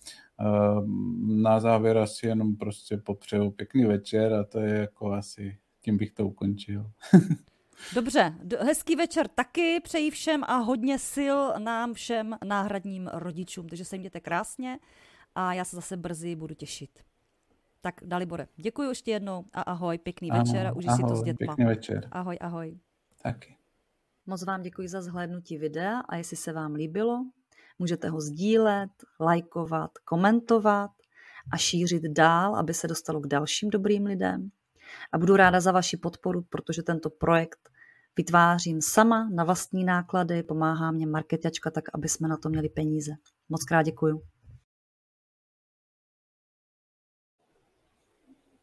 na 1.26 1.60
závěr 1.60 1.98
asi 1.98 2.26
jenom 2.26 2.56
prostě 2.56 2.96
popřeju 2.96 3.50
pěkný 3.50 3.84
večer 3.84 4.34
a 4.34 4.44
to 4.44 4.60
je 4.60 4.74
jako 4.74 5.12
asi, 5.12 5.58
tím 5.80 5.96
bych 5.96 6.12
to 6.12 6.26
ukončil. 6.26 6.90
Dobře, 7.94 8.34
hezký 8.60 8.96
večer 8.96 9.28
taky 9.28 9.80
přeji 9.80 10.10
všem 10.10 10.44
a 10.44 10.56
hodně 10.56 10.98
sil 11.14 11.38
nám 11.58 11.94
všem 11.94 12.38
náhradním 12.44 13.10
rodičům, 13.12 13.68
takže 13.68 13.84
se 13.84 13.98
mějte 13.98 14.20
krásně 14.20 14.78
a 15.34 15.52
já 15.54 15.64
se 15.64 15.76
zase 15.76 15.96
brzy 15.96 16.36
budu 16.36 16.54
těšit. 16.54 16.90
Tak 17.80 17.94
Dalibore, 18.04 18.46
děkuji 18.56 18.88
ještě 18.88 19.10
jednou 19.10 19.44
a 19.52 19.62
ahoj, 19.62 19.98
pěkný 19.98 20.30
ano, 20.30 20.44
večer 20.44 20.66
a 20.66 20.72
užij 20.72 20.90
si 20.96 21.02
to 21.02 21.16
s 21.16 21.22
dětma. 21.22 21.46
Pěkný 21.46 21.64
večer. 21.64 22.08
Ahoj, 22.12 22.38
ahoj. 22.40 22.78
Taky. 23.22 23.56
Moc 24.26 24.44
vám 24.44 24.62
děkuji 24.62 24.88
za 24.88 25.02
zhlédnutí 25.02 25.58
videa 25.58 26.00
a 26.00 26.16
jestli 26.16 26.36
se 26.36 26.52
vám 26.52 26.74
líbilo, 26.74 27.24
můžete 27.78 28.08
ho 28.08 28.20
sdílet, 28.20 28.90
lajkovat, 29.20 29.90
komentovat 30.04 30.90
a 31.52 31.56
šířit 31.56 32.02
dál, 32.02 32.56
aby 32.56 32.74
se 32.74 32.88
dostalo 32.88 33.20
k 33.20 33.26
dalším 33.26 33.70
dobrým 33.70 34.04
lidem. 34.06 34.50
A 35.12 35.18
budu 35.18 35.36
ráda 35.36 35.60
za 35.60 35.72
vaši 35.72 35.96
podporu, 35.96 36.42
protože 36.42 36.82
tento 36.82 37.10
projekt 37.10 37.70
vytvářím 38.16 38.82
sama 38.82 39.28
na 39.34 39.44
vlastní 39.44 39.84
náklady, 39.84 40.42
pomáhá 40.42 40.90
mě 40.90 41.06
marketačka 41.06 41.70
tak, 41.70 41.84
aby 41.94 42.08
jsme 42.08 42.28
na 42.28 42.36
to 42.36 42.48
měli 42.48 42.68
peníze. 42.68 43.12
Moc 43.48 43.64
krát 43.64 43.82
děkuju. 43.82 44.22